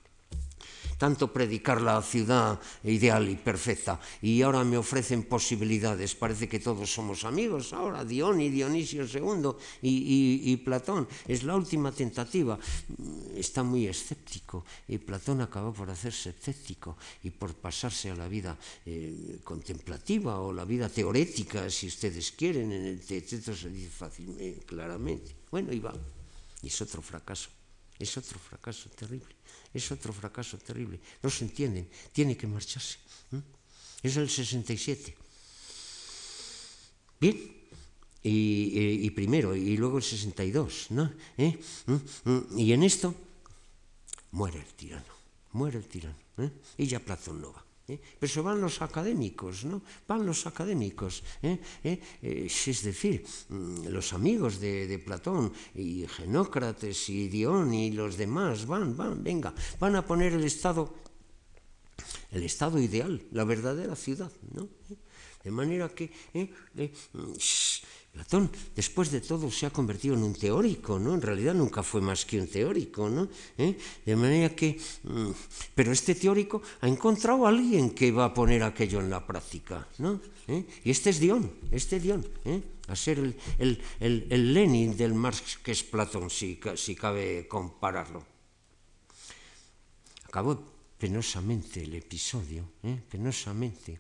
Tanto 0.98 1.32
predicar 1.32 1.82
la 1.82 2.02
ciudad 2.02 2.60
ideal 2.84 3.28
y 3.30 3.36
perfecta, 3.36 4.00
y 4.22 4.42
ahora 4.42 4.64
me 4.64 4.78
ofrecen 4.78 5.24
posibilidades. 5.24 6.16
Parece 6.16 6.48
que 6.48 6.60
todos 6.60 6.92
somos 6.92 7.24
amigos. 7.26 7.74
Ahora 7.74 8.06
Dion 8.06 8.40
y 8.40 8.50
Dionisio 8.50 9.06
II 9.06 9.52
y, 9.82 10.56
Platón. 10.58 11.08
Es 11.28 11.44
la 11.44 11.56
última 11.56 11.92
tentativa. 11.92 12.58
Está 13.36 13.64
muy 13.64 13.88
escéptico, 13.88 14.66
y 14.88 14.98
Platón 14.98 15.42
acabó 15.42 15.74
por 15.74 15.90
hacerse 15.90 16.30
escéptico 16.30 16.98
y 17.24 17.32
por 17.32 17.54
pasarse 17.56 18.12
a 18.12 18.16
la 18.16 18.28
vida 18.28 18.58
eh, 18.86 19.40
contemplativa 19.44 20.40
o 20.40 20.54
la 20.54 20.66
vida 20.66 20.90
teorética, 20.90 21.70
si 21.70 21.88
ustedes 21.88 22.32
quieren. 22.32 22.72
En 22.72 22.86
el 22.86 23.00
texto 23.02 23.56
se 23.56 23.70
dice 23.70 23.90
fácilmente, 23.90 24.66
claramente. 24.66 25.36
Bueno, 25.52 25.74
y 25.74 25.80
va. 25.80 25.94
Es 26.64 26.82
otro 26.82 27.02
fracaso. 27.02 27.50
Es 27.98 28.18
otro 28.18 28.38
fracaso 28.40 28.90
terrible, 28.90 29.36
es 29.76 29.92
otro 29.92 30.14
fracaso 30.14 30.58
terrible. 30.58 31.00
No 31.22 31.30
se 31.30 31.44
entienden, 31.44 31.90
tiene 32.12 32.38
que 32.38 32.48
marcharse. 32.48 32.98
Es 34.02 34.16
el 34.16 34.30
67. 34.30 35.16
Bien, 37.20 37.36
y, 38.24 39.06
y, 39.06 39.10
primero, 39.12 39.56
y 39.56 39.76
luego 39.78 39.98
el 39.98 40.04
62, 40.04 40.88
¿no? 40.92 41.12
¿Eh? 41.38 41.60
Y 42.56 42.72
en 42.72 42.84
esto 42.84 43.14
muere 44.32 44.60
el 44.60 44.74
tirano, 44.74 45.14
muere 45.52 45.80
el 45.80 45.86
tirano. 45.86 46.16
¿eh? 46.38 46.50
Y 46.78 46.88
ya 46.88 47.00
Platón 47.00 47.42
no. 47.42 47.65
¿Eh? 47.88 48.00
Pero 48.20 48.26
eso 48.26 48.42
van 48.42 48.60
los 48.60 48.82
académicos, 48.82 49.64
¿no? 49.66 49.84
Van 50.08 50.26
los 50.26 50.48
académicos. 50.48 51.24
¿eh? 51.44 51.60
¿Eh? 51.84 52.02
Es 52.22 52.82
decir, 52.82 53.24
mm, 53.50 53.88
los 53.90 54.14
amigos 54.14 54.60
de, 54.60 54.98
Platón 55.06 55.54
y 55.76 56.08
Genócrates 56.08 57.10
y 57.10 57.28
Dion 57.28 57.74
y 57.74 57.92
los 57.92 58.18
demás 58.18 58.66
van, 58.66 58.98
van, 58.98 59.24
venga, 59.24 59.54
van 59.80 59.96
a 59.96 60.06
poner 60.06 60.34
el 60.34 60.44
Estado, 60.46 60.96
el 62.32 62.42
Estado 62.42 62.80
ideal, 62.80 63.22
la 63.32 63.44
verdadera 63.44 63.96
ciudad, 63.96 64.32
¿no? 64.52 64.68
De 65.44 65.52
manera 65.52 65.90
que 65.90 66.12
Platón, 68.16 68.50
después 68.74 69.12
de 69.12 69.20
todo, 69.20 69.52
se 69.52 69.66
ha 69.66 69.76
convertido 69.76 70.16
en 70.16 70.24
un 70.24 70.34
teórico, 70.34 70.98
¿no? 70.98 71.14
En 71.14 71.22
realidad 71.22 71.54
nunca 71.54 71.84
fue 71.84 72.00
más 72.00 72.24
que 72.24 72.40
un 72.40 72.48
teórico, 72.48 73.10
¿no? 73.10 73.28
¿Eh? 73.58 73.76
De 74.06 74.16
manera 74.16 74.56
que... 74.56 74.80
Mm, 75.04 75.32
pero 75.76 75.92
este 75.92 76.16
teórico 76.16 76.62
ha 76.80 76.88
encontrado 76.88 77.46
a 77.46 77.50
alguien 77.50 77.92
que 77.92 78.14
va 78.14 78.32
a 78.32 78.34
poner 78.34 78.64
aquello 78.64 79.02
en 79.02 79.10
la 79.10 79.28
práctica, 79.28 79.86
¿no? 79.98 80.22
¿Eh? 80.48 80.64
Y 80.86 80.92
este 80.92 81.10
es 81.10 81.20
Dion, 81.20 81.52
este 81.72 81.98
es 81.98 82.04
Dion, 82.04 82.26
¿eh? 82.46 82.64
a 82.88 82.96
ser 82.96 83.20
el, 83.60 84.54
Lenin 84.54 84.96
del 84.96 85.14
Marx 85.14 85.58
que 85.58 85.74
es 85.74 85.84
Platón, 85.84 86.30
si, 86.30 86.58
si 86.78 86.96
cabe 86.96 87.50
compararlo. 87.50 88.24
acabó 90.24 90.64
penosamente 90.98 91.84
el 91.84 91.96
episodio, 91.96 92.64
¿eh? 92.82 92.98
penosamente. 93.12 94.00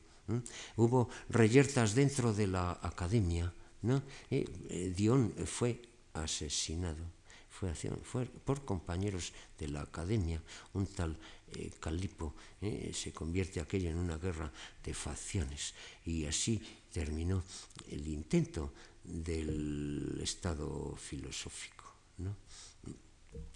Hubo 0.77 1.09
reyertas 1.29 1.93
dentro 1.93 2.33
de 2.33 2.47
la 2.47 2.79
academia. 2.81 3.51
¿No? 3.85 4.03
Eh, 4.29 4.93
Dion 4.95 5.33
fue 5.45 5.81
asesinado 6.13 7.15
fue, 7.55 8.25
por 8.43 8.65
compañeros 8.65 9.31
de 9.57 9.69
la 9.69 9.81
academia, 9.81 10.41
un 10.73 10.87
tal 10.87 11.15
eh, 11.55 11.71
Calipo, 11.79 12.35
eh, 12.61 12.91
se 12.93 13.13
convierte 13.13 13.61
aquello 13.61 13.89
en 13.89 13.97
una 13.97 14.17
guerra 14.17 14.51
de 14.83 14.93
facciones 14.93 15.73
y 16.03 16.25
así 16.25 16.61
terminó 16.91 17.43
el 17.89 18.07
intento 18.07 18.73
del 19.03 20.19
Estado 20.21 20.95
filosófico. 20.97 21.85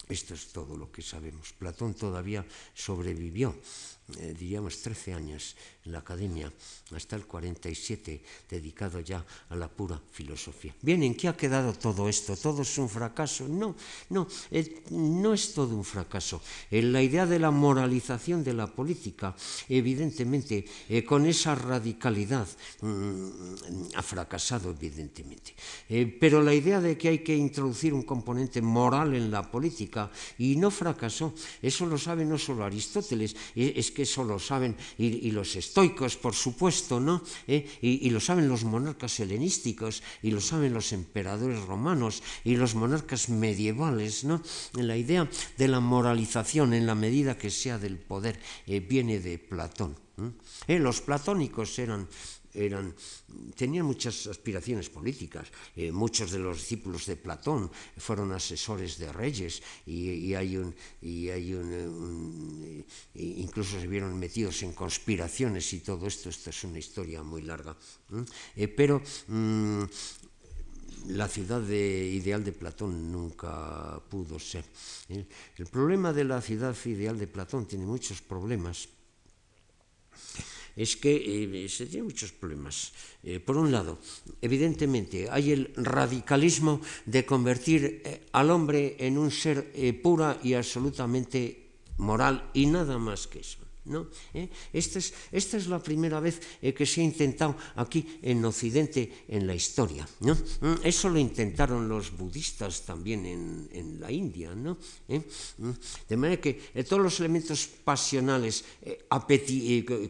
Esto 0.08 0.34
es 0.34 0.48
todo 0.52 0.78
lo 0.78 0.92
que 0.92 1.02
sabemos. 1.02 1.54
Platón 1.54 1.94
todavía 1.94 2.46
sobrevivió, 2.74 3.56
eh, 4.18 4.34
diríamos, 4.38 4.82
13 4.82 5.14
años 5.14 5.56
en 5.86 5.92
la 5.92 6.00
academia, 6.00 6.52
hasta 6.96 7.16
el 7.16 7.26
47, 7.26 8.22
dedicado 8.50 9.00
ya 9.00 9.24
a 9.50 9.56
la 9.56 9.68
pura 9.68 10.02
filosofía. 10.12 10.76
Bien, 10.82 11.04
¿en 11.04 11.16
qué 11.16 11.28
ha 11.28 11.38
quedado 11.38 11.74
todo 11.74 12.10
esto? 12.10 12.36
¿Todo 12.36 12.64
es 12.64 12.78
un 12.78 12.90
fracaso? 12.90 13.48
No, 13.48 13.76
no, 14.10 14.28
eh, 14.52 14.84
no 14.92 15.34
es 15.34 15.54
todo 15.54 15.76
un 15.76 15.86
fracaso. 15.86 16.42
La 16.72 17.02
idea 17.02 17.26
de 17.26 17.40
la 17.40 17.52
moralización 17.52 18.44
de 18.44 18.54
la 18.54 18.68
política, 18.68 19.36
evidentemente, 19.68 20.66
eh, 20.90 21.04
con 21.04 21.26
esa 21.26 21.54
radicalidad, 21.56 22.48
mm, 22.82 23.96
ha 23.96 24.02
fracasado, 24.02 24.72
evidentemente. 24.72 25.56
pero 26.20 26.42
la 26.42 26.54
idea 26.54 26.80
de 26.80 26.98
que 26.98 27.10
hay 27.10 27.20
que 27.20 27.36
introducir 27.36 27.94
un 27.94 28.04
componente 28.04 28.62
moral 28.62 29.16
en 29.16 29.32
la 29.32 29.50
política, 29.50 30.12
y 30.38 30.56
no 30.56 30.72
fracasó. 30.72 31.34
Eso 31.62 31.86
lo 31.86 31.98
sabe 31.98 32.26
no 32.26 32.38
solo 32.38 32.64
Aristóteles, 32.64 33.36
es 33.56 33.92
que 33.92 33.99
eso 34.02 34.24
lo 34.24 34.40
saben 34.40 34.76
y, 34.98 35.32
los 35.32 35.56
estoicos, 35.56 36.18
por 36.18 36.34
supuesto, 36.34 37.00
¿no? 37.00 37.24
¿Eh? 37.48 37.68
Y, 37.82 38.08
y, 38.08 38.10
lo 38.10 38.20
saben 38.20 38.50
los 38.50 38.64
monarcas 38.64 39.20
helenísticos, 39.20 40.04
y 40.22 40.32
lo 40.32 40.42
saben 40.42 40.74
los 40.74 40.92
emperadores 40.94 41.62
romanos 41.66 42.24
y 42.44 42.56
los 42.56 42.76
monarcas 42.76 43.30
medievales, 43.30 44.24
¿no? 44.24 44.42
La 44.74 44.98
idea 44.98 45.30
de 45.58 45.68
la 45.68 45.80
moralización 45.80 46.74
en 46.74 46.86
la 46.86 46.96
medida 46.96 47.38
que 47.38 47.50
sea 47.52 47.78
del 47.78 47.98
poder 47.98 48.40
eh, 48.66 48.80
viene 48.80 49.20
de 49.20 49.38
Platón. 49.38 49.96
¿eh? 50.68 50.80
Los 50.80 51.02
platónicos 51.02 51.78
eran 51.80 52.08
eran, 52.54 52.96
tenían 53.56 53.86
muchas 53.86 54.28
aspiraciones 54.28 54.90
políticas. 54.90 55.48
Eh, 55.76 55.92
muchos 55.92 56.32
de 56.32 56.40
los 56.40 56.58
discípulos 56.58 57.06
de 57.06 57.16
Platón 57.16 57.70
fueron 57.98 58.32
asesores 58.32 58.98
de 58.98 59.12
reyes 59.12 59.62
y, 59.86 60.34
hay 60.34 60.58
un, 60.58 60.74
y 61.02 61.30
hay 61.30 61.54
un, 61.54 62.86
incluso 63.16 63.80
se 63.80 63.88
vieron 63.88 64.18
metidos 64.18 64.64
en 64.64 64.74
conspiraciones 64.74 65.72
y 65.74 65.80
todo 65.80 66.08
esto. 66.08 66.30
Esta 66.30 66.50
es 66.50 66.64
una 66.64 66.80
historia 66.80 67.24
muy 67.24 67.42
larga. 67.42 67.76
Eh, 68.56 68.68
pero 68.68 69.02
mm, 69.28 69.84
la 71.08 71.28
ciudad 71.28 71.68
ideal 71.68 72.44
de 72.44 72.52
Platón 72.52 73.12
nunca 73.12 74.02
pudo 74.10 74.40
ser. 74.40 74.66
¿eh? 75.10 75.26
El 75.58 75.68
problema 75.68 76.14
de 76.14 76.24
la 76.24 76.42
ciudad 76.42 76.76
ideal 76.86 77.18
de 77.18 77.28
Platón 77.28 77.66
tiene 77.66 77.86
muchos 77.86 78.22
problemas 78.22 78.90
es 80.76 80.96
que 80.96 81.66
eh, 81.66 81.70
se 81.70 81.86
tiene 81.86 82.04
muchos 82.04 82.32
problemas. 82.32 82.92
Eh, 83.24 83.40
por 83.40 83.58
un 83.58 83.72
lado, 83.72 84.00
evidentemente 84.42 85.30
hay 85.30 85.52
el 85.52 85.74
radicalismo 85.76 86.82
de 87.06 87.26
convertir 87.26 88.02
eh, 88.06 88.26
al 88.32 88.50
hombre 88.52 88.96
en 89.00 89.18
un 89.18 89.32
ser 89.32 89.72
eh, 89.76 89.94
pura 89.94 90.40
y 90.42 90.54
absolutamente 90.54 91.68
moral 91.98 92.50
y 92.54 92.66
nada 92.66 92.98
más 92.98 93.28
que 93.28 93.40
eso. 93.40 93.69
¿No? 93.90 94.08
¿Eh? 94.34 94.50
Esta, 94.72 95.00
es, 95.00 95.14
esta, 95.32 95.58
es, 95.58 95.68
la 95.68 95.82
primera 95.82 96.20
vez 96.20 96.40
eh, 96.62 96.74
que 96.74 96.86
se 96.86 97.02
ha 97.02 97.04
intentado 97.04 97.58
aquí 97.76 98.20
en 98.22 98.44
Occidente 98.46 99.26
en 99.28 99.46
la 99.46 99.56
historia. 99.56 100.08
¿no? 100.22 100.36
Mm, 100.36 100.76
eso 100.84 101.10
lo 101.10 101.20
intentaron 101.20 101.90
los 101.90 102.16
budistas 102.16 102.86
también 102.86 103.26
en, 103.26 103.70
en 103.74 104.00
la 104.00 104.12
India. 104.12 104.56
¿no? 104.56 104.78
¿Eh? 105.08 105.22
Mm, 105.58 105.72
de 106.08 106.18
manera 106.18 106.42
que 106.42 106.54
todos 106.88 107.02
los 107.02 107.20
elementos 107.20 107.68
pasionales, 107.84 108.64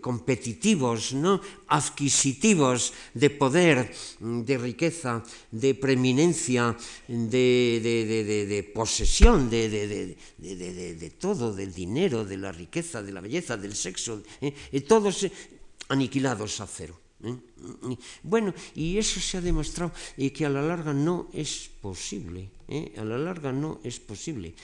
competitivos, 0.02 1.14
¿no? 1.14 1.42
adquisitivos 1.68 2.94
de 3.14 3.30
poder, 3.30 3.92
mm, 4.20 4.42
de 4.42 4.58
riqueza, 4.58 5.24
de 5.52 5.74
preeminencia, 5.76 6.76
de, 7.08 7.80
de, 7.82 8.24
de, 8.24 8.46
de 8.46 8.64
posesión, 8.64 9.50
de, 9.50 10.16
todo, 11.20 11.54
del 11.54 11.74
dinero, 11.74 12.26
de 12.26 12.38
la 12.38 12.52
riqueza, 12.52 13.02
de 13.02 13.12
la 13.12 13.22
belleza, 13.22 13.58
del 13.70 13.78
sexo, 13.78 14.26
¿eh? 14.42 14.82
todos 14.82 15.30
aniquilados 15.94 16.58
a 16.58 16.66
cero. 16.66 16.98
¿eh? 17.22 17.38
Bueno, 18.24 18.50
y 18.74 18.98
eso 18.98 19.22
se 19.22 19.38
ha 19.38 19.42
demostrado 19.46 19.94
que 20.18 20.46
a 20.46 20.50
la 20.50 20.66
larga 20.66 20.90
no 20.90 21.30
es 21.30 21.70
posible. 21.78 22.50
¿eh? 22.66 22.98
A 22.98 23.06
la 23.06 23.22
larga 23.22 23.54
no 23.54 23.78
es 23.86 24.02
posible. 24.02 24.58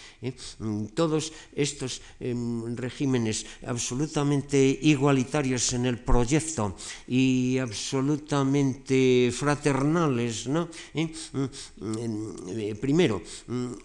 Mm, 0.57 0.97
todos 0.97 1.29
estos 1.53 2.01
em, 2.17 2.73
regímenes 2.73 3.45
absolutamente 3.61 4.57
igualitarios 4.57 5.73
en 5.73 5.85
el 5.85 6.01
proyecto 6.01 6.73
y 7.05 7.59
absolutamente 7.61 9.29
fraternales, 9.29 10.47
¿no? 10.47 10.69
Mm, 10.97 11.45
mm, 11.85 12.79
primero, 12.81 13.21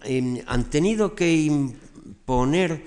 em, 0.01 0.41
han 0.47 0.69
tenido 0.69 1.13
que 1.13 1.29
imponer 1.29 2.81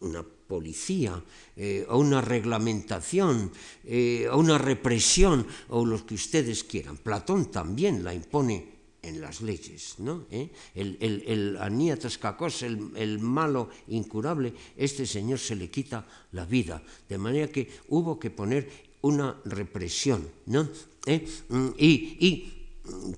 una 0.00 0.33
policía, 0.46 1.22
eh, 1.56 1.86
o 1.88 1.98
una 1.98 2.20
reglamentación, 2.20 3.50
eh, 3.84 4.28
o 4.30 4.38
una 4.38 4.58
represión, 4.58 5.46
o 5.68 5.84
lo 5.84 6.04
que 6.04 6.14
ustedes 6.14 6.64
quieran. 6.64 6.96
Platón 6.98 7.50
también 7.50 8.04
la 8.04 8.14
impone 8.14 8.74
en 9.04 9.20
las 9.20 9.42
leyes, 9.42 9.96
¿no? 9.98 10.26
¿Eh? 10.30 10.48
El, 10.74 10.96
el, 11.00 11.22
el 11.26 11.56
aníatos 11.58 12.18
cacos, 12.18 12.62
el, 12.62 12.90
el, 12.96 13.18
malo 13.18 13.68
incurable, 13.88 14.54
este 14.76 15.06
señor 15.06 15.38
se 15.38 15.56
le 15.56 15.70
quita 15.70 16.06
la 16.32 16.46
vida, 16.46 16.82
de 17.08 17.18
manera 17.18 17.48
que 17.48 17.68
hubo 17.88 18.18
que 18.18 18.30
poner 18.30 18.68
una 19.02 19.36
represión, 19.44 20.26
¿no? 20.46 20.68
¿Eh? 21.06 21.26
Mm, 21.48 21.68
y, 21.78 22.63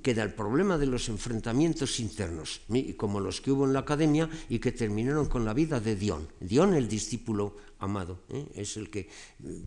queda 0.02 0.22
el 0.22 0.32
problema 0.32 0.78
de 0.78 0.86
los 0.86 1.08
enfrentamientos 1.08 1.98
internos, 1.98 2.60
como 2.96 3.20
los 3.20 3.40
que 3.40 3.50
hubo 3.50 3.64
en 3.64 3.72
la 3.72 3.80
academia 3.80 4.30
y 4.48 4.58
que 4.58 4.72
terminaron 4.72 5.26
con 5.26 5.44
la 5.44 5.54
vida 5.54 5.80
de 5.80 5.96
Dion. 5.96 6.28
Dion, 6.40 6.74
el 6.74 6.88
discípulo 6.88 7.56
amado, 7.80 8.20
¿eh? 8.30 8.46
es 8.54 8.76
el 8.76 8.88
que 8.90 9.00
eh, 9.00 9.08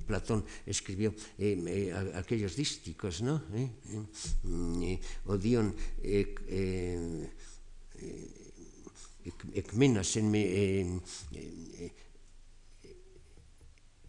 Platón 0.08 0.46
escribió 0.66 1.14
eh, 1.38 1.62
eh, 1.68 2.14
aquellos 2.16 2.56
dísticos, 2.56 3.22
¿no? 3.22 3.44
¿Eh? 3.54 5.00
o 5.26 5.38
Dion 5.38 5.76
Ecmenas 9.54 10.16
en, 10.16 10.36
en, 10.36 11.02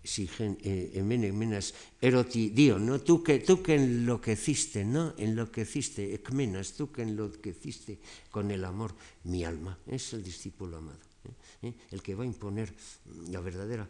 Emenas 0.02 1.70
eh, 1.70 2.08
eroti, 2.08 2.50
Dios, 2.50 2.80
¿no? 2.80 3.00
Tú 3.00 3.22
que, 3.22 3.40
tú 3.40 3.62
que 3.62 3.74
enloqueciste, 3.74 4.84
¿no? 4.84 5.14
Enloqueciste, 5.16 6.14
Ecmenas, 6.14 6.72
tú 6.72 6.90
que 6.90 7.02
enloqueciste 7.02 7.98
con 8.30 8.50
el 8.50 8.64
amor 8.64 8.94
mi 9.24 9.44
alma. 9.44 9.78
Es 9.86 10.12
el 10.14 10.22
discípulo 10.22 10.78
amado, 10.78 11.00
¿eh? 11.24 11.68
¿Eh? 11.68 11.74
el 11.90 12.02
que 12.02 12.14
va 12.14 12.24
a 12.24 12.26
imponer 12.26 12.72
la 13.28 13.40
verdadera 13.40 13.88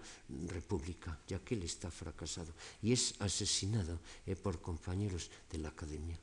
república, 0.49 1.19
ya 1.29 1.39
que 1.39 1.55
él 1.55 1.63
está 1.63 1.91
fracasado 1.91 2.53
y 2.83 2.93
es 2.93 3.15
asesinado 3.21 4.01
por 4.43 4.61
compañeros 4.61 5.31
de 5.51 5.59
la 5.59 5.69
academia 5.69 6.19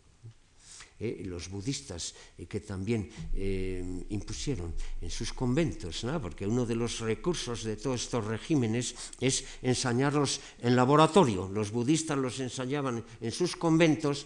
eh, 0.99 1.22
los 1.26 1.49
budistas 1.49 2.15
eh, 2.38 2.48
que 2.48 2.60
también 2.60 3.10
eh, 3.36 3.86
impusieron 4.10 4.74
en 5.02 5.11
sus 5.11 5.32
conventos, 5.32 6.03
¿no? 6.03 6.19
porque 6.19 6.48
uno 6.48 6.65
de 6.65 6.74
los 6.74 7.02
recursos 7.02 7.64
de 7.64 7.78
todos 7.78 8.02
estos 8.02 8.26
regímenes 8.26 8.95
es 9.22 9.45
ensañarlos 9.61 10.41
en 10.60 10.76
laboratorio. 10.76 11.49
Los 11.53 11.69
budistas 11.69 12.18
los 12.18 12.40
ensayaban 12.40 13.03
en 13.22 13.32
sus 13.32 13.56
conventos, 13.56 14.26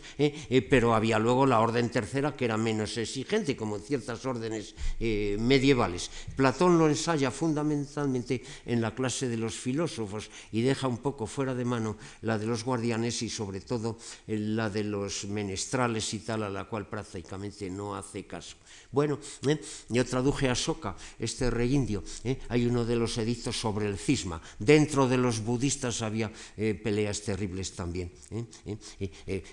pero 0.69 0.95
había 0.95 1.19
luego 1.19 1.45
la 1.45 1.60
orden 1.60 1.89
tercera 1.89 2.35
que 2.35 2.45
era 2.45 2.56
menos 2.56 2.95
exigente, 2.98 3.57
como 3.57 3.76
en 3.76 3.84
ciertas 3.84 4.26
órdenes 4.26 4.76
medievales. 4.99 6.10
Platón 6.35 6.77
lo 6.77 6.88
ensaya 6.88 7.31
fundamentalmente 7.31 8.43
en 8.65 8.81
la 8.81 8.95
clase 8.95 9.27
de 9.27 9.38
los 9.38 9.56
filósofos 9.56 10.30
y 10.52 10.61
deja 10.61 10.88
un 10.88 10.99
poco 10.99 11.27
fuera 11.27 11.53
de 11.53 11.65
mano 11.65 11.98
la 12.22 12.38
de 12.38 12.45
los 12.45 12.64
guardianes 12.64 13.22
y 13.22 13.30
sobre 13.30 13.61
todo 13.61 13.98
la 14.27 14.69
de 14.69 14.84
los 14.84 15.26
menestrales 15.26 16.14
y 16.14 16.19
tal 16.19 16.43
la 16.61 16.69
cual 16.69 16.85
prácticamente 16.85 17.71
no 17.73 17.95
hace 17.95 18.29
caso. 18.29 18.55
Bueno, 18.91 19.17
¿eh? 19.49 19.59
yo 19.89 20.05
traduje 20.05 20.45
a 20.47 20.53
Soka, 20.53 20.93
este 21.17 21.49
rey 21.49 21.73
indio, 21.73 22.03
¿eh? 22.23 22.38
hay 22.49 22.67
uno 22.69 22.85
de 22.85 22.95
los 22.95 23.17
edictos 23.17 23.57
sobre 23.57 23.88
el 23.88 23.97
cisma. 23.97 24.39
Dentro 24.59 25.09
de 25.09 25.17
los 25.17 25.41
budistas 25.41 26.03
había 26.03 26.31
eh, 26.55 26.77
peleas 26.77 27.21
terribles 27.25 27.73
también. 27.73 28.13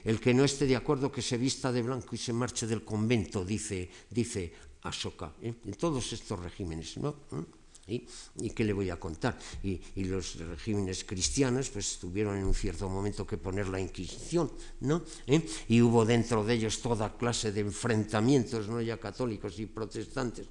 el 0.05 0.21
que 0.21 0.35
no 0.35 0.45
esté 0.45 0.67
de 0.67 0.77
acuerdo 0.77 1.11
que 1.11 1.23
se 1.23 1.39
vista 1.39 1.73
de 1.73 1.81
blanco 1.81 2.13
y 2.13 2.19
se 2.19 2.35
marche 2.35 2.67
del 2.67 2.85
convento, 2.85 3.43
dice, 3.43 3.89
dice 4.11 4.53
Ashoka, 4.83 5.33
en 5.41 5.73
todos 5.81 6.13
estos 6.13 6.39
regímenes. 6.39 6.99
¿no? 6.99 7.17
¿Y, 7.89 8.51
qué 8.51 8.65
le 8.65 8.73
voy 8.73 8.91
a 8.91 9.01
contar? 9.01 9.39
Y, 9.63 9.81
los 10.05 10.37
regímenes 10.37 11.05
cristianos 11.05 11.71
pues 11.71 11.99
tuvieron 11.99 12.37
en 12.37 12.45
un 12.45 12.55
cierto 12.55 12.89
momento 12.89 13.27
que 13.27 13.37
poner 13.37 13.69
la 13.69 13.81
Inquisición, 13.81 14.51
¿no? 14.81 15.03
¿Eh? 15.27 15.41
Y 15.69 15.81
hubo 15.83 16.05
dentro 16.05 16.45
de 16.45 16.55
ellos 16.55 16.81
toda 16.81 17.17
clase 17.17 17.53
de 17.53 17.61
enfrentamientos, 17.61 18.69
no 18.69 18.81
ya 18.81 18.99
católicos 18.99 19.59
y 19.59 19.67
protestantes, 19.67 20.47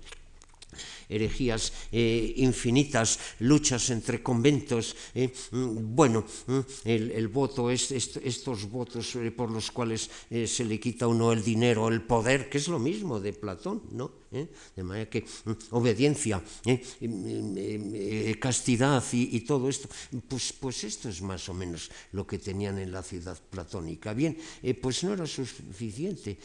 herejías 1.09 1.73
eh, 1.91 2.33
infinitas, 2.37 3.19
luchas 3.39 3.89
entre 3.89 4.21
conventos. 4.21 4.95
Eh, 5.15 5.31
mm, 5.51 5.95
bueno, 5.95 6.25
mm, 6.47 6.59
el, 6.85 7.27
voto, 7.27 7.69
es, 7.71 7.91
estos 7.91 8.69
votos 8.69 9.15
eh, 9.15 9.31
por 9.31 9.51
los 9.51 9.71
cuales 9.71 10.09
se 10.29 10.65
le 10.65 10.79
quita 10.79 11.05
a 11.05 11.07
uno 11.07 11.31
el 11.31 11.43
dinero, 11.43 11.87
el 11.87 12.01
poder, 12.01 12.49
que 12.49 12.57
es 12.57 12.67
lo 12.67 12.79
mismo 12.79 13.19
de 13.19 13.33
Platón, 13.33 13.83
¿no? 13.91 14.26
¿Eh? 14.31 14.47
de 14.75 14.83
manera 14.83 15.09
que 15.09 15.21
mm, 15.21 15.51
obediencia, 15.71 16.41
¿eh? 16.65 16.81
Eh, 17.01 18.35
castidad 18.39 19.03
y, 19.11 19.41
todo 19.41 19.69
esto, 19.69 19.89
pues, 20.27 20.53
pues 20.53 20.83
esto 20.83 21.09
es 21.09 21.21
más 21.21 21.47
o 21.49 21.53
menos 21.53 21.89
lo 22.11 22.25
que 22.25 22.39
tenían 22.39 22.77
en 22.79 22.91
la 22.91 23.03
ciudad 23.03 23.37
platónica. 23.49 24.13
Bien, 24.13 24.37
pues 24.81 25.03
no 25.03 25.13
era 25.13 25.25
suficiente. 25.25 26.37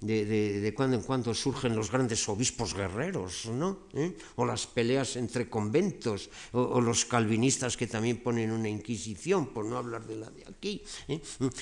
De, 0.00 0.72
cuando 0.76 0.96
en 0.96 1.02
cuando 1.02 1.34
surgen 1.34 1.74
los 1.74 1.90
grandes 1.90 2.28
obispos 2.28 2.74
guerreros, 2.74 3.46
¿no? 3.46 3.88
o 4.36 4.44
las 4.44 4.66
peleas 4.66 5.16
entre 5.16 5.48
conventos, 5.48 6.30
o, 6.52 6.80
los 6.80 7.04
calvinistas 7.04 7.76
que 7.76 7.86
también 7.86 8.18
ponen 8.18 8.50
una 8.50 8.68
inquisición, 8.68 9.48
por 9.52 9.64
no 9.64 9.78
hablar 9.78 10.06
de 10.06 10.16
la 10.16 10.30
de 10.30 10.44
aquí, 10.46 10.82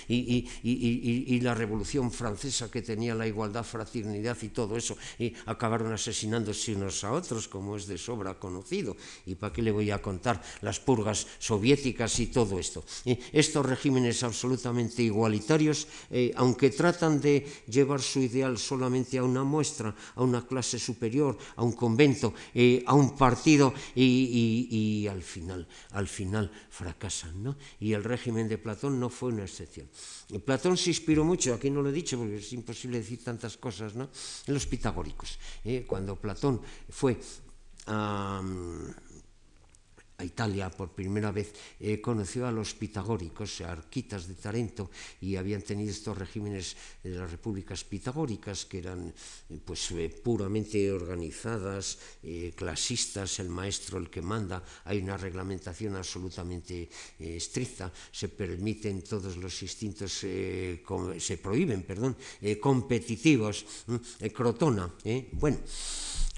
y, 0.09 0.49
y 0.63 1.41
la 1.41 1.55
revolución 1.55 2.11
francesa 2.11 2.71
que 2.71 2.83
tenía 2.83 3.15
la 3.15 3.27
igualdad, 3.27 3.65
fraternidad 3.65 4.37
y 4.43 4.49
todo 4.49 4.77
eso 4.77 4.97
y 5.19 5.35
acabaron 5.47 5.93
asesinándose 5.93 6.75
unos 6.75 7.05
a 7.05 7.13
otros, 7.13 7.49
como 7.49 7.77
es 7.77 7.87
de 7.87 7.99
sobra 7.99 8.39
conocido. 8.39 8.97
¿Y 9.27 9.35
para 9.35 9.53
qué 9.53 9.63
le 9.63 9.73
voy 9.73 9.91
a 9.91 10.01
contar 10.01 10.43
las 10.61 10.81
purgas 10.81 11.27
soviéticas 11.39 12.19
y 12.21 12.27
todo 12.29 12.59
esto? 12.59 12.85
estos 13.33 13.67
regímenes 13.67 14.23
absolutamente 14.23 15.03
igualitarios, 15.03 15.87
eh, 16.11 16.33
aunque 16.37 16.71
tratan 16.71 17.21
de 17.21 17.47
llevar 17.69 18.01
su 18.01 18.21
ideal 18.21 18.59
solamente 18.59 19.19
a 19.19 19.25
una 19.25 19.45
muestra, 19.45 19.95
a 20.15 20.23
una 20.23 20.47
clase 20.47 20.79
superior, 20.79 21.37
a 21.57 21.63
un 21.63 21.73
convento, 21.73 22.35
eh, 22.55 22.83
a 22.87 22.95
un 22.95 23.17
partido, 23.17 23.75
y, 23.95 25.07
al 25.09 25.23
final, 25.23 25.67
al 25.91 26.09
final 26.09 26.51
fracasan. 26.71 27.43
¿no? 27.43 27.57
Y 27.81 27.93
el 27.93 28.05
régimen 28.05 28.49
de 28.49 28.59
Platón 28.59 28.99
no 28.99 29.09
fue 29.11 29.33
una 29.33 29.45
excepción. 29.45 29.89
Platón 30.41 30.77
se 30.77 30.91
inspiró 30.91 31.25
mucho, 31.25 31.55
aquí 31.55 31.71
no 31.71 31.83
lo 31.83 31.91
he 31.91 31.93
dicho 31.93 32.19
porque 32.19 32.37
es 32.37 32.53
imposible 32.53 32.99
decir 32.99 33.23
tantas 33.23 33.57
cosas, 33.57 33.95
¿no? 33.95 34.11
en 34.47 34.55
los 34.55 34.67
pitagóricos 34.67 35.39
¿eh? 35.65 35.85
cuando 35.87 36.17
Platón 36.17 36.61
fue 36.89 37.19
a, 37.87 38.43
Italia 40.25 40.71
por 40.71 40.91
primera 40.91 41.31
vez, 41.31 41.53
eh, 41.81 42.01
conoció 42.01 42.47
a 42.47 42.53
los 42.53 42.75
pitagóricos, 42.75 43.61
arquitas 43.61 44.29
de 44.29 44.35
Tarento, 44.35 44.91
y 45.21 45.37
habían 45.37 45.63
tenido 45.63 45.91
estos 45.91 46.17
regímenes 46.17 46.77
de 47.03 47.11
las 47.11 47.31
repúblicas 47.31 47.85
pitagóricas, 47.85 48.67
que 48.67 48.79
eran 48.79 49.09
eh, 49.09 49.59
pues, 49.65 49.93
puramente 50.23 50.91
organizadas, 50.91 51.99
clasistas, 52.55 53.39
el 53.41 53.49
maestro 53.49 53.99
el 53.99 54.09
que 54.09 54.23
manda, 54.23 54.63
hay 54.85 54.99
una 54.99 55.17
reglamentación 55.17 55.97
absolutamente 55.97 56.89
estricta, 57.19 57.93
se 58.11 58.29
permiten 58.29 59.03
todos 59.03 59.37
los 59.37 59.63
instintos, 59.63 60.13
se 60.13 61.39
prohíben, 61.43 61.83
perdón, 61.83 62.17
competitivos, 62.61 63.67
crotona, 64.33 64.95
bueno. 65.33 65.59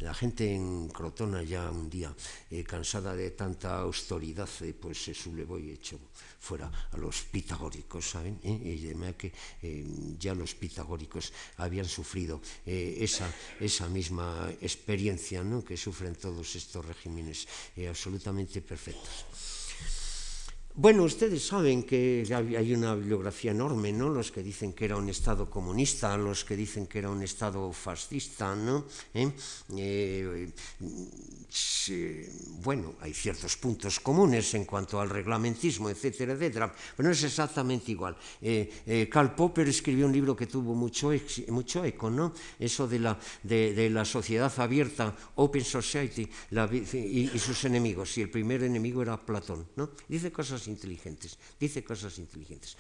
La 0.00 0.12
gente 0.12 0.52
en 0.52 0.88
Crotona 0.88 1.44
ya 1.44 1.70
un 1.70 1.88
día, 1.88 2.12
eh, 2.50 2.64
cansada 2.64 3.14
de 3.14 3.30
tanta 3.30 3.78
austeridad, 3.78 4.48
eh, 4.62 4.74
pues 4.74 5.04
se 5.04 5.14
sublevó 5.14 5.56
y 5.56 5.70
echó 5.70 5.98
fuera 6.40 6.70
a 6.90 6.96
los 6.96 7.22
pitagóricos, 7.22 8.10
¿saben? 8.10 8.40
¿Eh? 8.42 8.50
Y 8.52 9.14
que 9.14 9.32
ya 10.18 10.34
los 10.34 10.54
pitagóricos 10.54 11.32
habían 11.56 11.86
sufrido 11.86 12.40
esa, 12.66 13.32
esa 13.60 13.88
misma 13.88 14.52
experiencia 14.60 15.42
¿no? 15.42 15.64
que 15.64 15.76
sufren 15.76 16.16
todos 16.16 16.54
estos 16.56 16.84
regímenes 16.84 17.48
absolutamente 17.88 18.60
perfectos. 18.60 19.53
Bueno, 20.76 21.05
ustedes 21.05 21.46
saben 21.46 21.84
que 21.84 22.26
hay 22.34 22.74
una 22.74 22.96
bibliografía 22.96 23.52
enorme, 23.52 23.92
¿no? 23.92 24.09
Los 24.09 24.32
que 24.32 24.42
dicen 24.42 24.72
que 24.72 24.86
era 24.86 24.96
un 24.96 25.09
Estado 25.09 25.48
comunista, 25.48 26.16
los 26.16 26.44
que 26.44 26.56
dicen 26.56 26.88
que 26.88 26.98
era 26.98 27.10
un 27.10 27.22
Estado 27.22 27.72
fascista, 27.72 28.56
¿no? 28.56 28.84
¿Eh? 29.14 29.30
Eh, 29.78 30.51
bueno, 32.64 32.94
hay 33.01 33.14
ciertos 33.14 33.56
puntos 33.56 34.01
comunes 34.01 34.52
en 34.55 34.64
cuanto 34.64 35.01
al 35.01 35.10
reglamentismo, 35.10 35.90
etcétera, 35.90 36.32
etcétera, 36.32 36.74
pero 36.96 37.06
no 37.06 37.12
es 37.12 37.22
exactamente 37.22 37.92
igual. 37.92 38.16
Eh, 38.42 39.09
Karl 39.09 39.32
Popper 39.32 39.68
escribió 39.68 40.06
un 40.06 40.12
libro 40.12 40.34
que 40.34 40.48
tuvo 40.48 40.74
mucho, 40.74 41.12
mucho 41.51 41.84
eco, 41.84 42.10
¿no? 42.10 42.34
Eso 42.59 42.88
de 42.88 42.98
la, 42.98 43.16
de, 43.44 43.90
la 43.90 44.05
sociedad 44.05 44.52
abierta, 44.59 45.14
Open 45.36 45.62
Society, 45.62 46.28
y, 46.51 47.30
y, 47.32 47.38
sus 47.38 47.64
enemigos, 47.64 48.18
y 48.18 48.22
el 48.22 48.30
primer 48.30 48.64
enemigo 48.64 49.02
era 49.02 49.16
Platón, 49.24 49.68
¿no? 49.76 49.90
Dice 50.09 50.32
cosas 50.32 50.63
inteligentes, 50.68 51.38
dice 51.58 51.84
cosas 51.84 52.18
inteligentes. 52.18 52.76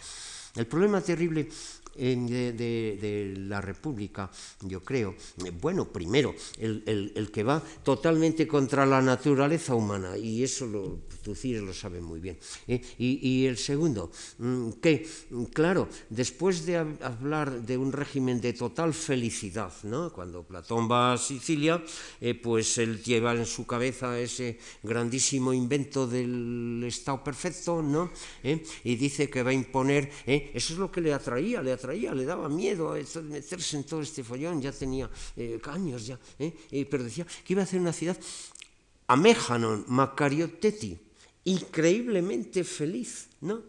El 0.54 0.66
problema 0.66 1.00
terrible 1.00 1.48
de, 1.94 3.34
la 3.36 3.60
República, 3.60 4.30
yo 4.62 4.82
creo, 4.82 5.14
bueno, 5.60 5.86
primero, 5.86 6.34
el, 6.58 7.30
que 7.32 7.42
va 7.42 7.62
totalmente 7.82 8.46
contra 8.46 8.86
la 8.86 9.00
naturaleza 9.00 9.74
humana, 9.74 10.16
y 10.16 10.42
eso 10.42 10.66
lo, 10.66 10.98
Tucídides 11.22 11.62
lo 11.62 11.72
sabe 11.72 12.00
muy 12.00 12.20
bien. 12.20 12.38
¿eh? 12.68 12.80
Y, 12.98 13.46
el 13.46 13.56
segundo, 13.56 14.10
mm, 14.38 14.70
que, 14.82 15.06
claro, 15.52 15.88
después 16.10 16.66
de 16.66 16.76
hablar 16.76 17.62
de 17.62 17.78
un 17.78 17.92
régimen 17.92 18.40
de 18.40 18.52
total 18.52 18.92
felicidad, 18.92 19.72
¿no? 19.84 20.12
cuando 20.12 20.42
Platón 20.42 20.90
va 20.90 21.14
a 21.14 21.18
Sicilia, 21.18 21.82
eh, 22.20 22.34
pues 22.34 22.78
él 22.78 23.02
lleva 23.02 23.34
en 23.34 23.46
su 23.46 23.66
cabeza 23.66 24.18
ese 24.18 24.58
grandísimo 24.82 25.52
invento 25.52 26.06
del 26.06 26.82
Estado 26.86 27.22
perfecto, 27.24 27.82
¿no? 27.82 28.10
¿Eh? 28.42 28.62
y 28.84 28.96
dice 28.96 29.30
que 29.30 29.42
va 29.42 29.50
a 29.50 29.54
imponer, 29.54 30.10
eso 30.26 30.72
es 30.72 30.78
lo 30.78 30.90
que 30.90 31.00
le 31.00 31.12
atraía, 31.12 31.62
le 31.62 31.72
atraía 31.72 31.83
traía, 31.84 32.14
le 32.14 32.24
daba 32.24 32.48
miedo 32.48 32.94
a 32.94 32.96
meterse 33.20 33.76
en 33.76 33.84
todo 33.84 34.00
este 34.00 34.24
follón, 34.24 34.56
ya 34.62 34.72
tenía 34.72 35.10
eh, 35.36 35.60
años 35.68 36.06
ya, 36.06 36.18
¿eh? 36.38 36.88
pero 36.90 37.04
decía 37.04 37.26
que 37.44 37.52
iba 37.52 37.60
a 37.60 37.64
hacer 37.64 37.78
una 37.78 37.92
ciudad 37.92 38.16
Améjanon, 39.06 39.84
Macarioteti, 39.88 40.96
increíblemente 41.44 42.64
feliz, 42.64 43.28
¿no? 43.42 43.60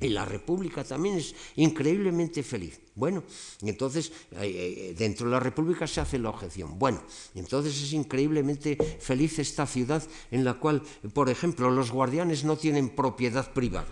Y 0.00 0.08
la 0.10 0.24
República 0.24 0.84
también 0.84 1.16
es 1.16 1.34
increíblemente 1.56 2.42
feliz. 2.42 2.80
Bueno, 2.94 3.24
entonces 3.62 4.12
eh, 4.32 4.94
dentro 4.98 5.26
de 5.26 5.32
la 5.32 5.40
República 5.40 5.86
se 5.86 6.00
hace 6.00 6.18
la 6.18 6.28
objeción. 6.28 6.78
Bueno, 6.78 7.02
entonces 7.34 7.82
es 7.82 7.92
increíblemente 7.94 8.76
feliz 9.00 9.38
esta 9.38 9.66
ciudad 9.66 10.02
en 10.30 10.44
la 10.44 10.54
cual, 10.60 10.82
por 11.14 11.30
ejemplo, 11.30 11.70
los 11.70 11.90
guardianes 11.90 12.44
no 12.44 12.56
tienen 12.56 12.90
propiedad 12.90 13.52
privada. 13.52 13.88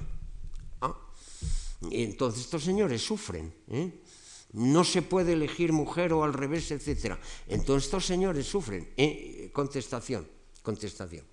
Entonces 1.90 2.42
estos 2.42 2.64
señores 2.64 3.02
sufren. 3.02 3.54
¿eh? 3.68 4.02
No 4.52 4.84
se 4.84 5.02
puede 5.02 5.34
elegir 5.34 5.72
mujer 5.72 6.12
o 6.12 6.24
al 6.24 6.32
revés, 6.32 6.70
etc. 6.70 7.16
Entonces 7.46 7.86
estos 7.86 8.06
señores 8.06 8.46
sufren. 8.46 8.88
¿eh? 8.96 9.50
Contestación, 9.52 10.26
contestación. 10.62 11.24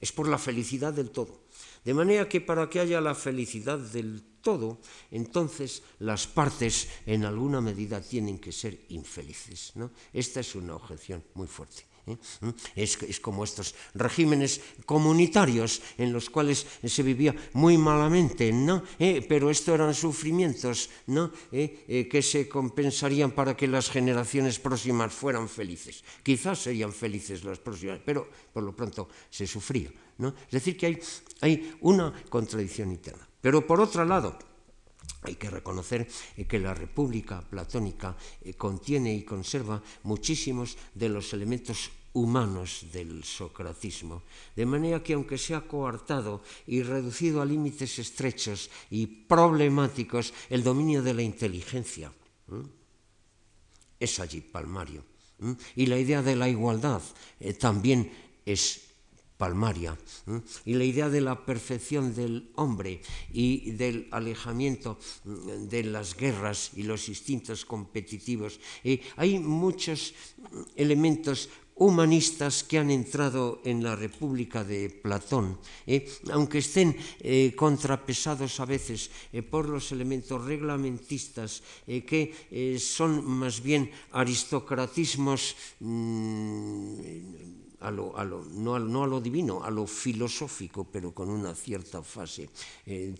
Es 0.00 0.12
por 0.12 0.28
la 0.28 0.38
felicidad 0.38 0.92
del 0.92 1.10
todo. 1.10 1.44
De 1.84 1.94
manera 1.94 2.28
que 2.28 2.40
para 2.40 2.68
que 2.68 2.80
haya 2.80 3.00
la 3.00 3.14
felicidad 3.14 3.78
del 3.78 4.22
todo, 4.40 4.80
entonces 5.10 5.82
las 5.98 6.26
partes 6.26 6.88
en 7.06 7.24
alguna 7.24 7.60
medida 7.60 8.00
tienen 8.00 8.38
que 8.38 8.52
ser 8.52 8.84
infelices. 8.88 9.72
¿no? 9.76 9.90
Esta 10.12 10.40
es 10.40 10.54
una 10.54 10.76
objeción 10.76 11.24
muy 11.34 11.46
fuerte. 11.46 11.84
¿Eh? 12.06 12.16
¿Mm? 12.40 12.50
Es, 12.76 13.20
como 13.20 13.44
estos 13.44 13.74
regímenes 13.94 14.60
comunitarios 14.86 15.82
en 15.98 16.12
los 16.12 16.30
cuales 16.30 16.66
se 16.84 17.02
vivía 17.02 17.34
muy 17.54 17.78
malamente, 17.78 18.52
¿no? 18.52 18.82
¿Eh? 18.98 19.24
pero 19.28 19.50
esto 19.50 19.74
eran 19.74 19.94
sufrimientos 19.94 20.90
¿no? 21.06 21.30
¿Eh? 21.52 22.08
que 22.10 22.22
se 22.22 22.48
compensarían 22.48 23.32
para 23.32 23.56
que 23.56 23.68
las 23.68 23.90
generaciones 23.90 24.58
próximas 24.58 25.12
fueran 25.12 25.48
felices. 25.48 26.04
Quizás 26.22 26.62
serían 26.62 26.92
felices 26.92 27.44
las 27.44 27.58
próximas, 27.58 28.00
pero 28.04 28.28
por 28.52 28.62
lo 28.62 28.74
pronto 28.74 29.08
se 29.30 29.46
sufría. 29.46 29.90
¿no? 30.18 30.28
Es 30.28 30.50
decir, 30.50 30.76
que 30.76 30.86
hay, 30.86 30.98
hay 31.40 31.76
una 31.80 32.12
contradicción 32.28 32.90
interna. 32.90 33.26
Pero 33.40 33.66
por 33.66 33.80
otro 33.80 34.04
lado, 34.04 34.38
hay 35.22 35.36
que 35.36 35.50
reconocer 35.50 36.06
eh, 36.36 36.44
que 36.44 36.58
la 36.58 36.74
República 36.74 37.40
Platónica 37.40 38.16
eh, 38.42 38.54
contiene 38.54 39.14
y 39.14 39.24
conserva 39.24 39.82
muchísimos 40.04 40.76
de 40.94 41.08
los 41.08 41.32
elementos 41.32 41.90
humanos 42.14 42.86
del 42.92 43.24
socratismo, 43.24 44.22
de 44.54 44.66
manera 44.66 45.02
que 45.02 45.14
aunque 45.14 45.36
sea 45.36 45.66
coartado 45.66 46.42
y 46.66 46.82
reducido 46.82 47.42
a 47.42 47.44
límites 47.44 47.98
estrechos 47.98 48.70
y 48.88 49.06
problemáticos 49.06 50.32
el 50.48 50.62
dominio 50.62 51.02
de 51.02 51.14
la 51.14 51.22
inteligencia, 51.22 52.12
es 53.98 54.20
allí 54.20 54.40
palmario. 54.40 55.02
Y 55.74 55.86
la 55.86 55.98
idea 55.98 56.22
de 56.22 56.36
la 56.36 56.48
igualdad 56.48 57.02
eh, 57.40 57.54
también 57.54 58.12
es 58.46 58.93
palmaria. 59.36 59.96
Y 60.64 60.74
la 60.74 60.84
idea 60.84 61.08
de 61.08 61.20
la 61.20 61.44
perfección 61.44 62.14
del 62.14 62.50
hombre 62.56 63.00
y 63.32 63.72
del 63.72 64.08
alejamiento 64.10 64.98
mm, 65.24 65.68
de 65.68 65.84
las 65.84 66.16
guerras 66.16 66.70
y 66.76 66.82
los 66.82 67.08
instintos 67.08 67.64
competitivos. 67.64 68.60
Eh, 68.84 69.00
hay 69.16 69.38
muchos 69.38 70.14
elementos 70.76 71.48
humanistas 71.76 72.62
que 72.62 72.78
han 72.78 72.90
entrado 72.90 73.60
en 73.64 73.82
la 73.82 73.96
República 73.96 74.62
de 74.62 74.90
Platón, 74.90 75.58
eh, 75.86 76.06
aunque 76.30 76.58
estén 76.58 76.94
eh, 77.18 77.52
contrapesados 77.56 78.60
a 78.60 78.66
veces 78.66 79.10
eh, 79.32 79.42
por 79.42 79.68
los 79.68 79.90
elementos 79.90 80.38
reglamentistas 80.44 81.62
que 81.84 82.78
son 82.78 83.24
más 83.26 83.60
bien 83.60 83.90
aristocratismos 84.12 85.56
mmm, 85.80 87.73
a 87.84 87.90
lo, 87.90 88.16
a 88.16 88.24
lo, 88.24 88.44
no, 88.44 88.74
a, 88.74 89.06
lo, 89.06 89.20
divino, 89.20 89.62
a 89.62 89.70
lo 89.70 89.86
filosófico, 89.86 90.84
pero 90.84 91.12
con 91.12 91.28
una 91.28 91.54
cierta 91.54 92.02
fase 92.02 92.48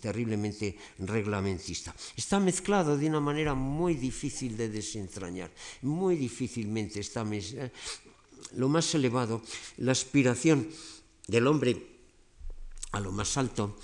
terriblemente 0.01 0.77
reglamentista. 0.99 1.95
Está 2.17 2.41
mezclado 2.41 2.97
de 2.97 3.07
una 3.07 3.21
manera 3.21 3.55
muy 3.55 3.95
difícil 3.95 4.57
de 4.57 4.69
desentrañar, 4.69 5.51
muy 5.83 6.17
difícilmente 6.17 7.01
está 7.01 7.25
mezclado 7.25 7.71
lo 8.57 8.69
más 8.69 8.95
elevado, 8.95 9.43
la 9.79 9.93
aspiración 9.93 10.69
del 11.27 11.47
hombre 11.47 11.95
a 12.93 13.01
lo 13.01 13.13
más 13.13 13.37
alto, 13.37 13.77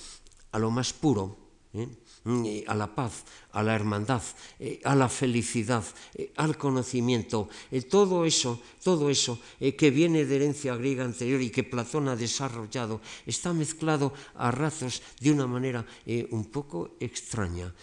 a 0.53 0.59
lo 0.59 0.71
más 0.71 0.93
puro, 0.93 1.37
¿eh? 1.75 2.65
a 2.67 2.75
la 2.75 2.95
paz, 2.95 3.25
a 3.53 3.63
la 3.63 3.75
hermandad, 3.75 4.23
eh, 4.59 4.81
a 4.85 4.95
la 4.95 5.09
felicidad, 5.09 5.85
eh, 6.15 6.33
al 6.37 6.57
conocimiento, 6.57 7.49
eh, 7.71 7.83
todo 7.83 8.25
eso, 8.25 8.61
todo 8.83 9.11
eso 9.11 9.39
que 9.61 9.91
viene 9.91 10.25
de 10.25 10.37
herencia 10.37 10.75
griega 10.77 11.05
anterior 11.05 11.41
y 11.43 11.51
que 11.51 11.65
Platón 11.65 12.09
ha 12.09 12.17
desarrollado, 12.17 13.01
está 13.27 13.53
mezclado 13.53 14.15
a 14.37 14.51
razos 14.51 15.03
de 15.21 15.31
una 15.31 15.47
manera 15.47 15.85
un 16.31 16.47
poco 16.47 16.97
extraña, 16.99 17.75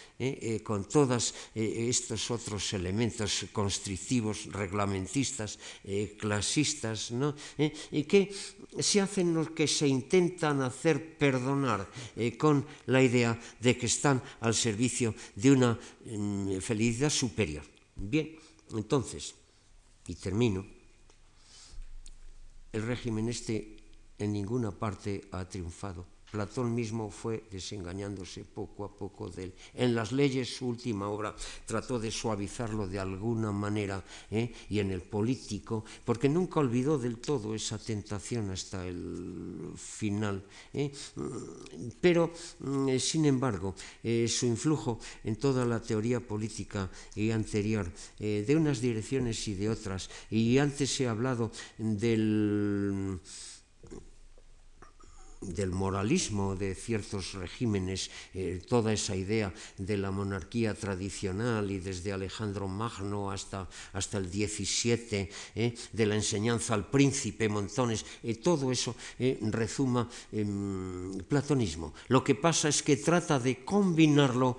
con 0.63 0.85
todos 0.85 1.35
estos 1.53 2.31
otros 2.31 2.73
elementos 2.73 3.45
constrictivos, 3.53 4.47
reglamentistas, 4.51 5.59
clasistas, 6.17 7.11
¿no? 7.11 7.35
y 7.91 8.03
que 8.05 8.33
se 8.79 9.01
hacen 9.01 9.35
los 9.35 9.51
que 9.51 9.67
se 9.67 9.87
intentan 9.87 10.61
hacer 10.61 11.17
perdonar 11.17 11.87
con 12.39 12.65
la 12.87 13.03
idea 13.03 13.39
de 13.59 13.77
que 13.77 13.85
están 13.85 14.21
al 14.41 14.55
servicio 14.55 15.13
de 15.35 15.51
una 15.51 15.56
mm, 15.59 16.57
felicidad 16.59 17.09
superior. 17.09 17.63
Bien, 17.95 18.35
entonces, 18.71 19.35
y 20.07 20.15
termino, 20.15 20.65
el 22.73 22.83
régimen 22.83 23.29
este 23.29 23.77
en 24.19 24.33
ninguna 24.33 24.71
parte 24.71 25.27
ha 25.31 25.47
triunfado 25.47 26.05
Platón 26.31 26.75
mismo 26.75 27.09
fue 27.09 27.43
desengañándose 27.49 28.43
poco 28.43 28.83
a 28.83 28.91
poco 28.91 29.29
de 29.29 29.45
él. 29.45 29.53
En 29.73 29.95
las 29.95 30.11
leyes, 30.11 30.57
su 30.57 30.67
última 30.67 31.07
obra, 31.07 31.33
trató 31.65 31.99
de 31.99 32.11
suavizarlo 32.11 32.85
de 32.87 32.99
alguna 32.99 33.51
manera, 33.51 34.03
¿eh? 34.29 34.51
y 34.69 34.79
en 34.79 34.91
el 34.91 35.01
político, 35.01 35.85
porque 36.03 36.27
nunca 36.27 36.59
olvidó 36.59 36.97
del 36.97 37.19
todo 37.19 37.55
esa 37.55 37.77
tentación 37.77 38.51
hasta 38.51 38.85
el 38.85 39.71
final. 39.77 40.43
¿eh? 40.73 40.91
Pero, 42.01 42.33
mm, 42.59 42.97
sin 42.97 43.25
embargo, 43.25 43.73
eh, 44.03 44.27
su 44.27 44.45
influjo 44.47 44.99
en 45.23 45.37
toda 45.37 45.65
la 45.65 45.81
teoría 45.81 46.19
política 46.19 46.89
y 47.15 47.31
anterior, 47.31 47.89
de 48.19 48.55
unas 48.55 48.81
direcciones 48.81 49.47
y 49.47 49.55
de 49.55 49.69
otras, 49.69 50.09
y 50.29 50.57
antes 50.57 50.99
he 50.99 51.07
hablado 51.07 51.51
del 51.77 53.19
del 55.41 55.71
moralismo 55.71 56.55
de 56.55 56.73
ciertos 56.75 57.33
regímenes, 57.33 58.09
eh, 58.33 58.61
toda 58.67 58.93
esa 58.93 59.15
idea 59.15 59.53
de 59.77 59.97
la 59.97 60.11
monarquía 60.11 60.73
tradicional 60.73 61.69
y 61.69 61.79
desde 61.79 62.11
Alejandro 62.11 62.67
Magno 62.67 63.31
hasta, 63.31 63.69
hasta 63.93 64.17
el 64.17 64.29
XVII, 64.31 65.29
eh, 65.55 65.75
de 65.93 66.05
la 66.05 66.15
enseñanza 66.15 66.73
al 66.73 66.89
príncipe, 66.89 67.49
montones, 67.49 68.05
eh, 68.23 68.35
todo 68.35 68.71
eso 68.71 68.95
rezuma 69.19 70.09
en 70.31 71.23
platonismo. 71.27 71.93
Lo 72.07 72.23
que 72.23 72.35
pasa 72.35 72.69
es 72.69 72.81
que 72.81 72.97
trata 72.97 73.39
de 73.39 73.63
combinarlo 73.63 74.57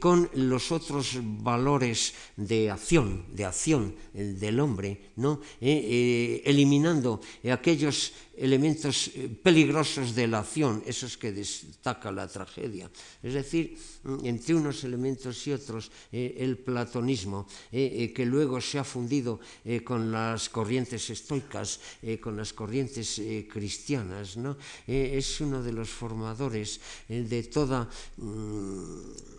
con 0.00 0.30
los 0.34 0.72
otros 0.72 1.18
valores 1.22 2.14
de 2.36 2.70
acción, 2.70 3.24
de 3.32 3.44
acción 3.44 3.94
del 4.12 4.60
hombre, 4.60 5.12
¿no? 5.16 5.40
Eliminando 5.60 7.20
aquellos 7.50 8.12
elementos 8.36 9.08
eh, 9.14 9.28
peligrosos 9.28 10.14
de 10.14 10.28
la 10.28 10.40
acción, 10.40 10.82
esos 10.86 11.16
que 11.16 11.32
destaca 11.32 12.12
la 12.12 12.28
tragedia. 12.28 12.90
Es 13.22 13.34
decir, 13.34 13.76
mm, 14.04 14.24
entre 14.24 14.54
unos 14.54 14.84
elementos 14.84 15.46
y 15.46 15.52
otros, 15.52 15.90
eh, 16.12 16.36
el 16.38 16.58
platonismo, 16.58 17.48
eh, 17.72 18.12
que 18.14 18.26
luego 18.26 18.60
se 18.60 18.78
ha 18.78 18.84
fundido 18.84 19.40
con 19.84 20.12
las 20.12 20.48
corrientes 20.48 21.10
estoicas, 21.10 21.80
con 22.20 22.36
las 22.36 22.52
corrientes 22.52 23.20
cristianas, 23.50 24.36
¿no? 24.36 24.56
es 24.86 25.40
uno 25.40 25.62
de 25.62 25.72
los 25.72 25.88
formadores 25.88 26.80
de 27.08 27.42
toda 27.44 27.88
mm, 28.16 29.36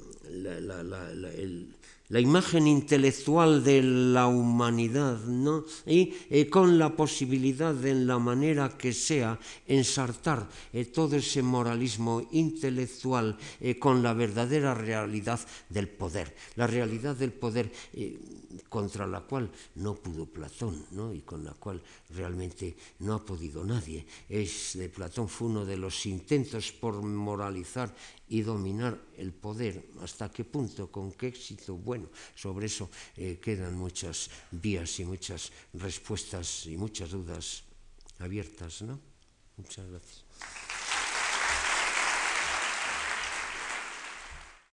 la 2.09 2.19
imagen 2.19 2.67
intelectual 2.67 3.63
de 3.63 3.81
la 3.83 4.27
humanidad, 4.27 5.19
¿no? 5.25 5.65
y 5.85 6.13
eh, 6.29 6.49
con 6.49 6.77
la 6.77 6.95
posibilidad 6.95 7.73
de, 7.73 7.91
en 7.91 8.07
la 8.07 8.17
manera 8.19 8.77
que 8.77 8.93
sea, 8.93 9.39
ensartar 9.67 10.47
eh, 10.71 10.85
todo 10.85 11.17
ese 11.17 11.41
moralismo 11.41 12.25
intelectual 12.31 13.37
eh, 13.59 13.77
con 13.77 14.01
la 14.03 14.13
verdadera 14.13 14.73
realidad 14.73 15.39
del 15.69 15.89
poder, 15.89 16.33
la 16.55 16.67
realidad 16.67 17.15
del 17.15 17.33
poder 17.33 17.71
contra 18.69 19.07
la 19.07 19.21
cual 19.21 19.51
no 19.75 19.95
pudo 19.95 20.25
Platón, 20.25 20.85
¿no? 20.91 21.13
y 21.13 21.21
con 21.21 21.43
la 21.43 21.53
cual 21.53 21.81
realmente 22.09 22.75
no 22.99 23.13
ha 23.13 23.25
podido 23.25 23.63
nadie. 23.63 24.05
Es, 24.29 24.77
de 24.77 24.89
Platón 24.89 25.27
fue 25.27 25.47
uno 25.47 25.65
de 25.65 25.77
los 25.77 26.05
intentos 26.05 26.71
por 26.71 27.01
moralizar 27.01 27.93
y 28.29 28.41
dominar 28.41 28.99
el 29.17 29.33
poder. 29.33 29.89
¿Hasta 30.01 30.31
qué 30.31 30.43
punto? 30.43 30.91
¿Con 30.91 31.11
qué 31.13 31.27
éxito? 31.27 31.75
Bueno, 31.75 32.09
sobre 32.35 32.67
eso 32.67 32.89
eh, 33.15 33.39
quedan 33.41 33.75
muchas 33.75 34.29
vías 34.51 34.99
y 34.99 35.05
muchas 35.05 35.51
respuestas 35.73 36.65
y 36.65 36.77
muchas 36.77 37.11
dudas 37.11 37.63
abiertas, 38.19 38.81
¿no? 38.81 38.99
Muchas 39.57 39.89
gracias. 39.89 40.26